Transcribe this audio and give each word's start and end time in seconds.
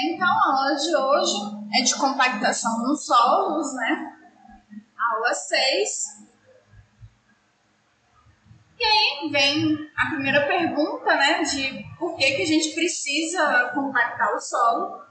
Então, 0.00 0.26
a 0.26 0.56
aula 0.56 0.74
de 0.74 0.96
hoje 0.96 1.34
é 1.74 1.82
de 1.82 1.94
compactação 1.96 2.78
nos 2.78 3.04
solos, 3.04 3.74
né? 3.74 4.12
Aula 5.12 5.34
6. 5.34 6.22
E 8.78 8.84
aí 8.84 9.30
vem 9.30 9.90
a 9.96 10.06
primeira 10.10 10.46
pergunta, 10.46 11.14
né? 11.14 11.42
De 11.42 11.84
por 11.98 12.16
que, 12.16 12.32
que 12.32 12.42
a 12.42 12.46
gente 12.46 12.74
precisa 12.74 13.70
compactar 13.74 14.34
o 14.34 14.40
solo. 14.40 15.02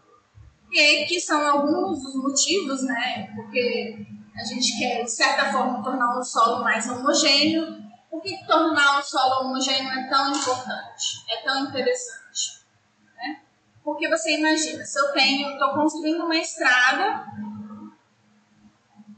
E 0.72 0.80
aí 0.80 1.06
que 1.06 1.20
são 1.20 1.48
alguns 1.48 2.02
dos 2.02 2.16
motivos, 2.16 2.82
né? 2.84 3.32
Porque 3.36 4.06
a 4.36 4.44
gente 4.44 4.80
quer, 4.80 5.04
de 5.04 5.12
certa 5.12 5.52
forma, 5.52 5.84
tornar 5.84 6.18
o 6.18 6.24
solo 6.24 6.64
mais 6.64 6.90
homogêneo. 6.90 7.82
Por 8.10 8.22
que 8.22 8.46
tornar 8.48 9.00
o 9.00 9.04
solo 9.04 9.46
homogêneo 9.46 9.92
é 9.92 10.10
tão 10.10 10.32
importante? 10.32 11.24
É 11.30 11.44
tão 11.44 11.66
interessante? 11.66 12.21
Porque 13.84 14.08
você 14.08 14.38
imagina, 14.38 14.84
se 14.84 15.00
eu 15.00 15.12
tenho, 15.12 15.52
estou 15.52 15.74
construindo 15.74 16.24
uma 16.24 16.38
estrada, 16.38 17.26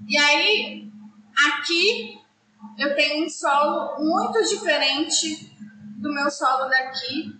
e 0.07 0.17
aí 0.17 0.91
aqui 1.47 2.21
eu 2.77 2.95
tenho 2.95 3.25
um 3.25 3.29
solo 3.29 3.99
muito 3.99 4.41
diferente 4.43 5.53
do 5.97 6.13
meu 6.13 6.29
solo 6.31 6.69
daqui, 6.69 7.39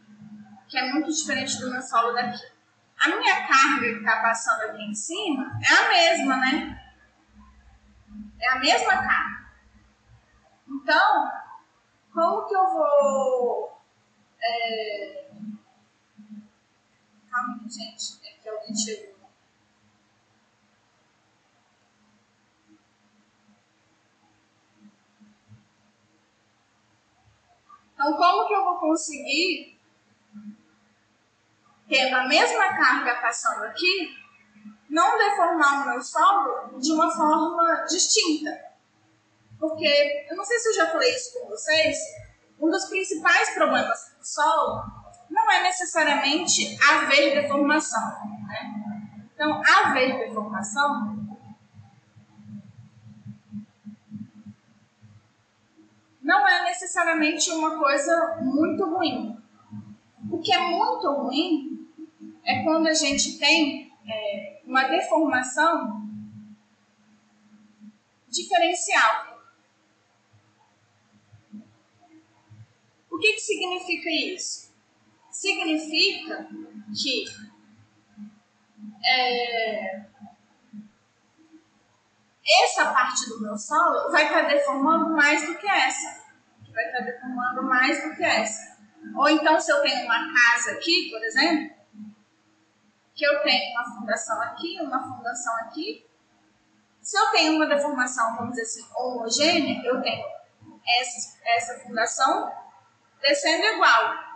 que 0.68 0.78
é 0.78 0.92
muito 0.92 1.12
diferente 1.12 1.60
do 1.60 1.72
meu 1.72 1.82
solo 1.82 2.14
daqui. 2.14 2.44
A 3.00 3.10
minha 3.10 3.48
carga 3.48 3.82
que 3.82 4.00
está 4.00 4.22
passando 4.22 4.62
aqui 4.70 4.84
em 4.84 4.96
cima 4.96 5.60
é 5.62 5.74
a 5.74 5.90
mesma, 5.90 6.38
né? 6.38 6.82
É 8.42 8.50
a 8.50 8.60
mesma 8.60 8.98
carga. 8.98 9.44
Então, 10.68 11.32
como 12.14 12.48
que 12.48 12.56
eu 12.56 12.66
vou 12.66 13.82
é, 14.42 15.30
Calma, 17.34 17.68
gente. 17.68 18.20
É 18.24 18.34
que 18.40 18.48
alguém 18.48 18.76
chegou. 18.76 19.16
Então, 27.94 28.18
como 28.18 28.48
que 28.48 28.54
eu 28.54 28.64
vou 28.64 28.78
conseguir 28.78 29.80
ter 31.90 32.14
a 32.14 32.28
mesma 32.28 32.78
carga 32.78 33.16
passando 33.20 33.64
aqui, 33.64 34.16
não 34.88 35.18
deformar 35.18 35.82
o 35.82 35.90
meu 35.90 36.02
solo 36.04 36.80
de 36.80 36.92
uma 36.92 37.10
forma 37.16 37.86
distinta? 37.90 38.74
Porque, 39.60 40.28
eu 40.30 40.36
não 40.36 40.44
sei 40.44 40.60
se 40.60 40.70
eu 40.70 40.74
já 40.76 40.92
falei 40.92 41.16
isso 41.16 41.40
com 41.40 41.48
vocês, 41.48 41.98
um 42.60 42.70
dos 42.70 42.86
principais 42.86 43.56
problemas 43.56 44.16
do 44.20 44.24
solo 44.24 45.03
não 45.30 45.52
é 45.52 45.64
necessariamente 45.64 46.78
haver 46.90 47.42
deformação. 47.42 48.02
Né? 48.48 49.30
Então, 49.34 49.62
haver 49.66 50.28
deformação 50.28 51.24
não 56.22 56.48
é 56.48 56.64
necessariamente 56.64 57.52
uma 57.52 57.78
coisa 57.78 58.40
muito 58.42 58.86
ruim. 58.86 59.38
O 60.32 60.40
que 60.40 60.54
é 60.54 60.60
muito 60.60 61.12
ruim 61.12 61.90
é 62.46 62.64
quando 62.64 62.88
a 62.88 62.94
gente 62.94 63.38
tem 63.38 63.92
é, 64.08 64.62
uma 64.66 64.84
deformação 64.88 66.02
diferencial. 68.30 69.34
O 73.12 73.18
que, 73.18 73.34
que 73.34 73.40
significa 73.40 74.10
isso? 74.10 74.73
Significa 75.44 76.48
que 76.96 77.26
é, 79.06 80.06
essa 82.64 82.94
parte 82.94 83.28
do 83.28 83.42
meu 83.42 83.58
solo 83.58 84.10
vai 84.10 84.26
estar 84.26 84.44
deformando 84.44 85.10
mais 85.10 85.46
do 85.46 85.56
que 85.58 85.68
essa. 85.68 86.24
Vai 86.74 86.86
estar 86.86 87.02
deformando 87.02 87.64
mais 87.64 88.04
do 88.04 88.16
que 88.16 88.24
essa. 88.24 88.78
Ou 89.18 89.28
então, 89.28 89.60
se 89.60 89.70
eu 89.70 89.82
tenho 89.82 90.06
uma 90.06 90.34
casa 90.34 90.72
aqui, 90.72 91.10
por 91.12 91.22
exemplo, 91.22 91.76
que 93.14 93.26
eu 93.26 93.44
tenho 93.44 93.72
uma 93.74 94.00
fundação 94.00 94.42
aqui, 94.44 94.80
uma 94.80 95.04
fundação 95.04 95.56
aqui. 95.58 96.08
Se 97.02 97.18
eu 97.18 97.32
tenho 97.32 97.58
uma 97.58 97.68
deformação, 97.68 98.38
vamos 98.38 98.52
dizer 98.52 98.62
assim, 98.62 98.90
homogênea, 98.96 99.82
eu 99.84 100.02
tenho 100.02 100.26
essa, 100.88 101.38
essa 101.46 101.80
fundação 101.82 102.50
descendo 103.22 103.66
igual. 103.66 104.33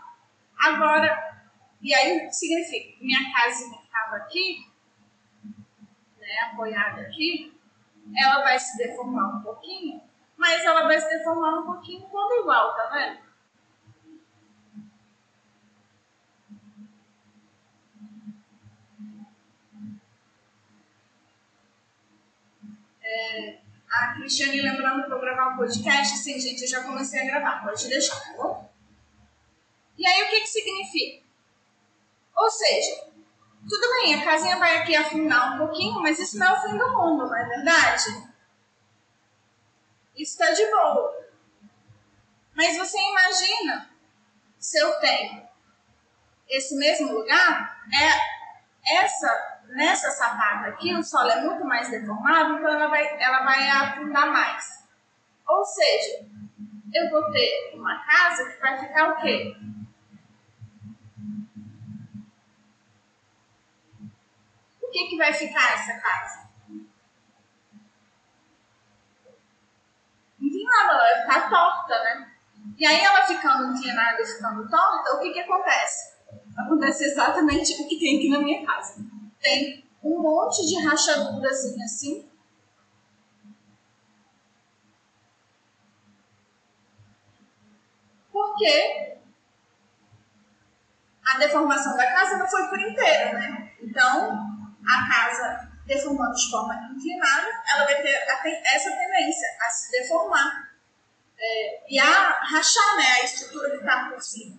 Agora, 0.59 1.38
e 1.81 1.94
aí 1.94 2.31
significa, 2.31 2.97
minha 3.01 3.31
casinha 3.34 3.79
estava 3.84 4.16
aqui, 4.18 4.68
né, 6.19 6.40
apoiada 6.51 7.01
aqui, 7.01 7.53
ela 8.16 8.44
vai 8.44 8.59
se 8.59 8.78
deformar 8.78 9.38
um 9.38 9.41
pouquinho, 9.41 10.01
mas 10.35 10.63
ela 10.63 10.84
vai 10.84 11.00
se 11.00 11.09
deformar 11.09 11.59
um 11.59 11.66
pouquinho 11.66 12.07
toda 12.09 12.41
igual, 12.41 12.75
tá 12.75 12.90
vendo? 12.91 13.28
É, 23.03 23.59
a 23.90 24.13
Cristiane 24.16 24.62
lembrando 24.62 25.06
para 25.06 25.16
eu 25.16 25.22
gravar 25.22 25.53
um 25.53 25.57
podcast, 25.57 26.17
sim, 26.17 26.40
gente, 26.40 26.63
eu 26.63 26.67
já 26.67 26.84
comecei 26.84 27.22
a 27.22 27.25
gravar, 27.25 27.63
pode 27.63 27.88
deixar, 27.88 28.19
tá 28.19 28.34
bom? 28.35 28.76
E 29.97 30.06
aí 30.06 30.24
o 30.24 30.30
que, 30.30 30.41
que 30.41 30.47
significa? 30.47 31.25
Ou 32.35 32.52
seja, 32.52 33.08
tudo 33.68 33.90
bem, 33.94 34.16
a 34.16 34.24
casinha 34.24 34.58
vai 34.58 34.78
aqui 34.78 34.96
afundar 34.96 35.56
um 35.56 35.58
pouquinho, 35.58 36.00
mas 36.02 36.19
isso 36.19 36.38
não 36.38 36.47
é 36.47 36.53
o 36.53 36.62
fim 36.62 36.78
do 36.78 36.91
mundo, 36.94 37.25
não 37.25 37.35
é 37.35 37.46
verdade? 37.46 38.28
Isso 40.16 40.31
está 40.34 40.52
de 40.52 40.66
boa. 40.69 41.28
Mas 42.56 42.78
você 42.78 42.97
imagina 42.97 43.90
se 44.59 44.78
eu 44.80 45.00
tenho 45.00 45.47
esse 46.47 46.75
mesmo 46.75 47.14
lugar, 47.14 47.85
é 47.94 48.97
essa 49.03 49.58
nessa 49.69 50.09
sapata 50.12 50.69
aqui 50.69 50.94
o 50.94 51.03
solo 51.03 51.29
é 51.29 51.41
muito 51.41 51.66
mais 51.66 51.90
deformado, 51.90 52.58
então 52.58 52.69
ela 52.69 52.88
vai, 52.88 53.22
ela 53.22 53.44
vai 53.44 53.69
afundar 53.69 54.31
mais. 54.31 54.88
Ou 55.47 55.64
seja, 55.66 56.25
eu 56.94 57.09
vou 57.09 57.31
ter 57.31 57.72
uma 57.75 58.03
casa 58.06 58.50
que 58.50 58.59
vai 58.59 58.78
ficar 58.79 59.09
o 59.12 59.22
quê? 59.22 59.56
Que, 64.97 65.09
que 65.09 65.18
vai 65.18 65.31
ficar 65.31 65.74
essa 65.74 65.94
casa? 66.00 66.47
Inclinada, 70.41 70.94
ela 70.94 71.03
vai 71.03 71.22
ficar 71.22 71.50
torta, 71.50 72.03
né? 72.03 72.31
E 72.78 72.85
aí 72.85 73.02
ela 73.02 73.25
ficando 73.25 73.75
inclinada 73.75 74.22
e 74.22 74.25
ficando 74.25 74.69
torta, 74.69 75.16
o 75.16 75.19
que, 75.19 75.31
que 75.31 75.40
acontece? 75.40 76.18
Acontece 76.58 77.06
exatamente 77.06 77.74
o 77.74 77.88
que 77.88 78.00
tem 78.00 78.18
aqui 78.18 78.30
na 78.30 78.40
minha 78.40 78.66
casa. 78.66 79.06
Tem 79.40 79.85
um 80.03 80.22
monte 80.22 80.66
de 80.66 80.84
rachadurazinha 80.84 81.85
assim. 81.85 82.29
Porque 88.31 89.18
a 91.25 91.38
deformação 91.38 91.96
da 91.96 92.12
casa 92.12 92.38
não 92.38 92.47
foi 92.47 92.68
por 92.68 92.79
inteira, 92.79 93.34
né? 93.34 93.74
Então, 93.81 94.56
a 94.87 95.07
casa 95.11 95.77
deformando 95.85 96.35
de 96.35 96.51
forma 96.51 96.75
inclinada, 96.95 97.47
ela 97.73 97.85
vai 97.85 98.01
ter 98.01 98.09
essa 98.09 98.91
tendência 98.91 99.47
a 99.61 99.69
se 99.69 99.91
deformar 99.91 100.69
é, 101.39 101.93
e 101.93 101.99
a 101.99 102.39
rachar 102.41 102.97
né, 102.97 103.21
a 103.21 103.23
estrutura 103.23 103.69
que 103.69 103.78
está 103.78 104.09
por 104.09 104.22
cima. 104.22 104.57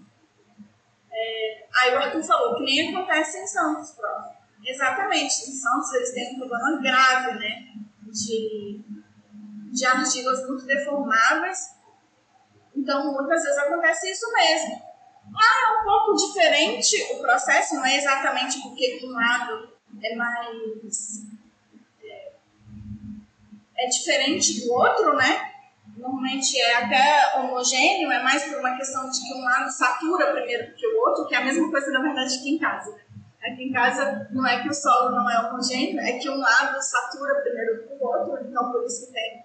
É, 1.10 1.66
aí 1.74 1.94
o 1.94 1.98
Arthur 1.98 2.22
falou 2.22 2.56
que 2.56 2.64
nem 2.64 2.96
acontece 2.96 3.38
em 3.38 3.46
Santos, 3.46 3.92
prof. 3.92 4.38
Exatamente, 4.64 5.50
em 5.50 5.54
Santos 5.54 5.92
eles 5.94 6.12
têm 6.12 6.34
um 6.34 6.38
problema 6.38 6.80
grave 6.80 7.38
né, 7.38 7.68
de, 8.10 8.82
de 9.72 9.86
argilas 9.86 10.46
muito 10.46 10.64
deformáveis, 10.66 11.76
então 12.74 13.12
muitas 13.12 13.42
vezes 13.42 13.58
acontece 13.58 14.10
isso 14.10 14.30
mesmo. 14.32 14.88
Lá 15.30 15.42
é 15.42 15.80
um 15.80 15.84
pouco 15.84 16.14
diferente 16.14 17.12
o 17.12 17.20
processo, 17.20 17.74
não 17.74 17.84
é 17.84 17.96
exatamente 17.96 18.60
porque 18.62 18.98
de 18.98 19.06
um 19.06 19.12
lado 19.12 19.77
é 20.02 20.14
mais. 20.14 21.26
É, 22.02 22.32
é 23.76 23.86
diferente 23.88 24.64
do 24.64 24.72
outro, 24.72 25.14
né? 25.14 25.52
Normalmente 25.96 26.56
é 26.58 26.76
até 26.76 27.38
homogêneo, 27.38 28.10
é 28.10 28.22
mais 28.22 28.44
por 28.44 28.58
uma 28.58 28.76
questão 28.76 29.10
de 29.10 29.20
que 29.20 29.34
um 29.34 29.42
lado 29.42 29.70
satura 29.70 30.32
primeiro 30.32 30.74
que 30.74 30.86
o 30.86 31.00
outro, 31.00 31.26
que 31.26 31.34
é 31.34 31.38
a 31.38 31.44
mesma 31.44 31.70
coisa, 31.70 31.90
na 31.90 32.02
verdade, 32.02 32.36
aqui 32.36 32.50
em 32.50 32.58
casa. 32.58 32.96
Aqui 33.42 33.64
em 33.64 33.72
casa 33.72 34.28
não 34.30 34.46
é 34.46 34.62
que 34.62 34.68
o 34.68 34.74
solo 34.74 35.10
não 35.10 35.28
é 35.30 35.40
homogêneo, 35.40 36.00
é 36.00 36.18
que 36.18 36.28
um 36.28 36.38
lado 36.38 36.80
satura 36.82 37.40
primeiro 37.40 37.86
que 37.86 37.94
o 37.94 38.06
outro, 38.06 38.46
então 38.46 38.70
por 38.70 38.84
isso 38.84 39.06
que 39.06 39.12
tem 39.12 39.44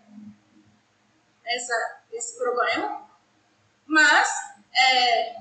essa, 1.46 1.74
esse 2.12 2.38
problema. 2.38 3.04
Mas, 3.86 4.28
é, 4.76 5.36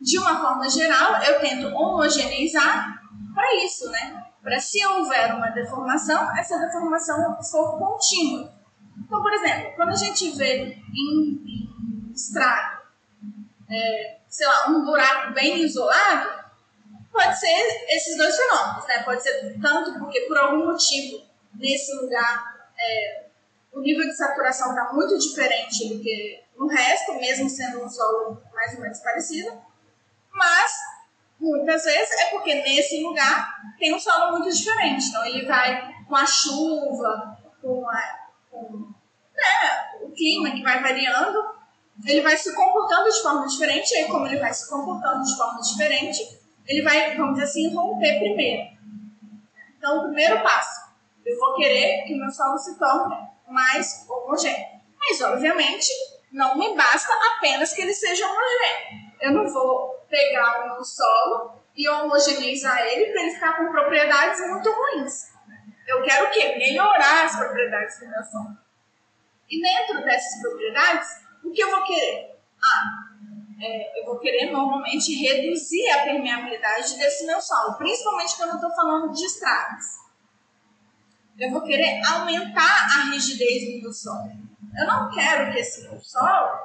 de 0.00 0.18
uma 0.18 0.40
forma 0.40 0.68
geral, 0.68 1.22
eu 1.22 1.40
tento 1.40 1.68
homogeneizar 1.68 3.02
para 3.38 3.54
isso, 3.64 3.88
né? 3.88 4.26
Para 4.42 4.58
se 4.58 4.84
houver 4.84 5.32
uma 5.32 5.50
deformação, 5.50 6.36
essa 6.36 6.58
deformação 6.58 7.40
for 7.44 7.78
contínua. 7.78 8.52
Então, 8.98 9.22
por 9.22 9.32
exemplo, 9.32 9.76
quando 9.76 9.90
a 9.90 9.96
gente 9.96 10.36
vê 10.36 10.76
em, 10.92 11.44
em 11.46 12.12
estrada, 12.12 12.82
é, 13.70 14.18
sei 14.28 14.44
lá, 14.44 14.70
um 14.70 14.84
buraco 14.84 15.32
bem 15.34 15.62
isolado, 15.62 16.48
pode 17.12 17.38
ser 17.38 17.86
esses 17.90 18.18
dois 18.18 18.36
fenômenos, 18.36 18.84
né? 18.88 19.04
Pode 19.04 19.22
ser 19.22 19.56
tanto 19.62 19.96
porque 20.00 20.22
por 20.22 20.36
algum 20.36 20.66
motivo 20.66 21.24
nesse 21.54 21.94
lugar 21.94 22.70
é, 22.76 23.26
o 23.72 23.80
nível 23.80 24.04
de 24.04 24.16
saturação 24.16 24.70
está 24.70 24.92
muito 24.92 25.16
diferente 25.16 25.94
do 25.94 26.02
que 26.02 26.42
no 26.56 26.66
resto, 26.66 27.14
mesmo 27.14 27.48
sendo 27.48 27.84
um 27.84 27.88
solo 27.88 28.42
mais 28.52 28.74
ou 28.74 28.80
menos 28.80 28.98
parecido, 28.98 29.62
mas 30.32 30.72
muitas 31.40 31.84
vezes 31.84 32.20
é 32.20 32.30
porque 32.30 32.54
nesse 32.54 33.02
lugar 33.02 33.60
tem 33.78 33.94
um 33.94 34.00
solo 34.00 34.38
muito 34.38 34.50
diferente. 34.54 35.08
Então 35.08 35.24
ele 35.24 35.46
vai 35.46 35.94
com 36.06 36.16
a 36.16 36.26
chuva, 36.26 37.36
com, 37.60 37.88
a, 37.88 38.18
com 38.50 38.92
né, 39.34 40.02
o 40.02 40.10
clima 40.10 40.50
que 40.50 40.62
vai 40.62 40.82
variando, 40.82 41.58
ele 42.06 42.20
vai 42.20 42.36
se 42.36 42.54
comportando 42.54 43.10
de 43.10 43.22
forma 43.22 43.46
diferente, 43.46 43.92
e 43.92 43.96
aí 43.98 44.04
como 44.06 44.26
ele 44.26 44.38
vai 44.38 44.52
se 44.52 44.68
comportando 44.70 45.24
de 45.24 45.36
forma 45.36 45.60
diferente, 45.60 46.38
ele 46.66 46.82
vai, 46.82 47.16
vamos 47.16 47.34
dizer 47.34 47.44
assim, 47.44 47.74
romper 47.74 48.18
primeiro. 48.18 48.78
Então, 49.76 49.98
o 49.98 50.02
primeiro 50.04 50.42
passo, 50.42 50.88
eu 51.24 51.38
vou 51.38 51.54
querer 51.54 52.04
que 52.04 52.14
meu 52.14 52.30
solo 52.30 52.58
se 52.58 52.78
torne 52.78 53.16
mais 53.48 54.06
homogêneo. 54.08 54.78
Mas, 54.98 55.20
obviamente, 55.22 55.88
não 56.32 56.58
me 56.58 56.74
basta 56.76 57.12
apenas 57.36 57.72
que 57.72 57.80
ele 57.80 57.94
seja 57.94 58.26
homogêneo. 58.26 59.08
Eu 59.20 59.32
não 59.32 59.52
vou 59.52 59.97
pegar 60.08 60.78
o 60.78 60.84
solo 60.84 61.62
e 61.76 61.88
homogeneizar 61.88 62.80
ele 62.86 63.12
para 63.12 63.22
ele 63.22 63.34
ficar 63.34 63.56
com 63.56 63.70
propriedades 63.70 64.40
muito 64.48 64.70
ruins. 64.70 65.32
Eu 65.86 66.02
quero 66.02 66.26
o 66.26 66.30
quê? 66.30 66.56
Melhorar 66.58 67.24
as 67.24 67.36
propriedades 67.36 67.98
do 68.00 68.08
meu 68.08 68.22
solo. 68.24 68.56
E 69.48 69.62
dentro 69.62 70.04
dessas 70.04 70.40
propriedades, 70.42 71.08
o 71.42 71.50
que 71.50 71.62
eu 71.62 71.70
vou 71.70 71.84
querer? 71.84 72.36
Ah, 72.62 73.08
é, 73.60 74.00
eu 74.00 74.04
vou 74.04 74.18
querer 74.18 74.50
normalmente 74.50 75.14
reduzir 75.14 75.88
a 75.90 76.02
permeabilidade 76.02 76.98
desse 76.98 77.24
meu 77.24 77.40
solo, 77.40 77.76
principalmente 77.76 78.36
quando 78.36 78.50
eu 78.50 78.56
estou 78.56 78.70
falando 78.70 79.12
de 79.12 79.24
estradas. 79.24 79.84
Eu 81.38 81.50
vou 81.52 81.62
querer 81.62 82.00
aumentar 82.04 82.86
a 82.98 83.10
rigidez 83.12 83.76
do 83.76 83.82
meu 83.82 83.92
solo. 83.92 84.32
Eu 84.76 84.86
não 84.86 85.10
quero 85.10 85.52
que 85.52 85.58
esse 85.58 85.88
meu 85.88 86.00
solo 86.00 86.58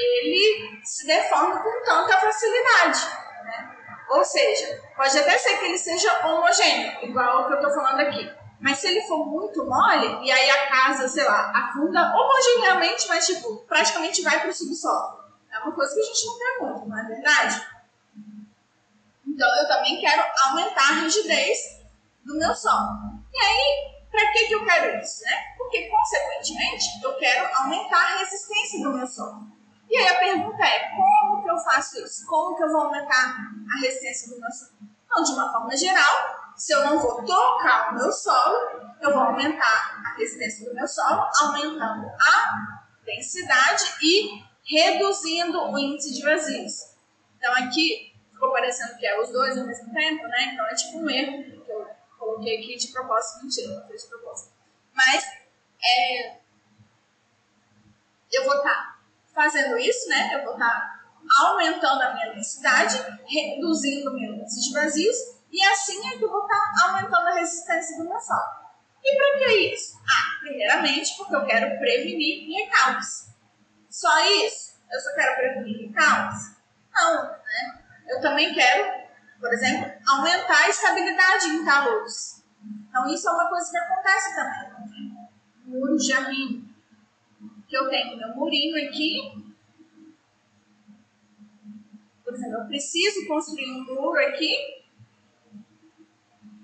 ele 0.00 0.80
se 0.84 1.06
deforme 1.06 1.62
com 1.62 1.84
tanta 1.84 2.16
facilidade. 2.18 3.00
Né? 3.44 3.76
Ou 4.10 4.24
seja, 4.24 4.80
pode 4.96 5.18
até 5.18 5.38
ser 5.38 5.58
que 5.58 5.64
ele 5.66 5.78
seja 5.78 6.26
homogêneo, 6.26 7.04
igual 7.04 7.42
o 7.42 7.46
que 7.46 7.52
eu 7.52 7.56
estou 7.56 7.74
falando 7.74 8.00
aqui. 8.00 8.30
Mas 8.60 8.78
se 8.78 8.88
ele 8.88 9.02
for 9.02 9.24
muito 9.26 9.64
mole, 9.64 10.26
e 10.26 10.30
aí 10.30 10.50
a 10.50 10.66
casa, 10.68 11.08
sei 11.08 11.24
lá, 11.24 11.50
afunda 11.54 12.14
homogeneamente, 12.14 13.08
mas 13.08 13.26
tipo, 13.26 13.56
praticamente 13.66 14.22
vai 14.22 14.40
para 14.40 14.50
o 14.50 14.54
subsolo. 14.54 15.20
É 15.50 15.58
uma 15.58 15.72
coisa 15.72 15.94
que 15.94 16.00
a 16.00 16.04
gente 16.04 16.26
não 16.26 16.38
quer 16.38 16.58
muito, 16.60 16.88
não 16.88 16.98
é 16.98 17.04
verdade? 17.04 17.66
Então 19.26 19.56
eu 19.56 19.68
também 19.68 20.00
quero 20.00 20.22
aumentar 20.44 20.90
a 20.90 21.00
rigidez 21.00 21.58
do 22.24 22.36
meu 22.36 22.54
solo. 22.54 23.20
E 23.32 23.38
aí, 23.38 24.00
para 24.10 24.32
que, 24.32 24.46
que 24.46 24.54
eu 24.54 24.64
quero 24.64 25.00
isso? 25.00 25.24
Né? 25.24 25.54
Porque, 25.56 25.88
consequentemente, 25.88 26.84
eu 27.02 27.14
quero 27.16 27.48
aumentar 27.56 27.96
a 27.96 28.18
resistência 28.18 28.82
do 28.82 28.92
meu 28.92 29.06
solo. 29.06 29.46
E 29.90 29.96
aí 29.96 30.06
a 30.06 30.18
pergunta 30.20 30.64
é, 30.64 30.90
como 30.90 31.42
que 31.42 31.50
eu 31.50 31.58
faço 31.58 32.00
isso? 32.00 32.24
Como 32.26 32.56
que 32.56 32.62
eu 32.62 32.70
vou 32.70 32.82
aumentar 32.82 33.34
a 33.68 33.80
resistência 33.80 34.32
do 34.32 34.40
meu 34.40 34.50
solo? 34.52 34.70
Então, 35.04 35.24
de 35.24 35.32
uma 35.32 35.52
forma 35.52 35.76
geral, 35.76 36.52
se 36.56 36.72
eu 36.72 36.84
não 36.84 37.00
vou 37.00 37.24
tocar 37.24 37.90
o 37.90 37.94
meu 37.96 38.12
solo, 38.12 38.56
eu 39.00 39.12
vou 39.12 39.22
aumentar 39.22 40.00
a 40.04 40.14
resistência 40.16 40.68
do 40.68 40.76
meu 40.76 40.86
solo, 40.86 41.28
aumentando 41.42 42.06
a 42.06 42.84
densidade 43.04 43.82
e 44.00 44.44
reduzindo 44.64 45.58
o 45.58 45.76
índice 45.76 46.14
de 46.14 46.22
vazios. 46.22 46.94
Então 47.36 47.52
aqui 47.54 48.14
ficou 48.30 48.52
parecendo 48.52 48.96
que 48.96 49.06
é 49.06 49.20
os 49.20 49.30
dois 49.30 49.58
ao 49.58 49.66
mesmo 49.66 49.92
tempo, 49.92 50.22
né? 50.28 50.52
Então 50.52 50.66
é 50.66 50.74
tipo 50.74 50.98
um 50.98 51.10
erro 51.10 51.42
que 51.64 51.72
eu 51.72 51.88
coloquei 52.16 52.58
aqui 52.58 52.76
de 52.76 52.88
propósito, 52.92 53.42
mentira, 53.42 53.74
não 53.74 53.86
foi 53.88 53.96
de 53.96 54.06
propósito. 54.06 54.52
Mas 54.94 55.24
é, 55.82 56.36
eu 58.30 58.44
vou 58.44 58.56
estar 58.58 58.70
tá 58.70 58.99
fazendo 59.34 59.78
isso, 59.78 60.08
né? 60.08 60.34
Eu 60.34 60.44
vou 60.44 60.54
estar 60.54 61.00
aumentando 61.42 62.02
a 62.02 62.14
minha 62.14 62.32
densidade, 62.32 62.96
reduzindo 63.26 64.10
o 64.10 64.14
meu 64.14 64.34
índice 64.34 64.68
de 64.68 64.74
vazios, 64.74 65.16
e 65.50 65.62
assim 65.64 66.08
é 66.08 66.16
que 66.16 66.24
eu 66.24 66.30
vou 66.30 66.42
estar 66.42 66.88
aumentando 66.88 67.28
a 67.28 67.34
resistência 67.34 67.96
do 67.98 68.08
meu 68.08 68.20
solo. 68.20 68.60
E 69.02 69.16
para 69.16 69.38
que 69.38 69.74
isso? 69.74 69.98
Ah, 70.02 70.38
primeiramente 70.40 71.16
porque 71.16 71.34
eu 71.34 71.46
quero 71.46 71.78
prevenir 71.78 72.56
recalques. 72.56 73.30
Só 73.88 74.08
isso? 74.44 74.78
Eu 74.90 75.00
só 75.00 75.14
quero 75.14 75.36
prevenir 75.36 75.92
caos? 75.92 76.56
Não, 76.94 77.24
né? 77.24 77.84
Eu 78.08 78.20
também 78.20 78.52
quero, 78.52 79.08
por 79.40 79.52
exemplo, 79.52 79.90
aumentar 80.08 80.64
a 80.64 80.68
estabilidade 80.68 81.46
em 81.46 81.64
taludes. 81.64 82.44
Então, 82.88 83.06
isso 83.08 83.28
é 83.28 83.32
uma 83.32 83.48
coisa 83.48 83.70
que 83.70 83.78
acontece 83.78 84.34
também. 84.34 85.28
Muro 85.64 85.96
de 85.96 86.12
arrimo. 86.12 86.69
Que 87.70 87.76
eu 87.76 87.88
tenho 87.88 88.16
meu 88.16 88.34
murinho 88.34 88.88
aqui. 88.88 89.54
Por 92.24 92.34
exemplo, 92.34 92.58
eu 92.58 92.66
preciso 92.66 93.28
construir 93.28 93.70
um 93.70 93.84
muro 93.84 94.18
aqui. 94.26 94.52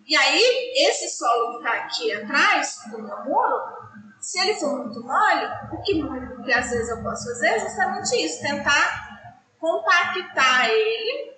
E 0.05 0.17
aí, 0.17 0.73
esse 0.89 1.09
solo 1.17 1.53
que 1.53 1.57
está 1.59 1.75
aqui 1.75 2.13
atrás 2.13 2.81
do 2.91 3.01
meu 3.01 3.25
muro, 3.25 3.77
se 4.21 4.41
ele 4.41 4.55
for 4.55 4.79
muito 4.79 5.01
mole, 5.01 5.47
o 5.73 5.81
que, 5.83 6.03
o 6.03 6.43
que 6.43 6.53
às 6.53 6.71
vezes 6.71 6.89
eu 6.89 7.01
posso 7.05 7.25
fazer 7.27 7.51
é 7.51 7.61
justamente 7.61 8.17
isso, 8.25 8.43
tentar 8.43 9.21
compactar 9.61 10.69
ele 10.69 11.37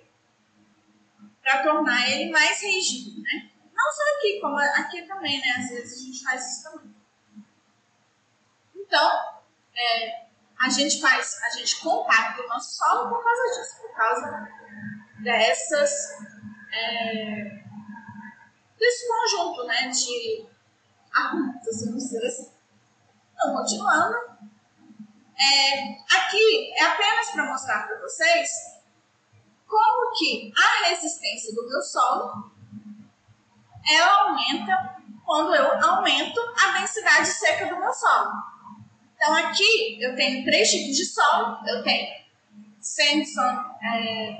para 1.43 1.61
tornar 1.61 2.09
ele 2.09 2.31
mais 2.31 2.59
rígido, 2.63 3.21
né? 3.21 3.51
Não 3.71 3.91
só 3.91 4.01
aqui, 4.17 4.39
como 4.41 4.57
aqui 4.57 5.03
também, 5.03 5.39
né? 5.39 5.47
Às 5.59 5.69
vezes 5.69 5.99
a 5.99 6.05
gente 6.05 6.23
faz 6.23 6.57
isso 6.57 6.71
também. 6.71 6.95
Então, 8.75 9.38
é, 9.75 10.25
a 10.59 10.69
gente 10.69 10.99
faz, 10.99 11.41
a 11.43 11.49
gente 11.57 11.79
compacta 11.79 12.41
o 12.41 12.47
nosso 12.47 12.77
solo 12.77 13.09
por 13.09 13.23
causa 13.23 13.43
disso, 13.43 13.81
por 13.81 13.95
causa 13.95 14.49
dessas, 15.23 15.91
é, 16.73 17.63
desse 18.77 19.07
conjunto, 19.07 19.65
né, 19.65 19.87
de 19.87 20.47
argumentos, 21.13 21.85
vamos 21.85 22.03
dizer 22.03 22.25
assim. 22.25 22.51
Então, 23.33 23.55
continuando. 23.55 24.39
É, 25.41 26.17
aqui 26.17 26.73
é 26.75 26.83
apenas 26.83 27.29
para 27.29 27.45
mostrar 27.45 27.87
para 27.87 28.01
vocês 28.01 28.49
como 29.65 30.11
que 30.17 30.51
a 30.57 30.89
resistência 30.89 31.55
do 31.55 31.65
meu 31.69 31.81
solo 31.81 32.51
ela 33.87 34.23
aumenta 34.23 34.97
quando 35.25 35.55
eu 35.55 35.81
aumento 35.81 36.41
a 36.61 36.79
densidade 36.79 37.27
seca 37.27 37.67
do 37.67 37.79
meu 37.79 37.93
solo. 37.93 38.33
Então 39.19 39.35
aqui 39.35 40.01
eu 40.01 40.15
tenho 40.15 40.45
três 40.45 40.71
tipos 40.71 40.95
de 40.95 41.05
solo. 41.05 41.59
Eu 41.67 41.83
tenho 41.83 42.07
sandstone, 42.79 43.59
é, 43.83 44.31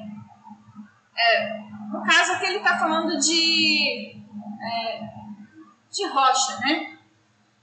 é, 1.17 1.59
no 1.91 2.01
caso 2.05 2.31
aqui 2.31 2.45
ele 2.45 2.59
está 2.59 2.79
falando 2.79 3.19
de, 3.19 4.23
é, 4.63 5.01
de 5.91 6.07
rocha, 6.07 6.57
né? 6.61 6.97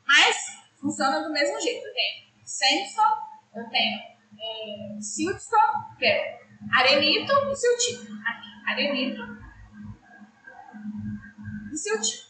Mas 0.07 0.37
funciona 0.79 1.23
do 1.23 1.33
mesmo 1.33 1.59
jeito. 1.59 1.87
Eu 1.87 1.95
tenho 1.95 2.27
sandstone, 2.45 3.21
eu 3.55 3.71
tenho 3.71 3.99
é, 4.39 5.01
siltstone, 5.01 5.97
que 5.99 6.05
é 6.05 6.39
arenito 6.71 7.33
e 7.33 7.57
siltito. 7.57 8.13
Aqui, 8.27 8.71
arenito 8.71 9.23
e 11.73 11.79
siltito. 11.79 12.26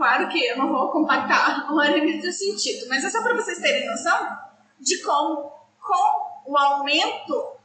Claro 0.00 0.30
que 0.30 0.42
eu 0.46 0.56
não 0.56 0.72
vou 0.72 0.90
compactar 0.90 1.70
o 1.70 1.78
arenito 1.78 2.24
e 2.24 2.28
o 2.30 2.32
siltito, 2.32 2.88
mas 2.88 3.04
é 3.04 3.10
só 3.10 3.22
para 3.22 3.34
vocês 3.34 3.58
terem 3.58 3.86
noção 3.86 4.34
de 4.80 5.02
como, 5.02 5.52
com 5.78 6.50
o 6.50 6.56
aumento 6.56 7.58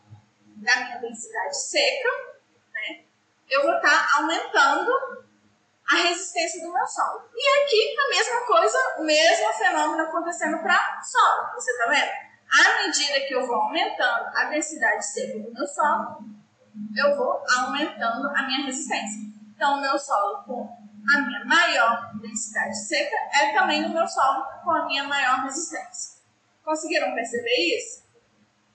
da 0.58 0.76
minha 0.76 0.98
densidade 1.00 1.58
seca, 1.58 2.10
né, 2.74 3.06
eu 3.50 3.62
vou 3.62 3.74
estar 3.78 3.90
tá 3.90 4.20
aumentando 4.20 4.92
a 5.90 5.96
resistência 5.96 6.62
do 6.62 6.74
meu 6.74 6.86
solo. 6.86 7.22
E 7.34 7.64
aqui 7.64 7.96
a 7.98 8.10
mesma 8.10 8.46
coisa, 8.46 8.78
o 8.98 9.04
mesmo 9.06 9.54
fenômeno 9.54 10.04
acontecendo 10.04 10.62
para 10.62 11.02
solo. 11.04 11.54
Você 11.54 11.72
está 11.72 11.86
vendo? 11.88 12.12
À 12.52 12.84
medida 12.84 13.28
que 13.30 13.34
eu 13.34 13.48
vou 13.48 13.56
aumentando 13.56 14.28
a 14.36 14.44
densidade 14.50 15.06
seca 15.06 15.40
do 15.40 15.54
meu 15.54 15.66
solo, 15.66 16.18
eu 16.98 17.16
vou 17.16 17.42
aumentando 17.60 18.28
a 18.28 18.44
minha 18.46 18.66
resistência. 18.66 19.22
Então, 19.56 19.78
o 19.78 19.82
meu 19.82 19.98
solo 19.98 20.44
com 20.44 20.85
a 21.14 21.22
minha 21.22 21.46
maior 21.46 22.12
densidade 22.20 22.76
seca 22.88 23.16
é 23.34 23.54
também 23.54 23.86
o 23.86 23.94
meu 23.94 24.08
solo 24.08 24.46
com 24.64 24.72
a 24.72 24.86
minha 24.86 25.04
maior 25.04 25.44
resistência. 25.44 26.22
Conseguiram 26.64 27.14
perceber 27.14 27.78
isso? 27.78 28.04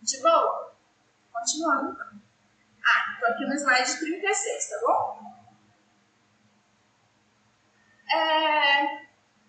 De 0.03 0.21
boa? 0.23 0.75
Continuando 1.33 1.93
então. 1.93 2.21
Ah, 2.85 3.13
estou 3.15 3.29
aqui 3.29 3.45
no 3.45 3.55
slide 3.55 3.99
36, 3.99 4.69
tá 4.69 4.77
bom? 4.87 5.31
É... 8.13 8.85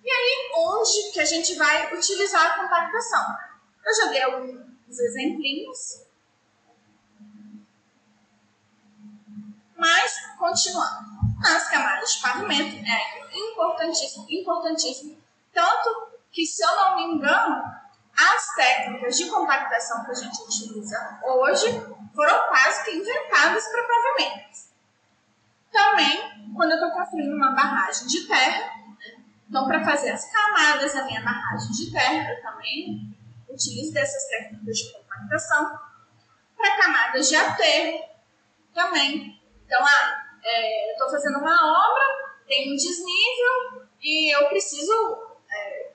E 0.03 0.09
aí, 0.09 0.51
onde 0.55 1.11
que 1.13 1.19
a 1.19 1.25
gente 1.25 1.55
vai 1.55 1.93
utilizar 1.93 2.45
a 2.45 2.61
compactação? 2.61 3.37
Eu 3.85 3.95
já 3.95 4.11
dei 4.11 4.23
alguns 4.23 4.99
exemplinhos. 4.99 6.05
Mas, 9.77 10.13
continuando. 10.37 11.10
De 12.11 12.21
pavimento, 12.21 12.85
é 12.85 13.37
importantíssimo, 13.37 14.25
importantíssimo. 14.29 15.17
Tanto 15.53 16.11
que, 16.31 16.45
se 16.45 16.63
eu 16.63 16.75
não 16.75 16.95
me 16.95 17.03
engano, 17.15 17.63
as 18.17 18.55
técnicas 18.55 19.17
de 19.17 19.29
compactação 19.29 20.03
que 20.03 20.11
a 20.11 20.13
gente 20.15 20.41
utiliza 20.41 21.19
hoje 21.23 21.67
foram 22.13 22.47
quase 22.47 22.83
que 22.83 22.91
inventadas 22.97 23.67
para 23.67 23.87
pavimentos. 23.87 24.69
Também, 25.71 26.53
quando 26.55 26.71
eu 26.71 26.75
estou 26.75 26.91
construindo 26.91 27.33
uma 27.33 27.51
barragem 27.51 28.07
de 28.07 28.27
terra, 28.27 28.59
né? 28.59 29.23
então 29.47 29.67
para 29.67 29.83
fazer 29.83 30.11
as 30.11 30.29
camadas 30.29 30.93
da 30.93 31.05
minha 31.05 31.21
barragem 31.21 31.71
de 31.71 31.91
terra, 31.91 32.33
eu 32.33 32.41
também 32.41 33.17
utilizo 33.49 33.93
dessas 33.93 34.27
técnicas 34.27 34.77
de 34.77 34.91
compactação. 34.91 35.79
Para 36.57 36.77
camadas 36.77 37.27
de 37.27 37.35
aterro, 37.35 38.11
também. 38.73 39.41
Então, 39.65 39.83
ah, 39.85 40.20
é, 40.43 40.89
eu 40.89 40.93
estou 40.93 41.09
fazendo 41.09 41.39
uma 41.39 41.53
obra, 41.53 42.03
tem 42.47 42.71
um 42.71 42.75
desnível 42.75 43.87
e 44.01 44.35
eu 44.35 44.47
preciso 44.49 44.93
é, 45.49 45.91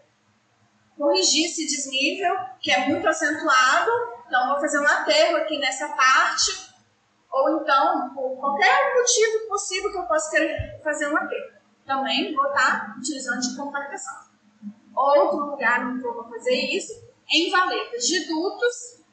corrigir 0.96 1.46
esse 1.46 1.66
desnível, 1.66 2.34
que 2.60 2.70
é 2.70 2.88
muito 2.88 3.06
acentuado, 3.06 3.90
então 4.26 4.50
vou 4.50 4.60
fazer 4.60 4.80
um 4.80 4.86
aterro 4.86 5.36
aqui 5.38 5.58
nessa 5.58 5.88
parte, 5.88 6.74
ou 7.30 7.60
então, 7.60 8.14
por 8.14 8.36
qualquer 8.38 8.94
motivo 8.94 9.48
possível 9.48 9.90
que 9.90 9.98
eu 9.98 10.04
possa 10.04 10.30
querer 10.30 10.80
fazer 10.82 11.08
um 11.08 11.16
aterro. 11.16 11.56
Também 11.84 12.34
vou 12.34 12.46
estar 12.46 12.96
utilizando 12.98 13.40
de 13.40 13.56
compactação. 13.56 14.26
Outro 14.94 15.50
lugar 15.50 15.86
onde 15.86 16.02
eu 16.02 16.14
vou 16.14 16.28
fazer 16.30 16.54
isso 16.54 16.94
é 17.30 17.36
em 17.36 17.50
valetas 17.50 18.06
de 18.06 18.26
dutos, 18.26 19.04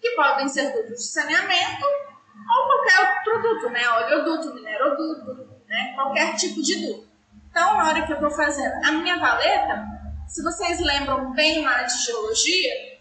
que 0.00 0.10
podem 0.12 0.48
ser 0.48 0.72
dutos 0.72 0.98
de 0.98 1.12
saneamento, 1.12 1.86
ou 2.34 2.66
qualquer 2.66 3.16
outro 3.16 3.42
duto, 3.42 3.70
né? 3.70 3.88
Oleoduto, 3.88 4.54
mineroduto, 4.54 5.48
né? 5.66 5.92
qualquer 5.94 6.34
tipo 6.36 6.62
de 6.62 6.86
duto. 6.86 7.08
Então, 7.50 7.76
na 7.76 7.88
hora 7.88 8.04
que 8.04 8.12
eu 8.12 8.16
estou 8.16 8.30
fazendo 8.30 8.84
a 8.84 8.92
minha 8.92 9.18
valeta, 9.18 9.86
se 10.26 10.42
vocês 10.42 10.80
lembram 10.80 11.32
bem 11.32 11.64
lá 11.64 11.82
de 11.82 12.04
geologia, 12.04 12.94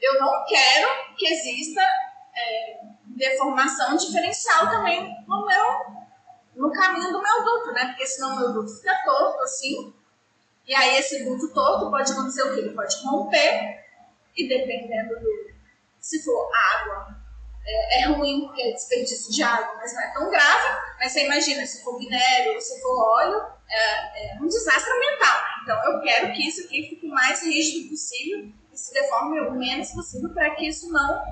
eu 0.00 0.20
não 0.20 0.44
quero 0.46 0.88
que 1.16 1.26
exista 1.26 1.80
é, 2.34 2.80
deformação 3.06 3.96
diferencial 3.96 4.68
também 4.70 5.16
no 5.26 5.46
meu 5.46 5.96
no 6.54 6.72
caminho 6.72 7.12
do 7.12 7.22
meu 7.22 7.44
duto, 7.44 7.72
né? 7.72 7.86
Porque 7.88 8.06
senão 8.06 8.34
o 8.34 8.38
meu 8.38 8.52
duto 8.52 8.74
fica 8.76 8.94
torto 9.04 9.42
assim. 9.42 9.92
E 10.66 10.74
aí 10.74 10.96
esse 10.96 11.24
duto 11.24 11.52
torto 11.52 11.90
pode 11.90 12.10
acontecer 12.12 12.42
o 12.42 12.54
quê? 12.54 12.60
Ele 12.60 12.74
pode 12.74 12.96
romper 13.04 13.84
e 14.36 14.48
dependendo 14.48 15.20
do 15.20 15.46
se 16.00 16.22
for 16.24 16.48
água 16.54 17.15
é, 17.66 18.02
é 18.02 18.06
ruim 18.06 18.46
porque 18.46 18.62
é 18.62 18.72
desperdício 18.72 19.32
de 19.32 19.42
água, 19.42 19.74
mas 19.76 19.92
não 19.92 20.02
é 20.02 20.12
tão 20.12 20.30
grave. 20.30 20.80
Mas 20.98 21.12
você 21.12 21.24
imagina, 21.24 21.66
se 21.66 21.82
for 21.82 21.98
minério, 21.98 22.60
se 22.60 22.80
for 22.80 22.96
óleo, 22.96 23.44
é, 23.68 24.34
é 24.34 24.40
um 24.40 24.46
desastre 24.46 24.92
ambiental. 24.92 25.42
Então 25.62 25.92
eu 25.92 26.00
quero 26.00 26.32
que 26.32 26.48
isso 26.48 26.64
aqui 26.64 26.88
fique 26.88 27.06
o 27.06 27.10
mais 27.10 27.42
rígido 27.42 27.90
possível 27.90 28.52
e 28.72 28.78
se 28.78 28.94
deforme 28.94 29.40
o 29.40 29.52
menos 29.52 29.90
possível 29.90 30.32
para 30.32 30.50
que 30.50 30.68
isso 30.68 30.90
não 30.92 31.24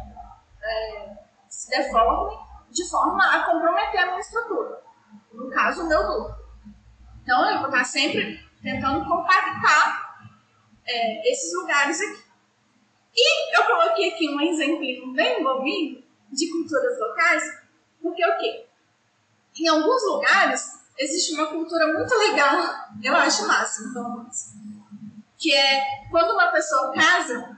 é, 0.62 1.16
se 1.48 1.70
deforme 1.70 2.36
de 2.70 2.90
forma 2.90 3.24
a 3.24 3.44
comprometer 3.44 4.00
a 4.00 4.06
minha 4.06 4.20
estrutura. 4.20 4.82
No 5.32 5.48
caso, 5.50 5.84
o 5.84 5.88
meu 5.88 6.02
duto. 6.02 6.34
Então 7.22 7.50
eu 7.50 7.58
vou 7.58 7.68
estar 7.68 7.84
sempre 7.84 8.40
tentando 8.60 9.08
compactar 9.08 10.18
é, 10.84 11.30
esses 11.30 11.54
lugares 11.54 12.00
aqui. 12.00 12.24
E 13.16 13.56
eu 13.56 13.64
coloquei 13.64 14.12
aqui 14.12 14.28
um 14.28 14.40
exemplo 14.40 15.12
bem 15.12 15.42
bobinho 15.42 16.03
de 16.34 16.50
culturas 16.50 16.98
locais, 16.98 17.42
porque 18.02 18.24
o 18.24 18.38
quê? 18.38 18.66
Em 19.58 19.68
alguns 19.68 20.02
lugares 20.04 20.84
existe 20.98 21.34
uma 21.34 21.46
cultura 21.46 21.92
muito 21.92 22.14
legal, 22.14 22.56
eu 23.02 23.16
acho 23.16 23.46
máximo, 23.46 23.90
então, 23.90 24.26
que 25.38 25.54
é 25.54 25.82
quando 26.10 26.32
uma 26.32 26.48
pessoa 26.48 26.92
casa, 26.92 27.56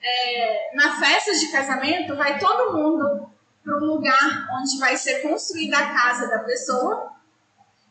é, 0.00 0.76
na 0.76 0.98
festa 0.98 1.32
de 1.32 1.50
casamento 1.50 2.16
vai 2.16 2.38
todo 2.38 2.72
mundo 2.72 3.30
para 3.62 3.76
um 3.76 3.86
lugar 3.86 4.48
onde 4.60 4.78
vai 4.78 4.96
ser 4.96 5.20
construída 5.22 5.78
a 5.78 5.94
casa 5.94 6.28
da 6.28 6.40
pessoa, 6.40 7.12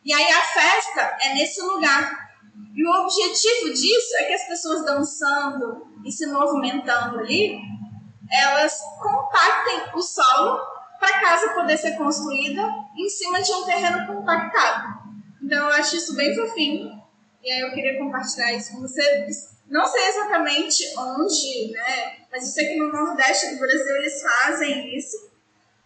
e 0.06 0.14
aí 0.14 0.32
a 0.32 0.42
festa 0.42 1.18
é 1.22 1.34
nesse 1.34 1.62
lugar. 1.62 2.32
E 2.76 2.86
o 2.86 2.92
objetivo 3.02 3.74
disso 3.74 4.18
é 4.18 4.24
que 4.26 4.34
as 4.34 4.48
pessoas 4.48 4.86
dançando 4.86 5.88
e 6.06 6.12
se 6.12 6.28
movimentando 6.28 7.20
ali 7.20 7.60
elas 8.32 8.80
compactem 9.02 9.92
o 9.96 10.02
solo 10.02 10.60
para 11.00 11.18
a 11.18 11.22
casa 11.22 11.54
poder 11.54 11.78
ser 11.78 11.98
construída 11.98 12.62
em 12.98 13.10
cima 13.10 13.42
de 13.42 13.52
um 13.52 13.66
terreno 13.66 14.08
compactado. 14.08 15.04
Então 15.42 15.68
eu 15.68 15.74
acho 15.76 15.96
isso 15.96 16.16
bem 16.16 16.36
fofinho 16.36 17.02
e 17.44 17.52
aí 17.52 17.60
eu 17.60 17.74
queria 17.74 18.00
compartilhar 18.00 18.54
isso 18.54 18.72
com 18.72 18.82
vocês. 18.82 19.54
Não 19.68 19.86
sei 19.86 20.08
exatamente 20.08 20.84
onde, 20.98 21.72
né? 21.72 22.18
Mas 22.32 22.46
eu 22.46 22.52
sei 22.52 22.68
que 22.68 22.80
no 22.80 22.92
Nordeste 22.92 23.54
do 23.54 23.60
Brasil 23.60 23.96
eles 23.98 24.22
fazem 24.22 24.96
isso. 24.96 25.32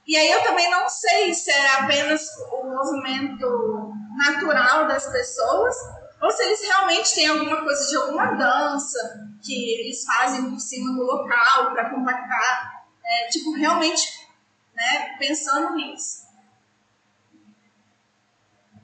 E 0.08 0.16
aí 0.16 0.32
eu 0.32 0.44
também 0.44 0.70
não 0.70 0.88
sei 0.88 1.34
se 1.34 1.52
é 1.52 1.76
apenas 1.80 2.30
o 2.52 2.64
movimento 2.64 3.92
natural 4.18 4.88
das 4.88 5.12
pessoas 5.12 5.76
ou 6.22 6.32
se 6.32 6.44
eles 6.44 6.62
realmente 6.62 7.14
têm 7.14 7.28
alguma 7.28 7.62
coisa 7.64 7.88
de 7.90 7.96
alguma 7.96 8.34
dança 8.34 9.30
que 9.42 9.80
eles 9.80 10.04
fazem 10.04 10.50
por 10.50 10.60
cima 10.60 10.94
do 10.94 11.04
local 11.04 11.72
para 11.72 11.90
compactar, 11.90 12.86
é, 13.06 13.28
tipo, 13.30 13.54
realmente 13.54 14.28
né, 14.74 15.16
pensando 15.18 15.76
nisso. 15.76 16.28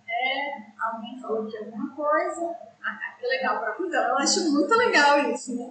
É, 0.07 0.63
alguém 0.79 1.19
falou 1.19 1.45
de 1.45 1.57
alguma 1.57 1.95
coisa. 1.95 2.55
Ah, 2.83 2.95
tá, 2.95 3.17
que 3.19 3.25
legal, 3.25 3.75
cuidar. 3.75 4.09
Eu 4.09 4.17
acho 4.17 4.51
muito 4.51 4.73
legal 4.75 5.19
isso, 5.31 5.55
né? 5.55 5.65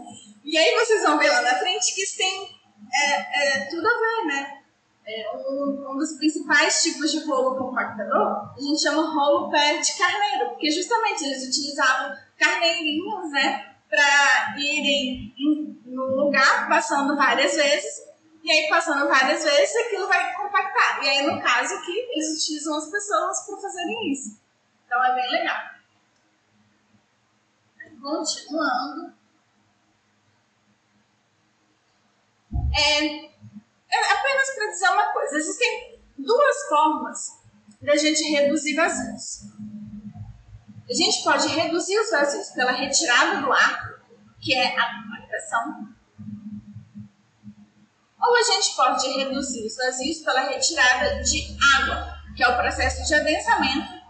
E 0.45 0.59
aí 0.59 0.75
vocês 0.75 1.03
vão 1.03 1.19
ver 1.19 1.31
lá 1.31 1.43
na 1.43 1.59
frente 1.59 1.95
que 1.95 2.03
isso 2.03 2.17
tem 2.17 2.61
é, 2.93 3.65
é, 3.65 3.67
tudo 3.71 3.87
a 3.87 3.91
ver, 3.91 4.27
né? 4.27 4.62
É, 5.05 5.37
um, 5.37 5.91
um, 5.91 5.97
dos 5.97 6.13
principais 6.17 6.81
tipos 6.81 7.11
de 7.11 7.25
rolo 7.25 7.57
compactador 7.59 8.53
a 8.57 8.61
gente 8.61 8.81
chama 8.81 9.13
rolo 9.13 9.51
pé 9.51 9.79
de 9.79 9.99
carneiro, 9.99 10.51
porque 10.51 10.71
justamente 10.71 11.25
eles 11.25 11.49
utilizavam 11.49 12.17
carneirinhos, 12.39 13.31
né, 13.33 13.75
para 13.91 14.55
irem 14.59 15.35
no 15.85 16.25
lugar 16.25 16.69
passando 16.69 17.17
várias 17.17 17.57
vezes, 17.57 18.13
e 18.43 18.51
aí 18.51 18.69
passando 18.69 19.09
várias 19.09 19.45
vezes 19.45 19.77
aquilo 19.87 20.07
vai 20.07 20.35
compactar. 20.35 21.05
E 21.05 21.09
aí, 21.09 21.27
no 21.27 21.41
caso 21.43 21.75
aqui, 21.75 21.93
eles 21.93 22.39
utilizam 22.39 22.77
as 22.77 22.91
pessoas 22.91 23.47
para 23.47 23.57
fazerem 23.57 24.13
isso. 24.13 24.41
Então 24.87 25.05
é 25.05 25.15
bem 25.15 25.31
legal. 25.31 25.73
Continuando. 28.01 29.15
É, 32.75 33.32
é 33.93 34.13
apenas 34.13 34.51
para 34.55 34.67
dizer 34.69 34.89
uma 34.89 35.13
coisa: 35.13 35.37
existem 35.37 36.01
duas 36.19 36.69
formas 36.69 37.43
da 37.81 37.97
gente 37.97 38.23
reduzir 38.31 38.75
vazios. 38.75 39.43
A 40.89 40.95
gente 40.95 41.23
pode 41.23 41.49
reduzir 41.49 41.99
os 41.99 42.11
vazios 42.11 42.49
pela 42.51 42.73
retirada 42.73 43.41
do 43.41 43.53
ar, 43.53 44.01
que 44.41 44.55
é 44.55 44.79
a 44.79 45.03
compactação, 45.03 45.89
ou 48.23 48.37
a 48.37 48.43
gente 48.43 48.77
pode 48.77 49.09
reduzir 49.09 49.67
os 49.67 49.77
vazios 49.77 50.19
pela 50.19 50.43
retirada 50.43 51.23
de 51.23 51.57
água, 51.77 52.15
que 52.37 52.43
é 52.43 52.49
o 52.49 52.57
processo 52.57 53.05
de 53.05 53.15
adensamento, 53.15 54.01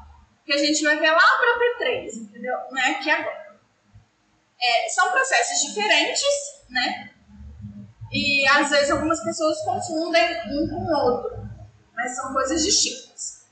que 0.44 0.52
a 0.52 0.58
gente 0.58 0.82
vai 0.82 0.98
ver 0.98 1.10
lá 1.10 1.18
para 1.18 1.86
P3, 1.86 2.14
entendeu? 2.14 2.56
Não 2.70 2.78
é 2.78 2.90
aqui 2.90 3.10
agora. 3.10 3.58
É, 4.60 4.88
são 4.90 5.10
processos 5.10 5.66
diferentes, 5.66 6.22
né? 6.68 7.11
E 8.12 8.46
às 8.46 8.68
vezes 8.68 8.90
algumas 8.90 9.24
pessoas 9.24 9.58
confundem 9.64 10.22
um 10.50 10.68
com 10.68 10.84
o 10.84 11.06
outro, 11.06 11.48
mas 11.94 12.14
são 12.14 12.30
coisas 12.34 12.62
distintas. 12.62 13.46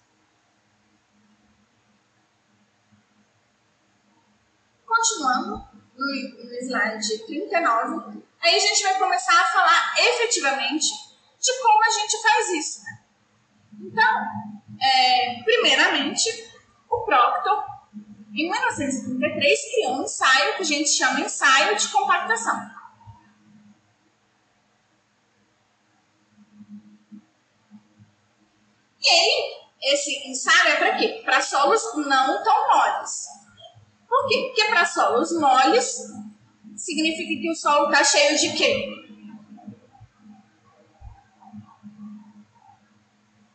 Continuando 4.86 5.66
no, 5.96 6.30
slide 6.62 7.26
39, 7.26 8.22
aí 8.42 8.54
a 8.54 8.58
gente 8.58 8.82
vai 8.82 8.98
começar 8.98 9.40
a 9.40 9.46
falar 9.46 9.94
efetivamente 9.98 10.88
de 11.40 11.62
como 11.62 11.82
a 11.82 11.90
gente 11.90 12.22
faz 12.22 12.50
isso. 12.50 12.82
Né? 12.84 13.00
Então, 13.80 14.26
é, 14.78 15.42
primeiramente, 15.42 16.28
o 16.90 17.00
Proctor, 17.00 17.64
em 18.34 18.50
1933, 18.50 19.70
criou 19.70 20.00
um 20.00 20.02
ensaio 20.02 20.56
que 20.56 20.62
a 20.62 20.66
gente 20.66 20.90
chama 20.90 21.20
ensaio 21.20 21.76
de 21.78 21.88
compactação. 21.88 22.79
E 29.02 29.08
aí, 29.08 29.92
esse 29.92 30.28
ensaio 30.28 30.74
é 30.74 30.76
para 30.76 30.96
quê? 30.96 31.22
Para 31.24 31.40
solos 31.40 31.82
não 31.96 32.42
tão 32.42 32.68
moles. 32.68 33.26
Por 34.08 34.28
quê? 34.28 34.44
Porque 34.46 34.64
para 34.66 34.84
solos 34.84 35.32
moles 35.32 35.98
significa 36.76 37.40
que 37.40 37.50
o 37.50 37.54
solo 37.54 37.86
está 37.86 38.04
cheio 38.04 38.38
de 38.38 38.52
quê? 38.52 38.88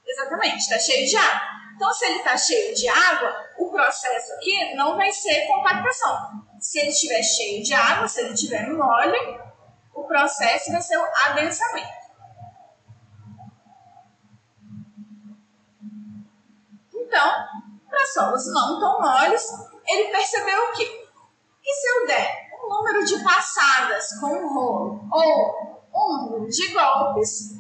Exatamente, 0.07 0.57
está 0.57 0.79
cheio 0.79 1.07
de 1.07 1.17
água. 1.17 1.55
Então, 1.75 1.93
se 1.93 2.05
ele 2.05 2.17
está 2.19 2.37
cheio 2.37 2.73
de 2.73 2.87
água, 2.87 3.49
o 3.57 3.69
processo 3.69 4.33
aqui 4.33 4.75
não 4.75 4.95
vai 4.95 5.11
ser 5.11 5.45
compactação. 5.45 6.45
Se 6.59 6.79
ele 6.79 6.89
estiver 6.89 7.21
cheio 7.21 7.61
de 7.63 7.73
água, 7.73 8.07
se 8.07 8.21
ele 8.21 8.33
estiver 8.33 8.69
mole, 8.69 9.17
o 9.93 10.03
processo 10.05 10.71
vai 10.71 10.81
ser 10.81 10.97
o 10.97 11.05
adensamento. 11.25 12.04
Então, 17.15 17.47
para 17.89 18.05
solos 18.07 18.45
não 18.51 18.77
tão 18.77 18.99
moles, 18.99 19.47
ele 19.87 20.11
percebeu 20.11 20.65
o 20.65 20.73
quê? 20.73 21.07
Que 21.63 21.71
se 21.71 21.87
eu 21.87 22.07
der 22.07 22.49
um 22.61 22.67
número 22.67 23.05
de 23.05 23.23
passadas 23.23 24.19
com 24.19 24.27
um 24.27 24.53
rolo 24.53 25.07
ou 25.09 25.79
um 25.95 26.25
número 26.25 26.49
de 26.49 26.73
golpes 26.73 27.53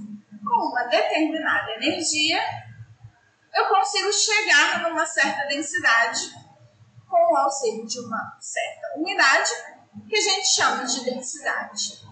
com 0.43 0.71
uma 0.71 0.83
determinada 0.89 1.71
energia, 1.75 2.37
eu 3.53 3.69
consigo 3.69 4.11
chegar 4.11 4.83
numa 4.83 5.05
certa 5.05 5.47
densidade 5.47 6.35
com 7.07 7.33
o 7.33 7.37
auxílio 7.37 7.87
de 7.87 7.99
uma 8.01 8.37
certa 8.41 8.97
unidade 8.97 9.51
que 10.09 10.17
a 10.17 10.21
gente 10.21 10.47
chama 10.47 10.83
de 10.83 11.05
densidade, 11.05 12.05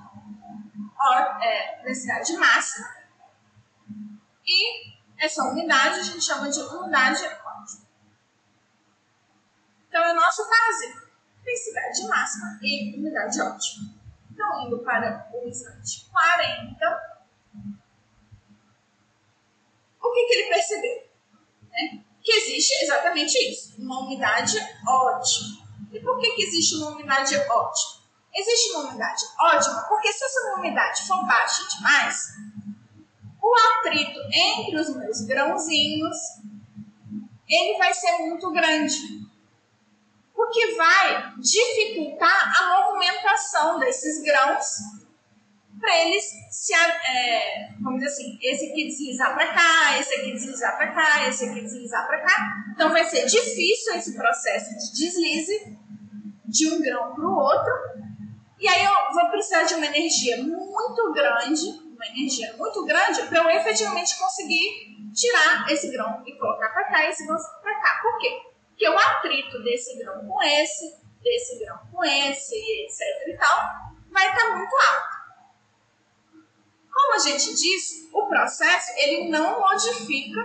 é, 1.41 1.83
densidade 1.83 2.37
máxima. 2.37 2.87
E 4.45 4.92
essa 5.23 5.41
unidade 5.43 5.99
a 5.99 6.03
gente 6.03 6.21
chama 6.21 6.49
de 6.49 6.59
unidade 6.59 7.23
ótima. 7.23 7.87
Então, 9.87 10.03
é 10.03 10.11
o 10.11 10.15
nosso 10.15 10.43
caso, 10.49 11.01
densidade 11.41 12.07
máxima 12.07 12.59
e 12.61 12.97
unidade 12.97 13.41
ótima. 13.41 13.93
Então, 14.29 14.65
indo 14.65 14.79
para 14.79 15.29
o 15.33 15.47
slide 15.47 16.09
40, 16.11 17.25
o 20.01 20.11
que, 20.11 20.25
que 20.25 20.33
ele 20.33 20.49
percebeu? 20.49 21.09
Né? 21.69 22.03
Que 22.21 22.31
existe 22.33 22.83
exatamente 22.83 23.37
isso, 23.49 23.81
uma 23.81 24.01
unidade 24.01 24.57
ótima. 24.85 25.63
E 25.93 25.99
por 26.01 26.19
que, 26.19 26.31
que 26.31 26.43
existe 26.43 26.75
uma 26.75 26.95
unidade 26.95 27.35
ótima? 27.37 28.03
Existe 28.35 28.71
uma 28.71 28.89
unidade 28.89 29.23
ótima 29.39 29.83
porque 29.87 30.11
se 30.11 30.25
essa 30.25 30.55
unidade 30.57 31.07
for 31.07 31.25
baixa 31.25 31.65
demais, 31.77 32.33
o 33.43 33.53
atrito 33.77 34.19
entre 34.31 34.79
os 34.79 34.95
meus 34.95 35.21
grãozinhos 35.21 36.17
ele 37.47 37.77
vai 37.77 37.93
ser 37.93 38.17
muito 38.19 38.49
grande. 38.51 38.95
O 40.33 40.49
que 40.49 40.75
vai 40.75 41.33
dificultar 41.37 42.53
a 42.57 42.81
movimentação 42.81 43.79
desses 43.79 44.23
grãos 44.23 44.65
para 45.79 45.99
eles 45.99 46.23
se, 46.49 46.73
é, 46.73 47.69
vamos 47.81 47.99
dizer 47.99 48.11
assim, 48.11 48.39
esse 48.41 48.69
aqui 48.69 48.87
deslizar 48.87 49.33
para 49.35 49.53
cá, 49.53 49.99
esse 49.99 50.13
aqui 50.15 50.31
deslizar 50.31 50.77
para 50.77 50.93
cá, 50.93 51.27
esse 51.27 51.45
aqui 51.45 51.61
deslizar 51.61 52.07
para 52.07 52.21
cá. 52.21 52.65
Então 52.73 52.89
vai 52.91 53.03
ser 53.03 53.25
difícil 53.25 53.93
esse 53.95 54.15
processo 54.15 54.69
de 54.69 54.99
deslize 54.99 55.77
de 56.45 56.67
um 56.69 56.81
grão 56.81 57.13
para 57.13 57.27
o 57.27 57.35
outro. 57.35 57.73
E 58.59 58.67
aí 58.67 58.85
eu 58.85 59.13
vou 59.13 59.29
precisar 59.29 59.63
de 59.63 59.73
uma 59.73 59.85
energia 59.85 60.41
muito 60.41 61.11
grande, 61.11 61.92
uma 62.03 62.07
energia 62.07 62.53
muito 62.57 62.85
grande, 62.85 63.23
para 63.27 63.39
eu 63.39 63.49
efetivamente 63.49 64.17
conseguir 64.17 64.97
tirar 65.13 65.65
esse 65.71 65.89
grão 65.91 66.21
e 66.25 66.37
colocar 66.37 66.69
para 66.69 66.83
cá 66.85 67.05
e 67.05 67.09
esse 67.09 67.25
grão 67.25 67.37
para 67.61 67.79
cá. 67.79 67.99
Por 68.01 68.17
quê? 68.19 68.41
Porque 68.69 68.89
o 68.89 68.97
atrito 68.97 69.63
desse 69.63 69.97
grão 69.97 70.27
com 70.27 70.43
esse, 70.43 70.97
desse 71.21 71.59
grão 71.63 71.79
com 71.91 72.03
esse, 72.03 72.55
etc 72.55 72.99
e 73.27 73.37
tal, 73.37 73.57
vai 74.11 74.27
estar 74.27 74.49
tá 74.49 74.57
muito 74.57 74.75
alto. 74.75 75.23
Como 76.91 77.15
a 77.15 77.19
gente 77.19 77.55
disse, 77.55 78.09
o 78.13 78.27
processo 78.27 78.91
ele 78.97 79.29
não 79.29 79.59
modifica 79.59 80.41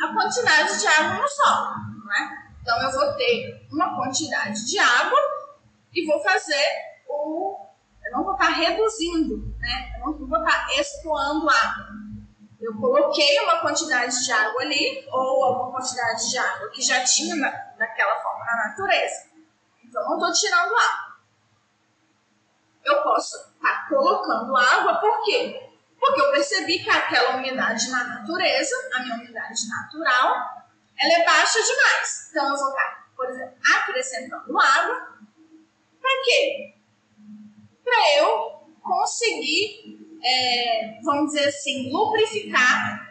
a 0.00 0.14
quantidade 0.14 0.78
de 0.78 0.86
água 0.86 1.22
no 1.22 1.28
solo. 1.28 1.74
Não 2.04 2.14
é? 2.14 2.50
Então 2.62 2.82
eu 2.82 2.92
vou 2.92 3.12
ter 3.16 3.66
uma 3.70 3.96
quantidade 3.96 4.66
de 4.66 4.78
água 4.78 5.18
e 5.92 6.06
vou 6.06 6.22
fazer 6.22 6.64
o. 7.08 7.66
Eu 8.04 8.12
não 8.12 8.24
vou 8.24 8.32
estar 8.32 8.48
reduzindo, 8.48 9.49
né? 9.60 9.92
Eu 10.00 10.06
não 10.06 10.26
vou 10.26 10.38
estar 10.38 10.80
expoando 10.80 11.48
água. 11.48 11.86
Eu 12.60 12.74
coloquei 12.78 13.40
uma 13.40 13.60
quantidade 13.60 14.24
de 14.24 14.32
água 14.32 14.62
ali, 14.62 15.06
ou 15.10 15.44
alguma 15.44 15.72
quantidade 15.72 16.30
de 16.30 16.38
água 16.38 16.70
que 16.70 16.82
já 16.82 17.04
tinha 17.04 17.34
na, 17.36 17.50
daquela 17.78 18.16
forma 18.16 18.44
na 18.44 18.68
natureza. 18.68 19.30
Então 19.84 20.02
não 20.04 20.18
estou 20.18 20.32
tirando 20.32 20.74
água 20.74 21.10
eu 22.84 23.02
posso 23.02 23.36
estar 23.36 23.82
tá 23.82 23.86
colocando 23.88 24.56
água, 24.56 24.94
por 24.96 25.24
quê? 25.24 25.68
Porque 25.98 26.20
eu 26.20 26.30
percebi 26.30 26.78
que 26.78 26.90
aquela 26.90 27.36
umidade 27.36 27.90
na 27.90 28.04
natureza, 28.04 28.74
a 28.94 29.00
minha 29.00 29.16
umidade 29.16 29.68
natural, 29.68 30.64
ela 30.98 31.22
é 31.22 31.24
baixa 31.24 31.58
demais. 31.62 32.28
Então 32.30 32.48
eu 32.48 32.56
vou 32.56 32.68
estar, 32.70 32.82
tá, 32.82 33.06
por 33.14 33.28
exemplo, 33.28 33.54
acrescentando 33.76 34.58
água. 34.58 35.18
Para 36.00 36.10
quê? 36.24 36.74
Para 37.84 38.18
eu 38.18 38.59
conseguir, 38.90 40.18
é, 40.22 40.98
vamos 41.04 41.32
dizer 41.32 41.48
assim, 41.48 41.92
lubrificar 41.92 43.08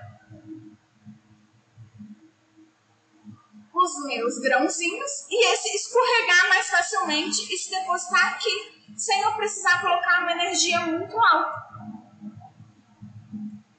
os 3.73 4.05
meus 4.05 4.37
grãozinhos 4.39 5.25
e 5.29 5.53
esse 5.53 5.69
escorregar 5.69 6.49
mais 6.49 6.69
facilmente 6.69 7.53
e 7.53 7.57
se 7.57 7.71
depositar 7.71 8.33
aqui 8.33 8.93
sem 8.97 9.21
eu 9.21 9.31
precisar 9.35 9.79
colocar 9.79 10.21
uma 10.21 10.33
energia 10.33 10.81
muito 10.81 11.17
alta. 11.17 11.69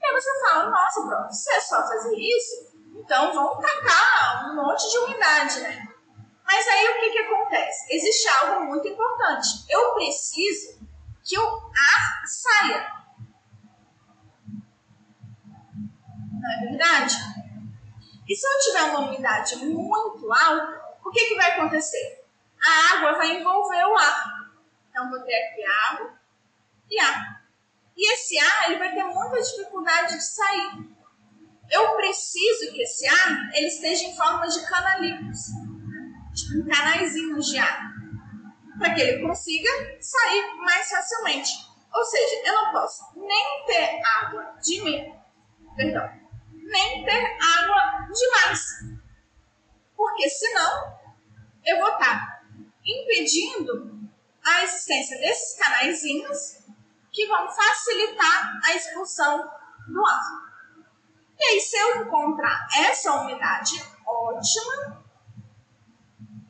E 0.00 0.06
aí 0.06 0.12
você 0.14 0.40
fala, 0.40 0.70
nossa, 0.70 1.06
pronto, 1.06 1.30
se 1.30 1.52
é 1.52 1.60
só 1.60 1.86
fazer 1.86 2.16
isso, 2.16 2.72
então 2.96 3.34
vamos 3.34 3.58
tacar 3.58 4.50
um 4.50 4.56
monte 4.56 4.90
de 4.90 4.98
umidade, 4.98 5.60
né? 5.60 5.86
Mas 6.46 6.66
aí 6.66 6.88
o 6.88 7.00
que, 7.00 7.10
que 7.10 7.18
acontece? 7.18 7.94
Existe 7.94 8.28
algo 8.28 8.64
muito 8.64 8.88
importante. 8.88 9.48
Eu 9.68 9.92
preciso 9.94 10.80
que 11.24 11.38
o 11.38 11.70
ar 11.70 12.26
saia. 12.26 12.92
Não 16.32 16.52
é 16.52 16.68
verdade? 16.68 17.14
E 18.28 18.34
se 18.34 18.46
eu 18.46 18.58
tiver 18.60 18.90
uma 18.90 19.08
umidade 19.08 19.56
muito 19.56 20.32
alta, 20.32 20.80
o 21.04 21.10
que, 21.10 21.28
que 21.28 21.34
vai 21.34 21.52
acontecer? 21.52 22.24
A 22.64 22.96
água 22.96 23.18
vai 23.18 23.40
envolver 23.40 23.84
o 23.84 23.96
ar. 23.96 24.50
Então, 24.88 25.10
vou 25.10 25.20
ter 25.22 25.34
aqui 25.34 25.64
água 25.64 26.14
e 26.90 27.00
ar. 27.00 27.42
E 27.96 28.14
esse 28.14 28.38
ar 28.38 28.70
ele 28.70 28.78
vai 28.78 28.94
ter 28.94 29.04
muita 29.04 29.42
dificuldade 29.42 30.14
de 30.14 30.24
sair. 30.24 30.90
Eu 31.70 31.96
preciso 31.96 32.72
que 32.72 32.82
esse 32.82 33.06
ar 33.06 33.50
ele 33.54 33.66
esteja 33.66 34.04
em 34.04 34.16
forma 34.16 34.46
de 34.48 34.66
canalitos, 34.66 35.40
tipo 36.34 36.68
canaizinhos 36.68 37.46
de 37.46 37.58
ar, 37.58 37.89
para 38.80 38.94
que 38.94 39.00
ele 39.02 39.22
consiga 39.22 39.70
sair 40.00 40.56
mais 40.56 40.88
facilmente. 40.88 41.50
Ou 41.94 42.04
seja, 42.04 42.42
eu 42.46 42.54
não 42.54 42.72
posso 42.72 43.04
nem 43.14 43.64
ter 43.66 44.00
água 44.02 44.54
de 44.62 44.82
mim, 44.82 45.14
perdão, 45.76 46.08
nem 46.52 47.04
ter 47.04 47.38
água 47.58 48.08
demais, 48.10 48.64
porque 49.94 50.30
senão 50.30 50.98
eu 51.66 51.78
vou 51.78 51.92
estar 51.92 52.42
impedindo 52.84 54.00
a 54.42 54.64
existência 54.64 55.18
desses 55.18 55.58
canaizinhos 55.58 56.64
que 57.12 57.26
vão 57.26 57.48
facilitar 57.50 58.60
a 58.64 58.74
expulsão 58.74 59.50
do 59.88 60.06
ar. 60.06 60.22
E 61.38 61.44
aí, 61.44 61.60
se 61.60 61.76
eu 61.76 62.02
encontrar 62.02 62.66
essa 62.76 63.12
umidade 63.20 63.84
ótima, 64.06 64.99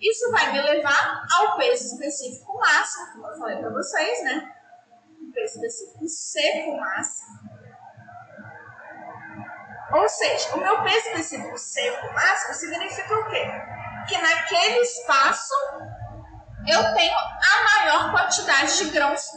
isso 0.00 0.30
vai 0.30 0.52
me 0.52 0.62
levar 0.62 1.26
ao 1.38 1.56
peso 1.56 1.94
específico 1.94 2.58
máximo, 2.58 3.12
como 3.12 3.26
eu 3.26 3.38
falei 3.38 3.56
para 3.58 3.70
vocês, 3.70 4.24
né? 4.24 4.54
O 5.20 5.32
peso 5.32 5.54
específico 5.56 6.08
seco 6.08 6.76
máximo. 6.78 7.60
Ou 9.92 10.08
seja, 10.08 10.54
o 10.54 10.60
meu 10.60 10.82
peso 10.82 11.08
específico 11.08 11.58
seco 11.58 12.12
máximo 12.14 12.54
significa 12.54 13.14
o 13.14 13.28
quê? 13.28 13.44
Que 14.08 14.16
naquele 14.18 14.80
espaço 14.80 15.54
eu 16.66 16.94
tenho 16.94 17.14
a 17.16 17.78
maior 17.78 18.12
quantidade 18.12 18.78
de 18.78 18.90
grãos 18.90 19.32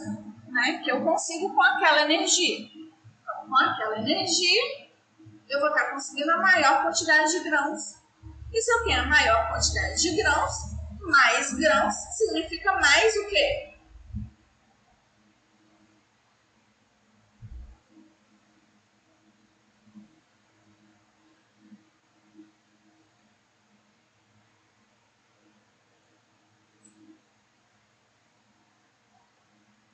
né, 0.54 0.80
que 0.84 0.90
eu 0.90 1.02
consigo 1.02 1.52
com 1.52 1.62
aquela 1.62 2.02
energia. 2.02 2.60
Então, 2.60 3.48
com 3.48 3.56
aquela 3.56 3.98
energia, 3.98 4.62
eu 5.48 5.60
vou 5.60 5.68
estar 5.68 5.90
conseguindo 5.90 6.30
a 6.30 6.38
maior 6.38 6.82
quantidade 6.82 7.32
de 7.32 7.40
grãos. 7.40 8.03
E 8.54 8.62
se 8.62 8.72
eu 8.72 8.84
quero 8.84 9.08
maior 9.08 9.48
quantidade 9.48 10.00
de 10.00 10.14
grãos, 10.14 10.52
mais 11.00 11.52
grãos 11.54 11.92
significa 12.16 12.72
mais 12.74 13.16
o 13.16 13.26
quê? 13.26 13.74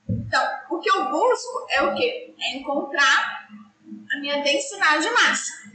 Então, 0.07 0.59
o 0.69 0.79
que 0.79 0.87
eu 0.87 1.09
busco 1.09 1.65
é 1.71 1.81
o 1.81 1.95
quê? 1.95 2.35
É 2.39 2.57
encontrar 2.57 3.47
a 4.13 4.19
minha 4.19 4.43
densidade 4.43 5.09
máxima. 5.09 5.71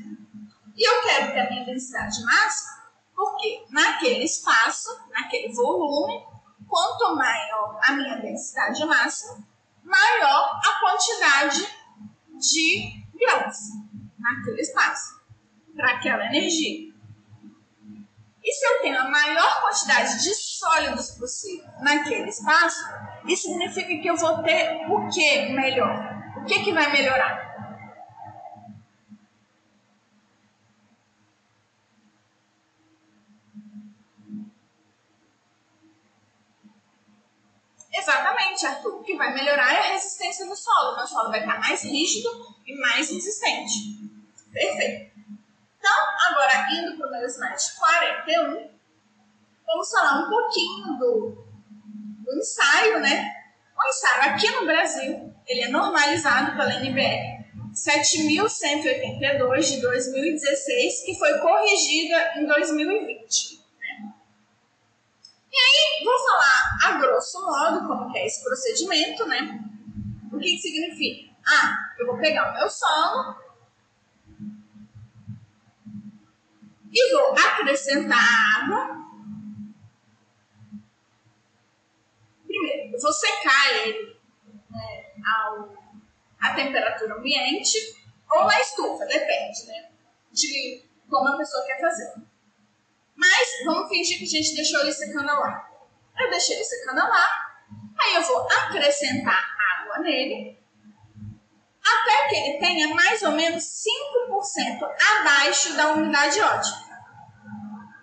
E 0.76 0.88
eu 0.88 1.02
quero 1.02 1.32
que 1.32 1.38
a 1.40 1.50
minha 1.50 1.64
densidade 1.64 2.22
máxima 2.22 2.75
porque 3.16 3.64
naquele 3.70 4.24
espaço, 4.24 4.90
naquele 5.10 5.52
volume, 5.54 6.22
quanto 6.68 7.16
maior 7.16 7.80
a 7.82 7.92
minha 7.92 8.16
densidade 8.16 8.84
máxima, 8.84 9.42
maior 9.82 10.60
a 10.62 10.80
quantidade 10.80 11.66
de 12.38 13.02
grãos 13.14 13.56
naquele 14.18 14.60
espaço, 14.60 15.22
para 15.74 15.92
aquela 15.92 16.26
energia. 16.26 16.94
E 18.44 18.52
se 18.52 18.64
eu 18.64 18.82
tenho 18.82 19.00
a 19.00 19.08
maior 19.08 19.62
quantidade 19.62 20.22
de 20.22 20.34
sólidos 20.34 21.12
possível 21.12 21.66
naquele 21.80 22.28
espaço, 22.28 22.84
isso 23.26 23.48
significa 23.48 23.88
que 23.88 24.06
eu 24.06 24.16
vou 24.16 24.42
ter 24.42 24.86
o 24.88 25.08
que 25.08 25.48
melhor? 25.52 26.14
O 26.36 26.44
que, 26.44 26.62
que 26.62 26.72
vai 26.72 26.92
melhorar? 26.92 27.46
Exatamente, 37.96 38.66
Arthur. 38.66 38.96
O 38.96 39.02
que 39.02 39.16
vai 39.16 39.32
melhorar 39.34 39.72
é 39.72 39.78
a 39.78 39.92
resistência 39.94 40.46
do 40.46 40.54
O 41.06 41.08
solo 41.08 41.30
vai 41.30 41.38
estar 41.38 41.60
mais 41.60 41.84
rígido 41.84 42.28
e 42.66 42.74
mais 42.80 43.08
resistente. 43.08 44.10
Perfeito. 44.52 45.12
Então, 45.78 45.96
agora 46.28 46.66
indo 46.72 46.96
para 46.98 47.06
o 47.06 47.10
meu 47.12 47.24
slide 47.28 47.62
41, 47.78 48.70
vamos 49.64 49.88
falar 49.88 50.26
um 50.26 50.28
pouquinho 50.28 50.98
do, 50.98 51.46
do 52.24 52.36
ensaio, 52.36 52.98
né? 52.98 53.36
O 53.78 53.88
ensaio 53.88 54.32
aqui 54.32 54.50
no 54.50 54.66
Brasil, 54.66 55.32
ele 55.46 55.62
é 55.62 55.68
normalizado 55.68 56.56
pela 56.56 56.74
NBR 56.74 57.46
7.182 57.72 59.60
de 59.60 59.80
2016, 59.80 61.04
que 61.04 61.16
foi 61.16 61.38
corrigida 61.38 62.32
em 62.36 62.46
2020. 62.46 63.60
Né? 63.78 64.12
E 65.52 65.56
aí, 65.56 66.04
vou 66.04 66.18
falar 66.18 66.78
a 66.82 66.92
grosso 66.98 67.40
modo 67.46 67.86
como 67.86 68.16
é 68.16 68.26
esse 68.26 68.42
procedimento, 68.42 69.24
né? 69.28 69.75
O 70.36 70.38
que, 70.38 70.52
que 70.52 70.58
significa? 70.58 71.34
Ah, 71.48 71.94
eu 71.98 72.06
vou 72.06 72.18
pegar 72.18 72.50
o 72.50 72.54
meu 72.54 72.68
solo, 72.68 73.36
e 76.96 77.14
vou 77.14 77.32
acrescentar 77.32 78.18
água. 78.58 79.04
Primeiro, 82.46 82.94
eu 82.94 83.00
vou 83.00 83.12
secar 83.12 83.72
ele 83.72 84.18
né, 84.70 85.04
ao, 85.26 85.74
à 86.40 86.54
temperatura 86.54 87.16
ambiente 87.16 87.76
ou 88.30 88.44
na 88.44 88.60
estufa, 88.60 89.04
depende 89.04 89.66
né, 89.66 89.90
de 90.32 90.84
como 91.08 91.28
a 91.28 91.36
pessoa 91.36 91.66
quer 91.66 91.80
fazer. 91.80 92.14
Mas 93.14 93.48
vamos 93.64 93.88
fingir 93.88 94.18
que 94.18 94.24
a 94.24 94.28
gente 94.28 94.54
deixou 94.54 94.80
ele 94.80 94.92
secando 94.92 95.26
lá. 95.26 95.70
Eu 96.18 96.30
deixei 96.30 96.56
ele 96.56 96.64
secando 96.64 96.98
lá, 96.98 97.58
aí 97.98 98.14
eu 98.14 98.22
vou 98.22 98.48
acrescentar 98.50 99.55
nele 100.00 100.56
até 101.86 102.28
que 102.28 102.34
ele 102.36 102.58
tenha 102.58 102.94
mais 102.94 103.22
ou 103.22 103.32
menos 103.32 103.62
5% 103.62 104.88
abaixo 105.18 105.76
da 105.76 105.92
umidade 105.92 106.40
ótima. 106.40 106.86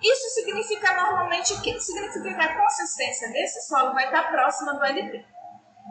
Isso 0.02 0.30
significa 0.34 0.94
normalmente 0.96 1.54
o 1.54 1.62
quê? 1.62 1.80
Significa 1.80 2.34
que 2.34 2.42
a 2.42 2.62
consistência 2.62 3.32
desse 3.32 3.68
solo 3.68 3.94
vai 3.94 4.06
estar 4.06 4.32
próxima 4.32 4.74
do 4.74 4.84
LP. 4.84 5.26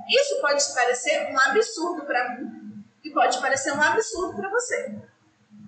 Isso 0.08 0.40
pode 0.40 0.62
parecer 0.74 1.32
um 1.32 1.40
absurdo 1.40 2.04
para 2.04 2.30
mim 2.30 2.84
e 3.04 3.10
pode 3.10 3.40
parecer 3.40 3.72
um 3.72 3.82
absurdo 3.82 4.36
para 4.36 4.50
você. 4.50 4.94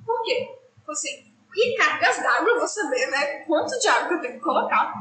Por 0.04 0.22
quê? 0.22 0.48
Assim, 0.88 1.32
que 1.52 1.76
cargas 1.76 2.22
d'água 2.22 2.58
vou 2.58 2.68
saber, 2.68 3.06
né? 3.06 3.26
Quanto 3.46 3.78
de 3.78 3.88
água 3.88 4.16
eu 4.16 4.20
tenho 4.20 4.34
que 4.34 4.40
colocar 4.40 4.92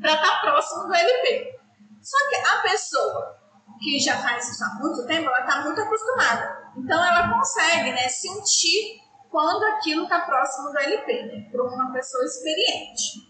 para 0.00 0.14
estar 0.14 0.40
próximo 0.40 0.84
do 0.84 0.94
LP. 0.94 1.58
Só 2.00 2.16
que 2.28 2.36
a 2.36 2.62
pessoa 2.62 3.37
que 3.80 3.98
já 4.00 4.20
faz 4.20 4.48
isso 4.48 4.64
há 4.64 4.74
muito 4.74 5.06
tempo, 5.06 5.28
ela 5.28 5.40
está 5.40 5.62
muito 5.62 5.80
acostumada. 5.80 6.72
Então 6.76 7.04
ela 7.04 7.32
consegue 7.32 7.92
né, 7.92 8.08
sentir 8.08 9.00
quando 9.30 9.62
aquilo 9.64 10.04
está 10.04 10.20
próximo 10.20 10.70
do 10.70 10.78
LP, 10.78 11.22
né? 11.24 11.50
Para 11.50 11.62
uma 11.62 11.92
pessoa 11.92 12.24
experiente. 12.24 13.28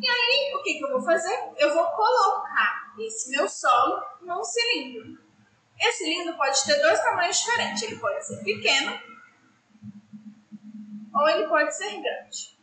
E 0.00 0.06
aí, 0.06 0.54
o 0.54 0.62
que, 0.62 0.74
que 0.74 0.84
eu 0.84 0.90
vou 0.92 1.02
fazer? 1.02 1.52
Eu 1.56 1.74
vou 1.74 1.84
colocar 1.86 2.94
esse 2.98 3.30
meu 3.30 3.48
solo 3.48 4.02
num 4.22 4.42
cilindro. 4.42 5.22
Esse 5.78 6.04
cilindro 6.04 6.36
pode 6.36 6.64
ter 6.64 6.80
dois 6.80 7.00
tamanhos 7.00 7.36
diferentes. 7.36 7.82
Ele 7.82 7.96
pode 7.96 8.26
ser 8.26 8.42
pequeno 8.42 8.98
ou 11.14 11.28
ele 11.28 11.46
pode 11.46 11.74
ser 11.76 11.90
grande. 12.00 12.58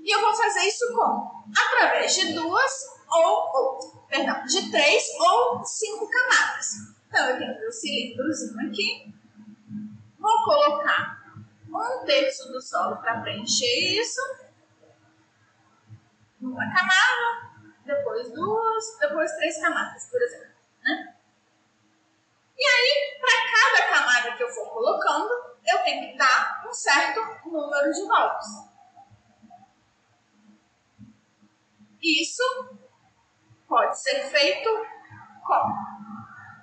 E 0.00 0.14
eu 0.14 0.20
vou 0.20 0.34
fazer 0.34 0.60
isso 0.60 0.86
como? 0.94 1.44
Através 1.56 2.14
de 2.14 2.32
duas 2.34 2.97
ou, 3.10 3.50
ou 3.54 4.06
perdão, 4.08 4.44
de 4.44 4.70
três 4.70 5.04
ou 5.18 5.64
cinco 5.64 6.08
camadas. 6.08 6.74
Então, 7.08 7.30
eu 7.30 7.38
tenho 7.38 7.60
meu 7.60 7.72
cilindrozinho 7.72 8.68
aqui. 8.68 9.14
Vou 10.18 10.44
colocar 10.44 11.18
um 11.68 12.04
terço 12.04 12.50
do 12.52 12.60
solo 12.60 12.96
para 12.96 13.20
preencher 13.20 14.00
isso. 14.00 14.20
Uma 16.40 16.64
camada, 16.72 17.72
depois 17.84 18.32
duas, 18.32 18.98
depois 19.00 19.32
três 19.36 19.60
camadas, 19.60 20.08
por 20.10 20.22
exemplo. 20.22 20.54
Né? 20.84 21.14
E 22.56 22.64
aí, 22.64 23.18
para 23.20 23.52
cada 23.52 23.92
camada 23.92 24.36
que 24.36 24.42
eu 24.42 24.48
for 24.48 24.68
colocando, 24.70 25.30
eu 25.66 25.78
tenho 25.84 26.10
que 26.12 26.18
dar 26.18 26.64
um 26.68 26.72
certo 26.72 27.20
número 27.48 27.92
de 27.92 28.06
voltas. 28.06 28.46
Isso 32.02 32.77
pode 33.68 34.00
ser 34.00 34.24
feito 34.30 34.68
como? 35.46 35.74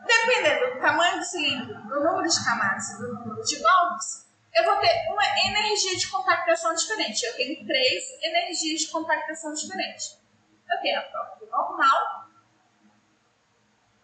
Dependendo 0.05 0.73
do 0.73 0.81
tamanho 0.81 1.19
do 1.19 1.23
cilindro, 1.23 1.73
do 1.87 2.03
número 2.03 2.27
de 2.27 2.43
camadas 2.43 2.89
e 2.89 2.97
do 2.97 3.13
número 3.13 3.41
de 3.41 3.61
golpes, 3.61 4.25
eu 4.53 4.63
vou 4.63 4.77
ter 4.77 5.11
uma 5.11 5.23
energia 5.47 5.97
de 5.97 6.09
compactação 6.09 6.73
diferente. 6.73 7.23
Eu 7.25 7.35
tenho 7.35 7.65
três 7.65 8.03
energias 8.23 8.81
de 8.81 8.91
compactação 8.91 9.53
diferentes. 9.53 10.21
Eu 10.69 10.81
tenho 10.81 10.99
a 10.99 11.03
própria 11.03 11.49
normal, 11.49 12.29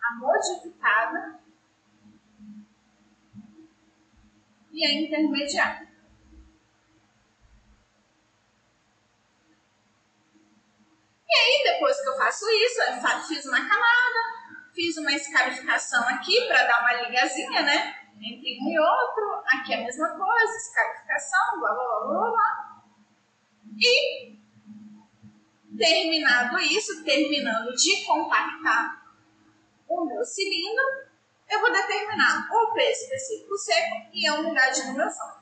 a 0.04 0.16
modificada 0.18 1.40
e 4.72 4.86
a 4.86 5.02
intermediária. 5.02 5.91
E 11.32 11.36
aí, 11.36 11.64
depois 11.64 12.00
que 12.02 12.10
eu 12.10 12.18
faço 12.18 12.46
isso, 12.50 12.82
eu 12.82 13.28
fiz 13.28 13.46
uma 13.46 13.58
camada, 13.58 14.42
Fiz 14.74 14.96
uma 14.98 15.12
escarificação 15.12 16.08
aqui 16.08 16.48
para 16.48 16.64
dar 16.64 16.80
uma 16.80 16.94
ligazinha, 16.94 17.62
né? 17.62 17.96
Entre 18.22 18.58
um 18.62 18.70
e 18.70 18.80
outro. 18.80 19.44
Aqui 19.48 19.74
a 19.74 19.82
mesma 19.82 20.10
coisa, 20.10 20.58
escarificação, 20.58 21.60
blá 21.60 21.74
blá 21.74 21.84
blá 21.84 22.08
blá 22.08 22.32
blá. 22.32 22.84
E 23.78 24.40
terminado 25.78 26.58
isso, 26.60 27.04
terminando 27.04 27.74
de 27.76 28.06
compactar 28.06 29.02
o 29.90 30.06
meu 30.06 30.24
cilindro, 30.24 30.86
eu 31.50 31.60
vou 31.60 31.72
determinar 31.72 32.48
o 32.50 32.74
peso 32.74 33.04
específico 33.04 33.58
seco 33.58 34.10
e 34.14 34.26
a 34.26 34.36
meu 34.94 35.10
solo. 35.10 35.42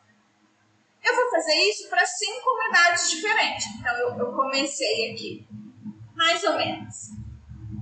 Eu 1.03 1.15
vou 1.15 1.29
fazer 1.29 1.55
isso 1.69 1.87
para 1.87 2.05
cinco 2.05 2.49
umidades 2.49 3.11
diferentes. 3.11 3.67
Então, 3.79 3.95
eu, 3.97 4.17
eu 4.17 4.33
comecei 4.33 5.11
aqui 5.11 5.47
mais 6.19 6.43
ou 6.43 6.57
menos 6.57 7.11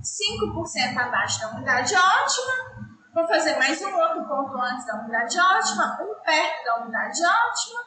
5% 0.00 0.96
abaixo 0.96 1.40
da 1.40 1.50
umidade 1.50 1.92
ótima. 1.92 2.94
Vou 3.12 3.26
fazer 3.26 3.58
mais 3.58 3.82
um 3.82 3.92
outro 3.96 4.28
ponto 4.28 4.56
antes 4.62 4.86
da 4.86 4.94
umidade 4.94 5.36
ótima, 5.40 5.98
um 6.00 6.22
perto 6.22 6.64
da 6.64 6.76
umidade 6.76 7.20
ótima 7.20 7.80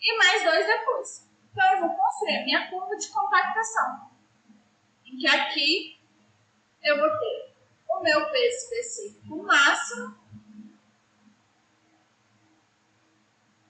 e 0.00 0.16
mais 0.16 0.44
dois 0.44 0.64
depois. 0.64 1.28
Então, 1.50 1.66
eu 1.72 1.80
vou 1.80 1.96
construir 1.96 2.36
a 2.36 2.44
minha 2.44 2.70
curva 2.70 2.96
de 2.96 3.08
compactação. 3.08 4.08
Em 5.04 5.16
que 5.16 5.26
aqui 5.26 6.00
eu 6.84 6.96
vou 7.00 7.10
ter 7.18 7.56
o 7.88 8.00
meu 8.00 8.30
peso 8.30 8.56
específico 8.56 9.42
máximo 9.42 10.16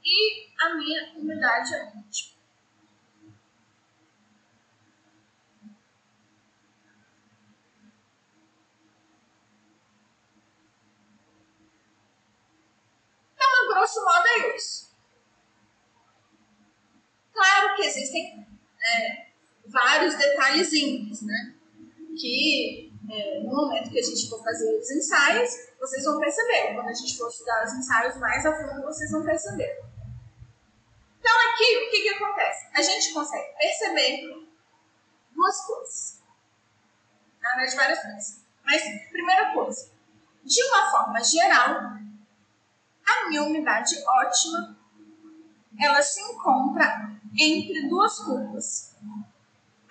e 0.04 0.46
a 0.60 0.74
minha 0.74 1.10
umidade 1.16 1.74
ótima. 1.74 2.37
Grosso 13.68 14.04
modo 14.04 14.26
é 14.26 14.56
isso. 14.56 14.88
Claro 17.32 17.76
que 17.76 17.82
existem 17.82 18.46
é, 18.82 19.26
vários 19.66 20.14
detalhezinhos, 20.16 21.22
né? 21.22 21.54
Que 22.18 22.92
é, 23.10 23.40
no 23.40 23.54
momento 23.54 23.90
que 23.90 23.98
a 23.98 24.02
gente 24.02 24.28
for 24.28 24.42
fazer 24.42 24.68
os 24.76 24.90
ensaios, 24.90 25.50
vocês 25.78 26.04
vão 26.04 26.18
perceber. 26.18 26.74
Quando 26.74 26.88
a 26.88 26.92
gente 26.92 27.16
for 27.16 27.28
estudar 27.28 27.64
os 27.64 27.72
ensaios 27.74 28.16
mais 28.16 28.44
a 28.44 28.56
fundo, 28.56 28.82
vocês 28.82 29.10
vão 29.10 29.24
perceber. 29.24 29.80
Então, 31.20 31.32
aqui, 31.52 31.76
o 31.76 31.90
que, 31.90 32.02
que 32.02 32.08
acontece? 32.10 32.66
A 32.74 32.82
gente 32.82 33.12
consegue 33.12 33.52
perceber 33.56 34.48
duas 35.32 35.66
coisas. 35.66 36.22
Na 37.40 37.50
verdade, 37.54 37.76
várias 37.76 38.02
coisas. 38.02 38.44
Mas, 38.64 38.82
primeira 39.10 39.52
coisa, 39.52 39.90
de 40.44 40.62
uma 40.64 40.90
forma 40.90 41.22
geral, 41.22 41.97
a 43.08 43.28
minha 43.28 43.42
umidade 43.42 43.94
ótima 44.06 44.76
ela 45.80 46.02
se 46.02 46.20
encontra 46.20 47.12
entre 47.38 47.88
duas 47.88 48.18
curvas. 48.20 48.96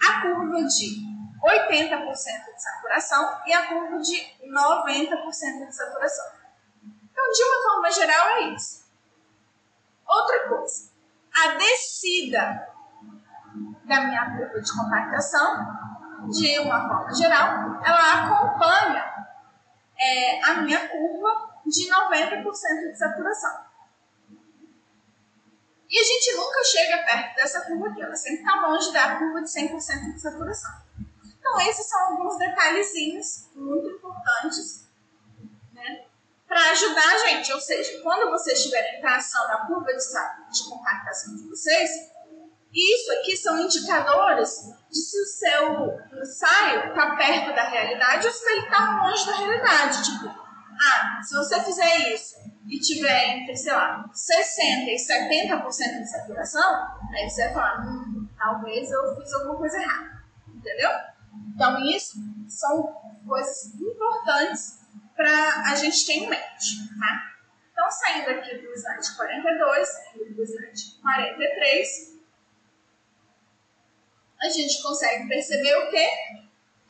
A 0.06 0.22
curva 0.22 0.64
de 0.64 1.08
80% 1.44 2.14
de 2.14 2.62
saturação 2.62 3.42
e 3.46 3.54
a 3.54 3.68
curva 3.68 4.00
de 4.00 4.16
90% 4.44 5.68
de 5.68 5.76
saturação. 5.76 6.26
Então, 6.84 7.32
de 7.32 7.44
uma 7.44 7.64
forma 7.64 7.92
geral, 7.92 8.28
é 8.30 8.42
isso. 8.50 8.86
Outra 10.06 10.50
coisa, 10.50 10.92
a 11.34 11.56
descida 11.56 12.68
da 13.86 14.02
minha 14.02 14.38
curva 14.38 14.62
de 14.62 14.74
compactação, 14.74 15.88
de 16.30 16.60
uma 16.60 16.88
forma 16.88 17.14
geral, 17.14 17.82
ela 17.84 18.24
acompanha 18.24 19.28
é, 20.00 20.44
a 20.44 20.62
minha 20.62 20.88
curva 20.90 21.47
de 21.68 21.90
90% 21.90 22.92
de 22.92 22.98
saturação. 22.98 23.68
E 25.90 26.00
a 26.00 26.04
gente 26.04 26.36
nunca 26.36 26.64
chega 26.66 26.98
perto 27.04 27.36
dessa 27.36 27.62
curva 27.62 27.88
aqui, 27.88 28.02
ela 28.02 28.16
sempre 28.16 28.40
está 28.40 28.68
longe 28.68 28.92
da 28.92 29.18
curva 29.18 29.42
de 29.42 29.50
100% 29.50 30.14
de 30.14 30.20
saturação. 30.20 30.72
Então, 31.40 31.62
esses 31.62 31.88
são 31.88 32.00
alguns 32.12 32.38
detalhezinhos 32.38 33.48
muito 33.56 33.88
importantes 33.88 34.86
né, 35.72 36.06
para 36.46 36.72
ajudar 36.72 37.08
a 37.08 37.18
gente. 37.30 37.54
Ou 37.54 37.62
seja, 37.62 38.02
quando 38.04 38.30
vocês 38.32 38.64
tiverem 38.64 39.00
tração 39.00 39.48
na 39.48 39.66
curva 39.66 39.94
de, 39.94 40.52
de 40.52 40.70
compactação 40.70 41.36
de 41.38 41.48
vocês, 41.48 41.90
isso 42.74 43.12
aqui 43.14 43.38
são 43.38 43.58
indicadores 43.60 44.74
de 44.92 45.00
se 45.00 45.22
o 45.22 45.26
seu 45.26 46.20
ensaio 46.22 46.90
está 46.90 47.16
perto 47.16 47.56
da 47.56 47.64
realidade 47.64 48.28
ou 48.28 48.34
se 48.34 48.46
ele 48.52 48.66
está 48.66 49.04
longe 49.04 49.26
da 49.26 49.36
realidade. 49.38 50.04
Tipo, 50.04 50.47
ah, 50.80 51.22
se 51.24 51.36
você 51.36 51.64
fizer 51.64 52.14
isso 52.14 52.36
e 52.68 52.80
tiver 52.80 53.38
entre, 53.38 53.56
sei 53.56 53.74
lá, 53.74 54.06
60% 54.14 54.88
e 54.88 54.96
70% 54.96 56.02
de 56.02 56.12
saturação, 56.12 56.98
aí 57.14 57.30
você 57.30 57.46
vai 57.46 57.54
falar, 57.54 57.88
hum, 57.88 58.28
talvez 58.38 58.92
eu 58.92 59.16
fiz 59.16 59.34
alguma 59.34 59.58
coisa 59.58 59.78
errada. 59.82 60.24
Entendeu? 60.48 60.90
Então, 61.54 61.80
isso 61.86 62.18
são 62.48 62.94
coisas 63.26 63.74
importantes 63.76 64.80
para 65.16 65.72
a 65.72 65.76
gente 65.76 66.06
ter 66.06 66.14
em 66.14 66.30
mente, 66.30 66.98
tá? 67.00 67.34
Então, 67.72 67.92
saindo 67.92 68.30
aqui 68.30 68.58
do 68.58 68.74
slide 68.74 69.16
42, 69.16 69.88
saindo 69.88 70.36
do 70.36 70.44
slide 70.44 71.00
43, 71.02 72.18
a 74.42 74.50
gente 74.50 74.82
consegue 74.82 75.28
perceber 75.28 75.76
o 75.76 75.90
quê? 75.90 76.10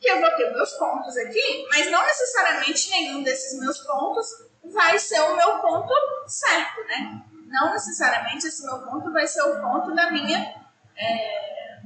Que 0.00 0.08
eu 0.08 0.20
vou 0.20 0.30
ter 0.36 0.52
meus 0.52 0.72
pontos 0.74 1.16
aqui, 1.16 1.66
mas 1.70 1.90
não 1.90 2.04
necessariamente 2.04 2.90
nenhum 2.90 3.22
desses 3.22 3.58
meus 3.58 3.78
pontos 3.78 4.26
vai 4.64 4.98
ser 4.98 5.20
o 5.20 5.36
meu 5.36 5.58
ponto 5.58 5.92
certo, 6.26 6.84
né? 6.84 7.24
Não 7.46 7.72
necessariamente 7.72 8.46
esse 8.46 8.64
meu 8.64 8.78
ponto 8.82 9.12
vai 9.12 9.26
ser 9.26 9.42
o 9.42 9.60
ponto 9.60 9.94
da 9.94 10.10
minha 10.10 10.54
é, 10.96 11.80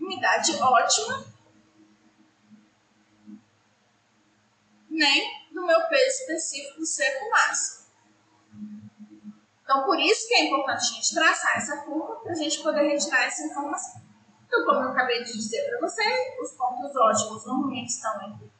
umidade 0.00 0.56
ótima, 0.60 1.24
nem 4.88 5.50
do 5.52 5.66
meu 5.66 5.88
peso 5.88 6.22
específico 6.22 6.84
seco 6.84 7.30
máximo. 7.30 7.82
Então, 9.62 9.84
por 9.84 9.98
isso 9.98 10.28
que 10.28 10.34
é 10.34 10.44
importante 10.44 10.82
a 10.82 10.94
gente 10.94 11.14
traçar 11.14 11.56
essa 11.56 11.78
curva 11.78 12.16
para 12.16 12.32
a 12.32 12.34
gente 12.34 12.62
poder 12.62 12.82
retirar 12.82 13.24
essa 13.24 13.42
informação. 13.44 14.02
Então, 14.52 14.66
como 14.66 14.80
eu 14.80 14.90
acabei 14.90 15.24
de 15.24 15.32
dizer 15.32 15.66
para 15.70 15.80
vocês, 15.80 16.38
os 16.38 16.52
pontos 16.52 16.94
ótimos 16.94 17.46
normalmente 17.46 17.88
estão 17.88 18.20
entre 18.20 18.52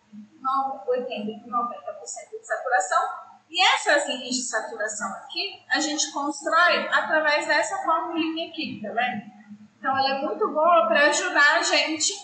80 0.86 1.12
e 1.14 1.50
90% 1.50 2.40
de 2.40 2.46
saturação. 2.46 3.08
E 3.50 3.62
essas 3.62 4.06
linhas 4.06 4.36
de 4.36 4.42
saturação 4.42 5.06
aqui, 5.16 5.62
a 5.68 5.78
gente 5.80 6.10
constrói 6.10 6.88
através 6.88 7.46
dessa 7.46 7.76
formulinha 7.82 8.48
aqui, 8.48 8.80
tá 8.82 8.88
vendo? 8.88 9.30
Então, 9.78 9.98
ela 9.98 10.16
é 10.16 10.22
muito 10.22 10.48
boa 10.48 10.86
para 10.86 11.08
ajudar 11.08 11.58
a 11.58 11.62
gente 11.62 12.14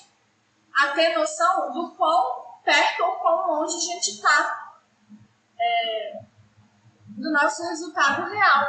a 0.74 0.88
ter 0.92 1.14
noção 1.14 1.70
do 1.70 1.90
quão 1.90 2.60
perto 2.64 3.02
ou 3.02 3.16
quão 3.16 3.48
longe 3.48 3.76
a 3.76 3.80
gente 3.80 4.12
está 4.12 4.72
é, 5.60 6.20
do 7.08 7.30
nosso 7.30 7.62
resultado 7.68 8.30
real. 8.32 8.66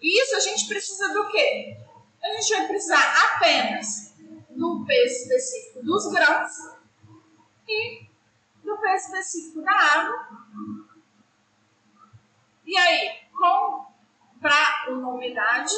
E 0.00 0.22
isso 0.22 0.36
a 0.36 0.40
gente 0.40 0.66
precisa 0.68 1.12
do 1.12 1.28
quê? 1.28 1.76
A 2.24 2.28
gente 2.28 2.56
vai 2.56 2.66
precisar 2.68 3.34
apenas 3.34 4.11
do 4.82 4.86
peso 4.86 5.22
específico 5.22 5.84
dos 5.84 6.12
grãos 6.12 6.50
e 7.68 8.06
do 8.64 8.76
peso 8.78 9.06
específico 9.06 9.62
da 9.62 9.72
água. 9.72 10.28
E 12.66 12.76
aí, 12.76 13.22
para 14.40 14.90
uma 14.90 15.10
umidade 15.10 15.72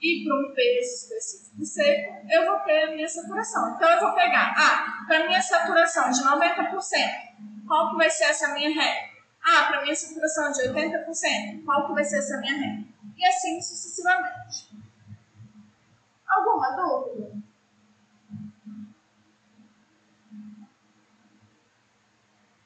e 0.00 0.24
para 0.24 0.34
um 0.34 0.54
peso 0.54 0.94
específico 0.94 1.64
seco, 1.64 2.26
eu 2.30 2.46
vou 2.46 2.60
ter 2.60 2.84
a 2.84 2.90
minha 2.90 3.08
saturação. 3.08 3.74
Então, 3.74 3.88
eu 3.88 4.00
vou 4.00 4.14
pegar, 4.14 4.54
ah, 4.56 5.04
para 5.06 5.26
minha 5.26 5.40
saturação 5.40 6.10
de 6.10 6.22
90%, 6.22 7.66
qual 7.66 7.90
que 7.90 7.96
vai 7.96 8.10
ser 8.10 8.24
essa 8.24 8.52
minha 8.52 8.68
regra? 8.68 9.16
Ah, 9.42 9.64
para 9.64 9.82
minha 9.82 9.94
saturação 9.94 10.50
de 10.52 10.68
80%, 10.68 11.64
qual 11.64 11.86
que 11.86 11.94
vai 11.94 12.04
ser 12.04 12.18
essa 12.18 12.38
minha 12.38 12.54
regra? 12.54 12.84
E 13.16 13.26
assim 13.26 13.60
sucessivamente. 13.60 14.85
Alguma 16.28 16.70
dúvida? 16.76 17.36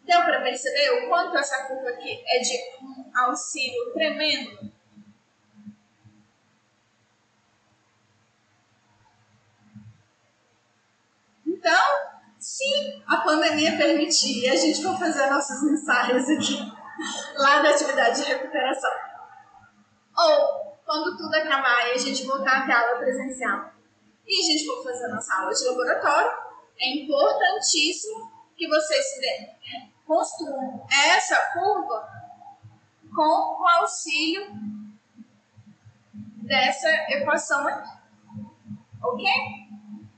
Deu 0.04 0.24
para 0.24 0.42
perceber 0.42 0.90
o 0.90 1.08
quanto 1.08 1.36
essa 1.36 1.68
curva 1.68 1.90
aqui 1.90 2.20
é 2.26 2.40
de 2.40 2.58
um 2.82 3.10
auxílio 3.16 3.92
tremendo? 3.92 4.72
Então, 11.46 11.86
se 12.38 12.64
a 13.06 13.18
pandemia 13.18 13.76
permitir 13.76 14.48
a 14.48 14.56
gente 14.56 14.82
for 14.82 14.98
fazer 14.98 15.30
nossos 15.30 15.62
ensaios 15.62 16.28
aqui, 16.28 16.58
lá 17.36 17.62
da 17.62 17.70
atividade 17.70 18.22
de 18.22 18.28
recuperação, 18.28 18.90
ou 20.16 20.59
quando 20.90 21.16
tudo 21.16 21.32
acabar 21.36 21.86
e 21.86 21.92
a 21.92 21.98
gente 21.98 22.26
voltar 22.26 22.68
à 22.68 22.80
aula 22.80 22.98
presencial 22.98 23.72
e 24.26 24.40
a 24.40 24.44
gente 24.44 24.66
for 24.66 24.82
fazer 24.82 25.04
a 25.04 25.14
nossa 25.14 25.32
aula 25.36 25.54
de 25.54 25.64
laboratório, 25.64 26.32
é 26.80 26.96
importantíssimo 26.96 28.28
que 28.56 28.66
vocês 28.66 29.06
construam 30.04 30.84
essa 30.90 31.36
curva 31.52 32.08
com 33.14 33.62
o 33.62 33.68
auxílio 33.78 34.50
dessa 36.42 36.88
equação 37.10 37.68
aqui. 37.68 37.90
Ok? 39.00 39.24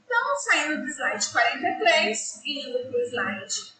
Então, 0.07 0.37
saindo 0.37 0.81
do 0.81 0.89
slide 0.89 1.29
43 1.33 2.41
e 2.47 2.71
indo 2.71 2.91
para 2.91 2.99
o 2.99 3.03
slide 3.03 3.75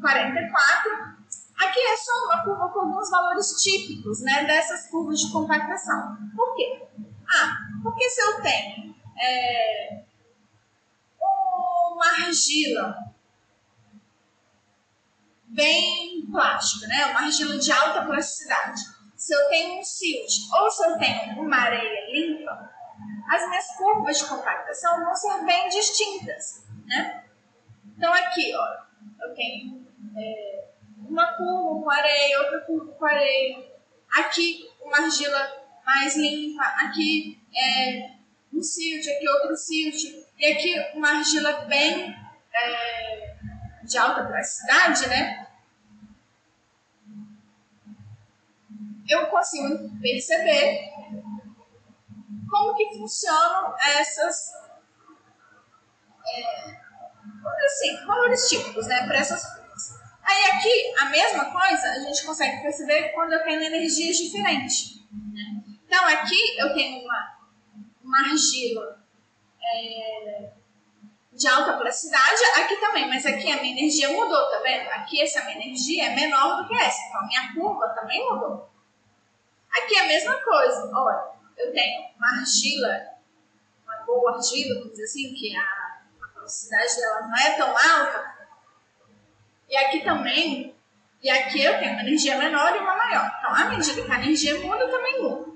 44, 0.00 1.16
Aqui 1.56 1.78
é 1.78 1.96
só 1.96 2.12
uma 2.26 2.44
curva 2.44 2.68
com 2.70 2.80
alguns 2.80 3.10
valores 3.10 3.62
típicos 3.62 4.20
né, 4.22 4.44
dessas 4.44 4.88
curvas 4.88 5.20
de 5.20 5.30
compactação. 5.30 6.16
Por 6.34 6.54
quê? 6.56 6.86
Ah, 7.28 7.56
porque 7.82 8.08
se 8.10 8.20
eu 8.20 8.42
tenho 8.42 8.94
é, 9.20 10.04
uma 11.92 12.06
argila 12.26 12.96
bem 15.44 16.26
plástica, 16.30 16.88
né, 16.88 17.06
uma 17.06 17.20
argila 17.20 17.56
de 17.56 17.70
alta 17.70 18.04
plasticidade, 18.04 18.80
se 19.16 19.32
eu 19.32 19.48
tenho 19.48 19.78
um 19.78 19.84
silt 19.84 20.30
ou 20.52 20.70
se 20.70 20.84
eu 20.84 20.98
tenho 20.98 21.40
uma 21.40 21.56
areia 21.56 22.12
limpa, 22.12 22.70
as 23.30 23.48
minhas 23.48 23.76
curvas 23.76 24.18
de 24.18 24.26
compactação 24.26 25.04
vão 25.04 25.14
ser 25.14 25.44
bem 25.44 25.68
distintas. 25.68 26.66
Né? 26.84 27.24
Então 27.96 28.12
aqui, 28.12 28.52
ó, 28.54 29.24
eu 29.24 29.34
tenho... 29.34 29.84
É, 30.16 30.63
uma 31.08 31.32
curva 31.32 31.82
com 31.82 31.90
areia, 31.90 32.40
outra 32.40 32.60
curva 32.60 32.92
com 32.92 33.04
areia. 33.04 33.72
Aqui 34.16 34.70
uma 34.82 34.98
argila 34.98 35.64
mais 35.84 36.16
limpa, 36.16 36.62
aqui 36.62 37.40
é 37.56 38.10
um 38.52 38.62
silt, 38.62 39.06
aqui 39.06 39.28
outro 39.28 39.56
silt, 39.56 40.02
e 40.38 40.46
aqui 40.46 40.74
uma 40.94 41.08
argila 41.08 41.52
bem 41.66 42.14
é, 42.52 43.36
de 43.82 43.98
alta 43.98 44.24
plasticidade, 44.24 45.08
né? 45.08 45.46
Eu 49.08 49.26
consigo 49.26 50.00
perceber 50.00 50.90
como 52.48 52.74
que 52.74 52.96
funcionam 52.96 53.74
essas 53.98 54.54
é, 56.26 56.84
assim, 57.66 58.06
valores 58.06 58.48
típicos, 58.48 58.86
né, 58.86 59.06
para 59.06 59.18
essas. 59.18 59.63
Aí 60.24 60.46
aqui, 60.52 60.94
a 61.00 61.04
mesma 61.10 61.44
coisa, 61.52 61.86
a 61.90 61.98
gente 62.00 62.24
consegue 62.24 62.62
perceber 62.62 63.10
quando 63.10 63.32
eu 63.34 63.44
tenho 63.44 63.62
energias 63.62 64.16
diferentes. 64.16 65.02
Né? 65.32 65.62
Então 65.86 66.04
aqui 66.06 66.56
eu 66.58 66.72
tenho 66.72 67.04
uma, 67.04 67.38
uma 68.02 68.18
argila 68.20 69.04
é, 69.62 70.50
de 71.30 71.48
alta 71.48 71.76
plasticidade, 71.76 72.42
aqui 72.56 72.76
também, 72.76 73.08
mas 73.08 73.26
aqui 73.26 73.52
a 73.52 73.60
minha 73.60 73.72
energia 73.72 74.08
mudou, 74.08 74.50
tá 74.50 74.60
vendo? 74.60 74.88
Aqui 74.90 75.20
essa 75.20 75.44
minha 75.44 75.56
energia 75.56 76.06
é 76.06 76.14
menor 76.14 76.62
do 76.62 76.68
que 76.68 76.74
essa, 76.74 77.06
então 77.08 77.20
a 77.20 77.26
minha 77.26 77.54
curva 77.54 77.88
também 77.88 78.24
mudou. 78.24 78.70
Aqui 79.72 79.96
é 79.96 80.00
a 80.00 80.06
mesma 80.06 80.34
coisa, 80.42 80.90
olha, 80.94 81.32
eu 81.58 81.72
tenho 81.72 82.08
uma 82.16 82.38
argila, 82.38 82.88
uma 83.84 83.96
boa 84.06 84.36
argila, 84.36 84.76
vamos 84.76 84.92
dizer 84.92 85.04
assim, 85.04 85.34
que 85.34 85.54
a, 85.56 85.62
a 85.62 86.34
velocidade 86.34 86.96
dela 86.96 87.20
não 87.22 87.36
é 87.36 87.50
tão 87.56 87.68
alta, 87.68 88.33
e 89.74 89.76
aqui 89.76 90.04
também, 90.04 90.72
e 91.20 91.28
aqui 91.28 91.60
eu 91.60 91.76
tenho 91.80 91.94
uma 91.94 92.02
energia 92.02 92.38
menor 92.38 92.76
e 92.76 92.78
uma 92.78 92.94
maior. 92.96 93.28
Então, 93.38 93.52
à 93.52 93.64
medida 93.64 94.02
que 94.02 94.12
a 94.12 94.22
energia 94.22 94.60
muda, 94.60 94.88
também 94.88 95.20
muda. 95.20 95.52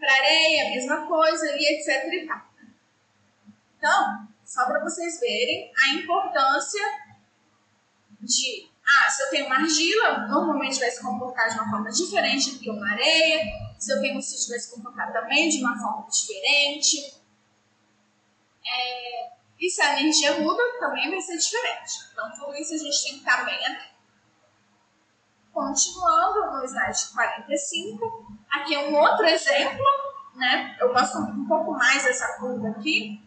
Para 0.00 0.12
areia, 0.12 0.66
a 0.66 0.70
mesma 0.70 1.06
coisa, 1.06 1.46
e 1.56 1.78
etc 1.78 2.12
e 2.12 2.26
tal. 2.26 2.42
Então, 3.78 4.28
só 4.44 4.64
para 4.66 4.82
vocês 4.82 5.20
verem 5.20 5.72
a 5.78 5.94
importância 5.94 6.82
de, 8.20 8.68
ah, 8.84 9.08
se 9.08 9.22
eu 9.22 9.30
tenho 9.30 9.46
uma 9.46 9.54
argila, 9.54 10.26
normalmente 10.26 10.80
vai 10.80 10.90
se 10.90 11.00
comportar 11.00 11.48
de 11.48 11.54
uma 11.54 11.70
forma 11.70 11.90
diferente 11.92 12.50
do 12.50 12.58
que 12.58 12.68
uma 12.68 12.90
areia. 12.90 13.44
Se 13.78 13.92
eu 13.92 14.00
tenho 14.00 14.18
um 14.18 14.20
sítio, 14.20 14.48
vai 14.48 14.58
se 14.58 14.74
comportar 14.74 15.12
também 15.12 15.48
de 15.48 15.58
uma 15.58 15.78
forma 15.78 16.08
diferente. 16.10 17.14
É, 18.66 19.31
e 19.62 19.70
se 19.70 19.80
a 19.80 20.00
energia 20.00 20.40
muda, 20.40 20.60
também 20.80 21.08
vai 21.08 21.20
ser 21.20 21.36
diferente. 21.36 21.92
Então, 22.12 22.28
tudo 22.32 22.52
isso 22.56 22.74
a 22.74 22.78
gente 22.78 23.04
tem 23.04 23.12
que 23.12 23.18
estar 23.20 23.44
bem 23.44 23.64
atento. 23.64 23.92
Continuando 25.52 26.50
no 26.50 26.64
slide 26.64 27.12
45, 27.14 28.38
aqui 28.50 28.74
é 28.74 28.88
um 28.88 28.96
outro 28.96 29.24
exemplo, 29.24 29.84
né? 30.34 30.76
Eu 30.80 30.92
gosto 30.92 31.16
um 31.18 31.46
pouco 31.46 31.70
mais 31.72 32.02
dessa 32.02 32.38
curva 32.38 32.70
aqui, 32.70 33.22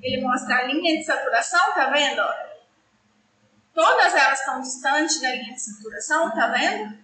ele 0.00 0.22
mostra 0.22 0.56
a 0.56 0.62
linha 0.62 0.96
de 0.96 1.04
saturação, 1.04 1.74
tá 1.74 1.90
vendo? 1.90 2.22
Todas 3.74 4.14
elas 4.14 4.38
estão 4.38 4.60
distantes 4.62 5.20
da 5.20 5.28
linha 5.28 5.52
de 5.52 5.60
saturação, 5.60 6.30
tá 6.34 6.48
vendo? 6.48 6.98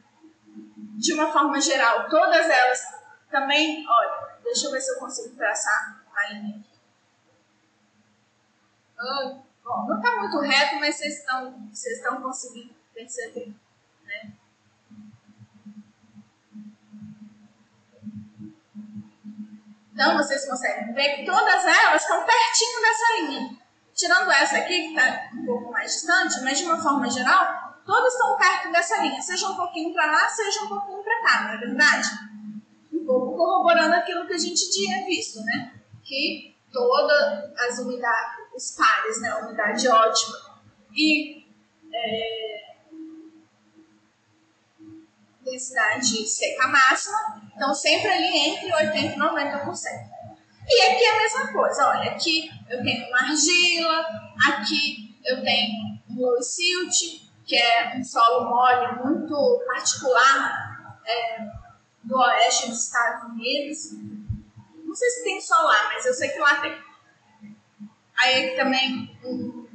De 0.96 1.12
uma 1.12 1.30
forma 1.30 1.60
geral, 1.60 2.08
todas 2.08 2.48
elas 2.48 2.80
também, 3.30 3.84
olha, 3.86 4.38
deixa 4.42 4.66
eu 4.66 4.70
ver 4.70 4.80
se 4.80 4.92
eu 4.92 4.98
consigo 4.98 5.36
traçar 5.36 6.02
a 6.16 6.32
linha 6.32 6.56
aqui. 6.56 6.71
Bom, 9.02 9.42
não 9.88 9.96
está 9.96 10.16
muito 10.16 10.38
reto, 10.38 10.76
mas 10.76 10.94
vocês 10.94 11.18
estão, 11.18 11.68
vocês 11.72 11.96
estão 11.96 12.22
conseguindo 12.22 12.72
perceber, 12.94 13.52
né? 14.04 14.32
Então, 19.92 20.16
vocês 20.16 20.48
conseguem 20.48 20.94
ver 20.94 21.16
que 21.16 21.26
todas 21.26 21.64
elas 21.64 22.02
estão 22.02 22.24
pertinho 22.24 22.80
dessa 22.80 23.16
linha. 23.20 23.58
Tirando 23.92 24.30
essa 24.30 24.58
aqui, 24.58 24.82
que 24.82 24.88
está 24.96 25.30
um 25.34 25.46
pouco 25.46 25.72
mais 25.72 25.92
distante, 25.92 26.40
mas 26.42 26.58
de 26.58 26.64
uma 26.64 26.80
forma 26.80 27.10
geral, 27.10 27.82
todas 27.84 28.12
estão 28.12 28.36
perto 28.36 28.70
dessa 28.70 29.02
linha. 29.02 29.20
Seja 29.20 29.48
um 29.48 29.56
pouquinho 29.56 29.92
para 29.92 30.06
lá, 30.06 30.28
seja 30.28 30.62
um 30.62 30.68
pouquinho 30.68 31.02
para 31.02 31.22
cá, 31.22 31.42
não 31.42 31.54
é 31.54 31.58
verdade? 31.58 32.08
Um 32.92 33.04
pouco 33.04 33.36
corroborando 33.36 33.96
aquilo 33.96 34.26
que 34.26 34.34
a 34.34 34.38
gente 34.38 34.70
tinha 34.70 35.04
visto, 35.04 35.40
né? 35.42 35.74
Que 36.04 36.56
todas 36.72 37.52
as 37.58 37.78
unidades, 37.80 38.41
os 38.54 38.70
pares, 38.72 39.20
né? 39.20 39.34
Umidade 39.36 39.88
ótima 39.88 40.52
e 40.94 41.44
é, 41.92 42.62
densidade 45.44 46.26
seca 46.26 46.68
máxima, 46.68 47.42
então 47.54 47.74
sempre 47.74 48.08
ali 48.08 48.36
entre 48.48 48.70
80% 48.70 49.14
e 49.14 49.18
90%. 49.18 50.12
E 50.68 50.82
aqui 50.82 51.04
é 51.04 51.16
a 51.16 51.18
mesma 51.18 51.52
coisa, 51.52 51.88
olha, 51.88 52.12
aqui 52.12 52.50
eu 52.70 52.82
tenho 52.82 53.08
uma 53.08 53.18
argila, 53.18 54.06
aqui 54.48 55.18
eu 55.24 55.42
tenho 55.42 55.98
um 56.10 56.20
low 56.20 56.40
silt, 56.40 57.22
que 57.44 57.56
é 57.56 57.96
um 57.96 58.04
solo 58.04 58.48
mole 58.48 59.02
muito 59.02 59.64
particular 59.66 61.00
é, 61.04 61.38
do 62.04 62.16
oeste 62.16 62.68
dos 62.68 62.84
Estados 62.84 63.24
Unidos. 63.30 63.92
Não 64.84 64.94
sei 64.94 65.10
se 65.10 65.24
tem 65.24 65.40
lá, 65.50 65.90
mas 65.92 66.06
eu 66.06 66.14
sei 66.14 66.28
que 66.28 66.38
lá 66.38 66.60
tem. 66.60 66.91
Aí 68.18 68.54
também 68.56 69.18
um, 69.24 69.66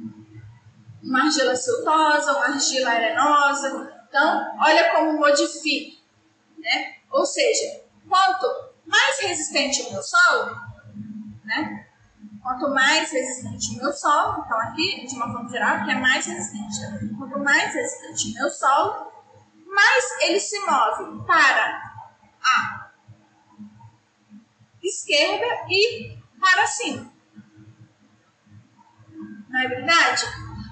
uma 1.02 1.24
argila 1.24 1.54
siltosa, 1.56 2.32
uma 2.32 2.46
argila 2.46 2.90
arenosa, 2.90 3.98
então, 4.08 4.56
olha 4.60 4.90
como 4.92 5.18
modifica. 5.18 5.98
Né? 6.58 6.96
Ou 7.10 7.24
seja, 7.26 7.84
quanto 8.08 8.72
mais 8.86 9.20
resistente 9.20 9.82
o 9.82 9.92
meu 9.92 10.02
solo, 10.02 10.56
né? 11.44 11.86
quanto 12.42 12.70
mais 12.70 13.10
resistente 13.10 13.74
o 13.74 13.82
meu 13.82 13.92
solo, 13.92 14.42
então 14.44 14.58
aqui, 14.60 15.06
de 15.06 15.14
uma 15.14 15.30
forma 15.30 15.48
geral, 15.50 15.84
que 15.84 15.90
é 15.90 15.94
mais 15.94 16.24
resistente. 16.26 16.80
Tá? 16.80 16.98
Quanto 17.18 17.38
mais 17.38 17.74
resistente 17.74 18.30
o 18.30 18.40
meu 18.40 18.50
solo, 18.50 19.12
mais 19.66 20.04
ele 20.22 20.40
se 20.40 20.58
move 20.60 21.26
para 21.26 21.92
a 22.42 22.90
esquerda 24.82 25.46
e 25.68 26.16
para 26.40 26.66
cima. 26.66 27.17
Não 29.48 29.60
é 29.60 29.68
verdade? 29.68 30.24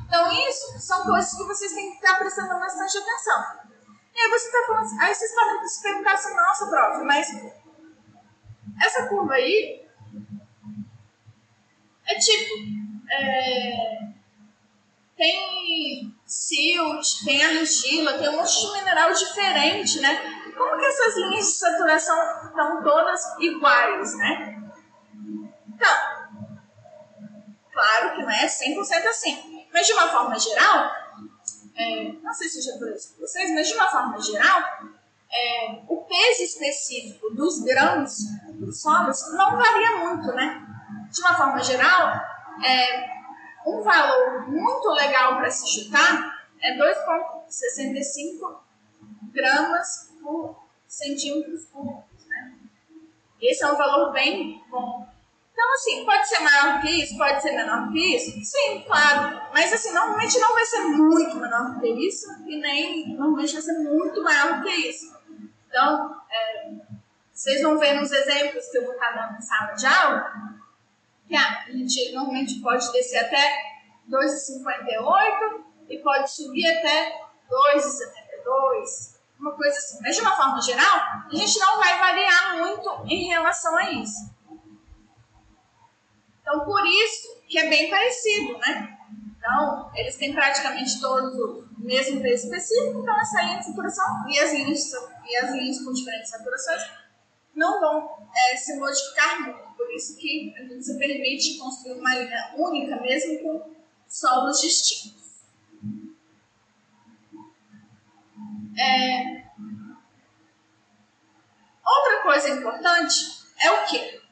Então, 0.06 0.48
isso 0.48 0.78
são 0.78 1.02
coisas 1.04 1.34
que 1.36 1.44
vocês 1.44 1.72
têm 1.72 1.90
que 1.90 1.96
estar 1.96 2.16
prestando 2.16 2.48
bastante 2.60 2.98
atenção. 2.98 3.66
E 4.14 4.18
aí 4.18 4.30
você 4.30 4.46
está 4.46 4.66
falando 4.66 4.84
assim, 4.84 5.00
aí 5.00 5.14
vocês 5.14 5.34
podem 5.34 5.68
se 5.68 5.82
perguntar 5.82 6.12
assim, 6.12 6.34
nossa, 6.34 6.66
prof, 6.68 7.04
mas 7.04 7.28
essa 8.82 9.08
curva 9.08 9.34
aí 9.34 9.86
é 12.06 12.14
tipo, 12.14 12.54
é, 13.10 13.98
tem 15.16 16.14
silt, 16.24 17.24
tem 17.24 17.44
argila, 17.44 18.18
tem 18.18 18.28
um 18.28 18.36
monte 18.36 18.60
de 18.60 18.72
mineral 18.72 19.12
diferente, 19.12 20.00
né? 20.00 20.52
Como 20.56 20.78
que 20.78 20.86
essas 20.86 21.16
linhas 21.16 21.46
de 21.46 21.52
saturação 21.52 22.46
estão 22.46 22.82
todas 22.82 23.20
iguais, 23.40 24.16
né? 24.16 24.62
Então, 25.68 26.15
claro 27.76 28.16
que 28.16 28.22
não 28.22 28.30
é 28.30 28.46
100% 28.46 29.06
assim. 29.06 29.66
Mas 29.72 29.86
de 29.86 29.92
uma 29.92 30.08
forma 30.08 30.38
geral, 30.38 30.90
é, 31.76 32.12
não 32.22 32.32
sei 32.32 32.48
se 32.48 32.58
eu 32.58 32.72
já 32.72 32.78
falei 32.78 32.94
isso 32.94 33.12
para 33.14 33.26
vocês, 33.26 33.54
mas 33.54 33.68
de 33.68 33.74
uma 33.74 33.90
forma 33.90 34.18
geral, 34.22 34.62
é, 35.30 35.82
o 35.86 35.98
peso 36.04 36.42
específico 36.42 37.28
dos 37.34 37.60
grãos 37.62 38.16
dos 38.54 38.80
solos 38.80 39.20
não 39.34 39.56
varia 39.56 39.96
muito, 39.98 40.32
né? 40.32 40.66
De 41.12 41.20
uma 41.20 41.36
forma 41.36 41.62
geral, 41.62 42.18
é, 42.64 43.16
um 43.66 43.82
valor 43.82 44.48
muito 44.48 44.88
legal 44.88 45.36
para 45.36 45.50
se 45.50 45.68
chutar 45.68 46.34
é 46.62 46.78
2,65 46.78 48.56
gramas 49.32 50.14
por 50.22 50.66
centímetros 50.88 51.66
cúbicos, 51.66 52.26
né? 52.26 52.54
Esse 53.42 53.62
é 53.64 53.70
um 53.70 53.76
valor 53.76 54.12
bem 54.12 54.64
bom 54.70 55.06
então, 55.56 55.72
assim, 55.72 56.04
pode 56.04 56.28
ser 56.28 56.40
maior 56.40 56.82
que 56.82 57.02
isso, 57.02 57.16
pode 57.16 57.40
ser 57.40 57.52
menor 57.52 57.90
que 57.90 58.14
isso? 58.14 58.44
Sim, 58.44 58.84
claro. 58.86 59.40
Mas, 59.54 59.72
assim, 59.72 59.90
normalmente 59.90 60.38
não 60.38 60.52
vai 60.52 60.66
ser 60.66 60.80
muito 60.80 61.34
menor 61.36 61.80
que 61.80 61.88
isso 62.06 62.26
e 62.46 62.58
nem 62.58 63.16
normalmente 63.16 63.54
vai 63.54 63.62
ser 63.62 63.78
muito 63.78 64.22
maior 64.22 64.62
que 64.62 64.68
isso. 64.68 65.16
Então, 65.66 66.14
é, 66.30 66.72
vocês 67.32 67.62
vão 67.62 67.78
ver 67.78 67.94
nos 67.94 68.12
exemplos 68.12 68.66
que 68.66 68.76
eu 68.76 68.84
vou 68.84 68.92
estar 68.92 69.12
dando 69.12 69.32
na 69.32 69.40
sala 69.40 69.72
de 69.72 69.86
aula 69.86 70.30
que 71.26 71.34
a 71.34 71.72
gente 71.72 72.12
normalmente 72.12 72.60
pode 72.60 72.92
descer 72.92 73.16
até 73.16 73.58
2,58 74.10 75.64
e 75.88 75.98
pode 76.00 76.30
subir 76.30 76.66
até 76.66 77.18
2,72, 77.48 79.16
uma 79.40 79.52
coisa 79.52 79.78
assim. 79.78 80.00
Mas, 80.02 80.16
de 80.16 80.20
uma 80.20 80.36
forma 80.36 80.60
geral, 80.60 80.98
a 81.32 81.34
gente 81.34 81.58
não 81.58 81.78
vai 81.78 81.98
variar 81.98 82.58
muito 82.58 83.06
em 83.06 83.28
relação 83.28 83.74
a 83.74 83.90
isso. 83.90 84.35
Então, 86.46 86.64
por 86.64 86.86
isso 86.86 87.42
que 87.48 87.58
é 87.58 87.68
bem 87.68 87.90
parecido, 87.90 88.56
né? 88.58 88.96
Então, 89.36 89.90
eles 89.96 90.14
têm 90.14 90.32
praticamente 90.32 91.00
todos 91.00 91.34
o 91.34 91.66
mesmo 91.76 92.20
peso 92.20 92.44
específico, 92.44 93.00
então 93.00 93.20
essa 93.20 93.42
linha 93.42 93.58
de 93.58 93.66
saturação 93.66 94.28
e 94.28 94.38
as 94.38 94.52
linhas, 94.52 94.92
e 95.28 95.36
as 95.38 95.50
linhas 95.50 95.84
com 95.84 95.92
diferentes 95.92 96.30
saturações 96.30 96.82
não 97.52 97.80
vão 97.80 98.28
é, 98.32 98.56
se 98.56 98.76
modificar 98.76 99.40
muito. 99.42 99.76
Por 99.76 99.92
isso 99.92 100.16
que 100.18 100.54
a 100.56 100.62
gente 100.62 100.84
se 100.84 100.96
permite 100.96 101.58
construir 101.58 101.98
uma 101.98 102.14
linha 102.14 102.54
única, 102.56 103.00
mesmo 103.00 103.42
com 103.42 103.74
solos 104.08 104.60
distintos. 104.60 105.42
É... 108.78 109.42
Outra 111.84 112.22
coisa 112.22 112.50
importante 112.50 113.46
é 113.60 113.70
o 113.72 113.86
que? 113.86 114.25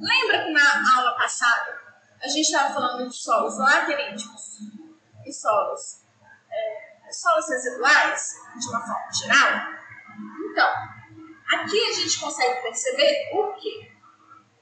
Lembra 0.00 0.44
que 0.44 0.50
na 0.52 0.96
aula 0.96 1.16
passada 1.16 1.80
a 2.22 2.28
gente 2.28 2.46
estava 2.46 2.74
falando 2.74 3.08
de 3.08 3.16
solos 3.16 3.58
lateríticos 3.58 4.52
solos, 5.32 6.02
é, 6.50 7.12
solos 7.12 7.48
residuais, 7.48 8.34
de 8.58 8.68
uma 8.68 8.80
forma 8.80 9.12
geral, 9.12 9.72
então, 10.50 10.68
aqui 11.54 11.88
a 11.88 11.92
gente 11.92 12.20
consegue 12.20 12.60
perceber 12.60 13.30
o 13.32 13.54
quê? 13.54 13.90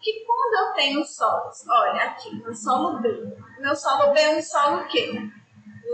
Que 0.01 0.24
quando 0.24 0.68
eu 0.68 0.74
tenho 0.74 1.05
solos, 1.05 1.66
olha 1.68 2.05
aqui, 2.05 2.35
meu 2.37 2.55
solo 2.55 3.01
B, 3.01 3.09
meu 3.59 3.74
solo 3.74 4.12
B 4.12 4.20
é 4.20 4.37
um 4.37 4.43
solo 4.43 4.83
o 4.83 4.87
quê? 4.87 5.12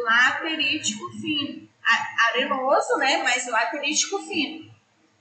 Laterítico 0.04 1.10
fino, 1.12 1.68
arenoso, 2.28 2.96
né, 2.98 3.22
mas 3.22 3.48
laterítico 3.48 4.18
fino. 4.18 4.70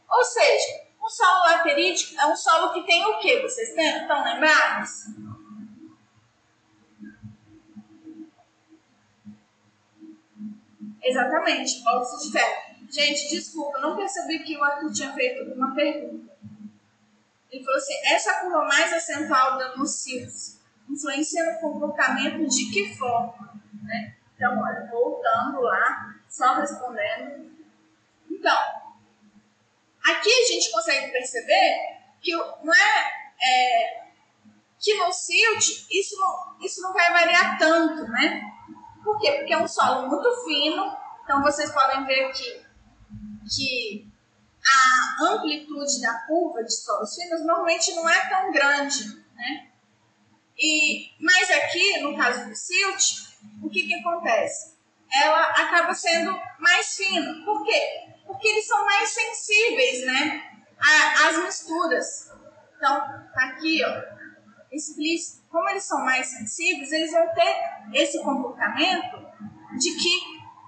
Ou 0.09 0.24
seja, 0.24 0.85
um 1.06 1.10
solo 1.10 1.39
laterítico 1.43 2.20
é 2.20 2.26
um 2.26 2.36
solo 2.36 2.74
que 2.74 2.84
tem 2.84 3.06
o 3.06 3.20
quê? 3.20 3.39
Vocês 3.41 3.70
estão 3.70 4.24
lembrados? 4.24 5.06
Exatamente, 11.03 11.88
óxido 11.88 12.24
de 12.24 12.32
ferro. 12.32 12.76
Gente, 12.89 13.30
desculpa, 13.30 13.80
não 13.80 13.95
percebi 13.95 14.39
que 14.39 14.58
o 14.58 14.64
Arthur 14.64 14.91
tinha 14.91 15.14
feito 15.14 15.53
uma 15.53 15.76
pergunta. 15.76 16.34
Ele 17.51 17.64
falou 17.64 17.78
assim: 17.78 17.93
essa 18.06 18.41
curva 18.41 18.64
mais 18.64 18.91
acentuada 18.91 19.76
nos 19.76 20.01
cílios 20.01 20.58
influencia 20.89 21.53
no 21.53 21.60
comportamento 21.60 22.47
de 22.47 22.72
que 22.72 22.95
forma? 22.97 23.53
Né? 23.84 24.16
Então, 24.36 24.60
olha, 24.60 24.88
voltando 24.89 25.62
lá, 25.62 26.16
só 26.28 26.56
respondendo. 26.56 27.51
Então, 28.30 28.58
aqui 30.06 30.30
a 30.30 30.53
gente 30.53 30.72
consegue 30.72 31.12
perceber 31.12 31.95
que 32.22 32.32
não 32.34 32.74
é, 32.74 33.12
é 33.41 34.06
que 34.80 34.93
no 34.95 35.12
silt 35.12 35.88
isso 35.91 36.16
não, 36.20 36.66
isso 36.66 36.82
não 36.82 36.93
vai 36.93 37.12
variar 37.12 37.58
tanto, 37.58 38.03
né? 38.03 38.41
Por 39.03 39.20
quê? 39.20 39.32
Porque 39.34 39.53
é 39.53 39.58
um 39.58 39.68
solo 39.68 40.08
muito 40.08 40.30
fino, 40.43 40.95
então 41.24 41.41
vocês 41.41 41.72
podem 41.72 42.06
ver 42.06 42.26
aqui 42.26 42.66
que 43.56 44.12
a 44.68 45.26
amplitude 45.26 46.01
da 46.01 46.26
curva 46.26 46.64
de 46.64 46.74
solos 46.74 47.14
finos 47.16 47.45
normalmente 47.45 47.93
não 47.93 48.10
é 48.10 48.30
tão 48.30 48.51
grande, 48.51 49.24
né? 49.36 49.70
E, 50.58 51.12
mas 51.20 51.51
aqui, 51.51 51.99
no 51.99 52.16
caso 52.16 52.47
do 52.47 52.56
silt, 52.56 53.28
o 53.62 53.70
que, 53.70 53.86
que 53.86 53.93
acontece? 53.95 54.76
Ela 55.12 55.41
acaba 55.51 55.93
sendo 55.93 56.39
mais 56.60 56.95
fina. 56.95 57.43
Por 57.43 57.64
quê? 57.66 58.14
Porque 58.26 58.47
eles 58.47 58.67
são 58.67 58.86
mais 58.86 59.09
sensíveis, 59.09 60.05
né? 60.05 60.55
às 61.28 61.38
misturas. 61.43 62.32
Então, 62.78 62.99
tá 63.34 63.45
aqui, 63.49 63.82
ó, 63.84 64.03
explícito. 64.71 65.43
Como 65.49 65.69
eles 65.69 65.84
são 65.84 66.03
mais 66.03 66.28
sensíveis, 66.28 66.91
eles 66.91 67.11
vão 67.11 67.28
ter 67.34 67.55
esse 67.93 68.21
comportamento 68.21 69.17
de 69.78 69.95
que 69.95 70.21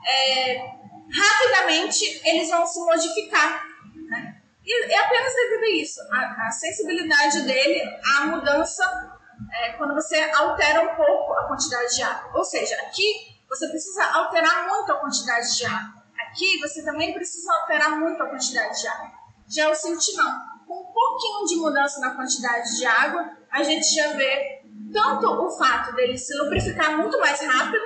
é, 0.08 0.78
rapidamente 1.14 2.22
eles 2.26 2.50
vão 2.50 2.66
se 2.66 2.80
modificar. 2.80 3.64
Né? 4.10 4.42
E 4.66 4.92
é 4.92 5.00
apenas 5.00 5.34
devido 5.34 5.64
a 5.64 5.82
isso, 5.82 6.00
a, 6.12 6.48
a 6.48 6.52
sensibilidade 6.52 7.42
dele 7.42 7.82
à 8.16 8.26
mudança 8.26 9.18
é, 9.54 9.74
quando 9.74 9.94
você 9.94 10.18
altera 10.32 10.82
um 10.82 10.96
pouco 10.96 11.34
a 11.34 11.48
quantidade 11.48 11.96
de 11.96 12.04
água. 12.04 12.32
Ou 12.38 12.44
seja, 12.44 12.76
aqui 12.82 13.38
você 13.50 13.68
precisa 13.68 14.06
alterar 14.06 14.68
muito 14.68 14.92
a 14.92 15.00
quantidade 15.00 15.58
de 15.58 15.66
água. 15.66 16.04
Aqui 16.28 16.60
você 16.60 16.84
também 16.84 17.14
precisa 17.14 17.52
alterar 17.54 18.00
muito 18.00 18.22
a 18.22 18.30
quantidade 18.30 18.82
de 18.82 18.88
água. 18.88 19.12
Já 19.48 19.70
o 19.70 19.76
silt 19.76 20.14
não. 20.16 20.58
Com 20.68 20.82
um 20.82 20.94
pouquinho 20.94 21.46
de 21.46 21.56
mudança 21.56 22.00
na 22.00 22.16
quantidade 22.16 22.78
de 22.78 22.86
água, 22.86 23.32
a 23.50 23.64
gente 23.64 23.96
já 23.96 24.14
vê 24.14 24.62
tanto 24.92 25.26
o 25.26 25.58
fato 25.58 25.96
dele 25.96 26.18
se 26.18 26.36
lubrificar 26.38 26.98
muito 26.98 27.18
mais 27.20 27.40
rápido, 27.42 27.84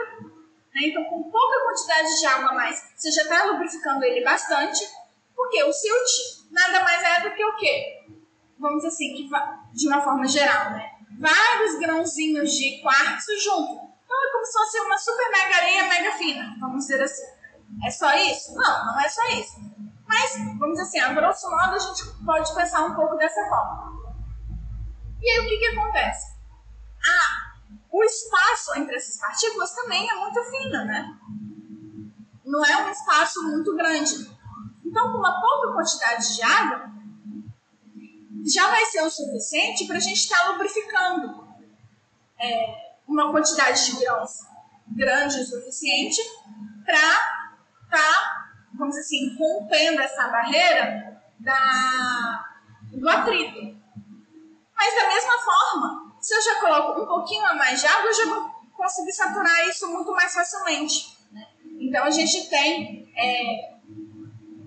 né? 0.73 0.81
Então, 0.83 1.03
com 1.05 1.29
pouca 1.29 1.63
quantidade 1.65 2.19
de 2.19 2.25
água 2.25 2.49
a 2.49 2.55
mais, 2.55 2.81
você 2.95 3.11
já 3.11 3.23
está 3.23 3.43
lubrificando 3.45 4.03
ele 4.03 4.23
bastante, 4.23 4.83
porque 5.35 5.63
o 5.63 5.71
silt 5.71 6.49
nada 6.49 6.83
mais 6.83 7.03
é 7.03 7.29
do 7.29 7.35
que 7.35 7.45
o 7.45 7.55
quê? 7.57 8.05
Vamos 8.57 8.77
dizer 8.77 8.87
assim, 8.87 9.13
que 9.15 9.29
de 9.73 9.87
uma 9.87 10.01
forma 10.01 10.27
geral, 10.27 10.71
né? 10.71 10.91
Vários 11.19 11.79
grãozinhos 11.79 12.51
de 12.51 12.81
quartzo 12.81 13.37
junto. 13.39 13.73
Então, 14.03 14.27
é 14.27 14.31
como 14.31 14.45
se 14.45 14.53
fosse 14.53 14.79
uma 14.79 14.97
super 14.97 15.31
mega 15.31 15.55
areia 15.57 15.83
mega 15.87 16.11
fina, 16.13 16.55
vamos 16.59 16.87
dizer 16.87 17.03
assim. 17.03 17.40
É 17.83 17.89
só 17.89 18.13
isso? 18.15 18.53
Não, 18.55 18.85
não 18.85 18.99
é 18.99 19.09
só 19.09 19.27
isso. 19.29 19.59
Mas, 20.07 20.37
vamos 20.59 20.77
dizer 20.77 20.81
assim, 20.81 20.99
a 20.99 21.13
grosso 21.13 21.49
modo, 21.49 21.75
a 21.75 21.79
gente 21.79 22.03
pode 22.25 22.53
pensar 22.53 22.85
um 22.85 22.95
pouco 22.95 23.15
dessa 23.15 23.47
forma. 23.47 23.91
E 25.21 25.29
aí, 25.29 25.39
o 25.39 25.49
que 25.49 25.57
que 25.57 25.67
acontece? 25.67 26.35
Ah, 27.07 27.51
o 27.89 28.03
espaço 28.03 28.77
entre 28.77 28.95
essas 28.95 29.17
partículas 29.17 29.73
também 29.73 30.09
é 30.09 30.15
muito 30.15 30.43
fino, 30.43 30.85
né? 30.85 31.17
Não 32.45 32.65
é 32.65 32.83
um 32.83 32.89
espaço 32.89 33.41
muito 33.43 33.75
grande. 33.75 34.29
Então, 34.83 35.11
com 35.11 35.19
uma 35.19 35.39
pouca 35.39 35.73
quantidade 35.73 36.35
de 36.35 36.43
água, 36.43 36.91
já 38.45 38.69
vai 38.69 38.85
ser 38.85 39.01
o 39.03 39.09
suficiente 39.09 39.85
para 39.85 39.97
a 39.97 39.99
gente 39.99 40.17
estar 40.17 40.39
tá 40.39 40.49
lubrificando 40.51 41.47
é, 42.39 42.95
uma 43.07 43.31
quantidade 43.31 43.85
de 43.85 43.99
grãos 43.99 44.51
grande 44.87 45.39
o 45.39 45.45
suficiente 45.45 46.21
para 46.85 47.40
estar, 47.91 47.97
tá, 47.97 48.51
vamos 48.73 48.95
dizer 48.95 49.01
assim, 49.01 49.37
rompendo 49.37 50.01
essa 50.01 50.27
barreira 50.29 51.21
da, 51.39 52.45
do 52.93 53.09
atrito. 53.09 53.81
Mas 54.75 54.95
da 54.95 55.07
mesma 55.07 55.33
forma, 55.39 56.15
se 56.19 56.33
eu 56.33 56.41
já 56.41 56.61
coloco 56.61 57.01
um 57.01 57.05
pouquinho 57.05 57.45
a 57.45 57.53
mais 57.53 57.81
de 57.81 57.87
água, 57.87 58.09
eu 58.09 58.13
já 58.13 58.25
vou 58.25 58.49
conseguir 58.75 59.11
saturar 59.11 59.67
isso 59.67 59.87
muito 59.91 60.11
mais 60.13 60.33
facilmente. 60.33 61.17
Né? 61.31 61.45
Então 61.79 62.03
a 62.05 62.09
gente 62.09 62.49
tem 62.49 63.11
é, 63.15 63.77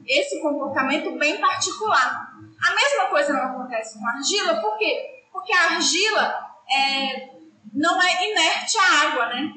esse 0.06 0.40
comportamento 0.40 1.18
bem 1.18 1.40
particular. 1.40 2.32
A 2.64 2.74
mesma 2.74 3.06
coisa 3.10 3.32
não 3.32 3.42
acontece 3.42 3.98
com 3.98 4.06
a 4.06 4.12
argila, 4.12 4.60
por 4.60 4.76
quê? 4.78 5.24
Porque 5.32 5.52
a 5.52 5.74
argila 5.74 6.46
é, 6.70 7.30
não 7.72 8.00
é 8.00 8.30
inerte 8.30 8.78
à 8.78 9.08
água, 9.08 9.26
né? 9.26 9.52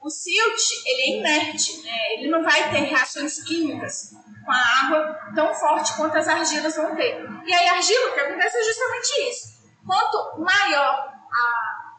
O, 0.00 0.08
silt, 0.08 0.60
ele 0.86 1.02
é 1.02 1.18
inerte, 1.18 1.82
né? 1.82 2.14
ele 2.14 2.28
não 2.28 2.42
vai 2.42 2.70
ter 2.70 2.80
reações 2.80 3.42
químicas 3.44 4.14
com 4.44 4.50
a 4.50 4.56
água 4.56 5.32
tão 5.34 5.54
forte 5.54 5.94
quanto 5.94 6.16
as 6.16 6.26
argilas 6.26 6.74
vão 6.76 6.96
ter. 6.96 7.22
E 7.44 7.52
aí 7.52 7.68
a 7.68 7.74
argila, 7.74 8.10
o 8.10 8.14
que 8.14 8.20
acontece 8.20 8.56
é 8.56 8.62
justamente 8.62 9.30
isso 9.30 9.60
Quanto 9.86 10.40
maior 10.40 11.12
a, 11.32 11.92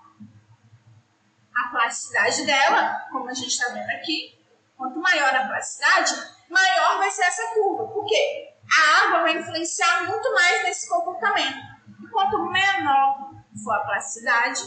a 1.55 1.69
plasticidade 1.71 2.45
dela, 2.45 3.07
como 3.11 3.29
a 3.29 3.33
gente 3.33 3.49
está 3.49 3.69
vendo 3.73 3.89
aqui, 3.89 4.39
quanto 4.77 4.99
maior 4.99 5.35
a 5.35 5.47
plasticidade, 5.47 6.13
maior 6.49 6.99
vai 6.99 7.09
ser 7.09 7.23
essa 7.23 7.53
curva. 7.53 7.91
Por 7.91 8.05
quê? 8.05 8.49
A 8.77 9.05
água 9.05 9.21
vai 9.23 9.37
influenciar 9.37 10.07
muito 10.07 10.33
mais 10.33 10.63
nesse 10.63 10.87
comportamento. 10.89 11.57
E 12.03 12.07
quanto 12.09 12.49
menor 12.49 13.31
for 13.63 13.73
a 13.73 13.85
plasticidade, 13.85 14.61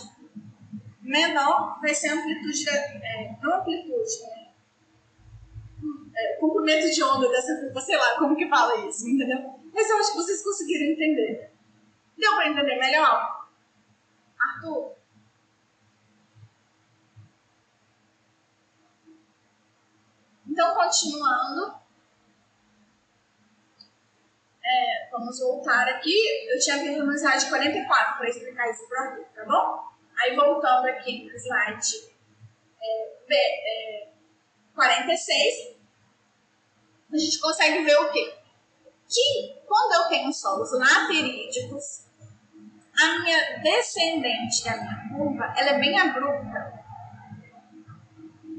menor 1.05 1.78
vai 1.80 1.94
ser 1.94 2.09
a 2.09 2.14
amplitude, 2.14 2.64
da, 2.64 2.72
é, 2.72 3.36
não 3.42 3.55
amplitude, 3.61 4.22
né? 4.22 4.48
É, 6.16 6.36
comprimento 6.36 6.90
de 6.90 7.02
onda 7.02 7.28
dessa 7.28 7.61
curva, 7.61 7.80
sei 7.80 7.96
lá 7.96 8.16
como 8.18 8.36
que 8.36 8.48
fala 8.48 8.86
isso, 8.86 9.07
entendeu? 9.07 9.61
Mas 9.72 9.90
eu 9.90 9.98
acho 9.98 10.12
que 10.12 10.16
vocês 10.16 10.42
conseguiram 10.42 10.92
entender. 10.92 11.52
Deu 12.16 12.34
para 12.36 12.48
entender 12.48 12.78
melhor? 12.78 13.48
Arthur? 14.40 14.94
Então, 20.46 20.74
continuando. 20.74 21.84
É, 24.64 25.09
vamos 25.11 25.38
voltar 25.40 25.88
aqui. 25.88 26.16
Eu 26.48 26.59
tinha 26.61 26.78
visto 26.78 27.05
no 27.05 27.12
slide 27.12 27.48
44 27.48 28.16
para 28.16 28.28
explicar 28.28 28.70
isso 28.70 28.88
para 28.88 29.02
Arthur, 29.02 29.24
tá 29.34 29.44
bom? 29.44 29.93
Aí, 30.18 30.36
voltando 30.36 30.86
aqui 30.86 31.24
no 31.24 31.36
slide 31.36 32.14
é, 32.80 34.02
é, 34.02 34.08
46, 34.74 35.76
a 37.12 37.16
gente 37.16 37.38
consegue 37.38 37.84
ver 37.84 37.96
o 38.00 38.10
quê? 38.10 38.34
Que 39.08 39.54
quando 39.66 39.92
eu 39.92 40.08
tenho 40.08 40.32
solos 40.32 40.72
laterídicos, 40.72 42.06
a 43.00 43.18
minha 43.18 43.58
descendente 43.60 44.64
da 44.64 44.76
minha 44.76 45.08
curva, 45.16 45.54
ela 45.56 45.70
é 45.70 45.78
bem 45.78 45.98
abrupta. 45.98 46.84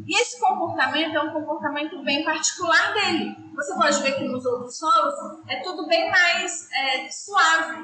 E 0.07 0.21
esse 0.21 0.39
comportamento 0.39 1.15
é 1.15 1.21
um 1.21 1.33
comportamento 1.33 2.03
bem 2.03 2.23
particular 2.23 2.93
dele. 2.93 3.35
Você 3.55 3.73
pode 3.73 4.03
ver 4.03 4.15
que 4.15 4.23
nos 4.25 4.45
outros 4.45 4.77
solos 4.77 5.15
é 5.47 5.61
tudo 5.61 5.87
bem 5.87 6.11
mais 6.11 6.69
é, 6.71 7.09
suave. 7.09 7.81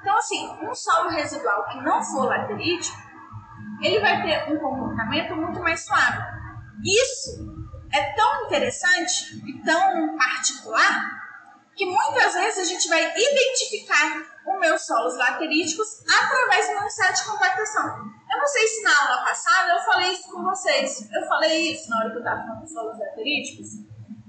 Então, 0.00 0.16
assim, 0.16 0.48
um 0.62 0.74
solo 0.74 1.10
residual 1.10 1.66
que 1.68 1.80
não 1.82 2.02
for 2.02 2.26
laterítico, 2.26 2.96
ele 3.82 4.00
vai 4.00 4.22
ter 4.22 4.52
um 4.52 4.58
comportamento 4.58 5.34
muito 5.36 5.60
mais 5.60 5.84
suave. 5.84 6.18
Isso 6.84 7.58
é 7.92 8.12
tão 8.12 8.46
interessante 8.46 9.34
e 9.46 9.62
tão 9.64 10.16
particular 10.16 11.18
que 11.74 11.86
muitas 11.86 12.34
vezes 12.34 12.58
a 12.58 12.64
gente 12.64 12.88
vai 12.88 13.04
identificar 13.16 14.20
os 14.46 14.60
meus 14.60 14.84
solos 14.84 15.16
lateríticos 15.16 16.00
através 16.06 16.66
do 16.66 16.74
meu 16.74 16.88
de 16.88 17.24
compactação. 17.24 18.18
Eu 18.30 18.38
não 18.38 18.46
sei 18.46 18.66
se 18.66 18.82
na 18.82 19.00
aula 19.00 19.24
passada 19.24 19.72
eu 19.72 19.80
falei 19.84 20.12
isso 20.12 20.30
com 20.30 20.42
vocês. 20.42 21.08
Eu 21.10 21.26
falei 21.28 21.72
isso 21.72 21.88
na 21.88 21.98
hora 21.98 22.10
que 22.10 22.16
eu 22.16 22.20
estava 22.20 22.42
falando 22.42 22.68
sobre 22.68 22.94
os 22.94 23.00
ateríticos, 23.00 23.68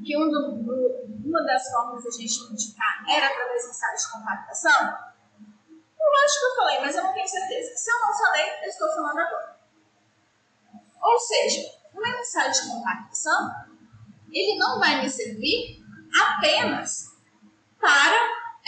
que 0.06 0.18
um 0.18 0.30
do, 0.30 0.64
do, 0.64 1.28
uma 1.28 1.44
das 1.44 1.70
formas 1.72 2.04
da 2.04 2.12
gente 2.12 2.50
modificar 2.50 3.04
era 3.10 3.26
através 3.26 3.64
do 3.64 3.70
ensaio 3.70 3.98
de 3.98 4.12
compactação. 4.12 5.09
Eu 6.10 6.26
acho 6.26 6.40
que 6.40 6.46
eu 6.46 6.56
falei, 6.56 6.80
mas 6.80 6.96
eu 6.96 7.04
não 7.04 7.14
tenho 7.14 7.28
certeza. 7.28 7.76
Se 7.76 7.92
eu 7.92 8.00
não 8.00 8.18
falei, 8.18 8.46
eu 8.64 8.70
estou 8.70 8.90
falando 8.90 9.20
agora. 9.20 9.60
Ou 11.02 11.20
seja, 11.20 11.72
o 11.94 12.02
meu 12.02 12.20
ensaio 12.20 12.52
de 12.52 12.68
compactação, 12.68 13.52
ele 14.32 14.58
não 14.58 14.80
vai 14.80 15.02
me 15.02 15.10
servir 15.10 15.84
apenas 16.22 17.16
para 17.80 18.18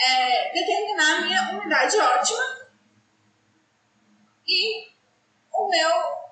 é, 0.00 0.52
determinar 0.52 1.18
a 1.18 1.20
minha 1.22 1.50
umidade 1.52 1.98
ótima 1.98 2.42
e 4.46 4.88
o 5.52 5.68
meu 5.68 5.90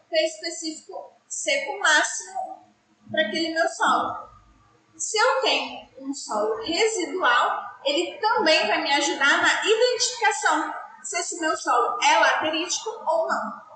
P 0.08 0.16
específico 0.26 1.12
seco 1.28 1.78
máximo 1.78 2.64
para 3.11 3.22
aquele 3.26 3.52
meu 3.52 3.68
solo. 3.68 4.28
Se 4.96 5.16
eu 5.18 5.40
tenho 5.42 5.88
um 5.98 6.14
solo 6.14 6.62
residual, 6.62 7.80
ele 7.84 8.18
também 8.18 8.66
vai 8.66 8.82
me 8.82 8.92
ajudar 8.92 9.42
na 9.42 9.64
identificação 9.64 10.80
se 11.03 11.18
esse 11.18 11.40
meu 11.40 11.57
solo 11.57 11.98
é 12.03 12.18
laterítico 12.18 12.90
ou 12.90 13.26
não. 13.26 13.70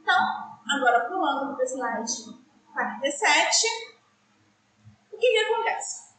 Então, 0.00 0.58
agora 0.76 1.08
pulando 1.08 1.54
para 1.54 1.64
o 1.64 1.68
slide 1.68 2.42
47, 2.72 3.66
o 5.12 5.18
que, 5.18 5.30
que 5.30 5.38
acontece? 5.38 6.12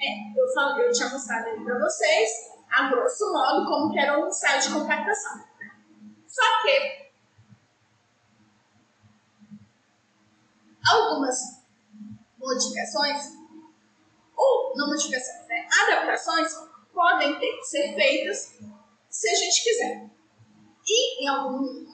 É, 0.00 0.40
eu, 0.40 0.54
falo, 0.54 0.80
eu 0.80 0.92
tinha 0.92 1.08
mostrado 1.08 1.46
aí 1.46 1.64
para 1.64 1.78
vocês, 1.78 2.30
a 2.70 2.88
grosso 2.88 3.32
modo, 3.32 3.66
como 3.66 3.92
que 3.92 3.98
era 3.98 4.20
o 4.20 4.28
ensaio 4.28 4.62
de 4.62 4.72
compactação. 4.72 5.44
Só 6.26 6.62
que 6.62 7.08
algumas 10.92 11.64
modificações, 12.38 13.36
ou 14.36 14.72
não 14.76 14.88
modificações, 14.88 15.46
né, 15.48 15.66
adaptações, 15.82 16.54
podem 16.92 17.38
ter 17.38 17.62
ser 17.62 17.94
feitas 17.94 18.58
se 19.18 19.28
a 19.28 19.34
gente 19.34 19.64
quiser. 19.64 20.10
E 20.86 21.24
em 21.24 21.28
algum, 21.28 21.84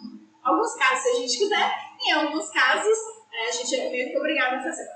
alguns 0.42 0.74
casos, 0.74 1.02
se 1.02 1.08
a 1.08 1.14
gente 1.14 1.38
quiser, 1.38 1.74
em 2.02 2.12
alguns 2.12 2.50
casos, 2.50 2.98
é, 3.32 3.48
a 3.48 3.50
gente 3.50 3.80
é 3.80 3.90
meio 3.90 4.10
que 4.10 4.18
obrigado 4.18 4.56
a 4.56 4.62
fazer. 4.62 4.86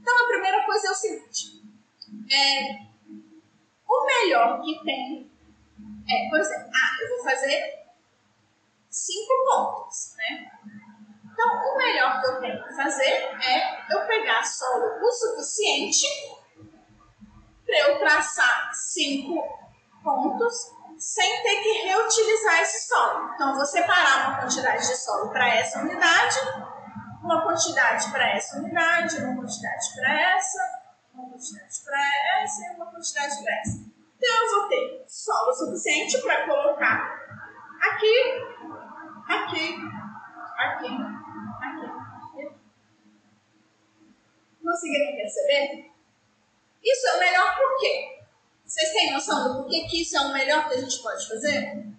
Então, 0.00 0.24
a 0.24 0.28
primeira 0.28 0.64
coisa 0.64 0.88
é 0.88 0.90
o 0.90 0.94
seguinte: 0.94 1.62
é, 2.32 2.86
o 3.86 4.06
melhor 4.06 4.62
que 4.62 4.82
tem 4.82 5.30
é, 6.08 6.30
por 6.30 6.40
exemplo, 6.40 6.70
ah, 6.74 7.02
eu 7.02 7.08
vou 7.16 7.24
fazer 7.24 7.84
cinco 8.88 9.32
pontos, 9.44 10.14
né? 10.16 10.52
Então, 11.32 11.48
o 11.50 11.76
melhor 11.76 12.20
que 12.22 12.26
eu 12.28 12.40
tenho 12.40 12.64
que 12.64 12.74
fazer 12.76 13.12
é 13.42 13.94
eu 13.94 14.06
pegar 14.06 14.42
solo 14.42 14.86
o 15.02 15.12
suficiente 15.12 16.06
para 17.66 17.78
eu 17.78 17.98
traçar 17.98 18.72
cinco 18.72 19.42
pontos 20.02 20.73
sem 21.04 21.42
ter 21.42 21.56
que 21.62 21.70
reutilizar 21.86 22.62
esse 22.62 22.88
solo. 22.88 23.30
Então, 23.34 23.54
vou 23.54 23.66
separar 23.66 24.26
uma 24.26 24.40
quantidade 24.40 24.88
de 24.88 24.96
solo 24.96 25.28
para 25.28 25.54
essa 25.54 25.80
unidade, 25.80 26.38
uma 27.22 27.42
quantidade 27.42 28.10
para 28.10 28.34
essa 28.34 28.56
unidade, 28.56 29.18
uma 29.18 29.36
quantidade 29.36 29.94
para 29.94 30.34
essa, 30.34 30.82
uma 31.12 31.28
quantidade 31.28 31.84
para 31.84 32.42
essa 32.42 32.62
e 32.62 32.76
uma 32.76 32.86
quantidade 32.86 33.44
para 33.44 33.60
essa. 33.60 33.84
Então, 34.16 34.44
eu 34.44 34.60
vou 34.60 34.68
ter 34.70 35.04
solo 35.06 35.52
suficiente 35.52 36.22
para 36.22 36.46
colocar 36.46 37.20
aqui, 37.82 38.42
aqui, 39.28 39.76
aqui, 40.56 40.88
aqui. 41.60 42.54
Conseguiram 44.62 45.16
perceber? 45.16 45.90
Isso 46.82 47.08
é 47.08 47.18
melhor 47.18 47.56
por 47.56 47.78
quê? 47.78 48.13
Vocês 48.64 48.92
têm 48.92 49.12
noção 49.12 49.48
do 49.48 49.62
porquê 49.62 49.86
que 49.88 50.02
isso 50.02 50.16
é 50.16 50.20
o 50.20 50.32
melhor 50.32 50.68
que 50.68 50.74
a 50.74 50.80
gente 50.80 51.02
pode 51.02 51.28
fazer? 51.28 51.93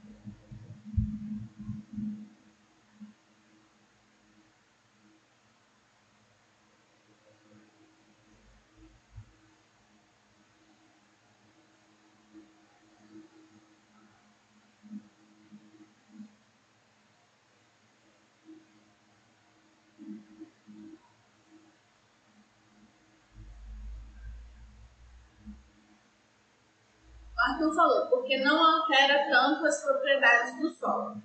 Falou, 27.73 28.07
porque 28.07 28.37
não 28.37 28.63
altera 28.63 29.29
tanto 29.29 29.65
as 29.65 29.83
propriedades 29.83 30.59
do 30.59 30.71
solo. 30.71 31.21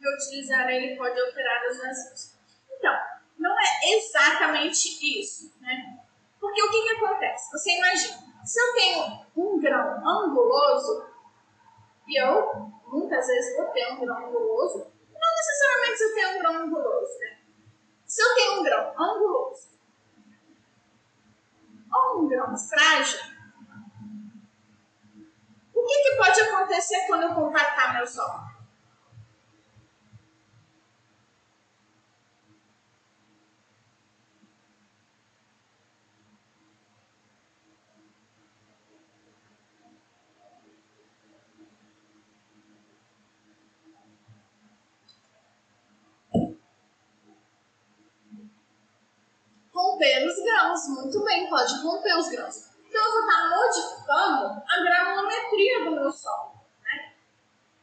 Reutilizar 0.00 0.68
ele 0.68 0.96
pode 0.96 1.18
alterar 1.18 1.68
os 1.68 1.78
vazios. 1.78 2.36
Então, 2.70 2.94
não 3.38 3.58
é 3.58 3.96
exatamente 3.96 5.20
isso, 5.20 5.52
né? 5.60 5.98
Porque 6.40 6.62
o 6.62 6.70
que, 6.70 6.82
que 6.82 7.04
acontece? 7.04 7.50
Você 7.50 7.76
imagina, 7.76 8.18
se 8.44 8.60
eu 8.60 8.74
tenho 8.74 9.26
um 9.36 9.60
grão 9.60 10.08
anguloso, 10.08 11.06
e 12.06 12.22
eu 12.22 12.70
muitas 12.86 13.26
vezes 13.26 13.56
vou 13.56 13.66
ter 13.68 13.92
um 13.92 14.00
grão 14.00 14.28
anguloso, 14.28 14.78
não 14.78 15.34
necessariamente 15.36 15.98
se 15.98 16.04
eu 16.04 16.14
tenho 16.14 16.28
um 16.28 16.38
grão 16.38 16.56
anguloso, 16.62 17.18
né? 17.18 17.38
Se 18.06 18.22
eu 18.22 18.34
tenho 18.34 18.60
um 18.60 18.62
grão 18.62 18.94
anguloso 18.98 19.75
ou 21.92 22.22
um 22.22 22.28
grão 22.28 22.56
frágil, 22.56 23.20
o 25.74 25.84
que, 25.84 26.02
que 26.02 26.16
pode 26.16 26.40
acontecer 26.40 27.06
quando 27.06 27.22
eu 27.22 27.34
compactar 27.34 27.94
meu 27.94 28.06
solo? 28.06 28.56
romper 49.96 50.26
Muito 50.88 51.24
bem, 51.24 51.48
pode 51.48 51.82
romper 51.82 52.16
os 52.16 52.28
grãos. 52.28 52.70
Então 52.88 53.04
eu 53.04 53.12
vou 53.12 53.20
estar 53.20 53.50
modificando 53.50 54.62
a 54.66 54.82
granulometria 54.82 55.84
do 55.84 55.90
meu 55.90 56.10
solo. 56.10 56.54
Né? 56.82 57.12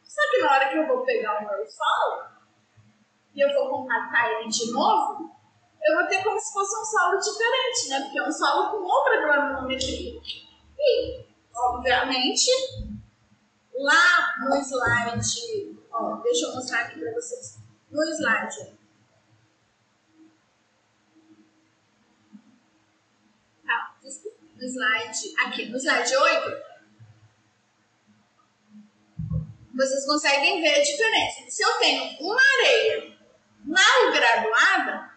Só 0.02 0.20
que 0.30 0.38
na 0.42 0.52
hora 0.52 0.68
que 0.68 0.76
eu 0.76 0.86
vou 0.86 1.04
pegar 1.04 1.40
o 1.40 1.46
meu 1.46 1.66
solo 1.66 2.24
e 3.34 3.40
eu 3.40 3.52
vou 3.54 3.70
compactar 3.70 4.30
ele 4.30 4.48
de 4.48 4.72
novo, 4.72 5.30
eu 5.82 5.96
vou 5.96 6.06
ter 6.06 6.22
como 6.22 6.40
se 6.40 6.52
fosse 6.52 6.80
um 6.80 6.84
solo 6.84 7.18
diferente, 7.18 7.88
né? 7.90 8.00
Porque 8.00 8.18
é 8.18 8.26
um 8.26 8.32
solo 8.32 8.70
com 8.70 8.84
outra 8.84 9.20
granulometria. 9.20 10.20
E, 10.78 11.26
obviamente, 11.54 12.50
lá 13.74 14.34
no 14.40 14.56
slide, 14.56 15.78
ó, 15.92 16.16
deixa 16.22 16.46
eu 16.46 16.54
mostrar 16.54 16.80
aqui 16.80 16.98
para 16.98 17.12
vocês. 17.12 17.58
No 17.90 18.02
slide 18.02 18.73
slide, 24.66 25.34
aqui 25.46 25.66
no 25.66 25.76
slide 25.76 26.16
8, 26.16 26.74
vocês 29.74 30.06
conseguem 30.06 30.60
ver 30.60 30.74
a 30.76 30.82
diferença. 30.82 31.50
Se 31.50 31.62
eu 31.62 31.78
tenho 31.78 32.04
uma 32.20 32.40
areia 32.58 33.16
mal 33.64 34.12
graduada, 34.12 35.10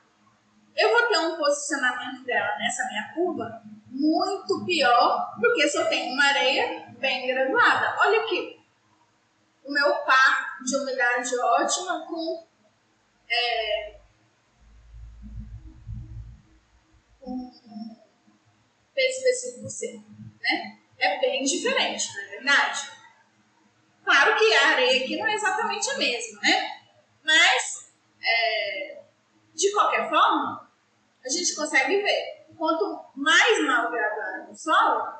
eu 0.75 0.89
vou 0.91 1.07
ter 1.07 1.17
um 1.17 1.37
posicionamento 1.37 2.23
dela 2.23 2.57
nessa 2.57 2.85
minha 2.87 3.13
curva 3.13 3.61
muito 3.89 4.63
pior 4.65 5.35
do 5.39 5.53
que 5.53 5.67
se 5.67 5.77
eu 5.77 5.87
tenho 5.87 6.13
uma 6.13 6.25
areia 6.25 6.87
bem 6.99 7.27
graduada. 7.27 7.95
Olha 7.99 8.21
aqui, 8.21 8.59
o 9.63 9.71
meu 9.71 9.95
par 10.05 10.59
de 10.63 10.77
umidade 10.77 11.37
ótima 11.37 12.05
com, 12.05 12.47
é, 13.29 13.96
peso 18.97 19.19
específico 19.19 19.69
C, 19.69 20.01
né? 20.41 20.79
É 20.97 21.19
bem 21.19 21.43
diferente, 21.43 22.11
não 22.15 22.23
é 22.23 22.27
verdade? 22.29 22.91
Claro 24.03 24.35
que 24.35 24.53
a 24.55 24.69
areia 24.69 25.03
aqui 25.03 25.17
não 25.17 25.27
é 25.27 25.35
exatamente 25.35 25.87
a 25.91 25.97
mesma, 25.97 26.41
né? 26.41 26.81
Mas, 27.23 27.93
é, 28.23 29.01
de 29.53 29.71
qualquer 29.71 30.09
forma, 30.09 30.67
a 31.23 31.29
gente 31.29 31.55
consegue 31.55 32.01
ver. 32.01 32.37
Quanto 32.57 33.05
mais 33.15 33.63
mal 33.67 33.91
gravado 33.91 34.51
o 34.51 34.55
solo, 34.55 35.13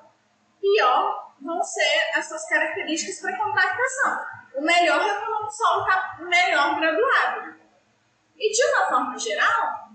pior 0.59 1.35
vão 1.39 1.61
ser 1.61 2.11
as 2.15 2.27
suas 2.27 2.49
características 2.49 3.19
para 3.19 3.37
compactação. 3.37 4.25
O 4.55 4.61
melhor 4.61 5.05
é 5.05 5.19
quando 5.19 5.45
o 5.45 5.51
solo 5.51 5.81
está 5.81 6.17
melhor 6.21 6.79
graduado. 6.79 7.59
E 8.35 8.51
de 8.51 8.63
uma 8.63 8.89
forma 8.89 9.19
geral, 9.19 9.89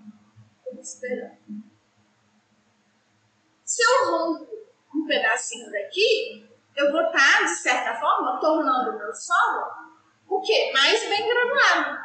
se 3.73 3.83
eu 3.83 4.11
rompo 4.11 4.49
um 4.95 5.07
pedacinho 5.07 5.71
daqui, 5.73 6.47
eu 6.77 6.93
vou 6.93 7.07
estar, 7.07 7.43
de 7.43 7.57
certa 7.57 7.95
forma, 7.99 8.39
tornando 8.39 8.91
o 8.91 8.99
meu 8.99 9.15
solo 9.15 9.93
o 10.29 10.41
quê? 10.43 10.71
Mais 10.75 11.09
bem 11.09 11.27
graduado. 11.27 11.99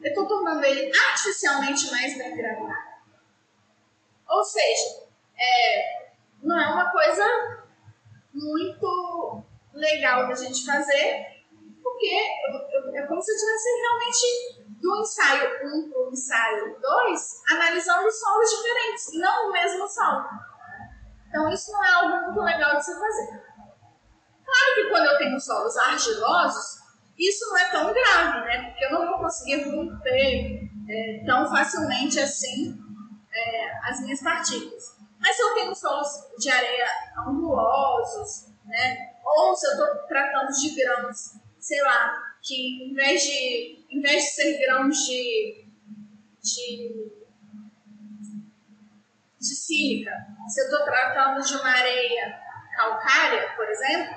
Eu 0.00 0.08
estou 0.08 0.26
tornando 0.26 0.64
ele 0.64 0.90
artificialmente 1.08 1.90
mais 1.90 2.16
bem 2.16 2.34
graduado. 2.34 2.90
Ou 4.30 4.42
seja, 4.42 5.04
é, 5.38 6.10
não 6.42 6.58
é 6.58 6.72
uma 6.72 6.90
coisa 6.90 7.66
muito 8.32 9.42
legal 9.74 10.26
da 10.26 10.34
gente 10.34 10.64
fazer, 10.64 11.44
porque 11.82 12.40
eu, 12.48 12.82
eu, 12.82 12.96
é 12.96 13.06
como 13.06 13.20
se 13.20 13.30
eu 13.30 13.34
estivesse 13.34 13.68
realmente 13.82 14.59
do 14.80 15.00
ensaio 15.00 15.50
1 15.62 15.78
um 15.78 15.90
para 15.90 16.00
o 16.00 16.10
ensaio 16.10 16.80
2, 16.80 17.42
analisando 17.52 18.10
solos 18.10 18.50
diferentes, 18.50 19.20
não 19.20 19.48
o 19.48 19.52
mesmo 19.52 19.86
solo. 19.86 20.24
Então, 21.28 21.48
isso 21.50 21.70
não 21.70 21.84
é 21.84 21.92
algo 21.92 22.24
muito 22.24 22.40
legal 22.40 22.76
de 22.76 22.84
se 22.84 22.98
fazer. 22.98 23.28
Claro 24.44 24.74
que 24.74 24.88
quando 24.90 25.06
eu 25.06 25.18
tenho 25.18 25.38
solos 25.38 25.76
argilosos, 25.76 26.80
isso 27.16 27.46
não 27.50 27.58
é 27.58 27.70
tão 27.70 27.92
grave, 27.92 28.40
né? 28.46 28.70
Porque 28.70 28.84
eu 28.86 28.92
não 28.92 29.06
vou 29.06 29.18
conseguir 29.18 29.62
romper 29.62 30.70
é, 30.88 31.24
tão 31.24 31.48
facilmente 31.48 32.18
assim 32.18 32.76
é, 33.32 33.88
as 33.88 34.00
minhas 34.00 34.20
partículas. 34.22 34.98
Mas 35.20 35.36
se 35.36 35.42
eu 35.42 35.54
tenho 35.54 35.74
solos 35.74 36.08
de 36.38 36.50
areia 36.50 36.88
angulosos, 37.18 38.48
né? 38.64 39.10
Ou 39.22 39.54
se 39.54 39.66
eu 39.66 39.72
estou 39.72 40.08
tratando 40.08 40.50
de 40.50 40.70
grãos, 40.74 41.34
sei 41.60 41.80
lá, 41.82 42.29
que 42.42 42.84
em 42.84 42.94
vez 42.94 43.22
de, 43.22 43.86
em 43.90 44.00
vez 44.00 44.24
de 44.24 44.30
ser 44.30 44.58
grãos 44.58 44.96
de, 45.06 45.64
de, 46.42 47.12
de 49.38 49.54
sílica, 49.54 50.12
se 50.48 50.60
eu 50.60 50.64
estou 50.64 50.84
tratando 50.84 51.44
de 51.44 51.54
uma 51.54 51.70
areia 51.70 52.40
calcária, 52.76 53.54
por 53.54 53.68
exemplo, 53.68 54.14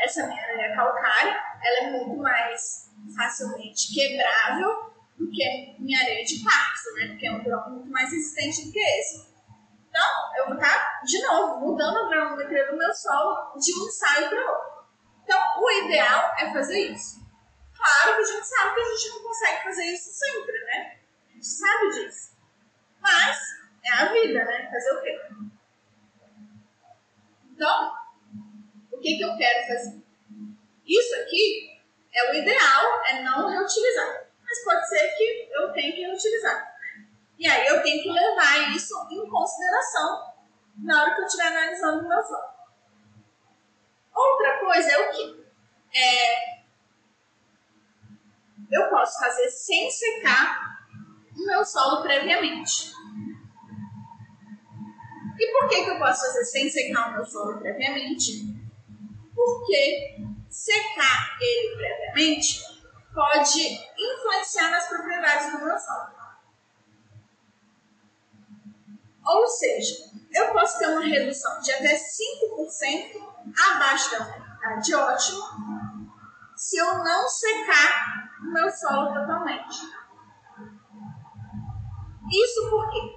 essa 0.00 0.26
minha 0.26 0.42
areia 0.42 0.74
calcária, 0.74 1.40
ela 1.62 1.88
é 1.88 1.90
muito 1.90 2.16
mais 2.16 2.90
facilmente 3.16 3.94
quebrável 3.94 4.94
do 5.16 5.30
que 5.30 5.76
minha 5.78 6.00
areia 6.00 6.24
de 6.24 6.42
quartzo, 6.42 6.92
né? 6.94 7.08
Porque 7.08 7.26
é 7.26 7.32
um 7.32 7.42
grão 7.42 7.70
muito 7.70 7.90
mais 7.90 8.10
resistente 8.10 8.66
do 8.66 8.72
que 8.72 8.78
esse. 8.78 9.34
Então, 9.88 10.36
eu 10.36 10.46
vou 10.46 10.54
estar, 10.56 11.00
de 11.02 11.22
novo, 11.22 11.60
mudando 11.60 11.98
a 11.98 12.08
granulometria 12.08 12.70
do 12.70 12.76
meu 12.76 12.92
solo 12.92 13.58
de 13.58 13.72
um 13.72 13.86
ensaio 13.86 14.28
para 14.28 14.52
outro. 14.52 14.75
Então, 15.26 15.60
o 15.60 15.70
ideal 15.72 16.36
é 16.38 16.52
fazer 16.52 16.92
isso. 16.92 17.20
Claro 17.76 18.14
que 18.14 18.22
a 18.22 18.24
gente 18.24 18.46
sabe 18.46 18.74
que 18.76 18.80
a 18.80 18.84
gente 18.84 19.08
não 19.08 19.22
consegue 19.24 19.64
fazer 19.64 19.84
isso 19.86 20.10
sempre, 20.12 20.64
né? 20.66 20.98
A 21.28 21.32
gente 21.32 21.46
sabe 21.46 21.90
disso. 21.90 22.36
Mas 23.00 23.36
é 23.84 23.90
a 23.90 24.12
vida, 24.12 24.44
né? 24.44 24.70
Fazer 24.70 24.92
o 24.92 25.02
quê? 25.02 25.20
Então, 27.50 27.92
o 28.92 28.98
que, 28.98 29.16
que 29.16 29.22
eu 29.22 29.36
quero 29.36 29.66
fazer? 29.66 30.00
Isso 30.86 31.14
aqui 31.16 31.76
é 32.14 32.30
o 32.30 32.34
ideal, 32.34 33.04
é 33.06 33.22
não 33.22 33.48
reutilizar. 33.48 34.28
Mas 34.44 34.64
pode 34.64 34.88
ser 34.88 35.08
que 35.16 35.48
eu 35.52 35.72
tenha 35.72 35.92
que 35.92 36.02
reutilizar. 36.02 36.72
E 37.36 37.48
aí 37.48 37.66
eu 37.66 37.82
tenho 37.82 38.00
que 38.00 38.12
levar 38.12 38.76
isso 38.76 38.94
em 39.10 39.28
consideração 39.28 40.34
na 40.76 41.02
hora 41.02 41.14
que 41.16 41.20
eu 41.22 41.26
estiver 41.26 41.48
analisando 41.48 42.04
o 42.04 42.08
meu 42.08 42.22
solo. 42.22 42.55
Outra 44.16 44.58
coisa 44.60 44.90
é 44.90 44.98
o 44.98 45.10
que? 45.10 45.46
É, 45.94 46.56
eu 48.70 48.88
posso 48.88 49.18
fazer 49.18 49.50
sem 49.50 49.90
secar 49.90 50.78
o 51.36 51.46
meu 51.46 51.62
solo 51.64 52.02
previamente. 52.02 52.92
E 55.38 55.52
por 55.52 55.68
que, 55.68 55.84
que 55.84 55.90
eu 55.90 55.98
posso 55.98 56.22
fazer 56.22 56.44
sem 56.46 56.70
secar 56.70 57.10
o 57.10 57.12
meu 57.12 57.26
solo 57.26 57.58
previamente? 57.58 58.56
Porque 59.34 60.16
secar 60.48 61.36
ele 61.38 61.76
previamente 61.76 62.64
pode 63.14 63.86
influenciar 63.98 64.70
nas 64.70 64.88
propriedades 64.88 65.52
do 65.52 65.64
meu 65.64 65.78
solo. 65.78 66.16
Ou 69.26 69.46
seja, 69.46 70.10
eu 70.32 70.52
posso 70.52 70.78
ter 70.78 70.86
uma 70.86 71.04
redução 71.04 71.60
de 71.60 71.72
até 71.72 71.94
5% 71.96 73.35
abaixo 73.54 74.10
da 74.10 74.24
umidade 74.24 74.94
ótima 74.94 75.76
se 76.56 76.78
eu 76.78 77.04
não 77.04 77.28
secar 77.28 78.30
o 78.40 78.52
meu 78.52 78.70
solo 78.70 79.12
totalmente. 79.12 79.78
Isso 82.32 82.70
por 82.70 82.90
quê? 82.90 83.16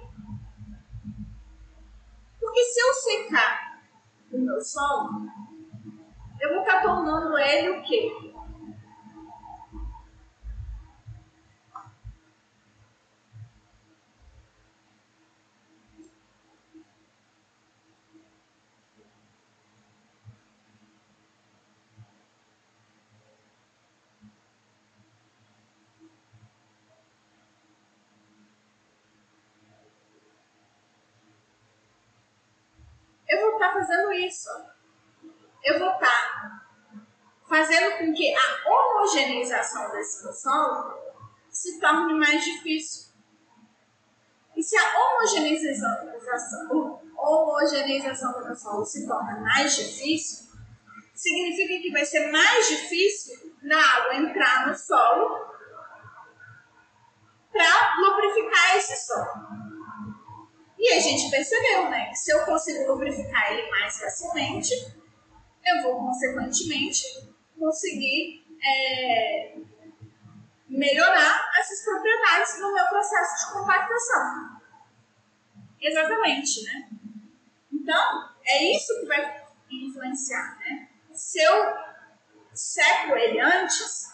Porque 2.38 2.64
se 2.64 2.80
eu 2.80 2.94
secar 2.94 3.80
o 4.30 4.38
meu 4.38 4.60
solo, 4.60 5.26
eu 6.40 6.54
vou 6.54 6.60
estar 6.60 6.82
tornando 6.82 7.36
ele 7.38 7.70
o 7.70 7.82
quê? 7.82 8.29
Estar 33.60 33.68
tá 33.68 33.74
fazendo 33.74 34.12
isso. 34.12 34.48
Eu 35.62 35.78
vou 35.78 35.92
estar 35.92 36.00
tá 36.00 36.62
fazendo 37.48 37.98
com 37.98 38.12
que 38.14 38.34
a 38.34 38.68
homogeneização 38.68 39.90
desse 39.90 40.32
solo 40.40 40.98
se 41.50 41.78
torne 41.78 42.14
mais 42.14 42.42
difícil. 42.42 43.10
E 44.56 44.62
se 44.62 44.76
a 44.76 44.98
homogeneização, 44.98 46.98
homogeneização 47.16 48.56
solo 48.56 48.84
se 48.84 49.06
torna 49.06 49.38
mais 49.40 49.76
difícil, 49.76 50.48
significa 51.14 51.82
que 51.82 51.92
vai 51.92 52.04
ser 52.04 52.32
mais 52.32 52.68
difícil 52.68 53.54
da 53.62 53.78
água 53.78 54.16
entrar 54.16 54.68
no 54.68 54.74
solo 54.74 55.50
para 57.52 57.96
lubrificar 57.96 58.76
esse 58.76 59.06
solo. 59.06 59.59
E 60.80 60.94
a 60.94 60.98
gente 60.98 61.30
percebeu, 61.30 61.90
né, 61.90 62.08
que 62.08 62.16
se 62.16 62.32
eu 62.32 62.42
consigo 62.46 62.90
lubrificar 62.90 63.52
ele 63.52 63.70
mais 63.70 63.98
facilmente, 63.98 64.72
eu 65.62 65.82
vou, 65.82 66.06
consequentemente, 66.06 67.04
conseguir 67.58 68.46
é, 68.64 69.58
melhorar 70.66 71.50
essas 71.60 71.84
propriedades 71.84 72.60
no 72.60 72.72
meu 72.72 72.86
processo 72.86 73.46
de 73.46 73.52
compactação. 73.52 74.60
Exatamente, 75.78 76.64
né? 76.64 76.88
Então, 77.70 78.30
é 78.46 78.64
isso 78.74 79.00
que 79.00 79.06
vai 79.06 79.44
influenciar, 79.70 80.58
né? 80.60 80.88
Se 81.12 81.42
eu 81.42 81.74
seco 82.54 83.16
ele 83.16 83.38
antes, 83.38 84.06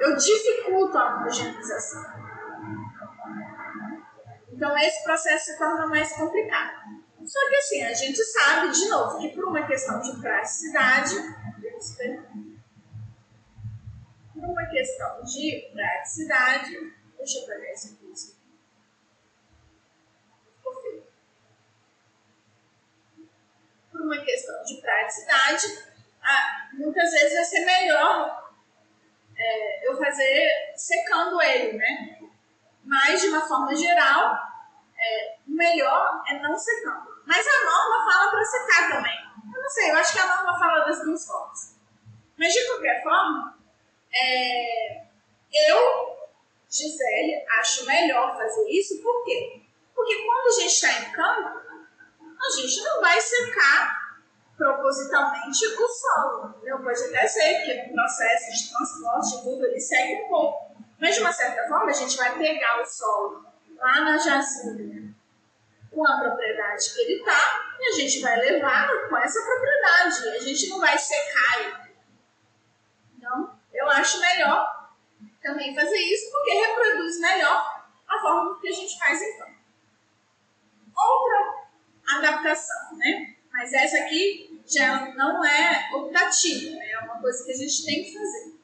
eu 0.00 0.16
dificulto 0.16 0.96
a 0.96 1.16
homogeneização. 1.16 2.21
Então 4.62 4.78
esse 4.78 5.02
processo 5.02 5.46
se 5.46 5.58
torna 5.58 5.88
mais 5.88 6.12
complicado. 6.12 7.02
Só 7.26 7.48
que 7.48 7.56
assim, 7.56 7.82
a 7.82 7.92
gente 7.92 8.22
sabe, 8.22 8.70
de 8.70 8.88
novo, 8.88 9.18
que 9.18 9.30
por 9.30 9.46
uma 9.46 9.66
questão 9.66 10.00
de 10.00 10.20
praticidade, 10.20 11.16
por 14.32 14.44
uma 14.44 14.64
questão 14.66 15.24
de 15.24 15.68
praticidade, 15.72 16.94
deixa 17.18 17.38
eu 17.40 17.46
pegar 17.46 17.72
esse 17.72 17.88
aqui. 17.88 18.12
Por 23.90 24.00
uma 24.00 24.18
questão 24.18 24.62
de 24.62 24.80
praticidade, 24.80 25.66
muitas 26.74 27.10
vezes 27.10 27.34
vai 27.34 27.44
ser 27.44 27.64
melhor 27.64 28.52
é, 29.36 29.88
eu 29.88 29.98
fazer 29.98 30.72
secando 30.76 31.42
ele, 31.42 31.78
né? 31.78 32.20
Mas, 32.84 33.20
de 33.20 33.28
uma 33.28 33.40
forma 33.40 33.74
geral, 33.74 34.51
é, 35.02 35.36
melhor 35.46 36.22
é 36.28 36.38
não 36.40 36.56
secando. 36.56 37.10
Mas 37.26 37.46
a 37.46 37.64
norma 37.64 38.10
fala 38.10 38.30
para 38.30 38.44
secar 38.44 38.90
também. 38.92 39.18
Eu 39.54 39.62
não 39.62 39.68
sei, 39.68 39.90
eu 39.90 39.96
acho 39.96 40.12
que 40.12 40.20
a 40.20 40.36
norma 40.36 40.58
fala 40.58 40.84
das 40.84 41.02
duas 41.02 41.26
formas. 41.26 41.76
Mas 42.38 42.52
de 42.52 42.66
qualquer 42.66 43.02
forma, 43.02 43.58
é, 44.14 45.02
eu, 45.52 46.16
Gisele, 46.68 47.44
acho 47.58 47.86
melhor 47.86 48.36
fazer 48.36 48.68
isso, 48.70 49.02
por 49.02 49.24
quê? 49.24 49.62
Porque 49.94 50.24
quando 50.24 50.46
a 50.46 50.60
gente 50.60 50.72
está 50.72 50.92
em 51.00 51.12
campo, 51.12 51.60
a 52.40 52.60
gente 52.60 52.82
não 52.82 53.00
vai 53.00 53.20
secar 53.20 54.02
propositalmente 54.56 55.66
o 55.66 55.88
solo. 55.88 56.54
Entendeu? 56.56 56.78
Pode 56.82 57.04
até 57.04 57.26
ser 57.26 57.64
que 57.64 57.74
no 57.74 57.94
processo 57.94 58.52
de 58.52 58.72
transporte 58.72 59.42
tudo 59.42 59.66
ele 59.66 59.80
segue 59.80 60.24
um 60.24 60.28
pouco. 60.28 60.76
Mas 61.00 61.14
de 61.14 61.20
uma 61.20 61.32
certa 61.32 61.68
forma 61.68 61.90
a 61.90 61.94
gente 61.94 62.16
vai 62.16 62.36
pegar 62.38 62.80
o 62.80 62.86
solo 62.86 63.51
lá 63.82 64.00
na 64.00 64.16
jazida 64.16 65.12
com 65.90 66.06
a 66.06 66.20
propriedade 66.20 66.94
que 66.94 67.00
ele 67.00 67.18
está 67.18 67.74
e 67.78 67.88
a 67.88 67.92
gente 67.92 68.20
vai 68.20 68.38
levar 68.38 68.88
com 69.08 69.16
essa 69.18 69.42
propriedade. 69.44 70.28
A 70.28 70.38
gente 70.38 70.68
não 70.70 70.80
vai 70.80 70.96
secar 70.96 71.60
ele. 71.60 71.96
Então, 73.18 73.58
eu 73.74 73.90
acho 73.90 74.20
melhor 74.20 74.90
também 75.42 75.74
fazer 75.74 75.98
isso 75.98 76.30
porque 76.30 76.50
reproduz 76.52 77.20
melhor 77.20 77.84
a 78.08 78.20
forma 78.20 78.60
que 78.60 78.68
a 78.68 78.72
gente 78.72 78.98
faz 78.98 79.20
então. 79.20 79.48
Outra 80.96 81.66
adaptação, 82.16 82.96
né? 82.96 83.34
Mas 83.52 83.72
essa 83.72 83.98
aqui 83.98 84.62
já 84.66 85.14
não 85.14 85.44
é 85.44 85.90
optativa, 85.94 86.76
né? 86.76 86.90
é 86.92 86.98
uma 87.00 87.20
coisa 87.20 87.44
que 87.44 87.50
a 87.50 87.56
gente 87.56 87.84
tem 87.84 88.04
que 88.04 88.14
fazer. 88.14 88.54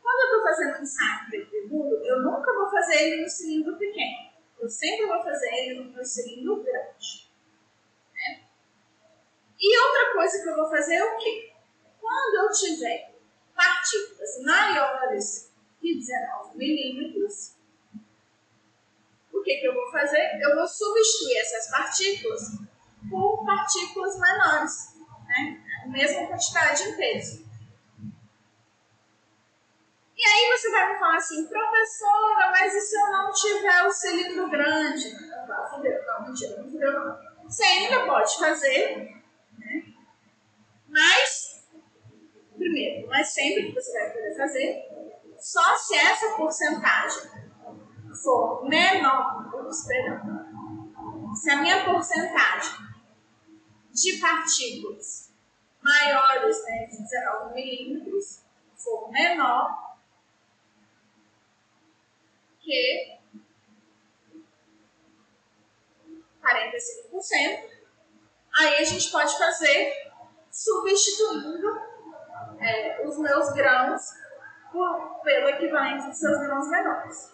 Quando 0.00 0.20
eu 0.20 0.26
estou 0.26 0.42
fazendo 0.42 0.78
um 0.78 0.82
ensaio 0.82 1.26
preto 1.28 1.56
eu 2.04 2.22
nunca 2.22 2.52
vou 2.54 2.70
fazer 2.70 3.02
ele 3.02 3.22
no 3.22 3.28
cilindro 3.28 3.76
pequeno. 3.76 4.25
Eu 4.66 4.70
sempre 4.70 5.06
vou 5.06 5.22
fazer 5.22 5.46
ele 5.46 5.78
no 5.78 5.92
meu 5.92 6.04
cilindro 6.04 6.60
grande. 6.60 7.30
Né? 8.12 8.42
E 9.56 9.78
outra 9.86 10.12
coisa 10.12 10.42
que 10.42 10.48
eu 10.48 10.56
vou 10.56 10.68
fazer 10.68 10.96
é 10.96 11.04
o 11.04 11.16
quê? 11.18 11.52
Quando 12.00 12.34
eu 12.34 12.50
tiver 12.50 13.14
partículas 13.54 14.42
maiores 14.42 15.52
que 15.80 15.94
19 15.94 16.58
milímetros, 16.58 17.54
o 19.32 19.40
que, 19.40 19.56
que 19.58 19.68
eu 19.68 19.72
vou 19.72 19.88
fazer? 19.92 20.36
Eu 20.42 20.56
vou 20.56 20.66
substituir 20.66 21.38
essas 21.38 21.70
partículas 21.70 22.42
por 23.08 23.46
partículas 23.46 24.18
menores, 24.18 24.96
né? 25.28 25.64
a 25.84 25.88
mesma 25.90 26.26
quantidade 26.26 26.82
em 26.82 26.96
peso. 26.96 27.45
E 30.16 30.24
aí 30.24 30.56
você 30.56 30.70
vai 30.70 30.92
me 30.92 30.98
falar 30.98 31.16
assim, 31.16 31.46
professora, 31.46 32.50
mas 32.50 32.74
e 32.74 32.80
se 32.80 32.96
eu 32.96 33.12
não 33.12 33.30
tiver 33.30 33.82
o 33.84 33.90
cilindro 33.90 34.48
grande? 34.48 35.14
Você 37.44 37.62
ainda 37.62 38.06
pode 38.06 38.38
fazer, 38.38 39.22
né? 39.58 39.84
Mas, 40.88 41.68
primeiro, 42.56 43.06
mas 43.08 43.28
sempre 43.28 43.66
que 43.66 43.74
você 43.74 43.92
vai 43.92 44.10
poder 44.10 44.36
fazer, 44.36 44.82
só 45.38 45.76
se 45.76 45.94
essa 45.94 46.34
porcentagem 46.34 47.30
for 48.22 48.66
menor, 48.66 49.50
perdão, 49.86 51.34
se 51.34 51.50
a 51.50 51.56
minha 51.60 51.84
porcentagem 51.84 52.86
de 53.92 54.18
partículas 54.18 55.30
maiores 55.82 56.64
né, 56.64 56.86
de 56.86 57.02
19 57.02 57.54
milímetros 57.54 58.42
for 58.76 59.10
menor 59.10 59.85
que 62.66 63.16
45%. 66.42 67.70
Aí 68.58 68.76
a 68.78 68.84
gente 68.84 69.10
pode 69.10 69.38
fazer 69.38 69.92
substituindo 70.50 71.80
é, 72.58 73.06
os 73.06 73.18
meus 73.18 73.52
grãos 73.52 74.02
por, 74.72 75.20
pelo 75.22 75.48
equivalente 75.50 76.08
dos 76.08 76.18
seus 76.18 76.38
grãos 76.40 76.68
menores. 76.68 77.32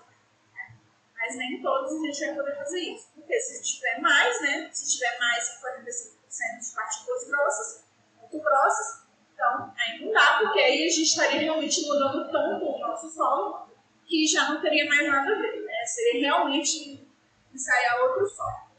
Mas 1.16 1.37
nem 1.37 1.62
todos 1.62 1.93
a 1.93 2.07
gente 2.07 2.26
vai 2.26 2.35
poder 2.35 2.57
fazer 2.57 2.80
isso. 2.80 3.09
Porque 3.14 3.41
se 3.41 3.62
tiver 3.62 4.01
mais, 4.01 4.43
né? 4.43 4.68
Se 4.72 4.93
tiver 4.93 5.18
mais 5.18 5.45
de 5.45 5.57
45% 5.61 6.68
de 6.68 6.74
partículas 6.74 7.28
grossas, 7.28 7.85
muito 8.20 8.39
grossas, 8.41 9.07
então 9.33 9.72
aí 9.78 10.05
não 10.05 10.12
dá, 10.12 10.39
porque 10.41 10.59
aí 10.59 10.87
a 10.87 10.91
gente 10.91 11.05
estaria 11.05 11.41
realmente 11.41 11.87
mudando 11.87 12.30
tanto 12.30 12.64
o 12.64 12.78
nosso 12.78 13.09
solo 13.09 13.72
que 14.07 14.27
já 14.27 14.49
não 14.49 14.61
teria 14.61 14.87
mais 14.87 15.07
nada 15.07 15.35
a 15.35 15.39
ver, 15.39 15.65
né? 15.65 15.87
Seria 15.87 16.21
realmente 16.21 17.07
ensaiar 17.53 18.01
outro 18.03 18.27
solo. 18.29 18.73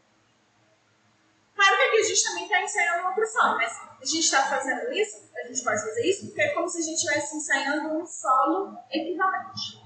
Claro 1.56 1.78
que 1.78 1.84
aqui 1.84 1.98
a 1.98 2.04
gente 2.04 2.24
também 2.24 2.44
está 2.44 2.62
ensaiando 2.62 3.08
outro 3.08 3.26
solo, 3.28 3.56
mas 3.56 3.82
a 4.02 4.06
gente 4.06 4.20
está 4.20 4.44
fazendo 4.44 4.92
isso, 4.92 5.30
a 5.36 5.48
gente 5.48 5.64
pode 5.64 5.82
fazer 5.82 6.06
isso, 6.06 6.26
porque 6.26 6.42
é 6.42 6.50
como 6.50 6.68
se 6.68 6.80
a 6.80 6.82
gente 6.82 6.96
estivesse 6.96 7.36
ensaiando 7.36 7.90
um 7.90 8.06
solo 8.06 8.78
equivalente. 8.92 9.82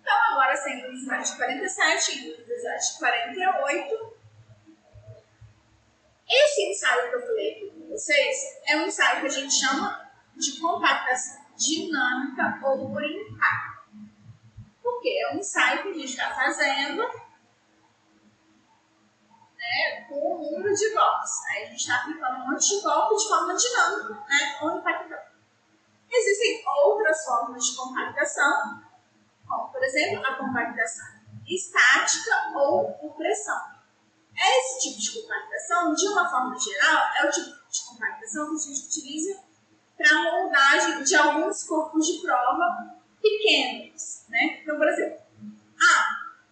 Então, 0.00 0.32
agora 0.32 0.56
sendo 0.56 0.88
no 0.88 0.94
slide 0.94 1.36
47 1.36 2.18
e 2.18 2.46
no 2.46 2.54
slide 2.54 2.98
48, 2.98 4.14
esse 6.28 6.70
ensaio 6.70 7.10
que 7.10 7.16
eu 7.16 7.26
falei 7.26 7.70
com 7.70 7.73
vocês 7.94 8.36
é 8.66 8.76
um 8.76 8.86
ensaio 8.86 9.20
que 9.20 9.26
a 9.26 9.30
gente 9.30 9.54
chama 9.54 10.10
de 10.36 10.58
compactação 10.60 11.44
dinâmica 11.56 12.58
ou 12.64 12.90
por 12.90 13.04
impacto. 13.04 13.84
Porque 14.82 15.08
é 15.08 15.32
um 15.32 15.38
ensaio 15.38 15.82
que 15.82 15.90
a 15.90 15.94
gente 15.94 16.10
está 16.10 16.34
fazendo 16.34 17.02
né, 19.56 20.06
com 20.08 20.34
um 20.34 20.50
número 20.50 20.74
de 20.74 20.92
golpes. 20.92 21.30
Aí 21.50 21.62
a 21.62 21.66
gente 21.66 21.80
está 21.80 22.00
aplicando 22.00 22.40
um 22.40 22.50
monte 22.50 22.68
de 22.68 22.82
golpe 22.82 23.16
de 23.16 23.28
forma 23.28 23.54
dinâmica 23.54 24.14
né, 24.28 24.58
ou 24.62 24.76
impactante. 24.76 25.34
Existem 26.10 26.64
outras 26.66 27.24
formas 27.24 27.64
de 27.64 27.76
compactação, 27.76 28.82
como 29.46 29.68
por 29.68 29.82
exemplo 29.84 30.26
a 30.26 30.34
compactação 30.34 31.14
estática 31.46 32.52
ou 32.56 32.92
por 32.94 33.14
pressão. 33.14 33.72
Esse 34.36 34.80
tipo 34.80 35.00
de 35.00 35.22
compactação, 35.22 35.94
de 35.94 36.08
uma 36.08 36.28
forma 36.28 36.58
geral, 36.58 37.02
é 37.18 37.28
o 37.28 37.30
tipo 37.30 37.63
de 37.74 37.84
compactação 37.86 38.50
que 38.50 38.54
a 38.54 38.58
gente 38.58 38.86
utiliza 38.86 39.42
para 39.96 40.22
moldagem 40.22 41.02
de 41.02 41.16
alguns 41.16 41.64
corpos 41.64 42.06
de 42.06 42.20
prova 42.20 42.94
pequenos. 43.20 44.24
Né? 44.28 44.60
Então, 44.62 44.76
por 44.76 44.86
exemplo, 44.86 45.18
ah, 45.80 46.04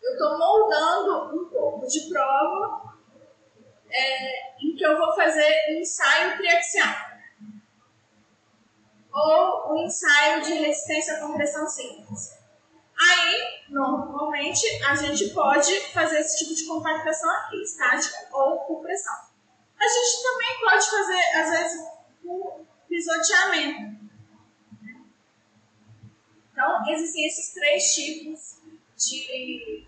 eu 0.03 0.13
estou 0.13 0.39
moldando 0.39 1.37
um 1.37 1.49
corpo 1.49 1.87
de 1.87 2.09
prova 2.09 2.93
é, 3.89 4.65
em 4.65 4.75
que 4.75 4.85
eu 4.85 4.99
vou 4.99 5.15
fazer 5.15 5.55
um 5.71 5.81
ensaio 5.81 6.37
triaxial 6.37 7.13
ou 9.13 9.75
um 9.75 9.85
ensaio 9.85 10.43
de 10.43 10.55
resistência 10.55 11.17
à 11.17 11.21
compressão 11.21 11.69
simples. 11.69 12.33
Aí, 12.99 13.65
normalmente, 13.69 14.67
a 14.85 14.95
gente 14.95 15.31
pode 15.31 15.81
fazer 15.93 16.21
esse 16.21 16.39
tipo 16.39 16.55
de 16.55 16.67
compactação 16.67 17.31
aqui, 17.31 17.63
estática 17.63 18.29
ou 18.33 18.61
por 18.61 18.81
pressão. 18.81 19.32
A 19.83 19.89
gente 19.89 20.23
também 20.23 20.61
pode 20.61 20.91
fazer, 20.91 21.37
às 21.37 21.51
vezes, 21.51 21.89
por 22.23 22.65
pisoteamento. 22.89 24.01
Então, 26.53 26.89
existem 26.89 27.27
esses 27.27 27.53
três 27.53 27.93
tipos 27.93 28.61
de, 28.97 29.85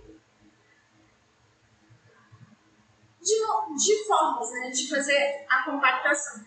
de, 3.23 3.39
de 3.77 4.05
formas 4.09 4.51
né, 4.51 4.71
de 4.71 4.91
fazer 4.91 5.47
a 5.49 5.63
compactação. 5.63 6.45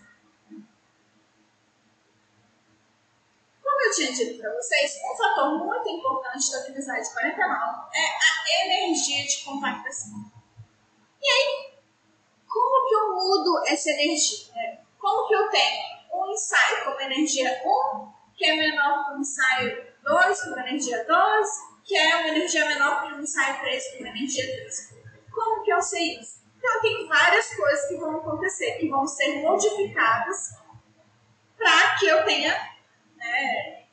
Como 3.62 3.82
eu 3.82 3.94
tinha 3.94 4.12
dito 4.12 4.38
para 4.38 4.52
vocês, 4.52 4.98
um 5.10 5.16
fator 5.16 5.58
muito 5.58 5.88
importante 5.88 6.50
da 6.50 6.80
slide 6.80 7.12
49 7.14 7.96
é 7.96 8.62
a 8.62 8.66
energia 8.66 9.26
de 9.26 9.42
compactação. 9.44 10.30
E 11.22 11.26
aí, 11.26 11.67
como 12.48 12.88
que 12.88 12.94
eu 12.94 13.14
mudo 13.14 13.62
essa 13.66 13.90
energia? 13.90 14.80
Como 14.98 15.28
que 15.28 15.34
eu 15.34 15.48
tenho 15.50 15.98
um 16.14 16.32
ensaio 16.32 16.84
com 16.84 17.00
energia 17.00 17.62
1, 17.64 18.08
que 18.36 18.44
é 18.46 18.56
menor 18.56 19.04
que 19.04 19.12
um 19.12 19.20
ensaio 19.20 19.86
2 20.02 20.44
com 20.44 20.58
energia 20.58 21.04
2, 21.04 21.48
que 21.84 21.96
é 21.96 22.16
uma 22.16 22.28
energia 22.28 22.66
menor 22.66 23.02
que 23.02 23.14
um 23.14 23.20
ensaio 23.20 23.60
3 23.60 23.92
com 23.92 24.06
energia 24.06 24.44
3? 24.44 24.94
Como 25.30 25.62
que 25.62 25.72
eu 25.72 25.80
sei 25.80 26.18
isso? 26.18 26.38
Então, 26.56 26.80
tem 26.80 27.06
várias 27.06 27.54
coisas 27.54 27.86
que 27.86 27.96
vão 27.96 28.16
acontecer, 28.16 28.72
que 28.78 28.88
vão 28.88 29.06
ser 29.06 29.40
modificadas 29.42 30.54
para 31.56 31.96
que 31.96 32.06
eu 32.06 32.24
tenha 32.24 32.52
né, 33.16 33.84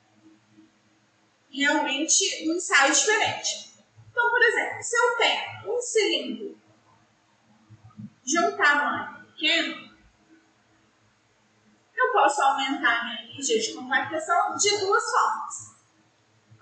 realmente 1.52 2.50
um 2.50 2.54
ensaio 2.54 2.94
diferente. 2.94 3.74
Então, 4.10 4.30
por 4.30 4.42
exemplo, 4.42 4.82
se 4.82 4.96
eu 4.96 5.18
tenho 5.18 5.76
um 5.76 5.80
cilindro 5.80 6.65
de 8.26 8.40
um 8.40 8.58
tamanho 8.58 9.24
pequeno, 9.28 9.96
eu 11.96 12.12
posso 12.12 12.42
aumentar 12.42 13.06
minha 13.06 13.24
energia 13.24 13.60
de 13.60 13.74
compactação 13.74 14.56
de 14.56 14.80
duas 14.80 15.04
formas. 15.12 15.76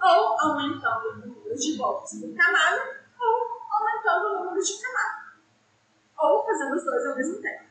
Ou 0.01 0.41
aumentando 0.41 1.09
o 1.09 1.15
número 1.27 1.55
de 1.55 1.77
voltas 1.77 2.19
por 2.19 2.35
camada, 2.35 3.05
ou 3.17 3.61
aumentando 3.71 4.27
o 4.27 4.43
número 4.43 4.61
de 4.61 4.81
camadas. 4.81 5.33
Ou 6.19 6.45
fazendo 6.45 6.75
os 6.75 6.83
dois 6.83 7.05
ao 7.05 7.15
mesmo 7.15 7.41
tempo. 7.41 7.63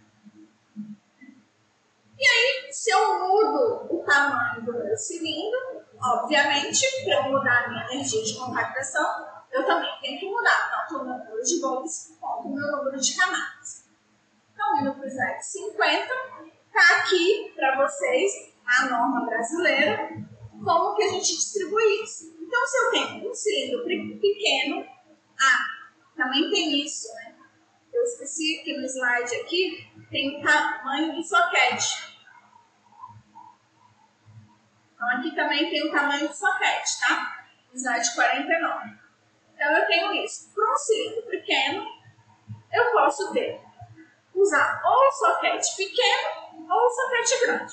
E 2.18 2.26
aí, 2.26 2.72
se 2.72 2.90
eu 2.90 3.18
mudo 3.18 3.94
o 3.94 4.04
tamanho 4.04 4.64
do 4.64 4.72
meu 4.72 4.96
cilindro, 4.96 5.82
obviamente, 6.00 7.04
para 7.04 7.16
eu 7.16 7.32
mudar 7.32 7.64
a 7.64 7.68
minha 7.68 7.84
energia 7.92 8.22
de 8.22 8.38
compactação, 8.38 9.26
eu 9.50 9.66
também 9.66 9.90
tenho 10.00 10.18
que 10.18 10.30
mudar 10.30 10.70
tanto 10.70 11.02
o 11.02 11.04
número 11.04 11.42
de 11.42 11.60
golpes 11.60 12.16
quanto 12.18 12.48
o 12.48 12.54
meu 12.54 12.72
número 12.72 12.98
de 12.98 13.16
camadas. 13.16 13.81
Então, 14.62 14.80
indo 14.80 14.94
para 14.94 15.04
o 15.04 15.08
slide 15.08 15.44
50, 15.44 16.14
está 16.66 16.96
aqui 16.98 17.52
para 17.56 17.84
vocês 17.84 18.54
a 18.64 18.86
norma 18.86 19.26
brasileira, 19.26 20.08
como 20.64 20.94
que 20.94 21.02
a 21.02 21.08
gente 21.08 21.34
distribui 21.34 22.04
isso. 22.04 22.32
Então, 22.40 22.66
se 22.66 22.76
eu 22.78 22.90
tenho 22.92 23.30
um 23.30 23.34
cilindro 23.34 23.84
pequeno, 24.20 24.86
ah, 25.40 25.64
também 26.16 26.48
tem 26.50 26.80
isso, 26.84 27.12
né? 27.14 27.34
Eu 27.92 28.02
esqueci 28.04 28.62
que 28.64 28.76
no 28.78 28.86
slide 28.86 29.34
aqui 29.34 29.90
tem 30.10 30.38
o 30.38 30.42
tamanho 30.42 31.12
do 31.12 31.22
soquete. 31.24 32.16
Então, 34.94 35.08
aqui 35.10 35.34
também 35.34 35.70
tem 35.70 35.88
o 35.88 35.90
tamanho 35.90 36.28
do 36.28 36.34
soquete, 36.34 37.00
tá? 37.00 37.46
Slide 37.74 38.14
49. 38.14 38.90
Então, 39.54 39.76
eu 39.76 39.86
tenho 39.88 40.12
isso. 40.24 40.54
Para 40.54 40.72
um 40.72 40.76
cilindro 40.76 41.22
pequeno, 41.22 41.84
eu 42.72 42.92
posso 42.92 43.32
ter, 43.32 43.60
usar 44.42 44.82
ou 44.84 45.08
o 45.08 45.12
soquete 45.12 45.76
pequeno 45.76 46.68
ou 46.68 46.86
o 46.86 46.90
soquete 46.90 47.46
grande. 47.46 47.72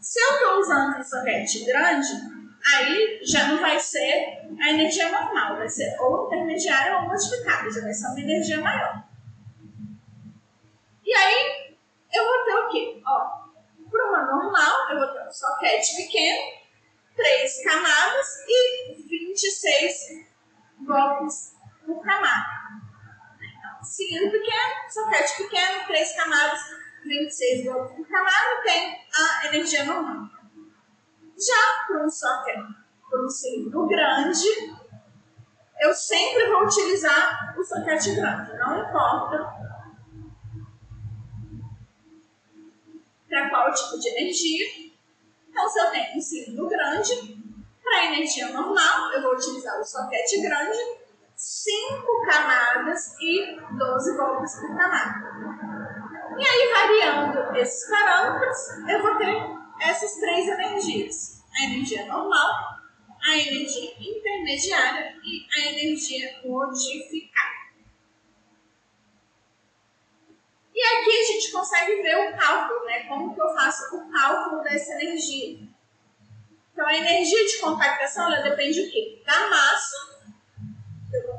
Se 0.00 0.20
eu 0.20 0.34
estou 0.34 0.58
usando 0.58 0.98
um 0.98 1.02
soquete 1.02 1.64
grande, 1.64 2.08
aí 2.74 3.20
já 3.22 3.48
não 3.48 3.60
vai 3.60 3.78
ser 3.78 4.48
a 4.60 4.70
energia 4.70 5.10
normal, 5.10 5.56
vai 5.56 5.68
ser 5.68 5.96
ou 6.00 6.26
intermediária 6.26 6.98
ou 6.98 7.08
modificada, 7.08 7.70
já 7.70 7.80
vai 7.80 7.92
ser 7.92 8.06
uma 8.06 8.20
energia 8.20 8.60
maior. 8.60 9.04
E 11.04 11.12
aí, 11.12 11.76
eu 12.12 12.24
vou 12.24 12.44
ter 12.44 12.54
o 12.54 12.68
quê? 12.68 13.02
Ó, 13.04 13.40
para 13.90 14.08
uma 14.08 14.26
normal, 14.26 14.90
eu 14.90 14.98
vou 14.98 15.08
ter 15.08 15.26
um 15.26 15.32
soquete 15.32 15.96
pequeno, 15.96 16.60
três 17.16 17.64
camadas 17.64 18.26
e 18.46 19.02
26 19.08 20.28
golpes 20.86 21.56
por 21.84 22.02
camada. 22.02 22.79
Cilindro 23.82 24.30
pequeno, 24.30 24.90
soquete 24.90 25.36
pequeno, 25.38 25.86
três 25.86 26.14
camadas, 26.14 26.60
26 27.04 27.64
golpes 27.64 27.96
por 27.96 28.08
camada, 28.08 28.62
tem 28.62 28.98
a 29.14 29.46
energia 29.46 29.84
normal. 29.84 30.28
Já 31.36 31.86
para 31.86 32.04
um 32.04 32.10
soquete, 32.10 32.74
para 33.08 33.24
um 33.24 33.28
cilindro 33.28 33.86
grande, 33.86 34.46
eu 35.80 35.94
sempre 35.94 36.46
vou 36.48 36.64
utilizar 36.64 37.54
o 37.58 37.64
soquete 37.64 38.14
grande, 38.14 38.56
não 38.58 38.78
importa 38.78 39.60
para 43.28 43.48
qual 43.48 43.72
tipo 43.72 43.98
de 43.98 44.08
energia. 44.08 44.66
Então, 45.48 45.68
se 45.68 45.80
eu 45.80 45.90
tenho 45.90 46.16
um 46.16 46.20
cilindro 46.20 46.68
grande, 46.68 47.40
para 47.82 48.06
energia 48.06 48.48
normal, 48.48 49.12
eu 49.12 49.22
vou 49.22 49.34
utilizar 49.34 49.80
o 49.80 49.84
soquete 49.84 50.42
grande, 50.42 50.78
5 51.40 52.26
camadas 52.26 53.18
e 53.18 53.58
12 53.78 54.16
volts 54.18 54.60
por 54.60 54.76
camada. 54.76 55.14
E 56.38 56.46
aí, 56.46 56.70
variando 56.70 57.56
esses 57.56 57.88
parâmetros, 57.88 58.58
eu 58.86 59.00
vou 59.00 59.16
ter 59.16 59.42
essas 59.80 60.16
três 60.16 60.46
energias: 60.46 61.42
a 61.56 61.64
energia 61.64 62.04
normal, 62.04 62.76
a 63.24 63.38
energia 63.38 63.90
intermediária 63.98 65.16
e 65.24 65.46
a 65.56 65.72
energia 65.72 66.42
modificada. 66.44 67.48
E 70.74 70.82
aqui 70.82 71.20
a 71.20 71.24
gente 71.24 71.52
consegue 71.52 72.02
ver 72.02 72.16
o 72.16 72.36
cálculo, 72.36 72.84
né? 72.84 73.04
Como 73.04 73.34
que 73.34 73.40
eu 73.40 73.54
faço 73.54 73.96
o 73.96 74.12
cálculo 74.12 74.62
dessa 74.62 74.92
energia. 74.92 75.58
Então, 76.74 76.86
a 76.86 76.94
energia 76.94 77.46
de 77.46 77.58
compactação, 77.60 78.26
ela 78.26 78.42
depende 78.42 78.84
do 78.84 78.90
quê? 78.90 79.22
Da 79.26 79.48
massa 79.48 80.09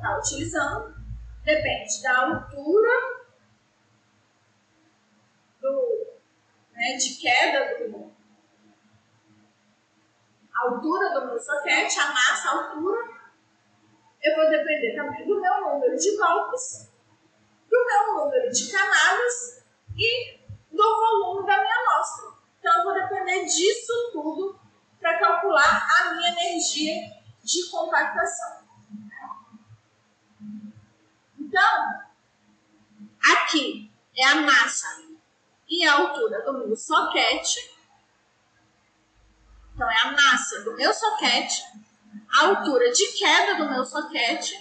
estar 0.02 0.18
utilizando, 0.18 0.96
depende 1.44 2.02
da 2.02 2.18
altura 2.22 2.90
do, 5.62 6.08
né, 6.74 6.98
de 6.98 7.22
queda 7.22 7.88
do 7.88 8.12
a 10.54 10.70
altura 10.70 11.10
do 11.14 11.28
meu 11.28 11.40
soquete, 11.40 12.00
a 12.00 12.08
massa, 12.14 12.50
a 12.50 12.52
altura. 12.52 13.10
Eu 14.22 14.36
vou 14.36 14.50
depender 14.50 14.96
também 14.96 15.26
do 15.26 15.42
meu 15.42 15.62
número 15.62 15.96
de 15.96 16.18
golpes 16.18 16.92
do 17.72 17.86
meu 17.86 18.16
número 18.16 18.52
de 18.52 18.70
camadas 18.70 19.64
e 19.98 20.40
do 20.70 20.84
volume 20.84 21.48
da 21.48 21.58
minha 21.58 21.76
amostra. 21.76 22.32
Então, 22.60 22.78
eu 22.78 22.84
vou 22.84 22.94
depender 22.94 23.46
disso 23.46 24.12
tudo 24.12 24.60
para 25.00 25.18
calcular 25.18 25.88
a 25.90 26.14
minha 26.14 26.30
energia 26.32 26.94
de 27.42 27.72
compactação. 27.72 28.61
Então, 31.52 32.00
aqui 33.30 33.92
é 34.16 34.26
a 34.26 34.36
massa 34.36 34.88
e 35.68 35.86
a 35.86 35.96
altura 35.96 36.46
do 36.46 36.54
meu 36.60 36.74
soquete. 36.78 37.78
Então, 39.76 39.92
é 39.92 40.02
a 40.02 40.12
massa 40.14 40.62
do 40.64 40.78
meu 40.78 40.94
soquete, 40.94 41.62
a 42.34 42.46
altura 42.46 42.90
de 42.90 43.06
queda 43.18 43.56
do 43.56 43.70
meu 43.70 43.84
soquete 43.84 44.56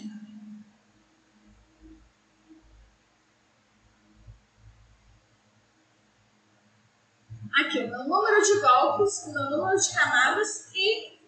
aqui 7.61 7.85
o 7.85 7.89
meu 7.89 8.05
número 8.05 8.43
de 8.43 8.61
golpes, 8.61 9.27
o 9.27 9.33
meu 9.33 9.51
número 9.51 9.79
de 9.79 9.95
camadas 9.95 10.73
e 10.75 11.21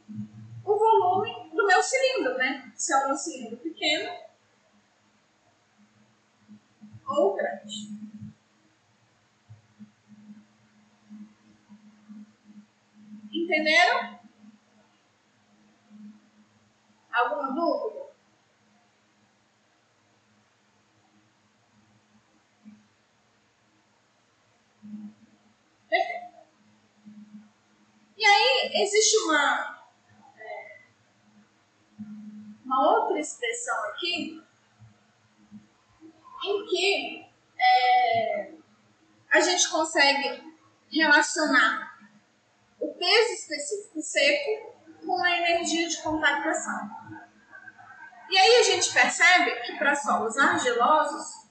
o 0.65 0.77
volume 0.77 1.51
do 1.55 1.67
meu 1.67 1.81
cilindro, 1.81 2.37
né? 2.37 2.73
Se 2.75 2.93
é 2.93 3.07
meu 3.07 3.17
cilindro 3.17 3.59
pequeno 3.59 4.32
ou 7.13 7.35
grande. 7.35 7.93
Entenderam? 13.33 14.21
Alguma 17.13 17.55
dúvida? 17.55 18.03
Perfeito. 25.89 26.33
E 28.17 28.25
aí 28.25 28.71
existe 28.83 29.17
uma, 29.25 29.85
é, 30.39 30.81
uma 32.65 32.99
outra 32.99 33.21
expressão 33.21 33.77
aqui 33.91 34.42
que 36.67 37.27
é, 37.59 38.51
a 39.31 39.41
gente 39.41 39.69
consegue 39.71 40.43
relacionar 40.91 41.99
o 42.81 42.89
peso 42.95 43.33
específico 43.33 44.01
seco 44.03 44.73
com 45.05 45.23
a 45.23 45.39
energia 45.39 45.89
de 45.89 46.03
compactação. 46.03 46.91
E 48.31 48.39
aí 48.39 48.61
a 48.61 48.63
gente 48.63 48.93
percebe 48.93 49.51
que 49.63 49.77
para 49.77 49.95
solos 49.95 50.37
argilosos, 50.39 51.47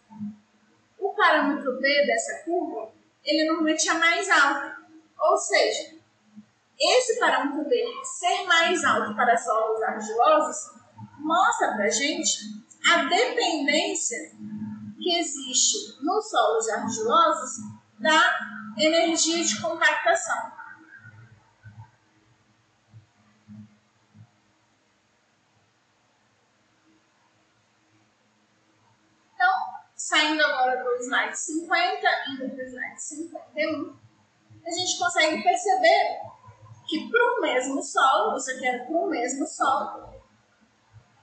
o 0.99 1.14
parâmetro 1.14 1.80
B 1.80 2.05
dessa 2.05 2.43
curva 2.43 2.91
ele 3.24 3.45
normalmente 3.45 3.88
é 3.88 3.93
mais 3.93 4.30
alto. 4.30 4.82
Ou 5.20 5.38
seja, 5.38 5.95
esse 6.80 7.20
parâmetro 7.20 7.70
dele 7.70 8.03
ser 8.03 8.43
mais 8.45 8.84
alto 8.84 9.16
para 9.16 9.38
solos 9.38 9.82
argilosos 9.84 10.72
mostra 11.20 11.74
para 11.74 11.86
a 11.86 11.89
gente 11.89 12.39
a 12.91 13.03
dependência 13.03 14.32
que 15.02 15.20
existe 15.20 16.04
nos 16.04 16.30
solos 16.30 16.70
argilosos 16.70 17.64
da 17.99 18.39
energia 18.78 19.43
de 19.43 19.62
compactação. 19.62 20.62
Saindo 30.12 30.43
agora 30.43 30.84
do 30.84 30.97
slide 30.97 31.38
50, 31.39 32.08
indo 32.32 32.49
para 32.49 32.66
o 32.66 32.68
slide 32.68 33.02
51, 33.02 33.97
a 34.66 34.72
gente 34.72 34.99
consegue 34.99 35.41
perceber 35.41 36.20
que 36.86 37.10
para 37.10 37.38
o 37.38 37.41
mesmo 37.41 37.82
solo, 37.82 38.36
isso 38.36 38.52
aqui 38.52 38.68
era 38.68 38.84
para 38.84 38.97
o 38.97 39.08
mesmo 39.08 39.47
solo, 39.47 40.14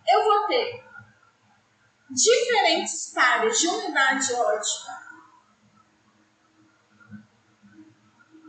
eu 0.08 0.24
vou 0.24 0.46
ter 0.46 0.87
diferentes 2.10 3.12
pares 3.14 3.60
de 3.60 3.68
umidade 3.68 4.32
ótica 4.32 5.08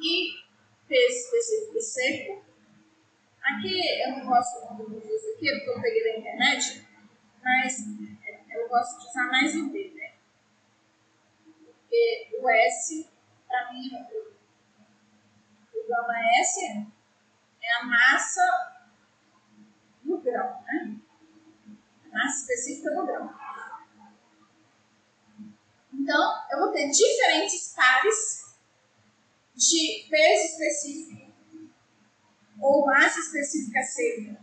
e 0.01 0.39
peso 0.87 1.17
específico 1.17 1.81
seco. 1.81 2.45
Aqui 3.43 4.03
eu 4.03 4.11
não 4.11 4.25
gosto 4.25 4.73
muito 4.73 5.01
disso 5.01 5.33
aqui, 5.35 5.49
porque 5.51 5.69
eu 5.69 5.81
peguei 5.81 6.03
da 6.03 6.19
internet, 6.19 6.87
mas 7.43 7.85
eu 8.49 8.69
gosto 8.69 9.01
de 9.01 9.07
usar 9.07 9.27
mais 9.27 9.55
o 9.55 9.69
B, 9.69 9.93
né? 9.95 10.13
Porque 11.65 12.37
o 12.39 12.49
S, 12.49 13.09
para 13.47 13.73
mim, 13.73 13.89
o, 13.93 14.29
gama 15.87 16.13
S 16.39 16.59
é 17.61 17.73
a 17.81 17.83
massa 17.83 18.85
do 20.03 20.19
grão, 20.19 20.61
né? 20.63 20.99
A 22.05 22.09
massa 22.09 22.41
específica 22.41 22.91
do 22.91 23.05
grão. 23.07 23.48
Então, 25.99 26.33
eu 26.51 26.59
vou 26.59 26.71
ter 26.71 26.89
diferentes 26.89 27.73
pares 27.75 28.55
de 29.53 30.07
peso 30.09 30.45
específico 30.45 31.29
ou 32.61 32.85
massa 32.85 33.19
específica 33.19 33.81
seca 33.83 34.39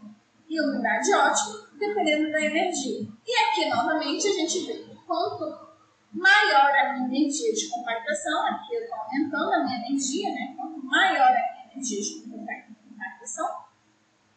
e 0.49 0.61
umidade 0.61 1.13
ótima, 1.15 1.71
dependendo 1.79 2.31
da 2.31 2.41
energia. 2.41 3.09
E 3.27 3.37
aqui, 3.45 3.69
novamente, 3.69 4.29
a 4.29 4.33
gente 4.33 4.67
vê 4.67 4.87
quanto 5.07 5.67
maior 6.13 6.71
a 6.71 6.93
minha 6.93 7.07
energia 7.07 7.53
de 7.53 7.69
compactação, 7.69 8.47
aqui 8.47 8.75
eu 8.75 8.83
estou 8.83 8.99
aumentando 8.99 9.53
a 9.55 9.65
minha 9.65 9.79
energia, 9.79 10.31
né? 10.31 10.55
quanto 10.57 10.85
maior 10.85 11.29
a 11.29 11.53
minha 11.53 11.73
energia 11.73 12.01
de 12.01 12.23
compactação, 12.23 13.65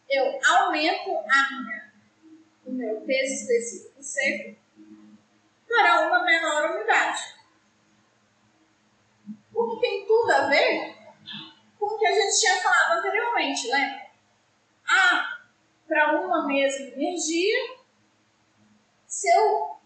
eu 0.08 0.24
aumento 0.46 1.10
a 1.10 1.50
minha, 1.50 1.92
o 2.66 2.72
meu 2.72 3.00
peso 3.02 3.34
específico 3.34 4.02
seco 4.02 4.59
para 5.70 6.08
uma 6.08 6.24
menor 6.24 6.72
umidade. 6.72 7.36
O 9.54 9.68
que 9.68 9.80
tem 9.80 10.04
tudo 10.04 10.30
a 10.32 10.46
ver 10.48 10.96
com 11.78 11.86
o 11.86 11.98
que 11.98 12.06
a 12.06 12.12
gente 12.12 12.40
tinha 12.40 12.60
falado 12.60 12.98
anteriormente, 12.98 13.68
né? 13.68 14.10
Ah, 14.88 15.38
para 15.86 16.20
uma 16.20 16.46
mesma 16.46 16.86
energia, 16.88 17.78
se 19.06 19.28
eu, 19.30 19.78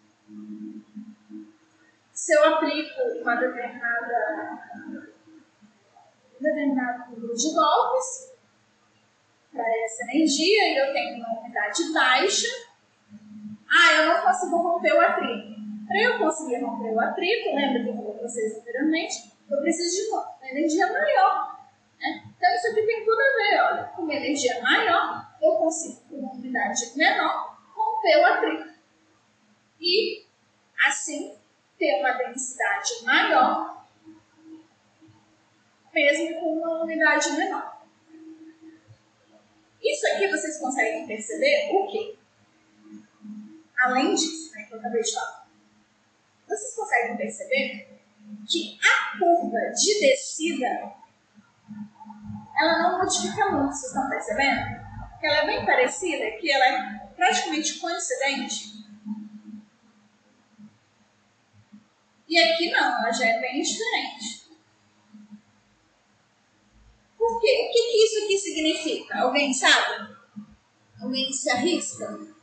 se 2.13 2.35
eu 2.35 2.55
aplico 2.55 3.01
uma 3.21 3.35
determinada 3.37 4.63
determinado 6.41 7.11
número 7.11 7.35
de 7.35 7.55
golpes 7.55 8.33
para 9.53 9.65
essa 9.85 10.03
energia 10.05 10.69
e 10.69 10.79
eu 10.79 10.93
tenho 10.93 11.17
uma 11.17 11.41
umidade 11.41 11.93
baixa, 11.93 12.49
ah, 13.69 13.93
eu 13.93 14.07
não 14.09 14.23
consigo 14.23 14.57
romper 14.57 14.93
o 14.95 15.01
atrito. 15.01 15.54
Para 15.95 16.03
eu 16.03 16.19
conseguir 16.19 16.57
romper 16.57 16.93
o 16.93 17.01
atrito, 17.01 17.55
lembra 17.55 17.85
que 17.85 17.89
eu 17.89 17.95
falei 17.95 18.15
para 18.15 18.29
vocês 18.29 18.59
anteriormente, 18.59 19.33
eu 19.49 19.61
preciso 19.61 19.95
de 19.95 20.11
uma 20.11 20.37
energia 20.43 20.93
maior. 20.93 21.57
Né? 22.01 22.25
Então 22.37 22.53
isso 22.53 22.67
aqui 22.67 22.83
tem 22.83 23.05
tudo 23.05 23.21
a 23.21 23.37
ver, 23.37 23.61
olha, 23.61 23.85
com 23.85 24.03
uma 24.03 24.15
energia 24.15 24.61
maior, 24.61 25.33
eu 25.41 25.53
consigo, 25.53 26.01
com 26.11 26.17
uma 26.17 26.33
umidade 26.33 26.97
menor, 26.97 27.57
romper 27.73 28.17
o 28.17 28.27
atrito. 28.27 28.75
E, 29.81 30.27
assim, 30.85 31.39
ter 31.79 32.01
uma 32.01 32.11
densidade 32.15 33.05
maior, 33.05 33.87
mesmo 35.95 36.41
com 36.41 36.59
uma 36.59 36.83
unidade 36.83 37.31
menor. 37.35 37.87
Isso 39.81 40.07
aqui 40.09 40.27
vocês 40.27 40.59
conseguem 40.59 41.07
perceber 41.07 41.71
o 41.73 41.87
quê? 41.87 42.17
Além 43.79 44.13
disso, 44.13 44.53
né, 44.55 44.65
que 44.65 44.75
eu 44.75 44.81
acabei 44.81 45.01
de 45.01 45.15
falar. 45.15 45.44
Vocês 46.47 46.75
conseguem 46.75 47.17
perceber 47.17 48.01
que 48.49 48.79
a 48.83 49.19
curva 49.19 49.59
de 49.75 50.01
descida 50.01 50.95
ela 52.57 52.83
não 52.83 52.99
modifica 52.99 53.51
muito, 53.51 53.73
vocês 53.73 53.93
estão 53.93 54.09
percebendo? 54.09 54.85
Que 55.19 55.27
ela 55.27 55.37
é 55.39 55.47
bem 55.47 55.67
parecida, 55.67 56.39
que 56.39 56.51
ela 56.51 56.65
é 56.67 57.09
praticamente 57.17 57.79
coincidente. 57.79 58.75
E 62.29 62.39
aqui 62.39 62.71
não, 62.71 62.99
ela 63.01 63.13
já 63.13 63.27
é 63.27 63.41
bem 63.41 63.61
diferente. 63.61 64.45
Por 67.19 67.41
quê? 67.41 67.69
O 67.69 67.73
que, 67.73 67.91
que 67.91 68.05
isso 68.05 68.25
aqui 68.25 68.39
significa? 68.39 69.19
Alguém 69.21 69.53
sabe? 69.53 70.15
Alguém 71.01 71.33
se 71.33 71.51
arrisca? 71.51 72.34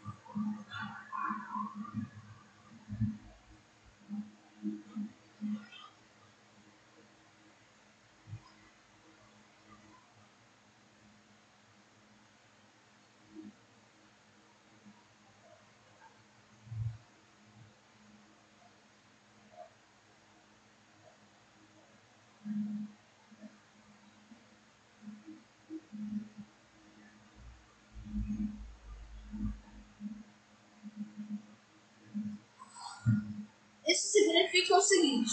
Significa 34.52 34.76
o 34.76 34.82
seguinte: 34.82 35.32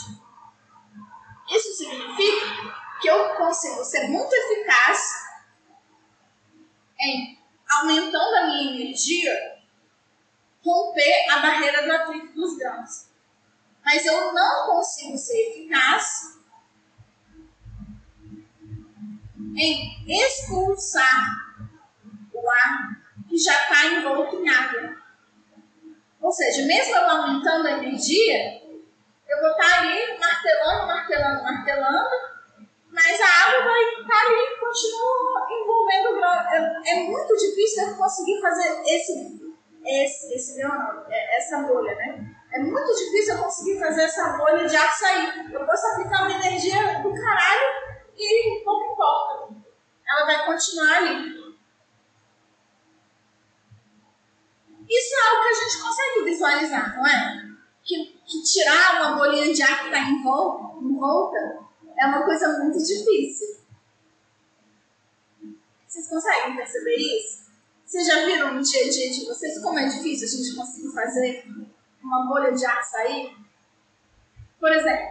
isso 1.51 1.77
significa 1.77 2.79
que 3.01 3.09
eu 3.09 3.35
consigo 3.35 3.85
ser 3.85 4.09
muito 4.09 4.33
eficaz 4.33 4.99
em 7.01 7.39
aumentando 7.69 8.35
a 8.37 8.47
minha 8.47 8.73
energia, 8.73 9.59
romper 10.63 11.31
a 11.31 11.39
barreira 11.41 11.85
do 11.85 11.93
atrito 11.93 12.33
dos 12.33 12.57
grãos. 12.57 13.09
Mas 13.85 14.05
eu 14.07 14.33
não 14.33 14.67
consigo 14.67 15.17
ser 15.17 15.51
eficaz 15.51 16.39
em 19.57 20.05
expulsar 20.07 21.59
o 22.33 22.51
ar 22.51 22.99
que 23.29 23.39
já 23.39 23.53
está 23.63 23.87
envolto 23.87 24.37
em 24.37 24.49
água. 24.49 24.97
Ou 26.21 26.33
seja, 26.33 26.67
mesmo 26.67 26.95
eu 26.95 27.11
aumentando 27.11 27.69
a 27.69 27.73
energia, 27.79 28.68
eu 29.29 29.41
vou 29.41 29.51
estar 29.51 29.81
ali 29.81 30.19
martelando, 30.19 30.87
martelando, 30.87 31.43
martelando, 31.43 32.09
mas 32.91 33.21
a 33.21 33.47
água 33.47 33.65
vai 33.65 33.83
estar 34.01 34.27
ali 34.27 34.41
e 34.41 34.59
continua 34.59 35.47
envolvendo 35.51 36.09
o 36.09 36.15
grão. 36.15 36.33
É, 36.51 36.91
é, 36.91 36.95
muito 37.05 37.37
difícil 37.37 37.89
eu 37.89 37.97
conseguir 37.97 38.41
fazer 38.41 38.83
esse, 38.87 39.55
esse, 39.85 40.35
esse 40.35 40.57
grão, 40.57 41.05
é, 41.09 41.37
essa 41.37 41.59
bolha, 41.59 41.95
né? 41.95 42.35
É 42.53 42.59
muito 42.61 42.95
difícil 42.95 43.35
eu 43.35 43.43
conseguir 43.43 43.79
fazer 43.79 44.05
essa 44.05 44.37
bolha 44.39 44.67
de 44.67 44.75
ar 44.75 44.91
sair. 44.91 45.53
Eu 45.53 45.67
posso 45.67 45.87
aplicar 45.89 46.23
uma 46.23 46.33
energia 46.33 47.03
do 47.03 47.13
caralho 47.13 47.69
e 48.17 48.65
pouco 48.65 48.93
importa. 48.93 49.55
Ela 50.09 50.25
vai 50.25 50.47
continuar 50.47 50.97
ali. 50.97 51.39
Isso 54.89 55.15
é 55.15 55.29
algo 55.29 55.43
que 55.43 55.49
a 55.49 55.55
gente 55.55 55.83
consegue 55.83 56.25
visualizar, 56.25 56.97
não 56.97 57.07
é? 57.07 57.49
Que 57.85 58.18
que 58.29 58.43
tirar 58.43 59.01
uma 59.01 59.17
bolinha 59.17 59.53
de 59.53 59.63
ar 59.63 59.81
que 59.81 59.87
está 59.87 60.01
em 60.01 60.23
volta, 60.23 60.85
em 60.85 60.97
volta 60.97 61.61
é 61.97 62.07
uma 62.07 62.25
coisa 62.25 62.59
muito 62.59 62.79
difícil. 62.79 63.59
Vocês 65.87 66.09
conseguem 66.09 66.55
perceber 66.55 66.97
isso? 66.97 67.49
Vocês 67.85 68.07
já 68.07 68.27
viram 68.27 68.55
no 68.55 68.63
dia 68.63 68.83
a 68.83 68.91
dia 68.91 69.11
de 69.11 69.25
vocês 69.25 69.61
como 69.63 69.79
é 69.79 69.89
difícil 69.89 70.29
a 70.29 70.31
gente 70.31 70.57
conseguir 70.57 70.95
fazer 70.95 71.47
uma 72.03 72.27
bolha 72.27 72.53
de 72.53 72.65
ar 72.67 72.83
sair? 72.85 73.35
Por 74.61 74.71
exemplo, 74.71 75.09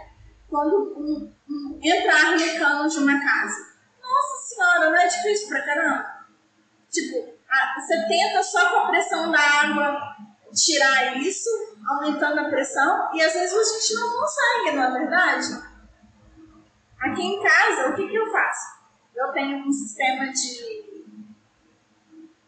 quando 0.47 0.93
um, 0.95 1.33
um, 1.49 1.79
entra 1.81 2.13
ar 2.13 2.37
de 2.37 2.97
uma 2.99 3.19
casa. 3.19 3.75
Nossa 3.99 4.47
senhora, 4.47 4.91
não 4.91 4.95
é 4.95 5.07
difícil 5.07 5.47
pra 5.47 5.65
caramba? 5.65 6.27
Tipo, 6.91 7.33
a, 7.49 7.81
você 7.81 8.07
tenta 8.07 8.43
só 8.43 8.69
com 8.69 8.77
a 8.77 8.87
pressão 8.89 9.31
da 9.31 9.39
água 9.39 10.15
tirar 10.57 11.17
isso, 11.17 11.49
aumentando 11.87 12.39
a 12.39 12.49
pressão, 12.49 13.09
e 13.13 13.21
às 13.21 13.33
vezes 13.33 13.53
a 13.53 13.79
gente 13.79 13.93
não 13.93 14.11
consegue, 14.19 14.75
não 14.75 14.83
é 14.83 14.99
verdade? 14.99 15.63
Aqui 16.99 17.21
em 17.21 17.43
casa, 17.43 17.89
o 17.89 17.95
que, 17.95 18.07
que 18.07 18.15
eu 18.15 18.31
faço? 18.31 18.77
Eu 19.15 19.31
tenho 19.31 19.67
um 19.67 19.71
sistema 19.71 20.31
de, 20.31 20.95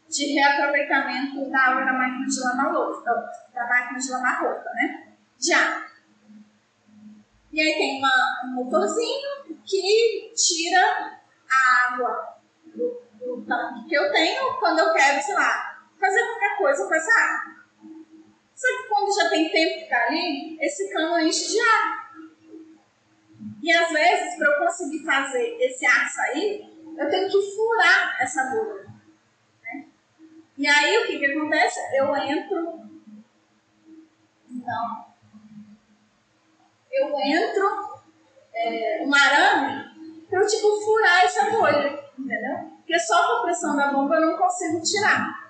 de 0.09 0.25
reaproveitamento 0.33 1.49
da 1.49 1.59
água 1.59 1.85
da 1.85 1.93
máquina 1.93 2.25
de 2.25 2.39
lavar 2.39 2.73
roupa, 2.73 3.31
da 3.53 3.67
máquina 3.67 3.99
de 3.99 4.11
lavar 4.11 4.41
roupa, 4.41 4.69
né? 4.73 5.13
Água. 5.55 5.89
E 7.51 7.61
aí 7.61 7.73
tem 7.73 7.99
uma, 7.99 8.45
um 8.45 8.53
motorzinho 8.55 9.59
que 9.65 10.33
tira 10.35 11.19
a 11.49 11.93
água 11.93 12.37
do, 12.65 13.01
do 13.19 13.45
tanque 13.47 13.87
que 13.87 13.95
eu 13.95 14.11
tenho 14.11 14.53
quando 14.59 14.79
eu 14.79 14.93
quero, 14.93 15.21
sei 15.21 15.33
lá, 15.33 15.79
fazer 15.99 16.25
qualquer 16.25 16.57
coisa 16.57 16.87
com 16.87 16.93
essa 16.93 17.11
água. 17.11 17.48
Só 18.59 18.67
que 18.67 18.89
quando 18.89 19.15
já 19.15 19.29
tem 19.29 19.49
tempo 19.49 19.77
que 19.77 19.83
está 19.85 20.07
ali, 20.07 20.57
esse 20.59 20.91
cano 20.91 21.17
enche 21.19 21.53
de 21.53 21.59
ar. 21.61 22.11
E 23.63 23.71
às 23.71 23.89
vezes, 23.89 24.37
para 24.37 24.51
eu 24.51 24.59
conseguir 24.59 25.05
fazer 25.05 25.55
esse 25.61 25.85
ar 25.85 26.09
sair, 26.09 26.69
eu 26.97 27.09
tenho 27.09 27.29
que 27.29 27.55
furar 27.55 28.17
essa 28.19 28.43
bolha. 28.51 28.85
Né? 29.63 29.85
E 30.57 30.67
aí 30.67 30.97
o 30.97 31.07
que, 31.07 31.19
que 31.19 31.25
acontece? 31.27 31.79
Eu 31.95 32.13
entro. 32.17 32.81
Não. 34.49 35.05
Eu 36.91 37.17
entro 37.17 38.01
é, 38.53 39.03
um 39.05 39.15
arame 39.15 40.25
para 40.29 40.41
eu 40.41 40.47
tipo 40.47 40.81
furar 40.81 41.23
essa 41.23 41.49
bolha. 41.49 42.03
Entendeu? 42.17 42.73
Porque 42.79 42.99
só 42.99 43.25
com 43.25 43.33
a 43.37 43.43
pressão 43.43 43.77
da 43.77 43.93
bomba 43.93 44.15
eu 44.15 44.31
não 44.31 44.37
consigo 44.37 44.81
tirar. 44.81 45.48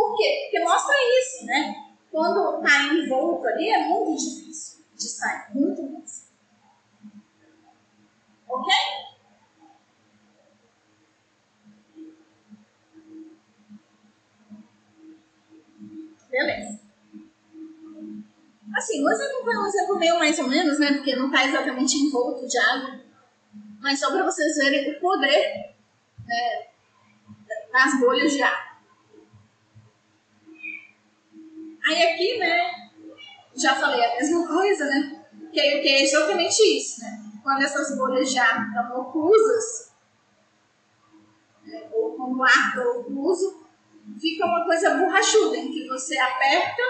Por 0.00 0.16
quê? 0.16 0.44
Porque 0.44 0.64
mostra 0.64 0.94
isso, 1.20 1.44
né? 1.44 1.92
Quando 2.10 2.56
está 2.56 2.84
envolto 2.84 3.46
ali 3.46 3.68
é 3.68 3.86
muito 3.86 4.18
difícil 4.18 4.82
de 4.94 5.06
sair, 5.06 5.54
muito 5.54 5.86
difícil. 5.86 6.28
Ok? 8.48 8.74
Beleza. 16.30 16.80
Assim, 18.74 19.04
o 19.04 19.10
exemplo 19.10 19.44
foi 19.44 19.58
um 19.58 19.66
exemplo 19.66 19.98
meio 19.98 20.18
mais 20.18 20.38
ou 20.38 20.48
menos, 20.48 20.78
né? 20.78 20.94
Porque 20.94 21.14
não 21.14 21.26
está 21.26 21.44
exatamente 21.44 21.98
envolto 21.98 22.48
de 22.48 22.56
água. 22.56 23.00
Mas 23.82 24.00
só 24.00 24.10
para 24.10 24.24
vocês 24.24 24.56
verem 24.56 24.96
o 24.96 24.98
poder 25.00 25.74
né, 26.24 26.68
das 27.70 28.00
bolhas 28.00 28.32
de 28.32 28.42
água. 28.42 28.69
Aí 31.90 32.04
aqui, 32.04 32.38
né, 32.38 32.88
já 33.52 33.74
falei 33.74 34.04
a 34.04 34.14
mesma 34.14 34.46
coisa, 34.46 34.84
né? 34.84 35.24
Que, 35.52 35.80
que 35.80 35.88
é 35.88 36.02
exatamente 36.02 36.62
isso, 36.62 37.00
né? 37.00 37.20
Quando 37.42 37.62
essas 37.62 37.96
bolhas 37.98 38.36
água 38.36 38.68
estão 38.68 39.00
oclusas, 39.00 39.92
né, 41.64 41.88
ou 41.92 42.14
quando 42.14 42.38
o 42.38 42.44
ar 42.44 42.68
está 42.68 42.80
ocluso, 42.90 43.66
fica 44.20 44.46
uma 44.46 44.64
coisa 44.64 44.98
borrachuda, 44.98 45.56
em 45.56 45.72
que 45.72 45.88
você 45.88 46.16
aperta, 46.16 46.82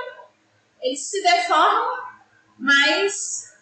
eles 0.82 1.00
se 1.00 1.22
deformam, 1.22 1.96
mas 2.58 3.54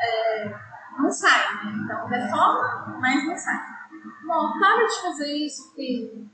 é, 0.00 0.54
não 0.98 1.12
sai, 1.12 1.66
né? 1.66 1.72
Então 1.84 2.08
deforma, 2.08 2.98
mas 2.98 3.26
não 3.26 3.36
sai. 3.36 3.76
Bom, 4.24 4.58
para 4.58 4.86
de 4.86 5.02
fazer 5.02 5.36
isso, 5.36 5.74
filho. 5.74 6.30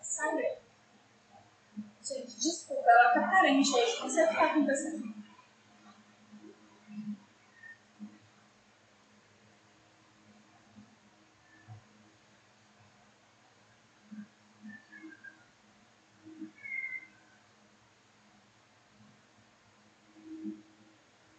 Sai 0.00 0.34
daí. 0.34 0.61
Gente, 2.12 2.36
desculpa, 2.36 2.90
ela 2.90 3.14
tá 3.14 3.30
carente 3.30 3.74
aí. 3.74 4.00
Não 4.00 4.10
sei 4.10 4.24
o 4.24 4.28
que 4.28 4.34
tá 4.34 4.44
acontecendo. 4.44 5.14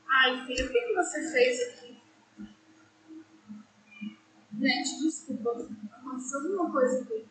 Ai, 0.09 0.45
filho, 0.47 0.65
o 0.65 0.71
que, 0.71 0.81
que 0.81 0.93
você 0.95 1.31
fez 1.31 1.61
aqui? 1.69 2.01
Gente, 4.59 5.03
desculpa. 5.03 5.51
Aconteceu 5.91 6.39
alguma 6.39 6.71
coisa 6.71 7.03
aqui. 7.03 7.27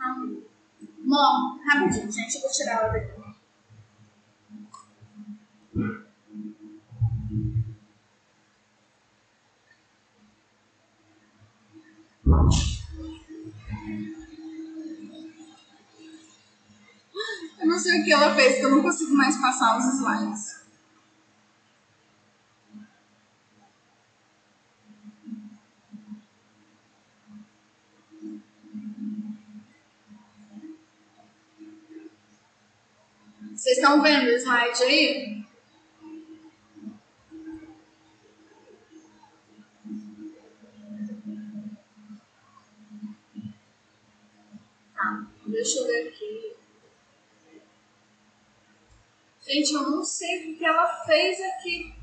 Amor. 0.00 0.57
Mó, 1.00 1.58
rapidinho, 1.64 2.10
gente. 2.12 2.34
Eu 2.36 2.42
vou 2.42 2.50
tirar 2.50 2.82
ela 2.82 2.88
daqui. 2.88 3.18
Eu 17.58 17.66
não 17.66 17.78
sei 17.78 18.00
o 18.00 18.04
que 18.04 18.12
ela 18.12 18.34
fez, 18.34 18.56
que 18.56 18.64
eu 18.64 18.70
não 18.70 18.82
consigo 18.82 19.14
mais 19.14 19.36
passar 19.40 19.78
os 19.78 19.94
slides. 19.94 20.58
Vocês 33.54 33.77
estão 33.88 34.02
vendo 34.02 34.26
o 34.26 34.36
slide 34.36 34.82
aí? 34.82 35.44
Tá, 44.94 45.26
deixa 45.46 45.78
eu 45.78 45.86
ver 45.86 46.08
aqui. 46.08 46.56
Gente, 49.40 49.72
eu 49.72 49.90
não 49.90 50.04
sei 50.04 50.52
o 50.52 50.58
que 50.58 50.64
ela 50.66 51.04
fez 51.06 51.38
aqui. 51.40 51.97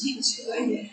Gente, 0.00 0.48
olha. 0.48 0.90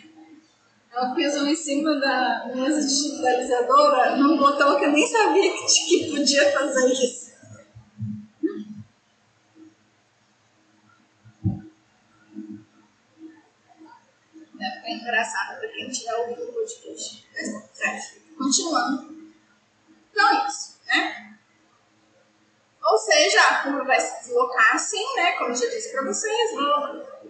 Ela 0.90 1.14
pisou 1.14 1.46
em 1.46 1.54
cima 1.54 1.94
da 2.00 2.50
mesa 2.54 2.80
digitalizadora 2.80 4.16
num 4.16 4.36
botão 4.36 4.78
que 4.78 4.84
eu 4.86 4.92
nem 4.92 5.06
sabia 5.06 5.52
que, 5.52 5.66
que 5.66 6.10
podia 6.10 6.52
fazer 6.52 6.92
isso. 6.92 7.26
Deve 14.54 14.76
ficar 14.76 14.90
engraçado 14.90 15.58
para 15.60 15.68
quem 15.68 15.90
tiver 15.90 16.14
ouvido 16.14 16.42
o 16.48 16.52
podcast. 16.52 17.28
Certo. 17.74 18.22
Continuando. 18.36 19.32
Então, 20.10 20.30
é 20.30 20.48
isso, 20.48 20.80
né? 20.86 21.38
Ou 22.82 22.98
seja, 22.98 23.40
a 23.40 23.62
curva 23.62 23.84
vai 23.84 24.00
se 24.00 24.24
deslocar 24.24 24.74
assim, 24.74 25.14
né? 25.16 25.32
Como 25.32 25.50
eu 25.50 25.54
já 25.54 25.66
disse 25.66 25.92
para 25.92 26.04
vocês. 26.04 26.50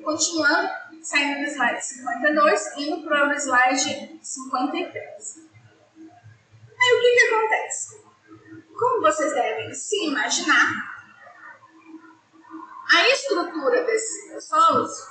Continuando 0.04 0.85
saindo 1.06 1.38
do 1.38 1.46
slide 1.46 1.84
52, 1.84 2.76
indo 2.78 3.04
para 3.04 3.28
o 3.28 3.32
slide 3.34 4.18
53. 4.20 5.38
Aí 6.78 6.94
o 6.94 7.00
que, 7.00 7.14
que 7.14 7.34
acontece? 7.34 8.04
Como 8.76 9.02
vocês 9.02 9.32
devem 9.32 9.72
se 9.72 10.04
imaginar, 10.04 10.68
a 12.92 13.08
estrutura 13.08 13.84
desses 13.84 14.44
solos 14.44 15.08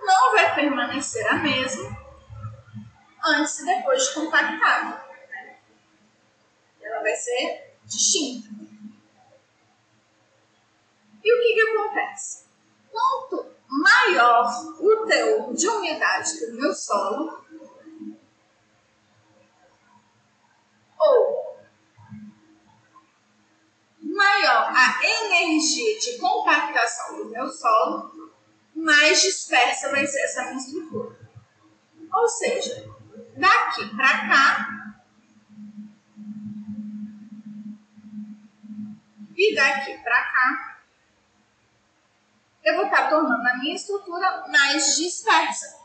não 0.00 0.32
vai 0.32 0.54
permanecer 0.54 1.26
a 1.26 1.34
mesma 1.34 1.90
antes 3.24 3.58
e 3.58 3.66
depois 3.66 4.06
de 4.06 4.14
compactado. 4.14 5.00
Ela 6.80 7.02
vai 7.02 7.16
ser 7.16 7.74
distinta. 7.84 8.48
E 11.22 11.34
o 11.34 11.42
que, 11.42 11.54
que 11.54 11.60
acontece? 11.60 12.44
Quanto 12.90 13.59
maior 13.70 14.50
o 14.80 15.06
teor 15.06 15.54
de 15.54 15.68
umidade 15.68 16.40
do 16.40 16.56
meu 16.56 16.74
solo, 16.74 17.40
ou 20.98 21.56
maior 24.00 24.72
a 24.74 25.00
energia 25.04 25.98
de 26.00 26.18
compactação 26.18 27.18
do 27.18 27.30
meu 27.30 27.48
solo, 27.48 28.34
mais 28.74 29.22
dispersa 29.22 29.90
vai 29.90 30.06
ser 30.06 30.24
essa 30.24 30.44
minha 30.46 30.56
estrutura. 30.56 31.18
Ou 32.12 32.28
seja, 32.28 32.90
daqui 33.36 33.88
para 33.94 34.28
cá 34.28 34.66
e 39.36 39.54
daqui 39.54 39.96
para 40.02 40.22
cá 40.32 40.69
eu 42.64 42.76
vou 42.76 42.84
estar 42.84 43.08
tornando 43.08 43.48
a 43.48 43.56
minha 43.58 43.74
estrutura 43.74 44.44
mais 44.48 44.96
dispersa. 44.96 45.80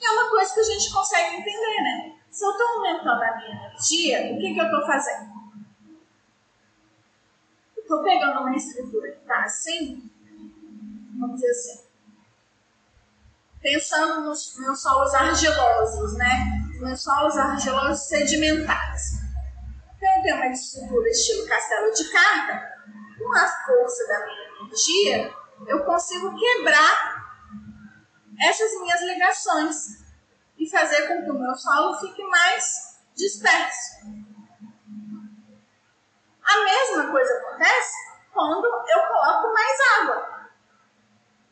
E 0.00 0.06
é 0.06 0.10
uma 0.10 0.28
coisa 0.28 0.52
que 0.52 0.60
a 0.60 0.64
gente 0.64 0.92
consegue 0.92 1.36
entender, 1.36 1.82
né? 1.82 2.16
Se 2.30 2.44
eu 2.44 2.50
estou 2.50 2.66
aumentando 2.66 3.22
a 3.22 3.36
minha 3.36 3.50
energia, 3.50 4.34
o 4.34 4.38
que, 4.38 4.54
que 4.54 4.60
eu 4.60 4.64
estou 4.64 4.86
fazendo? 4.86 5.36
Estou 7.78 8.02
pegando 8.02 8.40
uma 8.40 8.56
estrutura 8.56 9.12
que 9.12 9.18
está 9.18 9.44
assim, 9.44 10.10
vamos 11.18 11.36
dizer 11.36 11.50
assim, 11.50 11.86
pensando 13.62 14.22
nos 14.22 14.58
meus 14.58 14.82
solos 14.82 15.14
argilosos, 15.14 16.18
né? 16.18 16.62
Meus 16.80 17.02
solos 17.02 17.36
argilosos 17.36 18.06
sedimentares. 18.08 19.12
Então, 19.96 20.16
eu 20.16 20.22
tenho 20.22 20.36
uma 20.36 20.48
estrutura 20.48 21.08
estilo 21.08 21.46
castelo 21.46 21.92
de 21.92 22.12
carta, 22.12 22.76
com 23.18 23.32
a 23.32 23.48
força 23.64 24.06
da 24.08 24.26
minha 24.26 24.60
energia, 24.60 25.35
eu 25.66 25.84
consigo 25.84 26.34
quebrar 26.36 27.26
essas 28.40 28.80
minhas 28.80 29.00
ligações 29.02 30.04
e 30.58 30.68
fazer 30.68 31.08
com 31.08 31.24
que 31.24 31.30
o 31.30 31.38
meu 31.38 31.54
solo 31.54 31.98
fique 32.00 32.22
mais 32.24 33.00
disperso. 33.14 34.06
A 36.44 36.64
mesma 36.64 37.10
coisa 37.10 37.34
acontece 37.38 37.94
quando 38.32 38.64
eu 38.64 39.06
coloco 39.08 39.52
mais 39.52 39.78
água. 40.00 40.36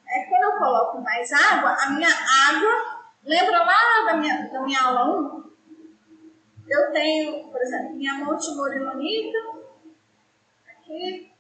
É 0.07 0.25
quando 0.27 0.43
eu 0.45 0.59
coloco 0.59 1.01
mais 1.01 1.33
água, 1.33 1.77
a 1.81 1.91
minha 1.91 2.09
água, 2.09 3.05
lembra 3.25 3.65
lá 3.65 4.05
da 4.07 4.15
minha, 4.15 4.49
da 4.53 4.61
minha 4.61 4.83
aula 4.83 5.31
1? 5.41 5.45
eu 6.69 6.93
tenho, 6.93 7.49
por 7.51 7.61
exemplo, 7.61 7.95
minha 7.95 8.15
multimorilonita, 8.15 9.39
aqui, 10.67 11.34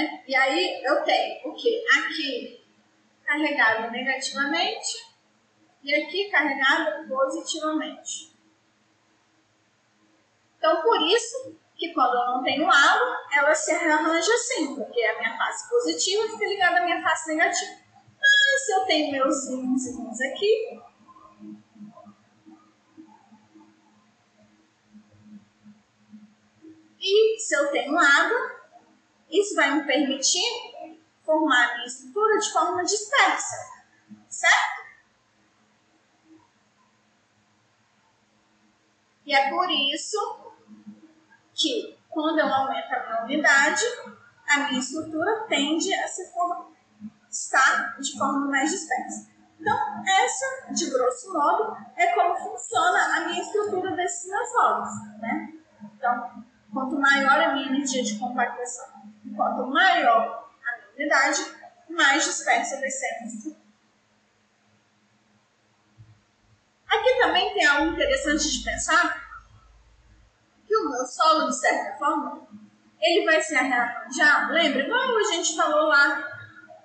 Né? 0.00 0.24
E 0.26 0.34
aí 0.34 0.82
eu 0.82 1.02
tenho 1.04 1.48
o 1.48 1.54
que? 1.54 1.84
Aqui 1.98 2.64
carregado 3.24 3.90
negativamente 3.92 5.10
e 5.82 5.94
aqui 5.94 6.30
carregado 6.30 7.06
positivamente. 7.06 8.30
Então, 10.56 10.82
por 10.82 11.00
isso 11.02 11.56
que 11.76 11.92
quando 11.94 12.14
eu 12.14 12.26
não 12.26 12.42
tenho 12.42 12.70
água, 12.70 13.16
ela 13.32 13.54
se 13.54 13.72
arranja 13.72 14.34
assim, 14.34 14.74
porque 14.74 15.02
a 15.02 15.18
minha 15.18 15.36
face 15.38 15.68
positiva 15.68 16.28
fica 16.28 16.46
ligada 16.46 16.78
à 16.80 16.84
minha 16.84 17.02
face 17.02 17.34
negativa. 17.34 17.78
Mas 18.18 18.66
se 18.66 18.72
eu 18.72 18.84
tenho 18.84 19.12
meus 19.12 19.46
índices 19.48 20.20
aqui, 20.20 20.80
e 27.00 27.38
se 27.38 27.54
eu 27.56 27.70
tenho 27.70 27.98
água, 27.98 28.59
isso 29.30 29.54
vai 29.54 29.70
me 29.70 29.86
permitir 29.86 30.42
formar 31.24 31.70
a 31.70 31.74
minha 31.74 31.86
estrutura 31.86 32.38
de 32.38 32.52
forma 32.52 32.82
dispersa, 32.82 33.56
certo? 34.28 34.80
E 39.24 39.34
é 39.34 39.48
por 39.50 39.70
isso 39.70 40.18
que, 41.54 41.96
quando 42.08 42.40
eu 42.40 42.52
aumento 42.52 42.92
a 42.92 43.06
minha 43.06 43.24
unidade, 43.24 43.84
a 44.48 44.58
minha 44.60 44.80
estrutura 44.80 45.46
tende 45.48 45.94
a 45.94 46.08
se 46.08 46.32
estar 47.30 47.96
de 48.00 48.18
forma 48.18 48.48
mais 48.48 48.70
dispersa. 48.70 49.30
Então, 49.60 49.76
essa, 50.04 50.72
de 50.72 50.90
grosso 50.90 51.32
modo, 51.32 51.76
é 51.94 52.08
como 52.14 52.34
funciona 52.34 53.16
a 53.16 53.28
minha 53.28 53.40
estrutura 53.40 53.94
desses 53.94 54.28
meus 54.28 55.18
né? 55.18 55.52
Então, 55.94 56.44
quanto 56.72 56.98
maior 56.98 57.40
a 57.40 57.52
minha 57.52 57.68
energia 57.68 58.02
de 58.02 58.18
compactação 58.18 58.99
Quanto 59.36 59.66
maior 59.66 60.50
a 60.64 60.94
unidade, 60.94 61.40
mais 61.88 62.24
dispersa 62.24 62.78
vai 62.80 62.90
ser 62.90 63.06
a 63.06 63.60
Aqui 66.96 67.18
também 67.20 67.54
tem 67.54 67.66
algo 67.66 67.92
interessante 67.92 68.50
de 68.50 68.64
pensar, 68.64 69.30
que 70.66 70.76
o 70.76 70.90
meu 70.90 71.06
solo, 71.06 71.48
de 71.48 71.56
certa 71.56 71.98
forma, 71.98 72.48
ele 73.00 73.24
vai 73.24 73.40
se 73.40 73.54
arranjar, 73.54 74.50
lembra? 74.50 74.82
Igual 74.82 75.16
a 75.16 75.22
gente 75.32 75.56
falou 75.56 75.86
lá 75.88 76.28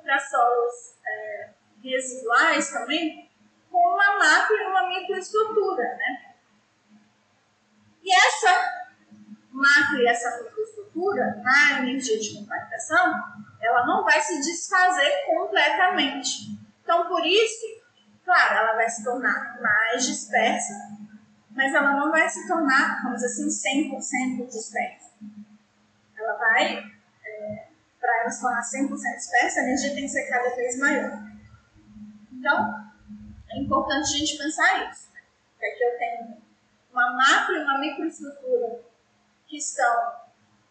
para 0.03 0.19
solos 0.19 0.97
é, 1.05 1.49
residuais 1.83 2.71
também, 2.71 3.29
com 3.71 3.77
uma 3.77 4.17
macro 4.17 4.55
e 4.55 4.67
uma 4.67 4.87
microestrutura, 4.87 5.83
né? 5.83 6.35
E 8.03 8.15
essa 8.15 8.85
macro 9.51 9.99
e 9.99 10.07
essa 10.07 10.43
microestrutura, 10.95 11.41
na 11.43 11.79
energia 11.79 12.17
de 12.17 12.35
compactação, 12.35 13.13
ela 13.61 13.85
não 13.85 14.03
vai 14.03 14.21
se 14.21 14.39
desfazer 14.41 15.25
completamente. 15.25 16.57
Então, 16.81 17.07
por 17.07 17.25
isso, 17.25 17.83
claro, 18.23 18.55
ela 18.55 18.75
vai 18.75 18.89
se 18.89 19.03
tornar 19.03 19.59
mais 19.61 20.05
dispersa, 20.05 20.73
mas 21.51 21.73
ela 21.73 21.93
não 21.93 22.11
vai 22.11 22.27
se 22.29 22.47
tornar, 22.47 23.01
vamos 23.03 23.21
dizer 23.21 23.45
assim, 23.47 23.91
100% 23.91 24.47
dispersa. 24.47 25.11
Ela 26.17 26.33
vai, 26.37 26.77
é, 27.25 27.67
para 27.99 28.21
ela 28.21 28.29
se 28.29 28.41
tornar 28.41 28.61
100% 28.61 28.89
dispersa, 29.15 29.59
a 29.59 29.63
energia 29.63 29.93
tem 29.93 30.03
que 30.03 30.09
ser 30.09 30.29
cada 30.29 30.55
vez 30.55 30.77
maior. 30.79 31.23
Então, 32.31 32.85
é 33.49 33.59
importante 33.59 34.13
a 34.13 34.17
gente 34.17 34.37
pensar 34.37 34.91
isso. 34.91 35.09
Né? 35.13 35.21
Aqui 35.57 35.83
eu 35.83 35.97
tenho 35.97 36.37
uma 36.91 37.13
macro 37.13 37.55
e 37.55 37.63
uma 37.63 37.79
microestrutura 37.79 38.81
que 39.47 39.57
estão 39.57 40.24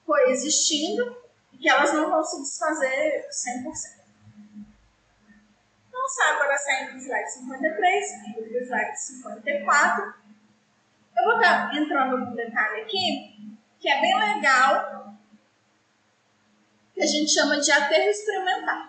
coexistindo 0.05 1.17
e 1.53 1.59
que 1.59 1.69
elas 1.69 1.93
não 1.93 2.11
vão 2.11 2.23
se 2.23 2.41
desfazer 2.43 3.27
100%. 3.29 4.05
Então, 5.89 6.09
sai 6.09 6.35
agora 6.35 6.59
saindo 6.59 6.93
do 6.93 6.99
slide 6.99 7.33
53, 7.33 8.13
indo 8.27 8.35
para 8.35 8.59
o 8.59 8.63
slide 8.63 9.01
54. 9.01 10.15
Eu 11.17 11.25
vou 11.25 11.37
estar 11.37 11.75
entrando 11.77 12.19
num 12.19 12.35
detalhe 12.35 12.83
aqui 12.83 13.59
que 13.79 13.89
é 13.89 14.01
bem 14.01 14.19
legal, 14.19 15.15
que 16.95 17.03
a 17.03 17.07
gente 17.07 17.31
chama 17.33 17.61
de 17.61 17.71
aterro 17.71 18.09
experimental. 18.09 18.89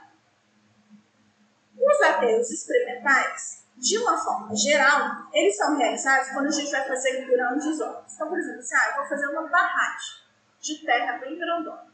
Os 1.78 2.02
aterros 2.02 2.50
experimentais 2.50 3.66
de 3.78 3.98
uma 3.98 4.18
forma 4.18 4.56
geral, 4.56 5.28
eles 5.34 5.58
são 5.58 5.78
realizados 5.78 6.30
quando 6.30 6.48
a 6.48 6.52
gente 6.52 6.72
vai 6.72 6.88
fazer 6.88 7.26
grandes 7.26 7.80
obras. 7.82 8.14
Então, 8.14 8.30
por 8.30 8.40
exemplo, 8.40 8.60
assim, 8.60 8.76
ah, 8.76 8.90
eu 8.90 8.96
vou 8.96 9.10
fazer 9.10 9.28
uma 9.28 9.48
barragem 9.50 10.25
de 10.66 10.86
terra 10.86 11.18
bem 11.20 11.38
grandona. 11.38 11.86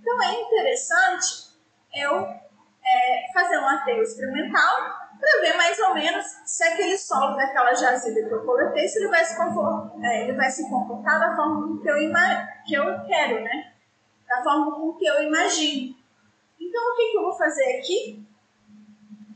Então, 0.00 0.22
é 0.22 0.40
interessante 0.40 1.48
eu 1.94 2.20
é, 2.20 3.32
fazer 3.32 3.58
um 3.58 3.68
aterro 3.68 4.02
experimental 4.02 4.76
para 5.18 5.40
ver 5.40 5.56
mais 5.56 5.78
ou 5.80 5.94
menos 5.94 6.24
se 6.44 6.64
aquele 6.64 6.96
solo 6.96 7.36
daquela 7.36 7.74
jazida 7.74 8.26
que 8.26 8.32
eu 8.32 8.44
coletei, 8.44 8.88
se 8.88 8.98
ele 9.00 9.08
vai 9.08 9.24
se 9.24 9.36
comportar, 9.36 9.92
é, 10.02 10.22
ele 10.24 10.36
vai 10.36 10.50
se 10.50 10.68
comportar 10.68 11.20
da 11.20 11.36
forma 11.36 11.80
que 11.82 11.88
eu, 11.88 11.96
que 12.66 12.74
eu 12.74 13.06
quero, 13.06 13.42
né? 13.42 13.72
Da 14.28 14.42
forma 14.42 14.74
com 14.74 14.94
que 14.94 15.06
eu 15.06 15.22
imagino. 15.22 15.96
Então, 16.60 16.82
o 16.92 16.96
que, 16.96 17.10
que 17.10 17.18
eu 17.18 17.22
vou 17.22 17.36
fazer 17.36 17.78
aqui? 17.78 18.28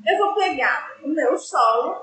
eu 0.07 0.19
vou 0.19 0.35
pegar 0.35 0.91
o 1.03 1.09
meu 1.09 1.39
solo 1.39 2.03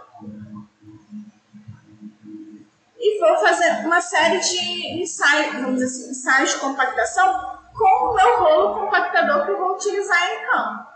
e 3.00 3.18
vou 3.18 3.38
fazer 3.38 3.86
uma 3.86 4.02
série 4.02 4.40
de 4.40 5.02
ensaios, 5.02 5.54
vamos 5.54 5.76
dizer 5.76 5.86
assim, 5.86 6.12
ensaios 6.12 6.54
de 6.54 6.60
compactação 6.60 7.60
com 7.74 8.10
o 8.10 8.14
meu 8.14 8.40
rolo 8.40 8.80
compactador 8.82 9.46
que 9.46 9.52
eu 9.52 9.58
vou 9.58 9.76
utilizar 9.76 10.34
em 10.34 10.46
campo. 10.46 10.90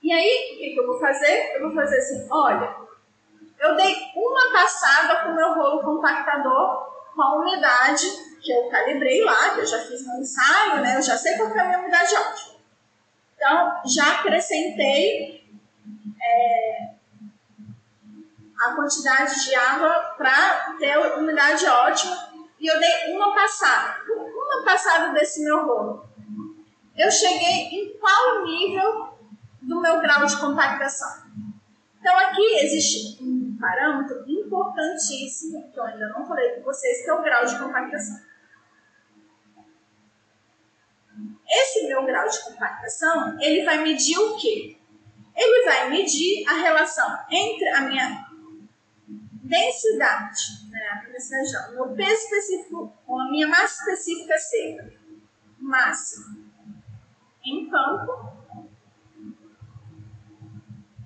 E 0.00 0.12
aí, 0.12 0.54
o 0.54 0.58
que, 0.58 0.70
que 0.70 0.80
eu 0.80 0.86
vou 0.86 1.00
fazer? 1.00 1.56
Eu 1.56 1.62
vou 1.62 1.74
fazer 1.74 1.98
assim, 1.98 2.28
olha, 2.30 2.76
eu 3.58 3.76
dei 3.76 3.96
uma 4.14 4.52
passada 4.52 5.24
com 5.24 5.30
o 5.30 5.34
meu 5.34 5.54
rolo 5.54 5.82
compactador 5.82 6.92
com 7.14 7.22
a 7.22 7.36
umidade 7.36 8.06
que 8.40 8.52
eu 8.52 8.68
calibrei 8.68 9.22
lá, 9.24 9.54
que 9.54 9.60
eu 9.60 9.66
já 9.66 9.78
fiz 9.78 10.06
no 10.06 10.20
ensaio, 10.20 10.80
né? 10.80 10.96
Eu 10.96 11.02
já 11.02 11.16
sei 11.16 11.36
qual 11.36 11.48
é 11.50 11.60
a 11.60 11.64
minha 11.64 11.78
umidade 11.78 12.14
ótima. 12.14 12.51
Então, 13.42 13.82
já 13.84 14.20
acrescentei 14.20 15.44
é, 16.22 16.90
a 18.56 18.72
quantidade 18.76 19.44
de 19.44 19.52
água 19.52 20.14
para 20.16 20.76
ter 20.78 20.96
umidade 21.18 21.66
ótima 21.66 22.28
e 22.60 22.68
eu 22.68 22.78
dei 22.78 23.12
uma 23.12 23.34
passada. 23.34 24.00
Uma 24.08 24.64
passada 24.64 25.12
desse 25.12 25.42
meu 25.42 25.66
rolo. 25.66 26.06
Eu 26.96 27.10
cheguei 27.10 27.66
em 27.72 27.98
qual 27.98 28.44
nível 28.44 29.18
do 29.60 29.80
meu 29.80 30.00
grau 30.00 30.24
de 30.24 30.38
compactação? 30.38 31.24
Então, 31.98 32.16
aqui 32.16 32.60
existe 32.60 33.20
um 33.24 33.58
parâmetro 33.60 34.22
importantíssimo, 34.30 35.68
que 35.72 35.80
eu 35.80 35.84
ainda 35.84 36.10
não 36.10 36.24
falei 36.24 36.50
com 36.50 36.62
vocês, 36.62 37.02
que 37.02 37.10
é 37.10 37.12
o 37.12 37.22
grau 37.24 37.44
de 37.44 37.58
compactação. 37.58 38.20
Esse 41.52 41.86
meu 41.86 42.06
grau 42.06 42.26
de 42.26 42.42
compactação, 42.44 43.38
ele 43.38 43.62
vai 43.62 43.82
medir 43.82 44.16
o 44.18 44.38
quê? 44.38 44.78
Ele 45.36 45.64
vai 45.66 45.90
medir 45.90 46.48
a 46.48 46.54
relação 46.54 47.18
entre 47.30 47.68
a 47.68 47.82
minha 47.82 48.26
densidade, 49.42 50.70
né, 50.70 50.88
a 50.88 51.70
meu 51.72 51.94
peso 51.94 52.24
específico 52.24 52.90
com 53.04 53.20
a 53.20 53.30
minha 53.30 53.46
massa 53.46 53.82
específica 53.82 54.38
seca, 54.38 54.92
máxima, 55.58 56.38
em 57.44 57.68
campo, 57.68 58.32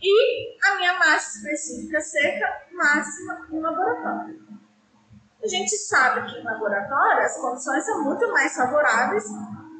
e 0.00 0.58
a 0.64 0.76
minha 0.76 0.96
massa 0.96 1.38
específica 1.38 2.00
seca 2.00 2.66
máxima 2.70 3.48
em 3.50 3.60
laboratório. 3.60 4.46
A 5.42 5.48
gente 5.48 5.76
sabe 5.76 6.30
que 6.30 6.38
em 6.38 6.44
laboratório 6.44 7.24
as 7.24 7.36
condições 7.36 7.84
são 7.84 8.04
muito 8.04 8.30
mais 8.32 8.54
favoráveis 8.54 9.24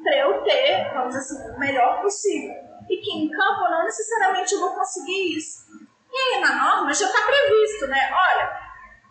para 0.07 0.15
eu 0.15 0.41
ter, 0.41 0.89
vamos 0.93 1.13
dizer 1.13 1.35
assim, 1.35 1.51
o 1.53 1.59
melhor 1.59 2.01
possível. 2.01 2.55
E 2.89 2.97
que 2.97 3.11
em 3.11 3.29
campo 3.29 3.69
não 3.69 3.83
necessariamente 3.83 4.53
eu 4.53 4.61
vou 4.61 4.73
conseguir 4.73 5.37
isso. 5.37 5.67
E 6.09 6.17
aí 6.17 6.41
na 6.41 6.55
norma 6.55 6.93
já 6.93 7.07
está 7.07 7.25
previsto, 7.25 7.87
né? 7.87 8.09
Olha, 8.13 8.57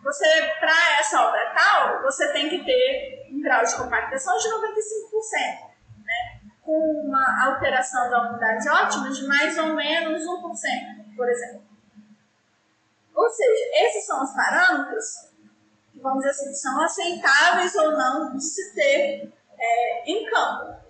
você, 0.03 0.25
para 0.59 0.99
essa 0.99 1.21
obra 1.21 1.53
tal, 1.53 2.01
você 2.01 2.33
tem 2.33 2.49
que 2.49 2.65
ter 2.65 3.29
um 3.31 3.39
grau 3.43 3.63
de 3.63 3.75
compactação 3.75 4.35
de 4.39 4.47
95%, 4.47 4.55
né? 6.03 6.41
Com 6.63 6.79
uma 7.05 7.45
alteração 7.45 8.09
da 8.09 8.31
unidade 8.31 8.67
ótima 8.67 9.11
de 9.11 9.27
mais 9.27 9.55
ou 9.59 9.75
menos 9.75 10.23
1%. 10.23 11.15
por 11.15 11.29
exemplo. 11.29 11.61
Ou 13.13 13.29
seja, 13.29 13.85
esses 13.85 14.05
são 14.05 14.23
os 14.23 14.31
parâmetros 14.31 15.29
que, 15.91 15.99
vamos 15.99 16.19
dizer 16.19 16.31
assim, 16.31 16.53
são 16.55 16.81
aceitáveis 16.81 17.75
ou 17.75 17.91
não 17.91 18.35
de 18.35 18.43
se 18.43 18.73
ter 18.73 19.31
é, 19.59 20.11
em 20.11 20.25
campo, 20.29 20.86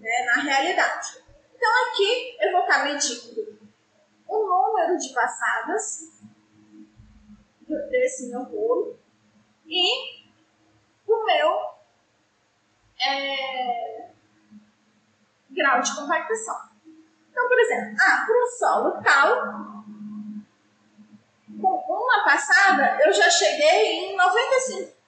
né, 0.00 0.24
na 0.24 0.42
realidade. 0.42 1.22
Então, 1.54 1.70
aqui 1.86 2.36
eu 2.40 2.52
vou 2.52 2.62
estar 2.62 2.84
medindo 2.84 3.60
o 4.26 4.46
número 4.46 4.96
de 4.96 5.12
passadas 5.12 6.20
desse 7.90 8.30
meu 8.30 8.44
bolo 8.46 8.98
e 9.66 10.20
o 11.06 11.24
meu 11.24 11.70
é, 13.00 14.10
grau 15.50 15.80
de 15.80 15.94
compactação. 15.94 16.70
Então, 17.30 17.46
por 17.46 17.60
exemplo, 17.60 17.96
ah, 18.00 18.24
para 18.26 18.42
o 18.42 18.46
solo 18.46 19.02
tal, 19.02 19.60
com 21.60 21.92
uma 21.92 22.24
passada 22.24 22.98
eu 23.04 23.12
já 23.12 23.28
cheguei 23.30 24.12
em 24.12 24.16
95% 24.16 24.99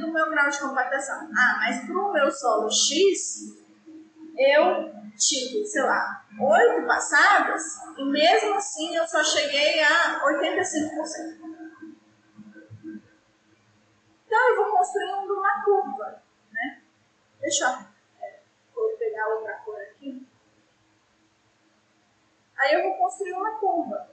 do 0.00 0.12
meu 0.12 0.30
grau 0.30 0.48
de 0.48 0.58
compactação. 0.58 1.28
Ah, 1.36 1.56
mas 1.58 1.84
para 1.84 1.98
o 1.98 2.12
meu 2.12 2.30
solo 2.30 2.70
X, 2.70 3.56
eu 4.36 4.90
tive, 5.16 5.64
sei 5.66 5.82
lá, 5.82 6.24
oito 6.40 6.86
passadas 6.86 7.62
e 7.98 8.04
mesmo 8.04 8.54
assim 8.54 8.96
eu 8.96 9.06
só 9.06 9.22
cheguei 9.22 9.82
a 9.82 10.22
85%. 10.24 11.50
Então 14.26 14.48
eu 14.48 14.56
vou 14.56 14.76
construindo 14.76 15.32
uma 15.34 15.64
curva, 15.64 16.22
né? 16.52 16.82
Deixa 17.40 17.64
eu 17.64 18.24
é, 18.24 18.40
vou 18.74 18.96
pegar 18.96 19.28
outra 19.28 19.54
cor 19.64 19.80
aqui. 19.80 20.26
Aí 22.56 22.74
eu 22.74 22.82
vou 22.84 22.96
construir 22.96 23.32
uma 23.32 23.58
curva. 23.58 24.08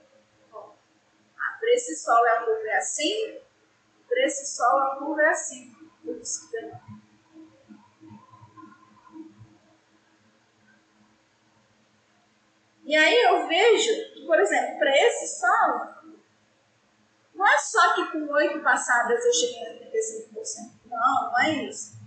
Ah, 0.52 1.56
para 1.58 1.70
esse 1.72 1.96
solo 1.96 2.26
a 2.26 2.44
curva 2.44 2.66
é 2.66 2.76
assim, 2.76 3.40
para 4.08 4.24
esse 4.24 4.56
solo 4.56 4.96
curva 4.98 5.22
é 5.22 5.28
assim. 5.28 5.76
Ups, 6.04 6.48
E 12.84 12.96
aí 12.96 13.20
eu 13.20 13.46
vejo 13.46 14.14
que, 14.14 14.24
por 14.26 14.40
exemplo, 14.40 14.78
para 14.78 14.90
esse 14.96 15.38
solo, 15.38 15.90
não 17.34 17.46
é 17.46 17.58
só 17.58 17.94
que 17.94 18.10
com 18.12 18.32
oito 18.32 18.62
passadas 18.62 19.22
eu 19.26 19.32
cheguei 19.34 19.62
a 19.62 19.90
35%. 19.90 20.70
Não, 20.86 21.30
não 21.30 21.38
é 21.38 21.50
isso. 21.64 21.98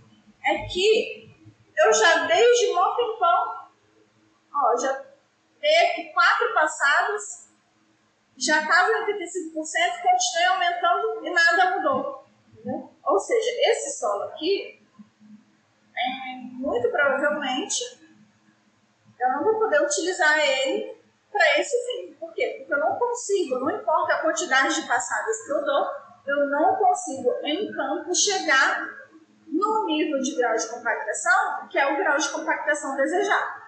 É 0.44 0.66
que 0.66 1.32
eu 1.76 1.92
já 1.92 2.26
desde 2.26 2.72
mó 2.72 2.96
tempão, 2.96 3.68
ó, 4.52 4.76
já 4.76 5.04
dei 5.60 5.86
aqui 5.86 6.12
quatro 6.12 6.52
passadas, 6.52 7.51
já 8.36 8.60
estava 8.62 8.88
em 8.88 9.14
85%, 9.14 9.52
continuei 9.54 10.44
aumentando 10.48 11.26
e 11.26 11.30
nada 11.30 11.76
mudou. 11.76 12.24
Entendeu? 12.52 12.90
Ou 13.04 13.18
seja, 13.18 13.50
esse 13.70 13.98
solo 13.98 14.24
aqui, 14.24 14.80
é, 15.96 16.36
muito 16.36 16.88
provavelmente, 16.90 18.00
eu 19.20 19.28
não 19.28 19.44
vou 19.44 19.58
poder 19.58 19.82
utilizar 19.82 20.38
ele 20.38 20.96
para 21.30 21.58
esse 21.58 21.76
fim. 21.86 22.14
Por 22.14 22.32
quê? 22.32 22.56
Porque 22.58 22.74
eu 22.74 22.78
não 22.78 22.96
consigo, 22.98 23.58
não 23.58 23.70
importa 23.70 24.14
a 24.14 24.22
quantidade 24.22 24.80
de 24.80 24.86
passadas 24.86 25.44
que 25.44 25.52
eu 25.52 25.64
dou, 25.64 25.90
eu 26.26 26.46
não 26.46 26.76
consigo 26.76 27.30
em 27.44 27.72
campo 27.72 28.14
chegar 28.14 28.88
no 29.46 29.86
nível 29.86 30.20
de 30.20 30.34
grau 30.36 30.56
de 30.56 30.68
compactação, 30.68 31.68
que 31.68 31.78
é 31.78 31.92
o 31.92 31.96
grau 31.96 32.16
de 32.16 32.28
compactação 32.30 32.96
desejado. 32.96 33.62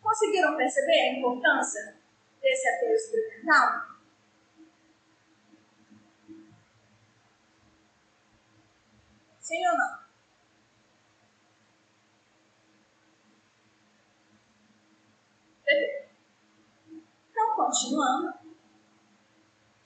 Conseguiram 0.00 0.56
perceber 0.56 1.00
a 1.00 1.18
importância 1.18 1.95
desse 2.46 2.68
aterro 2.68 2.94
experimental? 2.94 3.96
Sim 9.40 9.66
ou 9.66 9.76
não? 9.76 10.06
Então, 17.30 17.56
continuando. 17.56 18.34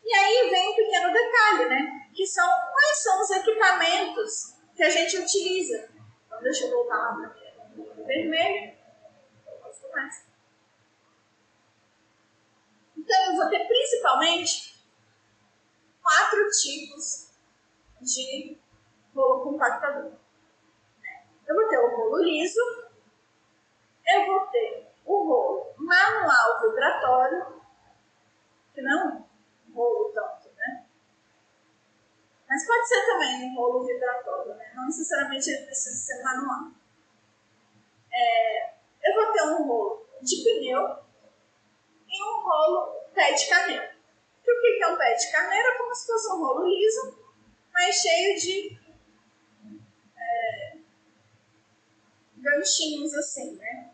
E 0.04 0.14
aí 0.14 0.50
vem 0.50 0.70
um 0.70 0.76
pequeno 0.76 1.12
detalhe, 1.12 1.68
né? 1.68 2.10
Que 2.14 2.26
são 2.26 2.46
quais 2.72 2.98
são 3.02 3.22
os 3.22 3.30
equipamentos 3.30 4.54
que 4.76 4.82
a 4.82 4.90
gente 4.90 5.18
utiliza. 5.18 5.88
Então, 6.26 6.42
deixa 6.42 6.66
eu 6.66 6.70
voltar 6.70 6.96
lá 6.96 7.14
para 7.14 8.04
vermelho. 8.04 8.76
mais. 9.94 10.29
Então, 13.00 13.32
eu 13.32 13.36
vou 13.36 13.48
ter 13.48 13.66
principalmente 13.66 14.78
quatro 16.02 16.50
tipos 16.50 17.30
de 18.02 18.58
rolo 19.14 19.42
compactador. 19.42 20.12
Eu 21.48 21.54
vou 21.54 21.68
ter 21.68 21.78
o 21.78 21.96
rolo 21.96 22.22
liso, 22.22 22.60
eu 24.06 24.26
vou 24.26 24.46
ter 24.48 24.92
o 25.06 25.28
rolo 25.28 25.74
manual 25.78 26.60
vibratório, 26.60 27.60
que 28.74 28.82
não 28.82 29.26
rolo 29.74 30.12
tanto, 30.12 30.54
né? 30.54 30.84
Mas 32.46 32.66
pode 32.66 32.86
ser 32.86 33.06
também 33.06 33.50
um 33.50 33.56
rolo 33.56 33.86
vibratório, 33.86 34.54
né? 34.56 34.72
Não 34.74 34.84
necessariamente 34.84 35.48
ele 35.48 35.64
precisa 35.64 35.96
ser 35.96 36.22
manual. 36.22 36.70
É, 38.12 38.74
eu 38.74 39.14
vou 39.14 39.32
ter 39.32 39.42
um 39.44 39.66
rolo 39.66 40.06
de 40.20 40.44
pneu 40.44 41.09
e 42.10 42.22
um 42.22 42.42
rolo 42.42 43.00
pé 43.14 43.32
de 43.32 43.48
carneiro. 43.48 43.84
E 44.44 44.52
o 44.52 44.60
que 44.60 44.82
é 44.82 44.88
um 44.88 44.98
pé 44.98 45.14
de 45.14 45.32
carneiro? 45.32 45.68
É 45.68 45.78
como 45.78 45.94
se 45.94 46.06
fosse 46.06 46.32
um 46.32 46.38
rolo 46.38 46.66
liso, 46.66 47.18
mas 47.72 47.94
cheio 47.96 48.38
de 48.38 48.80
é, 50.16 50.78
ganchinhos 52.38 53.14
assim, 53.14 53.56
né? 53.56 53.90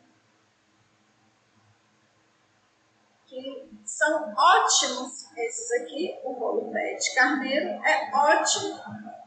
que 3.26 3.68
são 3.84 4.32
ótimos 4.34 5.30
esses 5.36 5.82
aqui, 5.82 6.18
o 6.24 6.32
rolo 6.32 6.72
pé 6.72 6.94
de 6.94 7.14
carneiro 7.14 7.68
é 7.84 8.10
ótimo 8.14 8.80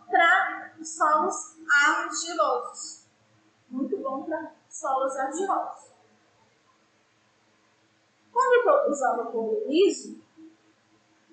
para 0.10 0.74
solos 0.84 1.56
argilosos. 1.86 3.06
Muito 3.70 3.98
bom 3.98 4.24
para 4.24 4.52
solos 4.68 5.16
argilosos. 5.16 5.79
Quando 8.40 8.54
eu 8.54 8.60
estou 8.60 8.90
usando 8.90 9.20
o 9.20 9.32
rolo 9.32 9.68
liso, 9.68 10.18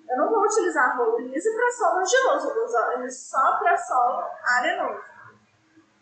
eu 0.09 0.17
não 0.17 0.29
vou 0.29 0.43
utilizar 0.43 0.97
rolo 0.97 1.19
liso 1.19 1.55
para 1.55 1.71
solo 1.71 1.99
argiloso, 1.99 2.49
eu 2.49 2.55
vou 2.55 2.65
usar 2.65 2.93
ele 2.95 3.09
só 3.09 3.57
para 3.59 3.77
solo 3.77 4.27
arenoso. 4.43 5.05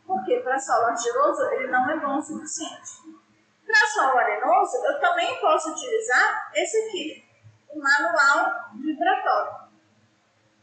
Porque 0.07 0.39
para 0.39 0.57
solo 0.57 0.87
argiloso 0.87 1.43
ele 1.51 1.67
não 1.67 1.87
é 1.91 1.99
bom 1.99 2.17
o 2.17 2.21
suficiente. 2.23 3.21
Para 3.67 3.87
solo 3.87 4.17
arenoso, 4.17 4.77
eu 4.77 4.99
também 4.99 5.39
posso 5.39 5.69
utilizar 5.73 6.51
esse 6.55 6.75
aqui, 6.87 7.23
o 7.69 7.79
manual 7.79 8.71
vibratório. 8.73 9.69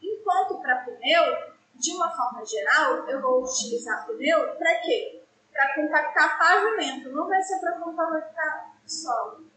Enquanto 0.03 0.61
para 0.61 0.85
pneu, 0.85 1.53
de 1.77 1.93
uma 1.95 2.11
forma 2.11 2.45
geral, 2.45 3.09
eu 3.09 3.23
vou 3.23 3.45
utilizar 3.45 4.09
pneu 4.09 4.57
para 4.57 4.75
quê? 4.81 5.25
Para 5.53 5.73
compactar 5.77 6.37
pavimento, 6.37 7.11
não 7.11 7.29
vai 7.29 7.41
ser 7.41 7.61
para 7.61 7.79
compactar 7.79 8.73
solo. 8.85 9.52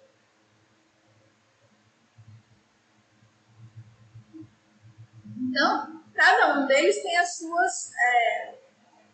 Então, 5.55 6.03
cada 6.13 6.59
um 6.59 6.67
deles 6.67 7.01
tem 7.01 7.15
as 7.15 7.37
suas 7.37 7.93
é, 7.97 8.55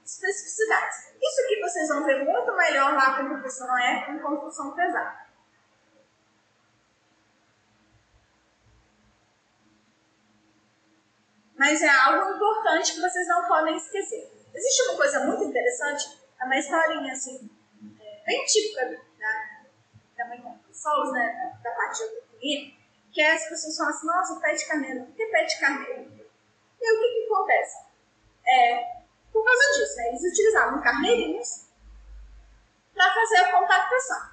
especificidades. 0.04 1.14
Isso 1.22 1.42
aqui 1.42 1.62
vocês 1.62 1.88
vão 1.88 2.04
ver 2.04 2.26
muito 2.26 2.52
melhor 2.58 2.96
lá 2.96 3.16
com 3.16 3.26
o 3.26 3.30
professor 3.30 3.68
Noé 3.68 4.06
com 4.08 4.18
construção 4.18 4.72
pesada. 4.72 5.22
Mas 11.56 11.80
é 11.80 11.90
algo 11.90 12.36
importante 12.36 12.94
que 12.94 13.02
vocês 13.02 13.28
não 13.28 13.48
podem 13.48 13.78
esquecer. 13.78 14.34
Existe 14.52 14.82
uma 14.90 14.98
coisa 14.98 15.20
muito 15.20 15.44
interessante, 15.44 16.20
é 16.42 16.46
uma 16.46 16.58
historinha 16.58 17.14
assim, 17.14 17.52
é, 18.02 18.26
bem 18.26 18.44
típica 18.46 18.88
da, 18.88 20.26
da 20.26 20.74
solos, 20.74 21.14
né, 21.14 21.56
da 21.64 21.70
parte 21.70 22.00
de 22.40 22.82
que 23.14 23.22
é 23.22 23.34
as 23.34 23.48
pessoas 23.48 23.78
falam 23.78 23.94
assim, 23.94 24.08
nossa, 24.08 24.40
pé 24.40 24.56
de 24.56 24.66
carneiro, 24.66 25.06
por 25.06 25.16
que 25.16 25.26
pé 25.28 25.44
de 25.44 25.60
carneiro? 25.60 26.21
E 26.82 26.94
o 26.94 27.00
que, 27.00 27.10
que 27.10 27.34
acontece? 27.34 27.78
É, 28.48 29.02
por 29.32 29.46
causa 29.46 29.80
disso, 29.80 29.98
né? 29.98 30.08
eles 30.10 30.24
utilizavam 30.24 30.82
carneirinhos 30.82 31.68
para 32.94 33.14
fazer 33.14 33.38
a 33.38 33.52
compactação. 33.52 34.32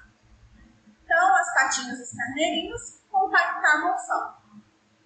Então, 1.03 1.35
as 1.35 1.53
patinhas 1.53 1.99
dos 1.99 2.11
carneirinhos 2.11 3.01
compactavam 3.09 3.95
o 3.95 3.97
solo. 3.97 4.33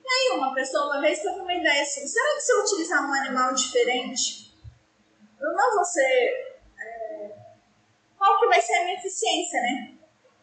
E 0.04 0.08
aí, 0.08 0.38
uma 0.38 0.54
pessoa 0.54 0.86
uma 0.88 1.02
vez 1.02 1.22
teve 1.22 1.40
uma 1.40 1.54
ideia 1.54 1.82
assim: 1.82 2.06
será 2.06 2.36
que 2.36 2.42
se 2.42 2.52
eu 2.52 2.62
utilizar 2.62 3.10
um 3.10 3.14
animal 3.14 3.54
diferente, 3.54 4.54
eu 5.40 5.54
não 5.54 5.76
vou 5.76 5.86
ser. 5.86 6.60
É, 6.78 7.36
qual 8.18 8.40
que 8.40 8.48
vai 8.48 8.62
ser 8.62 8.74
a 8.74 8.84
minha 8.84 8.98
eficiência, 8.98 9.62
né? 9.62 9.98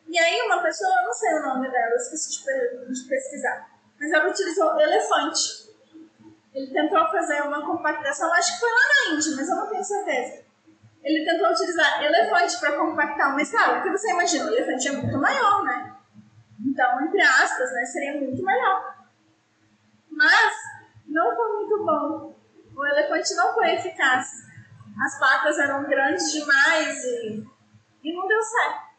E 0.08 0.18
aí 0.18 0.42
uma 0.42 0.62
pessoa, 0.62 0.90
eu 1.00 1.04
não 1.04 1.12
sei 1.12 1.34
o 1.34 1.42
nome 1.42 1.70
dela, 1.70 1.94
esqueci 1.94 2.42
de 2.42 3.08
pesquisar, 3.08 3.70
mas 3.98 4.10
ela 4.10 4.28
utilizou 4.28 4.80
elefante. 4.80 5.69
Ele 6.54 6.72
tentou 6.72 7.06
fazer 7.10 7.42
uma 7.42 7.64
compactação, 7.64 8.32
acho 8.32 8.54
que 8.54 8.60
foi 8.60 8.70
lá 8.70 8.80
na 9.08 9.14
Índia, 9.14 9.36
mas 9.36 9.48
eu 9.48 9.56
não 9.56 9.68
tenho 9.68 9.84
certeza. 9.84 10.44
Ele 11.02 11.24
tentou 11.24 11.50
utilizar 11.50 12.02
elefante 12.02 12.58
para 12.58 12.76
compactar 12.76 13.30
uma 13.30 13.40
escala, 13.40 13.74
porque 13.74 13.90
você 13.90 14.10
imagina, 14.10 14.44
o 14.44 14.48
elefante 14.48 14.88
é 14.88 14.92
muito 14.92 15.18
maior, 15.18 15.62
né? 15.64 15.96
Então, 16.66 17.00
entre 17.02 17.22
aspas, 17.22 17.72
né, 17.72 17.84
seria 17.84 18.20
muito 18.20 18.44
melhor. 18.44 18.94
Mas 20.10 20.54
não 21.06 21.34
foi 21.34 21.52
muito 21.54 21.84
bom. 21.84 22.36
O 22.76 22.86
elefante 22.86 23.34
não 23.34 23.54
foi 23.54 23.74
eficaz. 23.74 24.28
As 25.04 25.18
patas 25.18 25.58
eram 25.58 25.84
grandes 25.84 26.30
demais 26.32 27.04
e, 27.04 27.46
e 28.02 28.12
não 28.14 28.28
deu 28.28 28.42
certo. 28.42 28.89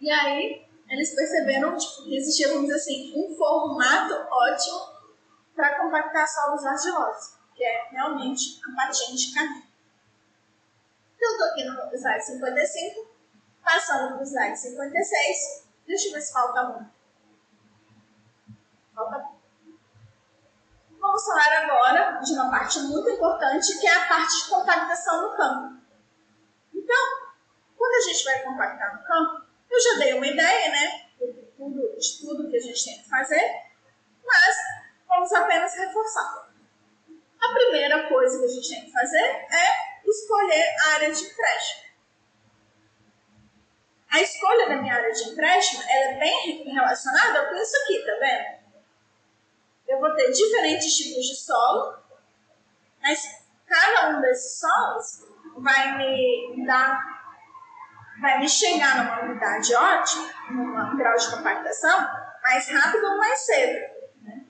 E 0.00 0.10
aí, 0.10 0.66
eles 0.88 1.14
perceberam 1.14 1.76
tipo, 1.76 2.04
que 2.04 2.16
existia, 2.16 2.48
vamos 2.48 2.62
dizer 2.62 2.76
assim, 2.76 3.12
um 3.14 3.36
formato 3.36 4.14
ótimo 4.30 4.80
para 5.54 5.78
compactar 5.78 6.26
solos 6.26 6.64
argilosos, 6.64 7.36
que 7.54 7.62
é 7.62 7.88
realmente 7.90 8.60
a 8.66 8.74
patinha 8.74 9.16
de 9.16 9.34
canela. 9.34 9.62
Então, 11.14 11.30
estou 11.32 11.46
aqui 11.48 11.64
no 11.64 11.96
slide 11.96 12.24
55, 12.24 13.10
passando 13.62 14.14
para 14.14 14.22
o 14.22 14.26
slide 14.26 14.58
56. 14.58 15.66
Deixa 15.86 16.08
eu 16.08 16.12
ver 16.14 16.20
se 16.22 16.32
falta 16.32 16.62
um. 16.62 16.86
Falta 18.94 19.18
um. 19.18 19.40
Vamos 20.98 21.24
falar 21.24 21.64
agora 21.64 22.20
de 22.20 22.32
uma 22.32 22.50
parte 22.50 22.80
muito 22.80 23.10
importante, 23.10 23.78
que 23.78 23.86
é 23.86 23.94
a 23.94 24.08
parte 24.08 24.44
de 24.44 24.50
compactação 24.50 25.22
no 25.22 25.36
campo. 25.36 25.80
Então, 26.74 27.30
quando 27.76 27.94
a 27.94 28.08
gente 28.08 28.24
vai 28.24 28.42
compactar 28.42 28.96
no 28.96 29.04
campo, 29.04 29.49
eu 29.70 29.80
já 29.80 29.98
dei 29.98 30.14
uma 30.14 30.26
ideia, 30.26 30.70
né? 30.70 31.06
De 31.18 31.32
tudo, 31.56 31.96
de 31.96 32.20
tudo 32.20 32.50
que 32.50 32.56
a 32.56 32.60
gente 32.60 32.84
tem 32.84 33.02
que 33.02 33.08
fazer, 33.08 33.62
mas 34.24 34.56
vamos 35.06 35.32
apenas 35.32 35.74
reforçar. 35.74 36.50
A 37.40 37.54
primeira 37.54 38.08
coisa 38.08 38.38
que 38.38 38.44
a 38.44 38.48
gente 38.48 38.68
tem 38.68 38.84
que 38.84 38.92
fazer 38.92 39.24
é 39.24 40.00
escolher 40.04 40.76
a 40.84 40.94
área 40.94 41.12
de 41.12 41.22
empréstimo. 41.24 41.90
A 44.10 44.20
escolha 44.20 44.68
da 44.68 44.76
minha 44.76 44.94
área 44.94 45.12
de 45.12 45.22
empréstimo 45.22 45.82
é 45.88 46.18
bem 46.18 46.64
relacionada 46.64 47.46
com 47.46 47.54
isso 47.54 47.76
aqui, 47.76 48.04
tá 48.04 48.12
vendo? 48.18 48.60
Eu 49.86 50.00
vou 50.00 50.14
ter 50.14 50.32
diferentes 50.32 50.96
tipos 50.96 51.24
de 51.26 51.36
solo, 51.36 51.96
mas 53.00 53.22
cada 53.66 54.10
um 54.10 54.20
desses 54.20 54.58
solos 54.58 55.28
vai 55.58 55.96
me 55.96 56.66
dar 56.66 57.19
vai 58.20 58.38
me 58.38 58.48
chegar 58.48 59.04
numa 59.04 59.22
unidade 59.22 59.74
ótima, 59.74 60.30
num 60.50 60.96
grau 60.96 61.16
de 61.16 61.30
compactação, 61.30 61.98
mais 62.42 62.68
rápido 62.68 63.04
ou 63.04 63.18
mais 63.18 63.40
cedo. 63.40 63.94
Né? 64.22 64.44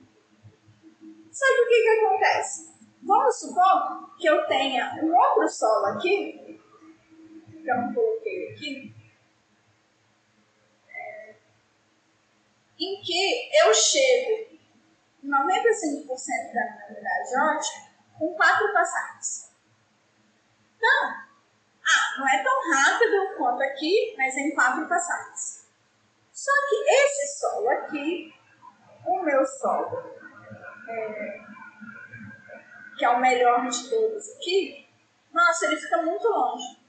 Só 1.31 1.45
que 1.45 1.61
o 1.61 1.67
que, 1.67 1.81
que 1.81 2.05
acontece? 2.05 2.71
Vamos 3.03 3.39
supor 3.39 4.15
que 4.17 4.27
eu 4.27 4.45
tenha 4.47 4.93
um 5.01 5.15
outro 5.15 5.47
solo 5.47 5.97
aqui, 5.97 6.61
que 7.49 7.67
eu 7.67 7.77
não 7.77 7.93
coloquei 7.93 8.51
aqui, 8.51 8.95
é, 10.89 11.35
em 12.79 13.01
que 13.01 13.49
eu 13.63 13.73
chego 13.73 14.59
95% 15.23 16.53
da 16.53 16.63
minha 16.63 16.85
unidade 16.89 17.57
ótima 17.57 17.91
com 18.17 18.35
quatro 18.35 18.71
passagens. 18.73 19.51
Então, 20.77 21.30
ah, 21.91 22.19
não 22.19 22.29
é 22.29 22.43
tão 22.43 22.71
rápido 22.73 23.37
quanto 23.37 23.61
aqui, 23.63 24.15
mas 24.17 24.35
é 24.35 24.39
em 24.41 24.55
quatro 24.55 24.87
passagens. 24.87 25.67
Só 26.31 26.51
que 26.69 26.75
esse 26.75 27.39
solo 27.39 27.69
aqui, 27.69 28.33
o 29.05 29.21
meu 29.21 29.45
solo, 29.45 30.03
é, 30.87 31.39
que 32.97 33.05
é 33.05 33.09
o 33.09 33.19
melhor 33.19 33.67
de 33.67 33.89
todos 33.89 34.29
aqui, 34.35 34.87
nossa, 35.31 35.65
ele 35.65 35.77
fica 35.77 36.01
muito 36.01 36.27
longe. 36.27 36.81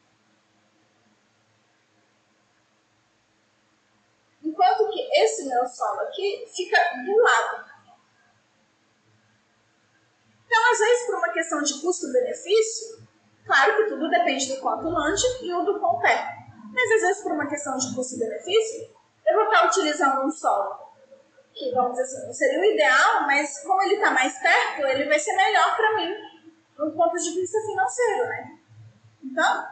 Enquanto 4.43 4.91
que 4.91 5.23
esse 5.23 5.47
meu 5.47 5.67
solo 5.67 6.01
aqui 6.01 6.45
fica 6.55 6.79
do 7.05 7.17
lado. 7.17 7.73
Então, 10.45 10.73
às 10.73 10.79
vezes, 10.79 11.07
por 11.07 11.15
uma 11.17 11.33
questão 11.33 11.63
de 11.63 11.81
custo-benefício, 11.81 13.09
Claro 13.45 13.77
que 13.77 13.89
tudo 13.89 14.09
depende 14.09 14.55
do 14.55 14.61
quanto 14.61 14.89
longe 14.89 15.27
e 15.43 15.53
o 15.53 15.63
do 15.63 15.81
quão 15.81 15.99
perto. 15.99 16.43
Mas 16.73 16.91
às 16.93 17.01
vezes, 17.03 17.23
por 17.23 17.33
uma 17.33 17.47
questão 17.47 17.77
de 17.77 17.95
custo-benefício, 17.95 18.91
eu 19.27 19.35
vou 19.35 19.45
estar 19.45 19.67
utilizando 19.67 20.25
um 20.25 20.31
solo 20.31 20.93
que, 21.53 21.71
vamos 21.75 21.93
dizer 21.93 22.03
assim, 22.03 22.27
não 22.27 22.33
seria 22.33 22.61
o 22.61 22.65
ideal, 22.65 23.27
mas 23.27 23.63
como 23.63 23.83
ele 23.83 23.97
está 23.97 24.11
mais 24.11 24.39
perto, 24.39 24.87
ele 24.87 25.09
vai 25.09 25.19
ser 25.19 25.35
melhor 25.35 25.77
para 25.77 25.97
mim, 25.97 26.15
do 26.77 26.91
ponto 26.93 27.17
de 27.17 27.35
vista 27.35 27.61
financeiro, 27.61 28.29
né? 28.29 28.59
Então, 29.23 29.67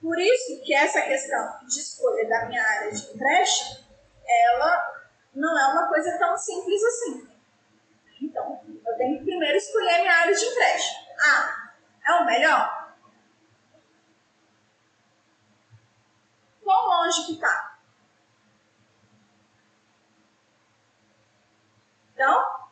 por 0.00 0.18
isso 0.18 0.62
que 0.64 0.72
essa 0.72 1.02
questão 1.02 1.66
de 1.66 1.80
escolha 1.80 2.28
da 2.28 2.46
minha 2.46 2.62
área 2.62 2.92
de 2.92 3.12
empréstimo, 3.12 3.84
ela 4.24 4.96
não 5.34 5.58
é 5.58 5.66
uma 5.72 5.88
coisa 5.88 6.16
tão 6.18 6.38
simples 6.38 6.82
assim. 6.84 7.28
Então, 8.22 8.60
eu 8.86 8.96
tenho 8.96 9.18
que 9.18 9.24
primeiro 9.24 9.56
escolher 9.56 9.96
a 9.96 10.00
minha 10.00 10.14
área 10.14 10.34
de 10.34 10.44
empréstimo. 10.44 11.06
Ah, 11.18 11.72
é 12.06 12.12
o 12.12 12.24
melhor? 12.24 12.94
Quão 16.62 16.86
longe 16.86 17.26
que 17.26 17.32
está? 17.32 17.78
Então, 22.14 22.68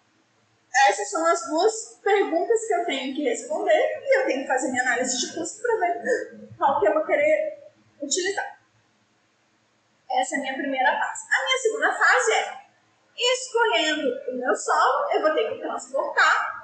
essas 0.88 1.10
são 1.10 1.26
as 1.26 1.46
duas 1.48 2.00
perguntas 2.02 2.66
que 2.66 2.74
eu 2.74 2.86
tenho 2.86 3.14
que 3.14 3.22
responder 3.22 4.02
e 4.02 4.18
eu 4.18 4.26
tenho 4.26 4.42
que 4.42 4.48
fazer 4.48 4.70
minha 4.70 4.82
análise 4.82 5.18
de 5.18 5.34
custo 5.34 5.62
para 5.62 5.80
ver 5.80 6.48
qual 6.56 6.80
que 6.80 6.86
eu 6.86 6.94
vou 6.94 7.04
querer 7.04 7.72
utilizar. 8.00 8.58
Essa 10.10 10.36
é 10.36 10.38
a 10.38 10.40
minha 10.42 10.54
primeira 10.54 10.98
fase. 10.98 11.24
A 11.30 11.44
minha 11.44 11.58
segunda 11.58 11.92
fase 11.92 12.32
é 12.32 12.63
Escolhendo 13.16 14.08
o 14.28 14.34
meu 14.34 14.54
solo, 14.56 15.12
eu 15.12 15.22
vou 15.22 15.34
ter 15.34 15.52
que 15.52 15.60
transportar 15.60 16.54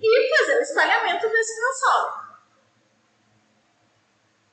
e 0.00 0.36
fazer 0.36 0.58
o 0.58 0.62
espalhamento 0.62 1.28
desse 1.28 1.60
meu 1.60 1.72
solo. 1.72 2.24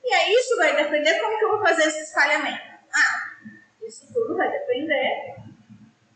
E 0.04 0.12
aí 0.12 0.32
isso 0.34 0.56
vai 0.56 0.76
depender 0.76 1.20
como 1.20 1.38
que 1.38 1.44
eu 1.44 1.50
vou 1.50 1.60
fazer 1.60 1.84
esse 1.84 2.02
espalhamento. 2.02 2.62
Ah, 2.92 3.52
isso 3.82 4.12
tudo 4.12 4.36
vai 4.36 4.50
depender 4.50 5.36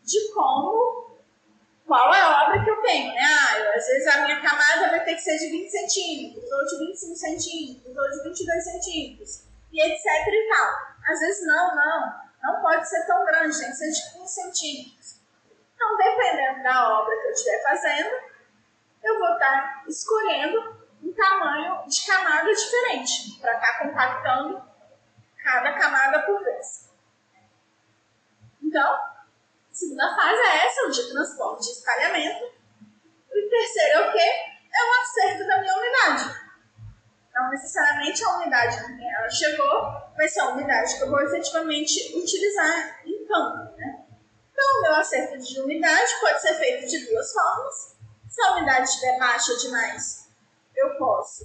de 0.03 0.33
como, 0.33 1.17
qual 1.85 2.13
é 2.13 2.21
a 2.21 2.43
obra 2.43 2.63
que 2.63 2.69
eu 2.69 2.81
tenho, 2.81 3.13
né? 3.13 3.21
Ah, 3.21 3.59
eu, 3.59 3.73
às 3.73 3.87
vezes 3.87 4.07
a 4.07 4.21
minha 4.21 4.41
camada 4.41 4.89
vai 4.89 5.03
ter 5.03 5.15
que 5.15 5.21
ser 5.21 5.37
de 5.37 5.49
20 5.49 5.69
centímetros, 5.69 6.51
ou 6.51 6.65
de 6.65 6.85
25 6.85 7.15
centímetros, 7.15 7.97
ou 7.97 8.11
de 8.11 8.23
22 8.23 8.63
centímetros, 8.63 9.43
e 9.71 9.81
etc 9.81 10.05
e 10.05 10.49
tal. 10.49 10.73
Às 11.09 11.19
vezes 11.19 11.47
não, 11.47 11.75
não 11.75 12.26
não 12.47 12.61
pode 12.61 12.87
ser 12.87 13.05
tão 13.05 13.25
grande, 13.25 13.59
tem 13.59 13.69
que 13.69 13.75
ser 13.75 13.91
de 13.91 14.13
15 14.13 14.33
centímetros. 14.33 15.19
Então, 15.75 15.97
dependendo 15.97 16.63
da 16.63 16.99
obra 16.99 17.15
que 17.17 17.27
eu 17.27 17.31
estiver 17.31 17.61
fazendo, 17.61 18.09
eu 19.03 19.19
vou 19.19 19.33
estar 19.33 19.83
escolhendo 19.87 20.87
um 21.03 21.13
tamanho 21.13 21.87
de 21.87 22.05
camada 22.05 22.53
diferente 22.53 23.39
para 23.39 23.53
estar 23.53 23.79
compactando 23.79 24.63
cada 25.43 25.73
camada 25.73 26.23
por 26.23 26.43
vez. 26.43 26.89
Então, 28.63 28.93
a 28.93 29.25
segunda 29.71 30.15
fase 30.15 30.39
é 30.39 30.67
essa, 30.67 30.87
o 30.87 30.91
de 30.91 31.11
transporte 31.11 31.65
de 31.65 31.71
espalhamento. 31.71 32.57
E 33.31 33.49
terceiro 33.49 33.99
é 33.99 34.09
o 34.09 34.11
quê? 34.11 34.31
É 34.73 34.83
o 34.83 35.01
acerto 35.01 35.47
da 35.47 35.59
minha 35.59 35.77
unidade. 35.77 36.46
Não 37.37 37.51
necessariamente 37.51 38.23
a 38.23 38.37
unidade 38.37 38.81
com 38.81 38.97
quem 38.97 39.13
ela 39.13 39.29
chegou 39.29 40.11
vai 40.15 40.27
ser 40.27 40.39
a 40.39 40.49
unidade 40.49 40.97
que 40.97 41.03
eu 41.03 41.09
vou 41.11 41.21
efetivamente 41.21 42.17
utilizar 42.17 42.99
em 43.05 43.27
campo. 43.27 43.77
Né? 43.77 44.05
Então, 44.51 44.79
o 44.79 44.81
meu 44.81 44.95
acerto 44.95 45.37
de 45.37 45.61
umidade 45.61 46.19
pode 46.19 46.41
ser 46.41 46.55
feito 46.55 46.87
de 46.87 47.05
duas 47.05 47.31
formas. 47.31 47.95
Se 48.27 48.41
a 48.41 48.53
umidade 48.53 48.89
estiver 48.89 49.19
baixa 49.19 49.55
demais, 49.55 50.29
eu 50.75 50.97
posso 50.97 51.43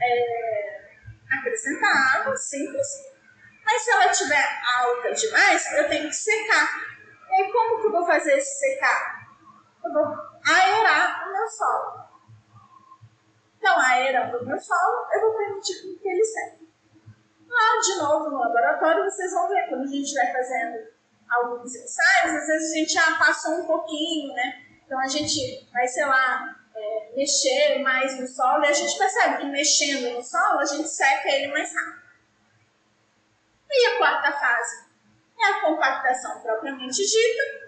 é, 0.00 0.80
acrescentar 1.32 2.20
água, 2.20 2.36
simples. 2.36 2.86
Mas 3.64 3.82
se 3.82 3.90
ela 3.90 4.06
estiver 4.06 4.60
alta 4.78 5.12
demais, 5.12 5.72
eu 5.72 5.88
tenho 5.88 6.08
que 6.08 6.14
secar. 6.14 6.70
E 7.30 7.34
aí, 7.34 7.50
como 7.50 7.80
que 7.80 7.88
eu 7.88 7.92
vou 7.92 8.06
fazer 8.06 8.38
esse 8.38 8.60
secar? 8.60 9.26
Eu 9.84 9.92
vou 9.92 10.06
aerar 10.46 11.28
o 11.28 11.32
meu 11.32 11.48
solo. 11.48 11.95
Então, 14.36 14.44
meu 14.44 14.60
solo, 14.60 15.06
eu 15.12 15.20
vou 15.22 15.34
permitir 15.34 15.98
que 15.98 16.08
ele 16.08 16.24
seque. 16.24 16.68
Lá, 17.48 17.80
de 17.80 17.98
novo, 17.98 18.30
no 18.30 18.38
laboratório, 18.38 19.04
vocês 19.04 19.32
vão 19.32 19.48
ver, 19.48 19.68
quando 19.68 19.84
a 19.84 19.86
gente 19.86 20.12
vai 20.14 20.32
fazendo 20.32 20.88
alguns 21.28 21.74
ensaios, 21.74 22.34
às 22.34 22.46
vezes 22.46 22.70
a 22.70 22.74
gente 22.74 22.92
já 22.92 23.18
passou 23.18 23.52
um 23.54 23.66
pouquinho, 23.66 24.34
né? 24.34 24.62
Então 24.84 25.00
a 25.00 25.06
gente 25.06 25.68
vai, 25.72 25.86
sei 25.88 26.04
lá, 26.04 26.54
é, 26.74 27.12
mexer 27.16 27.82
mais 27.82 28.20
no 28.20 28.26
solo 28.26 28.64
e 28.64 28.68
a 28.68 28.72
gente 28.72 28.98
percebe 28.98 29.38
que 29.38 29.46
mexendo 29.46 30.16
no 30.16 30.22
solo 30.22 30.60
a 30.60 30.64
gente 30.64 30.88
seca 30.88 31.28
ele 31.28 31.52
mais 31.52 31.74
rápido. 31.74 32.06
E 33.70 33.86
a 33.86 33.98
quarta 33.98 34.32
fase 34.32 34.86
é 35.38 35.44
a 35.44 35.60
compactação 35.62 36.40
propriamente 36.40 37.02
dita. 37.02 37.66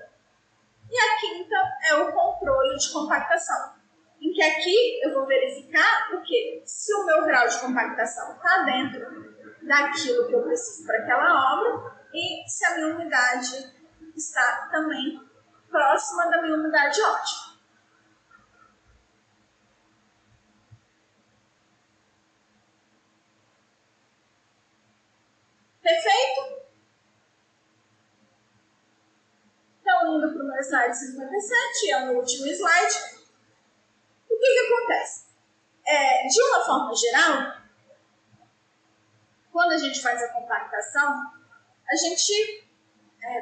E 0.90 0.98
a 0.98 1.20
quinta 1.20 1.56
é 1.90 1.94
o 1.96 2.12
controle 2.12 2.76
de 2.76 2.92
compactação. 2.92 3.77
Em 4.20 4.32
que 4.32 4.42
aqui 4.42 5.00
eu 5.04 5.14
vou 5.14 5.26
verificar 5.26 6.14
o 6.14 6.22
que? 6.22 6.62
Se 6.64 6.92
o 6.94 7.06
meu 7.06 7.24
grau 7.24 7.46
de 7.46 7.60
compactação 7.60 8.34
está 8.34 8.62
dentro 8.62 9.28
daquilo 9.62 10.26
que 10.26 10.34
eu 10.34 10.42
preciso 10.42 10.86
para 10.86 10.98
aquela 10.98 11.54
obra 11.54 11.96
e 12.12 12.48
se 12.48 12.64
a 12.64 12.74
minha 12.76 12.94
umidade 12.94 13.72
está 14.16 14.68
também 14.72 15.20
próxima 15.70 16.30
da 16.30 16.42
minha 16.42 16.56
umidade 16.56 17.00
ótima. 17.00 17.48
Perfeito? 25.82 26.68
Então, 29.80 30.16
indo 30.16 30.32
para 30.34 30.42
o 30.42 30.46
meu 30.46 30.60
slide 30.60 30.94
57, 30.94 31.90
é 31.90 32.10
o 32.10 32.16
último 32.18 32.46
slide. 32.46 33.17
O 34.30 34.38
que, 34.38 34.46
que 34.46 34.72
acontece? 34.72 35.26
É, 35.86 36.26
de 36.26 36.42
uma 36.42 36.64
forma 36.64 36.94
geral, 36.94 37.58
quando 39.52 39.72
a 39.72 39.78
gente 39.78 40.02
faz 40.02 40.22
a 40.22 40.32
compactação, 40.32 41.22
a 41.90 41.96
gente, 41.96 42.68
é, 43.22 43.40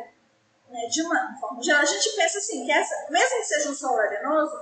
né, 0.69 0.87
de 0.91 1.03
uma 1.03 1.37
forma 1.39 1.63
geral, 1.63 1.83
a 1.83 1.87
gente 1.87 2.17
pensa 2.17 2.39
assim, 2.39 2.65
que 2.65 2.73
essa, 2.73 3.11
mesmo 3.11 3.37
que 3.39 3.45
seja 3.45 3.71
um 3.71 3.75
solo 3.75 3.99
arenoso, 3.99 4.57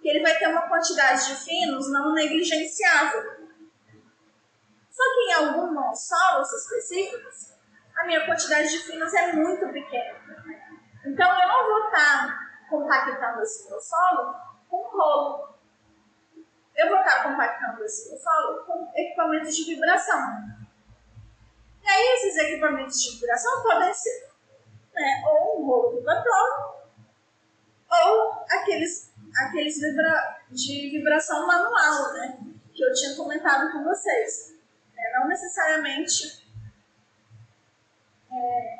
que 0.00 0.08
ele 0.08 0.22
vai 0.22 0.38
ter 0.38 0.48
uma 0.48 0.68
quantidade 0.68 1.26
de 1.26 1.34
finos 1.44 1.90
não 1.90 2.12
negligenciável. 2.14 3.22
Só 4.90 5.02
que 5.02 5.20
em 5.28 5.32
alguns 5.34 6.08
solos 6.08 6.52
específicos, 6.52 7.52
a 7.96 8.04
minha 8.04 8.24
quantidade 8.24 8.70
de 8.70 8.78
finos 8.78 9.12
é 9.12 9.32
muito 9.32 9.68
pequena. 9.72 10.18
Então 11.04 11.40
eu 11.40 11.48
não 11.48 11.66
vou 11.66 11.84
estar 11.86 12.66
compactando 12.68 13.42
esse 13.42 13.68
meu 13.68 13.80
solo 13.80 14.34
com 14.68 14.82
rolo. 14.90 15.55
Eu 16.76 16.88
vou 16.88 16.98
estar 16.98 17.22
compactando 17.22 17.84
esse 17.84 18.08
meu 18.08 18.18
solo 18.18 18.64
com 18.64 18.92
equipamentos 18.94 19.56
de 19.56 19.64
vibração. 19.64 20.56
E 21.82 21.88
aí 21.88 22.14
esses 22.16 22.36
equipamentos 22.36 23.00
de 23.00 23.18
vibração 23.18 23.62
podem 23.62 23.94
ser 23.94 24.28
né, 24.92 25.22
ou 25.26 25.60
um 25.62 25.66
rolo 25.66 25.96
vibratório 25.96 26.76
ou 27.90 28.44
aqueles, 28.50 29.12
aqueles 29.46 29.78
vibra, 29.80 30.40
de 30.50 30.90
vibração 30.90 31.46
manual, 31.46 32.12
né, 32.14 32.38
que 32.74 32.84
eu 32.84 32.92
tinha 32.92 33.14
comentado 33.14 33.72
com 33.72 33.84
vocês. 33.84 34.54
É, 34.96 35.18
não 35.18 35.28
necessariamente 35.28 36.46
é, 38.30 38.76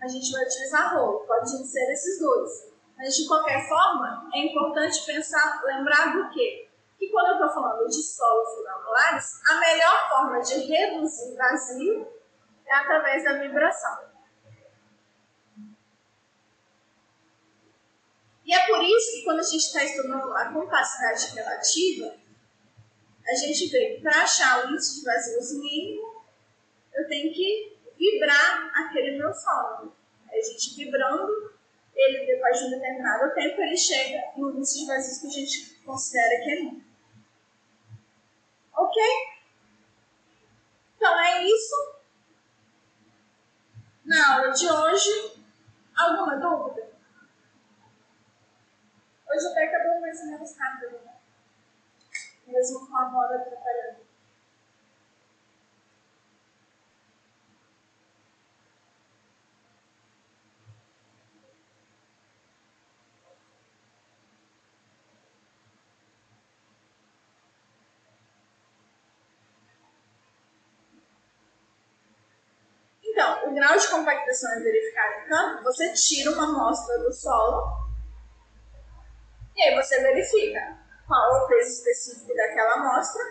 a 0.00 0.08
gente 0.08 0.30
vai 0.30 0.44
utilizar 0.44 0.94
rolo, 0.94 1.26
pode 1.26 1.50
ser 1.66 1.92
esses 1.92 2.20
dois. 2.20 2.73
Mas 2.96 3.16
de 3.16 3.26
qualquer 3.26 3.68
forma, 3.68 4.28
é 4.34 4.38
importante 4.38 5.04
pensar, 5.04 5.62
lembrar 5.64 6.12
do 6.12 6.30
quê? 6.30 6.68
que 7.04 7.10
quando 7.10 7.28
eu 7.28 7.46
estou 7.46 7.62
falando 7.62 7.88
de 7.88 8.02
solos 8.02 8.62
granulares, 8.62 9.40
a 9.48 9.60
melhor 9.60 10.08
forma 10.08 10.40
de 10.40 10.54
reduzir 10.54 11.36
vazio 11.36 12.08
é 12.66 12.74
através 12.74 13.24
da 13.24 13.40
vibração. 13.40 14.14
E 18.44 18.54
é 18.54 18.66
por 18.66 18.82
isso 18.82 19.12
que 19.12 19.24
quando 19.24 19.40
a 19.40 19.42
gente 19.42 19.56
está 19.56 19.82
estudando 19.82 20.32
a 20.32 20.52
capacidade 20.52 21.34
relativa, 21.34 22.14
a 23.26 23.34
gente 23.34 23.68
vê 23.70 23.94
que 23.94 24.02
para 24.02 24.22
achar 24.22 24.64
o 24.66 24.70
índice 24.70 25.00
de 25.00 25.06
vazios 25.06 25.52
mínimo, 25.58 26.22
eu 26.92 27.08
tenho 27.08 27.32
que 27.32 27.78
vibrar 27.98 28.70
aquele 28.74 29.18
meu 29.18 29.32
solo. 29.32 29.96
A 30.30 30.36
gente 30.36 30.74
vibrando, 30.76 31.53
ele 31.94 32.26
depois 32.26 32.58
de 32.58 32.66
um 32.66 32.70
determinado 32.70 33.34
tempo, 33.34 33.60
ele 33.60 33.76
chega 33.76 34.32
no 34.36 34.50
índice 34.50 34.80
de 34.80 34.86
vazios 34.86 35.18
que 35.18 35.26
a 35.26 35.30
gente 35.30 35.74
considera 35.84 36.42
que 36.42 36.50
é 36.50 36.54
mínimo. 36.56 36.84
Ok? 38.76 39.02
Então 40.96 41.20
é 41.20 41.44
isso. 41.44 41.94
Na 44.04 44.34
aula 44.34 44.50
de 44.50 44.70
hoje, 44.70 45.42
alguma 45.96 46.36
dúvida? 46.36 46.92
Hoje 49.30 49.46
até 49.48 49.64
acabou 49.64 50.00
mais 50.00 50.20
ou 50.20 50.26
menos 50.26 50.56
rápido, 50.58 51.00
né? 51.04 51.14
Mesmo 52.46 52.86
com 52.86 52.96
a 52.96 53.08
moda 53.08 53.36
atrapalhando. 53.36 54.04
Então, 73.14 73.38
grau 73.54 73.78
de 73.78 73.88
compactação 73.88 74.52
é 74.52 74.60
verificado 74.60 75.20
em 75.20 75.28
campo, 75.28 75.64
você 75.64 75.92
tira 75.92 76.32
uma 76.32 76.44
amostra 76.44 76.98
do 76.98 77.12
solo 77.12 77.84
e 79.56 79.62
aí 79.62 79.74
você 79.76 80.00
verifica 80.00 80.78
qual 81.06 81.36
é 81.36 81.44
o 81.44 81.46
peso 81.46 81.70
específico 81.70 82.34
daquela 82.34 82.74
amostra 82.74 83.22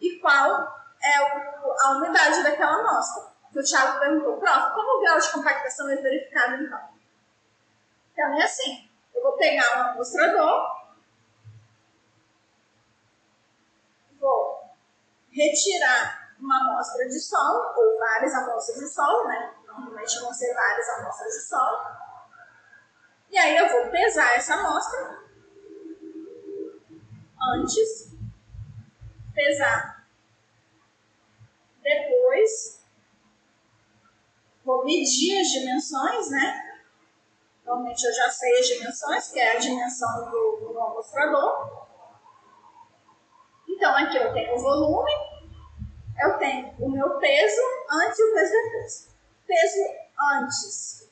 e 0.00 0.18
qual 0.18 0.82
é 1.02 1.16
a 1.16 1.90
umidade 1.98 2.42
daquela 2.42 2.76
amostra. 2.76 3.32
O 3.54 3.62
Thiago 3.62 4.00
perguntou, 4.00 4.38
prof, 4.38 4.74
como 4.74 4.98
o 4.98 5.00
grau 5.02 5.18
de 5.18 5.30
compactação 5.30 5.90
é 5.90 5.96
verificado 5.96 6.62
em 6.62 6.70
campo? 6.70 6.94
Então 8.12 8.40
é 8.40 8.44
assim, 8.44 8.88
eu 9.14 9.22
vou 9.22 9.32
pegar 9.36 9.78
um 9.78 9.90
amostrador, 9.90 10.82
vou 14.18 14.62
retirar 15.30 16.21
uma 16.42 16.60
amostra 16.60 17.08
de 17.08 17.20
solo, 17.20 17.72
ou 17.76 17.98
várias 17.98 18.34
amostras 18.34 18.78
de 18.78 18.88
solo, 18.88 19.28
né? 19.28 19.54
Normalmente 19.64 20.20
vão 20.20 20.34
ser 20.34 20.52
várias 20.52 20.88
amostras 20.88 21.32
de 21.32 21.40
solo. 21.42 21.78
E 23.30 23.38
aí 23.38 23.56
eu 23.56 23.68
vou 23.70 23.90
pesar 23.90 24.36
essa 24.36 24.54
amostra 24.54 25.22
antes, 27.40 28.12
pesar 29.32 30.02
depois, 31.82 32.84
vou 34.64 34.84
medir 34.84 35.40
as 35.40 35.48
dimensões, 35.48 36.30
né? 36.30 36.78
Normalmente 37.64 38.04
eu 38.04 38.12
já 38.12 38.30
sei 38.30 38.58
as 38.58 38.66
dimensões, 38.66 39.28
que 39.28 39.40
é 39.40 39.56
a 39.56 39.58
dimensão 39.58 40.30
do, 40.30 40.72
do 40.72 40.80
amostrador. 40.80 41.88
Então 43.68 43.96
aqui 43.96 44.16
eu 44.16 44.32
tenho 44.32 44.54
o 44.54 44.60
volume, 44.60 45.10
eu 46.22 46.38
tenho 46.38 46.74
o 46.78 46.88
meu 46.88 47.18
peso 47.18 47.60
antes 47.90 48.18
e 48.18 48.22
o 48.22 48.34
peso 48.34 48.52
depois. 48.52 49.08
Peso 49.46 49.78
antes 50.34 51.10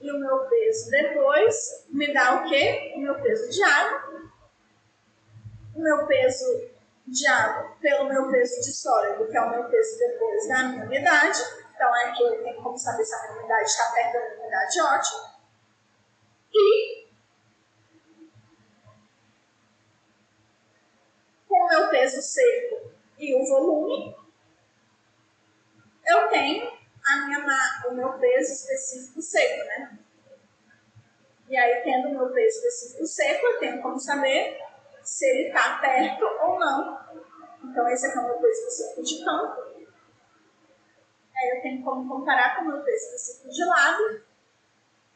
e 0.00 0.10
o 0.10 0.18
meu 0.18 0.38
peso 0.48 0.90
depois 0.90 1.86
me 1.88 2.12
dá 2.12 2.36
o 2.36 2.48
quê? 2.48 2.92
O 2.96 3.00
meu 3.00 3.20
peso 3.20 3.50
de 3.50 3.62
água. 3.62 4.30
O 5.74 5.80
meu 5.80 6.06
peso 6.06 6.70
de 7.06 7.26
água 7.26 7.76
pelo 7.80 8.08
meu 8.08 8.30
peso 8.30 8.60
de 8.60 8.72
sólido, 8.72 9.28
que 9.28 9.36
é 9.36 9.40
o 9.40 9.50
meu 9.50 9.64
peso 9.68 9.98
depois 9.98 10.48
da 10.48 10.62
minha 10.64 10.84
umidade. 10.84 11.38
Então 11.74 11.94
é 11.96 12.12
que 12.12 12.22
eu 12.22 12.42
tenho 12.42 12.62
como 12.62 12.78
saber 12.78 13.04
se 13.04 13.14
a 13.14 13.22
minha 13.22 13.38
umidade 13.40 13.64
está 13.64 13.92
perto 13.92 14.12
da 14.12 14.42
umidade 14.42 14.80
ótima. 14.80 15.36
E 16.52 17.06
com 21.46 21.64
o 21.64 21.68
meu 21.68 21.90
peso 21.90 22.22
seco 22.22 22.90
e 23.18 23.34
o 23.34 23.46
volume, 23.46 24.25
eu 26.06 26.28
tenho 26.28 26.72
a 27.06 27.26
minha, 27.26 27.84
o 27.88 27.94
meu 27.94 28.12
peso 28.14 28.52
específico 28.52 29.20
seco, 29.22 29.64
né? 29.66 29.98
E 31.48 31.56
aí, 31.56 31.82
tendo 31.82 32.08
o 32.08 32.12
meu 32.12 32.32
peso 32.32 32.58
específico 32.58 33.06
seco, 33.06 33.46
eu 33.46 33.58
tenho 33.58 33.82
como 33.82 33.98
saber 33.98 34.60
se 35.02 35.24
ele 35.24 35.48
está 35.48 35.78
perto 35.78 36.24
ou 36.24 36.58
não. 36.58 36.98
Então, 37.64 37.88
esse 37.88 38.06
aqui 38.06 38.18
é 38.18 38.20
o 38.20 38.24
meu 38.24 38.38
peso 38.38 38.68
específico 38.68 39.02
de 39.02 39.24
campo. 39.24 39.66
Aí 41.36 41.56
eu 41.56 41.62
tenho 41.62 41.84
como 41.84 42.08
comparar 42.08 42.56
com 42.56 42.62
o 42.62 42.68
meu 42.68 42.82
peso 42.82 43.04
específico 43.04 43.50
de 43.50 43.64
lado, 43.64 44.24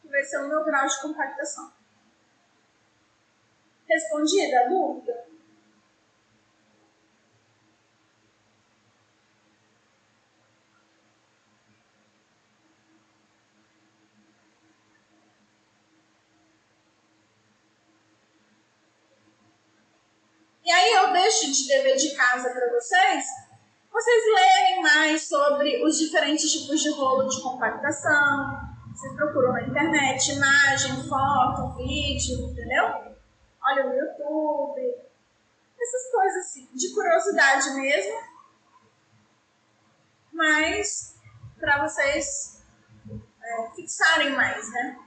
que 0.03 0.09
vai 0.09 0.23
ser 0.23 0.39
o 0.39 0.49
meu 0.49 0.65
grau 0.65 0.87
de 0.87 1.01
compactação. 1.01 1.73
Respondida 3.89 4.61
a 4.61 4.69
dúvida? 4.69 5.30
De 21.53 21.69
dever 21.69 21.97
de 21.97 22.15
casa 22.15 22.51
para 22.51 22.71
vocês 22.73 23.25
vocês 23.93 24.25
lerem 24.35 24.83
mais 24.83 25.29
sobre 25.29 25.85
os 25.85 25.99
diferentes 25.99 26.51
tipos 26.51 26.81
de 26.81 26.91
rolo 26.91 27.29
de 27.29 27.43
compactação. 27.43 28.71
Vocês 28.95 29.15
procuram 29.15 29.53
na 29.53 29.63
internet 29.63 30.33
imagem, 30.33 31.09
foto, 31.09 31.77
vídeo, 31.77 32.51
entendeu? 32.51 33.17
Olha 33.63 33.85
no 33.85 33.95
YouTube. 33.95 34.81
Essas 35.81 36.13
coisas 36.13 36.47
assim, 36.47 36.69
de 36.73 36.95
curiosidade 36.95 37.71
mesmo. 37.73 38.21
Mas 40.33 41.17
para 41.59 41.87
vocês 41.87 42.63
é, 43.43 43.71
fixarem 43.75 44.31
mais, 44.31 44.71
né? 44.71 44.99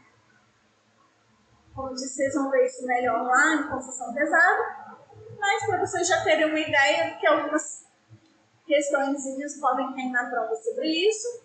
Como 1.74 1.94
disse, 1.96 2.16
vocês 2.16 2.34
vão 2.36 2.52
ver 2.52 2.66
isso 2.66 2.86
melhor 2.86 3.24
lá 3.24 3.56
em 3.56 3.70
construção 3.70 4.14
pesada. 4.14 4.83
Mas 5.44 5.66
para 5.66 5.78
vocês 5.78 6.08
já 6.08 6.24
terem 6.24 6.46
uma 6.46 6.58
ideia, 6.58 7.18
que 7.20 7.28
algumas 7.28 7.86
questões 8.66 9.60
podem 9.60 9.94
cair 9.94 10.10
na 10.10 10.30
prova 10.30 10.56
sobre 10.56 10.88
isso. 10.88 11.43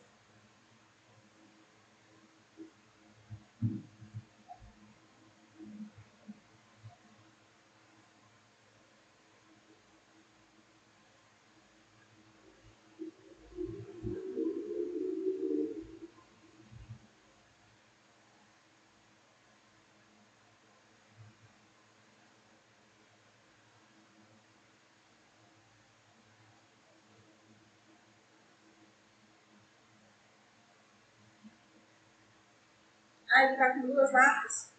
Ah, 33.39 33.45
está 33.53 33.73
com 33.73 33.83
duas 33.83 34.11
datas? 34.11 34.75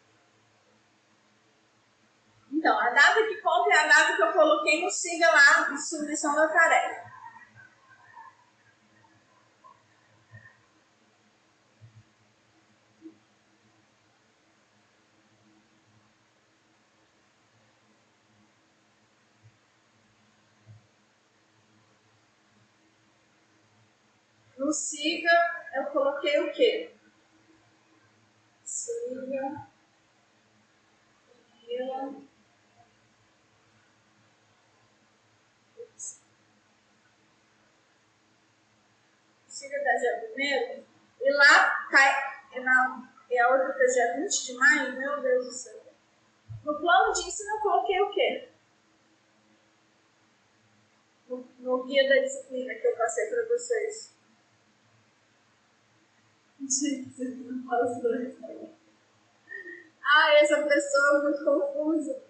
Então, 2.52 2.78
a 2.78 2.90
data 2.90 3.26
que 3.26 3.38
conta 3.38 3.74
é 3.74 3.86
a 3.86 3.88
data 3.88 4.18
que 4.18 4.22
eu 4.22 4.34
coloquei 4.34 4.84
no 4.84 4.92
siga 4.92 5.32
lá, 5.32 5.70
de 5.70 5.82
submissão 5.82 6.36
da 6.36 6.46
tarefa. 6.50 7.10
No 24.58 24.74
siga, 24.74 25.32
eu 25.76 25.86
coloquei 25.86 26.42
o 26.42 26.52
quê? 26.52 26.99
Síria, 28.80 29.68
Irã, 31.68 32.16
Síria 39.48 39.84
da 39.84 39.96
dia 39.96 40.34
1 40.34 40.84
e 41.20 41.32
lá 41.34 41.88
cai, 41.92 42.40
e, 42.56 42.60
na, 42.62 43.12
e 43.30 43.38
a 43.38 43.50
outra 43.50 43.74
tá 43.74 43.86
dia 43.86 44.16
20 44.16 44.46
de 44.46 44.54
maio, 44.54 44.98
meu 44.98 45.22
Deus 45.22 45.46
do 45.46 45.52
céu. 45.52 45.94
No 46.64 46.80
plano 46.80 47.12
de 47.12 47.28
ensino 47.28 47.58
eu 47.58 47.60
coloquei 47.60 48.00
o 48.00 48.12
quê? 48.14 48.50
No, 51.28 51.46
no 51.60 51.84
guia 51.84 52.08
da 52.08 52.22
disciplina 52.22 52.74
que 52.76 52.88
eu 52.88 52.96
passei 52.96 53.28
para 53.28 53.46
vocês. 53.46 54.19
Gente, 56.62 57.24
não 57.46 57.64
posso 57.64 58.02
dois. 58.02 58.36
Ah, 60.04 60.34
essa 60.34 60.64
pessoa 60.64 61.20
é 61.20 61.24
muito 61.24 61.46
confusa. 61.46 62.22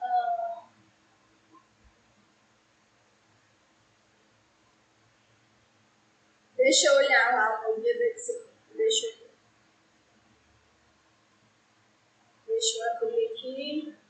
Ah. 0.00 0.68
Deixa 6.56 6.88
eu 6.88 6.96
olhar 6.96 7.34
lá 7.34 7.70
o 7.70 7.80
guia 7.80 7.98
da 7.98 8.14
disciplina. 8.14 8.52
Deixa 8.74 9.06
eu 9.06 9.26
Deixa 12.46 12.78
eu 12.78 12.92
abrir 12.92 13.32
aqui. 13.32 14.05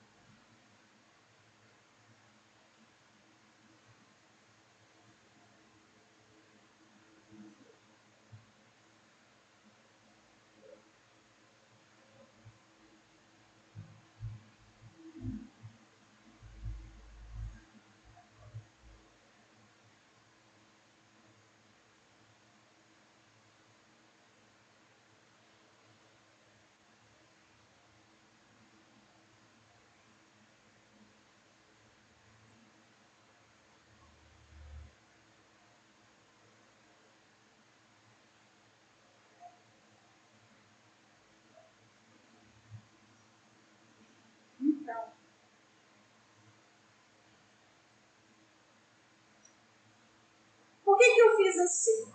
Assim? 51.61 52.13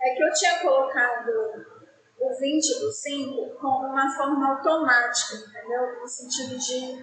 É 0.00 0.14
que 0.14 0.22
eu 0.22 0.32
tinha 0.32 0.60
colocado 0.60 1.30
o 2.18 2.38
20 2.38 2.80
do 2.80 2.92
5 2.92 3.58
como 3.60 3.88
uma 3.88 4.14
forma 4.16 4.56
automática, 4.56 5.36
entendeu? 5.36 6.00
No 6.00 6.08
sentido 6.08 6.58
de 6.58 7.00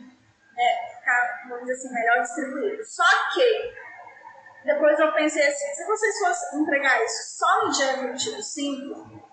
é, 0.57 0.95
ficar, 0.95 1.47
vamos 1.49 1.65
dizer 1.65 1.73
assim, 1.73 1.93
melhor 1.93 2.21
distribuído. 2.21 2.85
Só 2.85 3.03
que 3.33 3.73
depois 4.65 4.99
eu 4.99 5.11
pensei 5.13 5.47
assim, 5.47 5.73
se 5.73 5.85
vocês 5.85 6.19
fossem 6.19 6.61
entregar 6.61 7.03
isso 7.03 7.37
só 7.39 7.65
no 7.65 7.71
dia 7.71 7.97
20 8.11 8.35
do 8.35 8.43
5, 8.43 9.31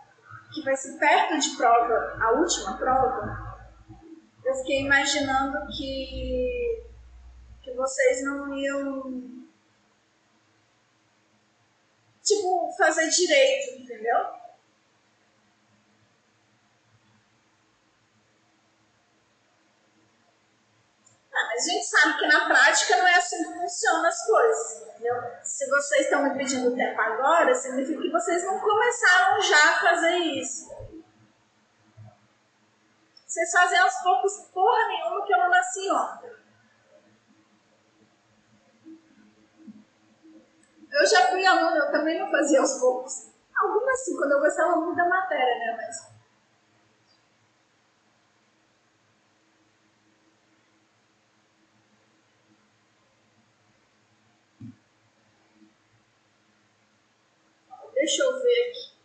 que 0.53 0.63
vai 0.65 0.77
ser 0.77 0.99
perto 0.99 1.39
de 1.39 1.57
prova, 1.57 2.19
a 2.21 2.33
última 2.33 2.79
prova, 2.79 3.49
eu 4.45 4.55
fiquei 4.55 4.81
imaginando 4.81 5.59
que, 5.77 6.83
que 7.63 7.75
vocês 7.75 8.25
não 8.25 8.55
iam 8.55 9.38
tipo, 12.29 12.71
fazer 12.77 13.09
direito, 13.09 13.81
entendeu? 13.81 14.17
Ah, 21.35 21.47
mas 21.47 21.67
a 21.67 21.71
gente 21.71 21.87
sabe 21.87 22.19
que 22.19 22.27
na 22.27 22.47
prática 22.47 22.97
não 22.97 23.07
é 23.07 23.15
assim 23.15 23.45
que 23.45 23.59
funcionam 23.59 24.07
as 24.07 24.27
coisas, 24.27 24.83
entendeu? 24.83 25.15
Se 25.43 25.69
vocês 25.69 26.03
estão 26.03 26.23
me 26.23 26.37
pedindo 26.37 26.77
tempo 26.77 27.01
agora, 27.01 27.55
significa 27.55 28.01
que 28.01 28.11
vocês 28.11 28.45
não 28.45 28.61
começaram 28.61 29.41
já 29.41 29.71
a 29.71 29.81
fazer 29.81 30.17
isso. 30.17 30.69
Vocês 33.27 33.53
fazem 33.53 33.79
aos 33.79 33.95
poucos 34.03 34.49
porra 34.53 34.89
nenhuma 34.89 35.25
que 35.25 35.33
eu 35.33 35.39
não 35.39 35.51
nasci 35.51 35.91
ontem. 35.91 36.38
Eu 40.91 41.07
já 41.07 41.29
fui 41.29 41.45
aluna, 41.45 41.77
eu 41.77 41.91
também 41.91 42.19
não 42.19 42.31
fazia 42.31 42.61
aos 42.61 42.79
poucos. 42.81 43.31
Algumas 43.57 44.05
sim, 44.05 44.17
quando 44.17 44.33
eu 44.33 44.41
gostava 44.41 44.77
muito 44.77 44.97
da 44.97 45.09
matéria, 45.09 45.59
né? 45.59 45.77
Mas. 45.77 46.19
Deixa 57.95 58.23
eu 58.23 58.41
ver 58.41 58.71
aqui. 58.71 58.99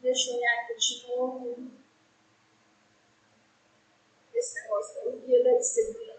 Deixa 0.00 0.30
eu 0.30 0.36
olhar 0.36 0.62
aqui 0.62 0.76
de 0.76 1.06
novo. 1.06 1.70
Esse 4.34 4.62
negócio, 4.62 5.08
o 5.08 5.20
guia 5.20 5.44
da 5.44 5.58
disciplina. 5.58 6.10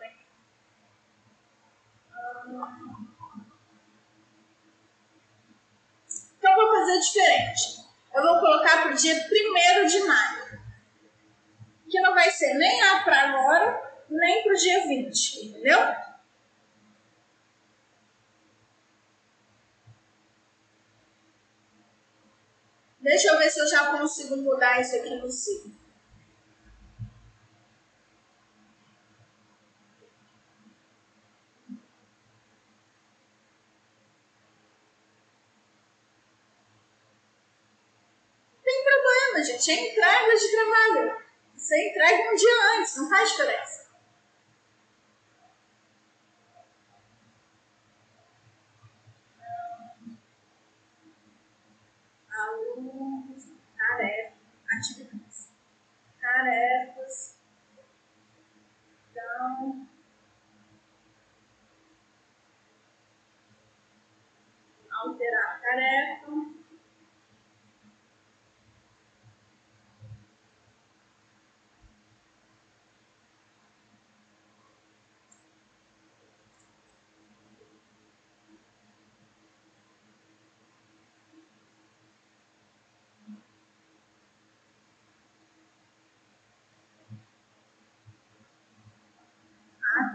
Ah. 2.13 3.10
Então, 6.51 6.63
eu 6.63 6.67
vou 6.67 6.79
fazer 6.79 6.99
diferente. 6.99 7.81
Eu 8.13 8.21
vou 8.23 8.39
colocar 8.39 8.83
para 8.83 8.91
o 8.91 8.95
dia 8.95 9.15
1 9.15 9.87
de 9.87 9.99
maio. 10.03 10.59
Que 11.89 11.99
não 12.01 12.13
vai 12.13 12.29
ser 12.29 12.53
nem 12.55 12.81
lá 12.81 13.03
para 13.03 13.29
agora, 13.29 14.05
nem 14.09 14.43
para 14.43 14.53
o 14.53 14.57
dia 14.57 14.87
20, 14.87 15.45
entendeu? 15.45 15.79
Deixa 22.99 23.29
eu 23.29 23.37
ver 23.39 23.49
se 23.49 23.59
eu 23.59 23.67
já 23.67 23.97
consigo 23.97 24.37
mudar 24.37 24.79
isso 24.79 24.95
aqui 24.95 25.15
no 25.15 25.31
signo. 25.31 25.81
Tem 38.63 38.83
É 39.69 39.73
entrega 39.73 40.35
de 40.35 40.51
trabalho. 40.51 41.21
Você 41.55 41.89
entrega 41.89 42.31
um 42.31 42.35
dia 42.35 42.79
antes, 42.79 42.97
não 42.97 43.09
faz 43.09 43.29
diferença. 43.29 43.81
tarefas. 56.41 57.37
Então, 59.11 59.87
alterar 64.91 65.55
a 65.55 65.59
tarefa. 65.59 66.50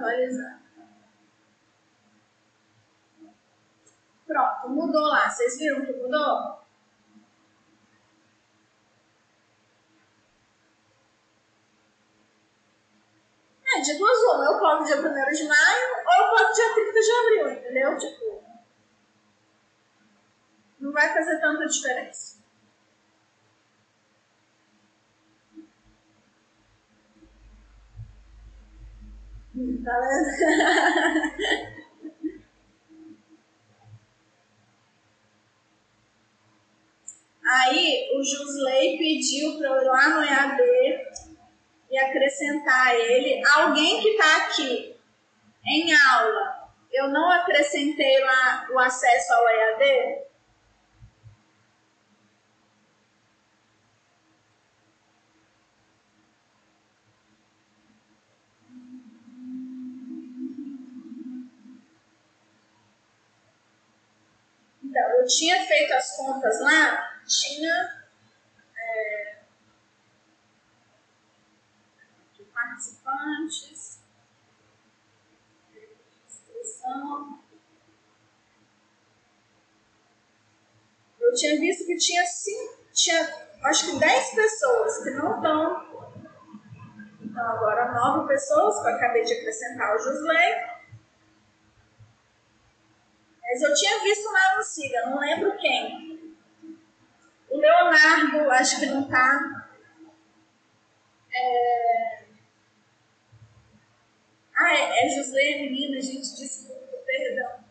Atualizar. 0.06 0.62
Pronto, 4.26 4.68
mudou 4.70 5.02
lá. 5.02 5.28
Vocês 5.28 5.58
viram 5.58 5.84
que 5.84 5.92
mudou? 5.92 6.66
É, 13.64 13.80
de 13.80 13.98
duas 13.98 14.18
uma. 14.18 14.44
Eu 14.44 14.58
coloco 14.58 14.84
dia 14.84 14.96
1 14.96 15.00
de 15.00 15.48
maio 15.48 15.86
ou 16.06 16.24
eu 16.24 16.28
coloco 16.30 16.52
dia 16.52 16.74
30 16.74 17.00
de 17.00 17.12
abril, 17.12 17.50
entendeu? 17.50 17.98
Tipo, 17.98 18.44
não 20.80 20.92
vai 20.92 21.12
fazer 21.12 21.40
tanta 21.40 21.66
diferença. 21.66 22.45
Tá 29.56 29.96
Aí 37.48 38.10
o 38.14 38.22
Jusley 38.22 38.98
pediu 38.98 39.56
para 39.56 39.68
eu 39.68 39.82
ir 39.82 39.86
lá 39.86 40.08
no 40.10 40.22
EAD 40.22 40.60
e 41.90 41.98
acrescentar 41.98 42.94
ele 42.96 43.42
alguém 43.46 44.02
que 44.02 44.10
está 44.10 44.36
aqui 44.44 44.94
em 45.64 45.90
aula. 45.94 46.70
Eu 46.92 47.08
não 47.08 47.30
acrescentei 47.30 48.20
lá 48.24 48.68
o 48.70 48.78
acesso 48.78 49.32
ao 49.32 49.48
EAD? 49.48 50.26
Então, 64.96 65.15
eu 65.27 65.28
tinha 65.28 65.66
feito 65.66 65.93
as 65.93 66.16
contas 66.16 66.61
lá, 66.61 67.20
tinha 67.27 68.07
é, 68.77 69.36
participantes. 72.55 74.01
Eu 81.20 81.35
tinha 81.35 81.59
visto 81.59 81.85
que 81.86 81.97
tinha 81.97 82.24
cinco, 82.24 82.85
tinha 82.93 83.48
acho 83.65 83.90
que 83.90 83.98
10 83.98 84.31
pessoas 84.31 85.03
que 85.03 85.11
não 85.11 85.36
estão. 85.36 86.15
Então 87.20 87.44
agora 87.48 87.93
nove 87.93 88.28
pessoas, 88.28 88.81
que 88.81 88.89
eu 88.89 88.94
acabei 88.94 89.24
de 89.24 89.32
acrescentar 89.32 89.97
o 89.97 89.98
Josley. 89.98 90.76
Mas 93.47 93.62
eu 93.62 93.73
tinha 93.74 94.02
visto 94.02 94.31
no 94.31 94.62
Siga, 94.62 95.06
não 95.06 95.20
lembro 95.20 95.56
quem. 95.56 96.36
O 97.48 97.59
Leonardo, 97.59 98.51
acho 98.51 98.81
que 98.81 98.86
não 98.86 99.09
tá. 99.09 99.68
É... 101.32 102.24
Ah, 104.59 104.74
é, 104.74 105.06
é 105.06 105.09
José 105.09 105.59
Menina, 105.59 106.01
gente, 106.01 106.35
desculpa, 106.35 106.97
perdão. 107.06 107.64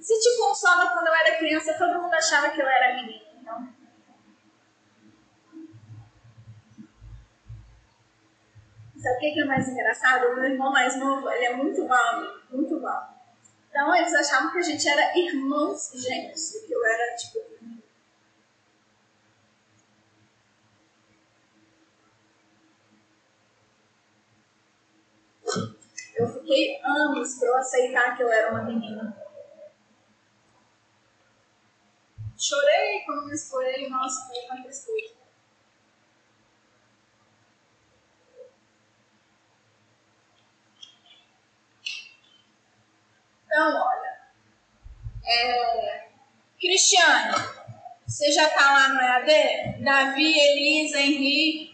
Se 0.00 0.20
te 0.20 0.38
consola, 0.38 0.92
quando 0.92 1.06
eu 1.06 1.14
era 1.14 1.38
criança, 1.38 1.78
todo 1.78 2.02
mundo 2.02 2.12
achava 2.14 2.50
que 2.50 2.60
eu 2.60 2.68
era 2.68 2.96
menina. 2.96 3.24
Então. 3.40 3.74
Sabe 9.04 9.16
o 9.16 9.20
que 9.20 9.38
é 9.38 9.44
mais 9.44 9.68
engraçado? 9.68 10.28
O 10.28 10.34
meu 10.34 10.44
irmão 10.44 10.72
mais 10.72 10.98
novo, 10.98 11.30
ele 11.30 11.44
é 11.44 11.54
muito 11.54 11.86
mal, 11.86 12.38
muito 12.50 12.80
mal. 12.80 13.14
Então 13.68 13.94
eles 13.94 14.14
achavam 14.14 14.50
que 14.50 14.56
a 14.56 14.62
gente 14.62 14.88
era 14.88 15.18
irmãos 15.18 15.90
gêmeos, 15.94 16.52
que 16.66 16.72
eu 16.72 16.86
era 16.86 17.14
tipo. 17.14 17.38
Eu 26.16 26.26
fiquei 26.26 26.80
anos 26.82 27.34
para 27.38 27.48
eu 27.48 27.56
aceitar 27.58 28.16
que 28.16 28.22
eu 28.22 28.32
era 28.32 28.52
uma 28.52 28.62
menina. 28.62 29.14
Chorei 32.38 33.02
quando 33.04 33.26
me 33.26 33.34
escolhei, 33.34 33.86
nossa, 33.90 34.28
foi 34.28 34.44
uma 34.46 34.62
tristeza. 34.62 35.23
Então, 43.54 43.86
olha. 43.86 44.18
É, 45.24 46.08
Cristiane, 46.58 47.34
você 48.04 48.32
já 48.32 48.48
está 48.48 48.72
lá 48.72 48.88
no 48.88 49.00
EAD? 49.00 49.84
Davi, 49.84 50.36
Elisa, 50.36 50.98
Henrique. 50.98 51.72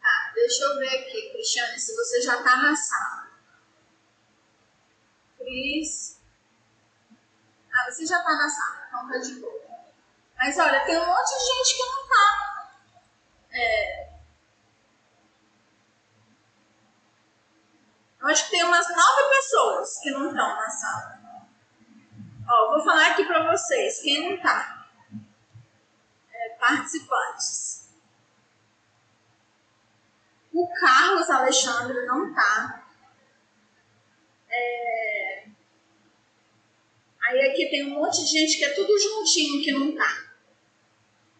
Tá, 0.00 0.32
deixa 0.36 0.62
eu 0.62 0.78
ver 0.78 1.00
aqui, 1.00 1.32
Cristiane, 1.32 1.80
se 1.80 1.96
você 1.96 2.22
já 2.22 2.36
está 2.38 2.56
na 2.58 2.76
sala. 2.76 3.28
Cris. 5.36 6.20
Ah, 7.74 7.90
você 7.90 8.06
já 8.06 8.18
está 8.18 8.36
na 8.36 8.48
sala 8.48 8.79
tá 8.90 9.18
de 9.18 9.34
boa. 9.40 9.60
Mas 10.36 10.58
olha, 10.58 10.84
tem 10.84 10.98
um 10.98 11.06
monte 11.06 11.28
de 11.28 11.44
gente 11.44 11.76
que 11.76 11.84
não 11.84 12.08
tá. 12.08 12.70
É, 13.52 14.10
eu 18.20 18.28
acho 18.28 18.44
que 18.44 18.50
tem 18.50 18.64
umas 18.64 18.86
nove 18.88 19.28
pessoas 19.34 19.98
que 19.98 20.10
não 20.10 20.28
estão 20.28 20.56
na 20.56 20.70
sala. 20.70 21.20
Ó, 22.48 22.70
vou 22.70 22.84
falar 22.84 23.12
aqui 23.12 23.24
para 23.24 23.50
vocês, 23.50 24.00
quem 24.02 24.30
não 24.30 24.42
tá. 24.42 24.86
É, 26.32 26.48
participantes. 26.58 27.88
O 30.52 30.68
Carlos 30.80 31.30
Alexandre 31.30 32.06
não 32.06 32.34
tá. 32.34 32.82
É, 34.50 35.09
Aí 37.30 37.48
aqui 37.48 37.70
tem 37.70 37.86
um 37.86 37.94
monte 37.94 38.24
de 38.24 38.26
gente 38.26 38.58
que 38.58 38.64
é 38.64 38.74
tudo 38.74 38.98
juntinho 38.98 39.62
que 39.62 39.70
não 39.70 39.94
tá. 39.94 40.32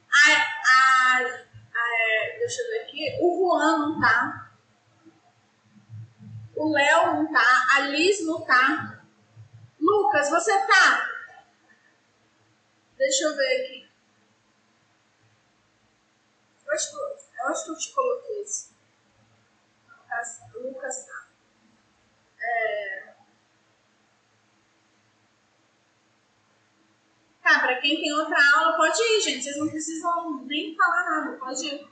A, 0.09 0.31
a, 0.33 1.19
a, 1.19 2.39
deixa 2.39 2.63
eu 2.63 2.69
ver 2.69 2.83
aqui. 2.83 3.19
O 3.21 3.37
Juan 3.37 3.79
não 3.79 4.01
tá. 4.01 4.53
O 6.55 6.73
Léo 6.73 7.07
não 7.07 7.33
tá, 7.33 7.67
a 7.75 7.81
Liz 7.89 8.25
não 8.25 8.41
tá. 8.43 9.03
Lucas, 9.81 10.31
você 10.31 10.53
tá? 10.65 11.11
Deixa 12.97 13.25
eu 13.25 13.37
ver 13.37 13.61
aqui. 13.61 13.91
Eu 16.67 16.73
acho, 16.73 16.97
eu 16.97 17.47
acho 17.49 17.65
que 17.65 17.71
eu 17.73 17.79
te 17.79 17.93
coloquei 17.93 18.43
isso. 18.43 18.73
Lucas, 19.89 20.41
Lucas 20.55 21.07
tá. 21.07 21.27
É... 22.41 23.10
Tá, 27.51 27.59
pra 27.59 27.81
quem 27.81 28.01
tem 28.01 28.13
outra 28.13 28.37
aula, 28.55 28.77
pode 28.77 29.03
ir, 29.03 29.21
gente. 29.21 29.43
Vocês 29.43 29.57
não 29.57 29.69
precisam 29.69 30.45
nem 30.47 30.77
falar 30.77 31.11
nada, 31.11 31.37
pode 31.37 31.67
ir. 31.67 31.89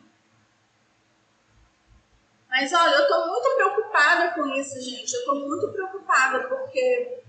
Mas 2.48 2.72
olha, 2.72 2.94
eu 2.94 3.08
tô 3.08 3.26
muito 3.26 3.54
preocupada 3.56 4.34
com 4.34 4.46
isso, 4.54 4.80
gente. 4.80 5.12
Eu 5.12 5.24
tô 5.24 5.34
muito 5.34 5.72
preocupada 5.72 6.46
porque 6.46 7.22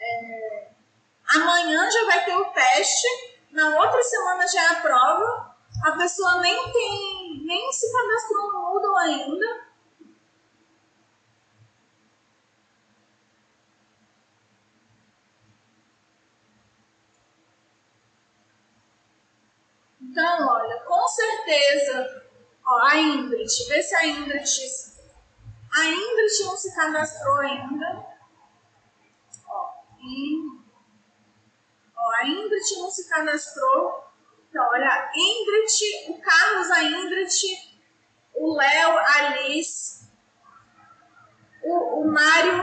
é, 0.00 0.68
amanhã 1.34 1.90
já 1.90 2.06
vai 2.06 2.24
ter 2.24 2.36
o 2.36 2.46
teste, 2.46 3.06
na 3.50 3.80
outra 3.80 4.02
semana 4.02 4.48
já 4.48 4.62
é 4.62 4.68
a 4.68 4.80
prova, 4.80 5.56
a 5.84 5.92
pessoa 5.92 6.40
nem 6.40 6.72
tem, 6.72 7.42
nem 7.44 7.70
se 7.70 7.92
cadastrou 7.92 8.50
no 8.50 8.62
Moodle 8.62 8.96
ainda. 8.96 9.65
Então, 20.16 20.48
olha, 20.48 20.80
com 20.80 21.06
certeza, 21.08 22.24
ó, 22.64 22.78
a 22.86 22.96
Ingrid, 22.96 23.68
vê 23.68 23.82
se 23.82 23.94
a 23.94 24.06
Ingrid. 24.06 24.48
A 25.74 25.84
Ingrid 25.88 26.42
não 26.42 26.56
se 26.56 26.74
cadastrou 26.74 27.36
ainda. 27.40 28.06
Ó, 29.46 29.74
ó, 31.94 32.14
a 32.14 32.26
Ingrid 32.28 32.78
não 32.78 32.90
se 32.90 33.06
cadastrou. 33.10 34.06
Então, 34.48 34.66
olha, 34.66 35.12
Ingrid, 35.14 36.08
o 36.08 36.18
Carlos, 36.18 36.70
a 36.70 36.82
Ingrid, 36.82 37.34
o 38.36 38.56
Léo, 38.56 38.98
a 38.98 39.28
Liz, 39.36 40.08
o, 41.62 42.00
o 42.00 42.10
Mário, 42.10 42.56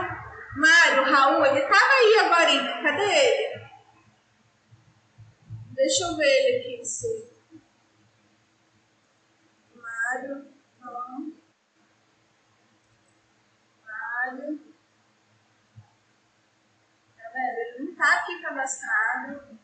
Mário, 0.56 1.04
Raul, 1.04 1.46
ele 1.46 1.60
tava 1.60 1.92
aí 2.00 2.18
agora, 2.18 2.82
cadê 2.82 3.14
ele? 3.14 3.64
Deixa 5.70 6.02
eu 6.02 6.16
ver 6.16 6.26
ele 6.26 6.58
aqui, 6.58 6.84
se... 6.84 7.33
Mário, 10.14 10.46
não. 10.80 11.32
Mário. 13.84 14.60
Tá 17.16 17.28
vendo? 17.32 17.58
Ele 17.58 17.84
não 17.84 17.96
tá 17.96 18.12
aqui 18.14 18.40
cadastrado. 18.40 19.58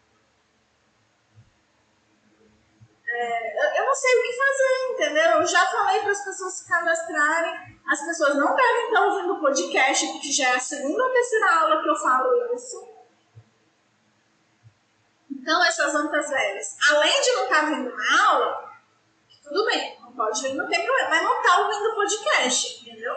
É, 3.06 3.80
eu 3.80 3.86
não 3.86 3.94
sei 3.94 4.18
o 4.18 4.22
que 4.22 4.36
fazer, 4.36 4.92
entendeu? 4.92 5.40
Eu 5.40 5.46
já 5.46 5.66
falei 5.66 6.00
para 6.00 6.10
as 6.10 6.24
pessoas 6.24 6.54
se 6.54 6.68
cadastrarem. 6.68 7.80
As 7.88 8.00
pessoas 8.00 8.36
não 8.36 8.54
devem 8.54 8.86
estar 8.86 9.06
ouvindo 9.06 9.34
o 9.34 9.40
podcast, 9.40 10.06
porque 10.06 10.32
já 10.32 10.48
é 10.50 10.56
a 10.56 10.60
segunda 10.60 11.04
ou 11.04 11.12
terceira 11.12 11.60
aula 11.60 11.82
que 11.82 11.88
eu 11.88 11.96
falo 11.96 12.54
isso. 12.54 12.88
Então, 15.30 15.64
essas 15.64 15.94
antas 15.94 16.28
velhas, 16.28 16.76
além 16.90 17.20
de 17.22 17.32
não 17.32 17.44
estar 17.44 17.66
vindo 17.66 17.96
na 17.96 18.28
aula, 18.28 18.70
tudo 19.42 19.64
bem, 19.66 19.99
pode 20.20 20.42
vir, 20.42 20.54
não 20.54 20.68
tem 20.68 20.84
problema, 20.84 21.08
mas 21.08 21.22
não 21.22 21.40
está 21.40 21.58
ouvindo 21.60 21.92
o 21.92 21.94
podcast, 21.94 22.82
entendeu? 22.82 23.16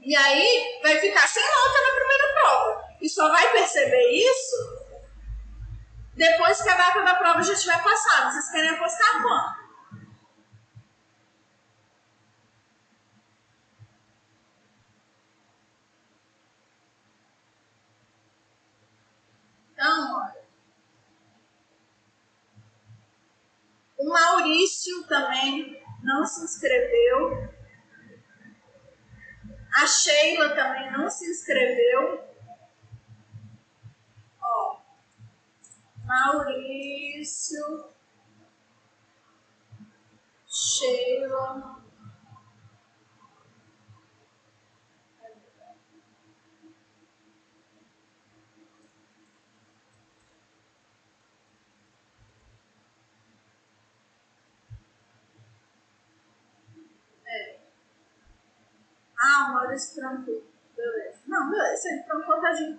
E 0.00 0.16
aí 0.16 0.80
vai 0.80 1.00
ficar 1.00 1.26
sem 1.26 1.42
nota 1.42 1.82
na 1.82 1.96
primeira 1.96 2.32
prova. 2.34 2.88
E 3.00 3.08
só 3.08 3.28
vai 3.28 3.50
perceber 3.50 4.10
isso 4.10 4.56
depois 6.14 6.62
que 6.62 6.68
a 6.68 6.76
data 6.76 7.02
da 7.02 7.16
prova 7.16 7.42
já 7.42 7.52
estiver 7.52 7.82
passada. 7.82 8.30
Vocês 8.30 8.50
querem 8.50 8.70
apostar 8.70 9.22
quanto? 9.22 9.68
Então, 19.78 20.20
olha. 20.20 20.42
O 23.96 24.12
Maurício 24.68 25.06
também 25.06 25.82
não 26.02 26.26
se 26.26 26.44
inscreveu. 26.44 27.54
A 29.74 29.86
Sheila 29.86 30.54
também 30.54 30.92
não 30.92 31.08
se 31.08 31.24
inscreveu. 31.30 32.22
Ó, 34.42 34.80
Maurício, 36.04 37.88
Sheila. 40.46 41.77
Ah, 59.48 59.50
o 59.50 59.54
Maurício 59.54 59.94
trancou. 59.94 60.44
Beleza. 60.76 61.20
Não, 61.26 61.50
beleza. 61.50 61.88
Ele 61.88 62.02
trancou, 62.02 62.40
tá 62.40 62.52
de 62.52 62.78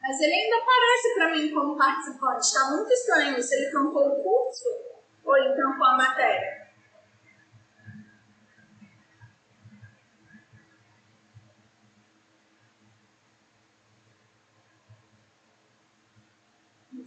Mas 0.00 0.20
ele 0.20 0.32
ainda 0.34 0.56
aparece 0.56 1.14
para 1.14 1.32
mim 1.32 1.52
como 1.52 1.76
participante. 1.76 2.46
Está 2.46 2.70
muito 2.70 2.92
estranho 2.92 3.42
se 3.42 3.54
ele 3.56 3.70
trancou 3.70 4.06
o 4.06 4.22
curso 4.22 4.68
ou 5.24 5.36
ele 5.36 5.54
trancou 5.54 5.84
a 5.84 5.96
matéria. 5.96 6.66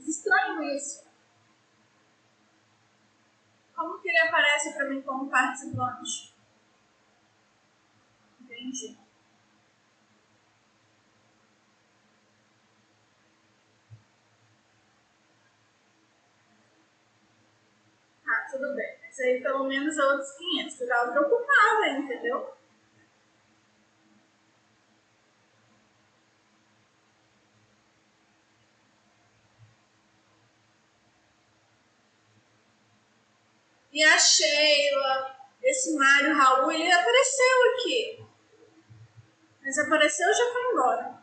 Estranho 0.05 0.63
isso. 0.63 1.09
Como 3.79 3.97
que 4.01 4.09
ele 4.09 4.27
aparece 4.27 4.73
para 4.73 4.89
mim 4.89 5.01
como 5.19 5.29
participante? 5.29 6.33
Entendi. 8.41 8.97
Tá, 18.23 18.47
tudo 18.49 18.75
bem. 18.75 18.97
Mas 19.01 19.19
aí 19.19 19.41
pelo 19.41 19.65
menos 19.65 19.97
é 19.97 20.03
outros 20.05 20.31
500, 20.37 20.77
que 20.77 20.83
eu 20.83 20.87
tava 20.87 21.11
preocupada, 21.11 21.89
entendeu? 21.97 22.58
E 33.99 34.03
a 34.05 34.17
Sheila, 34.17 35.35
esse 35.61 35.93
Mário 35.97 36.33
Raul, 36.33 36.71
ele 36.71 36.89
apareceu 36.89 37.73
aqui. 37.73 38.25
Mas 39.61 39.77
apareceu 39.77 40.29
e 40.29 40.33
já 40.33 40.53
foi 40.53 40.71
embora. 40.71 41.19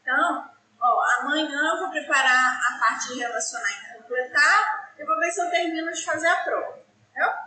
Então, 0.00 0.50
ó, 0.80 1.04
amanhã 1.20 1.74
eu 1.74 1.80
vou 1.80 1.90
preparar 1.90 2.60
a 2.64 2.78
parte 2.78 3.08
de 3.08 3.18
relacionar 3.18 3.68
e 3.68 3.98
completar. 3.98 4.94
Eu 4.96 5.06
vou 5.06 5.18
ver 5.18 5.30
se 5.30 5.42
eu 5.42 5.50
termino 5.50 5.92
de 5.92 6.02
fazer 6.02 6.28
a 6.28 6.44
prova. 6.44 6.82
Entendeu? 7.10 7.46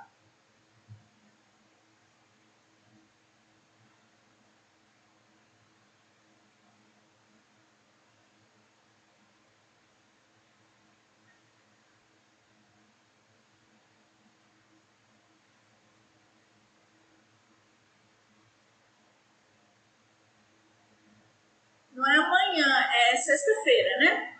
Não 22.00 22.08
é 22.08 22.16
amanhã, 22.16 22.90
é 22.94 23.18
sexta-feira, 23.18 23.98
né? 23.98 24.40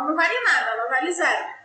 Não 0.00 0.16
vale 0.16 0.40
nada, 0.44 0.70
ela 0.70 0.88
vale 0.88 1.12
zero. 1.12 1.62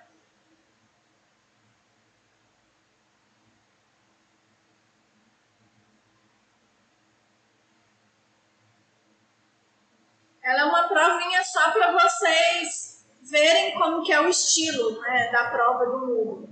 Ela 10.43 10.61
é 10.61 10.65
uma 10.65 10.87
provinha 10.87 11.43
só 11.43 11.71
para 11.71 11.91
vocês 11.91 13.05
verem 13.21 13.73
como 13.77 14.03
que 14.03 14.13
é 14.13 14.21
o 14.21 14.29
estilo 14.29 14.99
né, 15.01 15.31
da 15.31 15.49
prova 15.49 15.85
do 15.85 15.99
Google. 15.99 16.49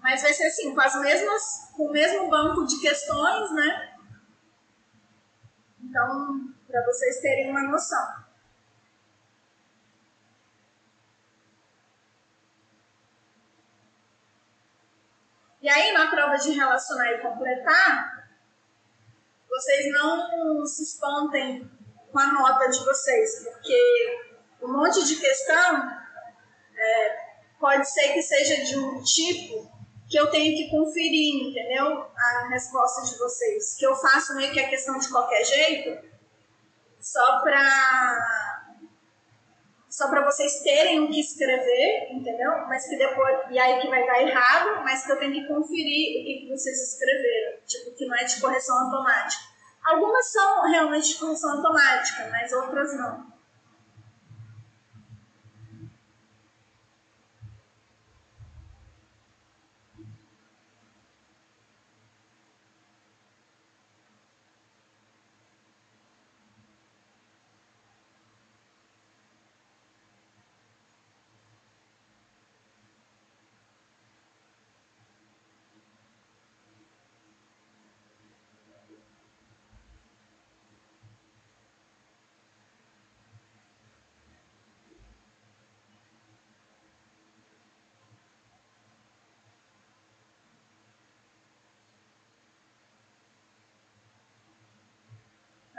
Mas 0.00 0.20
vai 0.20 0.34
ser 0.34 0.46
assim, 0.48 0.74
com 0.74 0.80
as 0.80 0.94
mesmas, 1.00 1.72
com 1.74 1.86
o 1.86 1.92
mesmo 1.92 2.28
banco 2.28 2.66
de 2.66 2.78
questões, 2.78 3.50
né? 3.54 3.96
Então, 5.82 6.54
para 6.66 6.84
vocês 6.84 7.20
terem 7.20 7.50
uma 7.50 7.62
noção. 7.62 8.23
E 15.64 15.68
aí, 15.70 15.92
na 15.92 16.10
prova 16.10 16.36
de 16.36 16.50
relacionar 16.50 17.10
e 17.12 17.22
completar, 17.22 18.28
vocês 19.48 19.90
não 19.94 20.66
se 20.66 20.82
espantem 20.82 21.70
com 22.12 22.18
a 22.18 22.32
nota 22.34 22.68
de 22.68 22.84
vocês, 22.84 23.44
porque 23.44 24.20
um 24.60 24.70
monte 24.70 25.02
de 25.06 25.16
questão 25.16 25.90
é, 26.76 27.16
pode 27.58 27.88
ser 27.90 28.12
que 28.12 28.20
seja 28.20 28.62
de 28.62 28.78
um 28.78 29.02
tipo 29.02 29.72
que 30.06 30.18
eu 30.18 30.30
tenho 30.30 30.54
que 30.54 30.70
conferir, 30.70 31.48
entendeu? 31.48 32.10
A 32.14 32.48
resposta 32.50 33.00
de 33.10 33.16
vocês. 33.16 33.74
Que 33.78 33.86
eu 33.86 33.96
faço 33.96 34.36
meio 34.36 34.52
que 34.52 34.60
a 34.60 34.68
questão 34.68 34.98
de 34.98 35.08
qualquer 35.08 35.46
jeito, 35.46 36.06
só 37.00 37.40
para 37.40 38.53
só 39.94 40.08
para 40.08 40.24
vocês 40.24 40.60
terem 40.60 41.04
o 41.04 41.08
que 41.08 41.20
escrever, 41.20 42.08
entendeu? 42.10 42.50
Mas 42.66 42.84
que 42.88 42.96
depois 42.96 43.38
e 43.48 43.56
aí 43.56 43.80
que 43.80 43.88
vai 43.88 44.04
dar 44.04 44.20
errado, 44.22 44.82
mas 44.82 45.06
que 45.06 45.12
eu 45.12 45.18
tenho 45.20 45.32
que 45.32 45.46
conferir 45.46 46.20
o 46.20 46.24
que, 46.24 46.48
vocês 46.50 46.94
escreveram, 46.94 47.58
tipo 47.64 47.94
que 47.94 48.04
não 48.04 48.16
é 48.16 48.24
de 48.24 48.40
correção 48.40 48.76
automática. 48.76 49.44
Algumas 49.84 50.32
são 50.32 50.68
realmente 50.68 51.12
de 51.12 51.14
correção 51.14 51.52
automática, 51.52 52.28
mas 52.28 52.52
outras 52.52 52.92
não. 52.96 53.33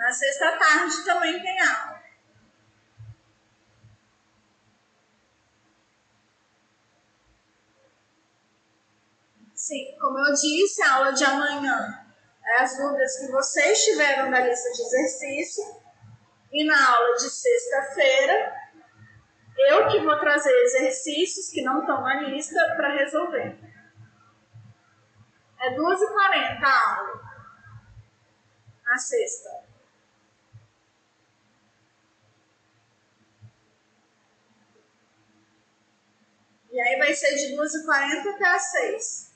Na 0.05 0.11
sexta 0.11 0.51
tarde 0.59 1.03
também 1.03 1.41
tem 1.41 1.59
aula. 1.61 1.99
Sim, 9.55 9.97
como 9.99 10.19
eu 10.19 10.31
disse, 10.31 10.83
a 10.83 10.93
aula 10.93 11.11
de 11.11 11.23
amanhã 11.23 12.05
é 12.43 12.61
as 12.61 12.77
dúvidas 12.77 13.17
que 13.17 13.31
vocês 13.31 13.83
tiveram 13.83 14.29
da 14.29 14.41
lista 14.41 14.71
de 14.73 14.81
exercício. 14.83 15.63
E 16.51 16.63
na 16.65 16.87
aula 16.87 17.15
de 17.15 17.27
sexta-feira, 17.27 18.55
eu 19.57 19.87
que 19.87 20.05
vou 20.05 20.19
trazer 20.19 20.53
exercícios 20.65 21.49
que 21.49 21.63
não 21.63 21.79
estão 21.79 22.03
na 22.03 22.21
lista 22.21 22.63
para 22.75 22.93
resolver. 22.93 23.57
É 25.61 25.75
2h40 25.75 26.63
a 26.63 26.95
aula. 26.95 27.21
Na 28.83 28.97
sexta. 28.99 29.64
E 36.75 36.81
aí 36.81 36.97
vai 36.97 37.15
ser 37.15 37.33
de 37.35 37.55
2h40 37.55 38.35
até 38.35 38.45
as 38.47 38.71
6. 38.71 39.35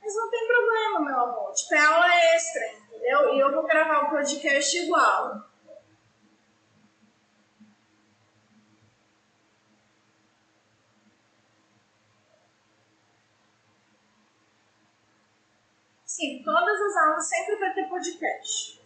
Mas 0.00 0.16
não 0.16 0.30
tem 0.30 0.48
problema, 0.48 1.00
meu 1.00 1.20
amor. 1.20 1.52
Tipo, 1.52 1.74
é 1.74 1.84
aula 1.84 2.14
extra, 2.34 2.66
entendeu? 2.66 3.34
E 3.34 3.40
eu 3.40 3.52
vou 3.52 3.62
gravar 3.64 4.06
o 4.06 4.10
podcast 4.10 4.74
igual. 4.78 5.50
Sim, 16.06 16.42
todas 16.42 16.80
as 16.80 16.96
aulas 16.96 17.28
sempre 17.28 17.56
vai 17.56 17.74
ter 17.74 17.86
podcast. 17.86 18.77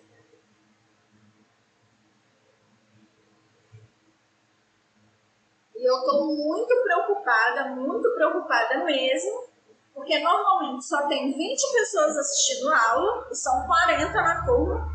E 5.82 5.84
eu 5.84 5.96
estou 5.96 6.26
muito 6.26 6.82
preocupada, 6.84 7.64
muito 7.70 8.08
preocupada 8.14 8.84
mesmo, 8.84 9.48
porque 9.92 10.16
normalmente 10.20 10.84
só 10.84 11.08
tem 11.08 11.36
20 11.36 11.72
pessoas 11.72 12.16
assistindo 12.18 12.70
a 12.70 12.90
aula 12.90 13.28
e 13.32 13.34
são 13.34 13.66
40 13.66 14.12
na 14.12 14.46
turma. 14.46 14.88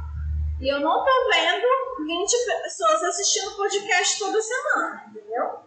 E 0.62 0.74
eu 0.74 0.80
não 0.80 1.00
estou 1.00 1.30
vendo 1.30 2.06
20 2.06 2.46
pessoas 2.64 3.04
assistindo 3.04 3.58
podcast 3.58 4.18
toda 4.18 4.42
semana, 4.42 5.04
entendeu? 5.10 5.60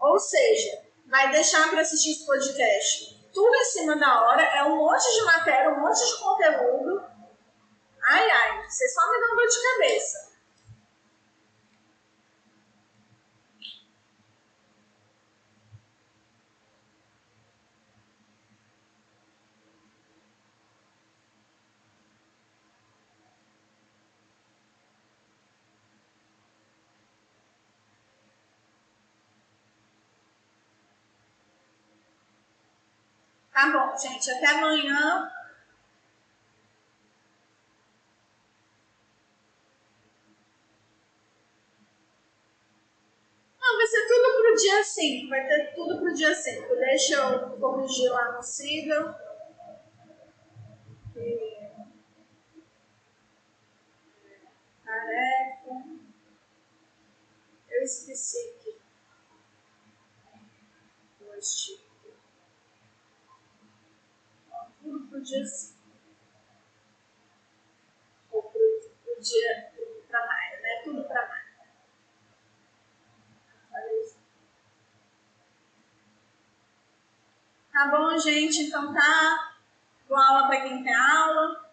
Ou 0.00 0.18
seja, 0.18 0.82
vai 1.08 1.30
deixar 1.30 1.70
para 1.70 1.82
assistir 1.82 2.10
esse 2.10 2.26
podcast 2.26 3.20
tudo 3.32 3.54
em 3.54 3.64
cima 3.66 3.94
da 3.94 4.20
hora, 4.20 4.42
é 4.42 4.64
um 4.64 4.78
monte 4.78 5.14
de 5.14 5.24
matéria, 5.26 5.70
um 5.70 5.80
monte 5.80 6.04
de 6.04 6.18
conteúdo. 6.18 7.04
Ai, 8.02 8.30
ai, 8.30 8.68
vocês 8.68 8.92
só 8.92 9.12
me 9.12 9.20
dão 9.20 9.36
dor 9.36 9.46
de 9.46 9.62
cabeça. 9.62 10.29
Tá 33.60 33.70
bom, 33.70 33.94
gente. 33.94 34.30
Até 34.30 34.46
amanhã. 34.46 35.30
Não, 43.60 43.76
vai 43.76 43.86
ser 43.86 44.08
tudo 44.08 44.40
pro 44.40 44.54
dia 44.54 44.82
5. 44.82 45.28
Vai 45.28 45.46
ter 45.46 45.74
tudo 45.74 45.98
pro 45.98 46.14
dia 46.14 46.34
5. 46.34 46.74
Deixa 46.74 47.16
eu 47.16 47.50
corrigir 47.60 48.10
lá 48.10 48.32
no 48.32 48.42
Siga. 48.42 49.14
Tarefa. 54.82 55.84
Eu 57.68 57.82
esqueci 57.82 58.38
aqui. 58.56 58.80
Dois 61.18 61.89
pro 64.98 65.22
dia 65.22 65.44
5. 65.44 65.78
Ou 68.32 68.42
pro, 68.42 68.60
pro 69.04 69.22
dia 69.22 69.72
para 70.08 70.26
maio, 70.26 70.62
né? 70.62 70.80
Tudo 70.82 71.04
para 71.04 71.28
maio. 71.28 71.40
Tá 77.72 77.86
bom, 77.86 78.18
gente? 78.18 78.62
Então 78.64 78.92
tá. 78.92 79.54
Boa 80.08 80.28
aula 80.28 80.48
para 80.48 80.60
quem 80.60 80.82
tem 80.82 80.94
aula. 80.94 81.72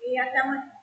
E 0.00 0.18
até 0.18 0.40
amanhã. 0.40 0.79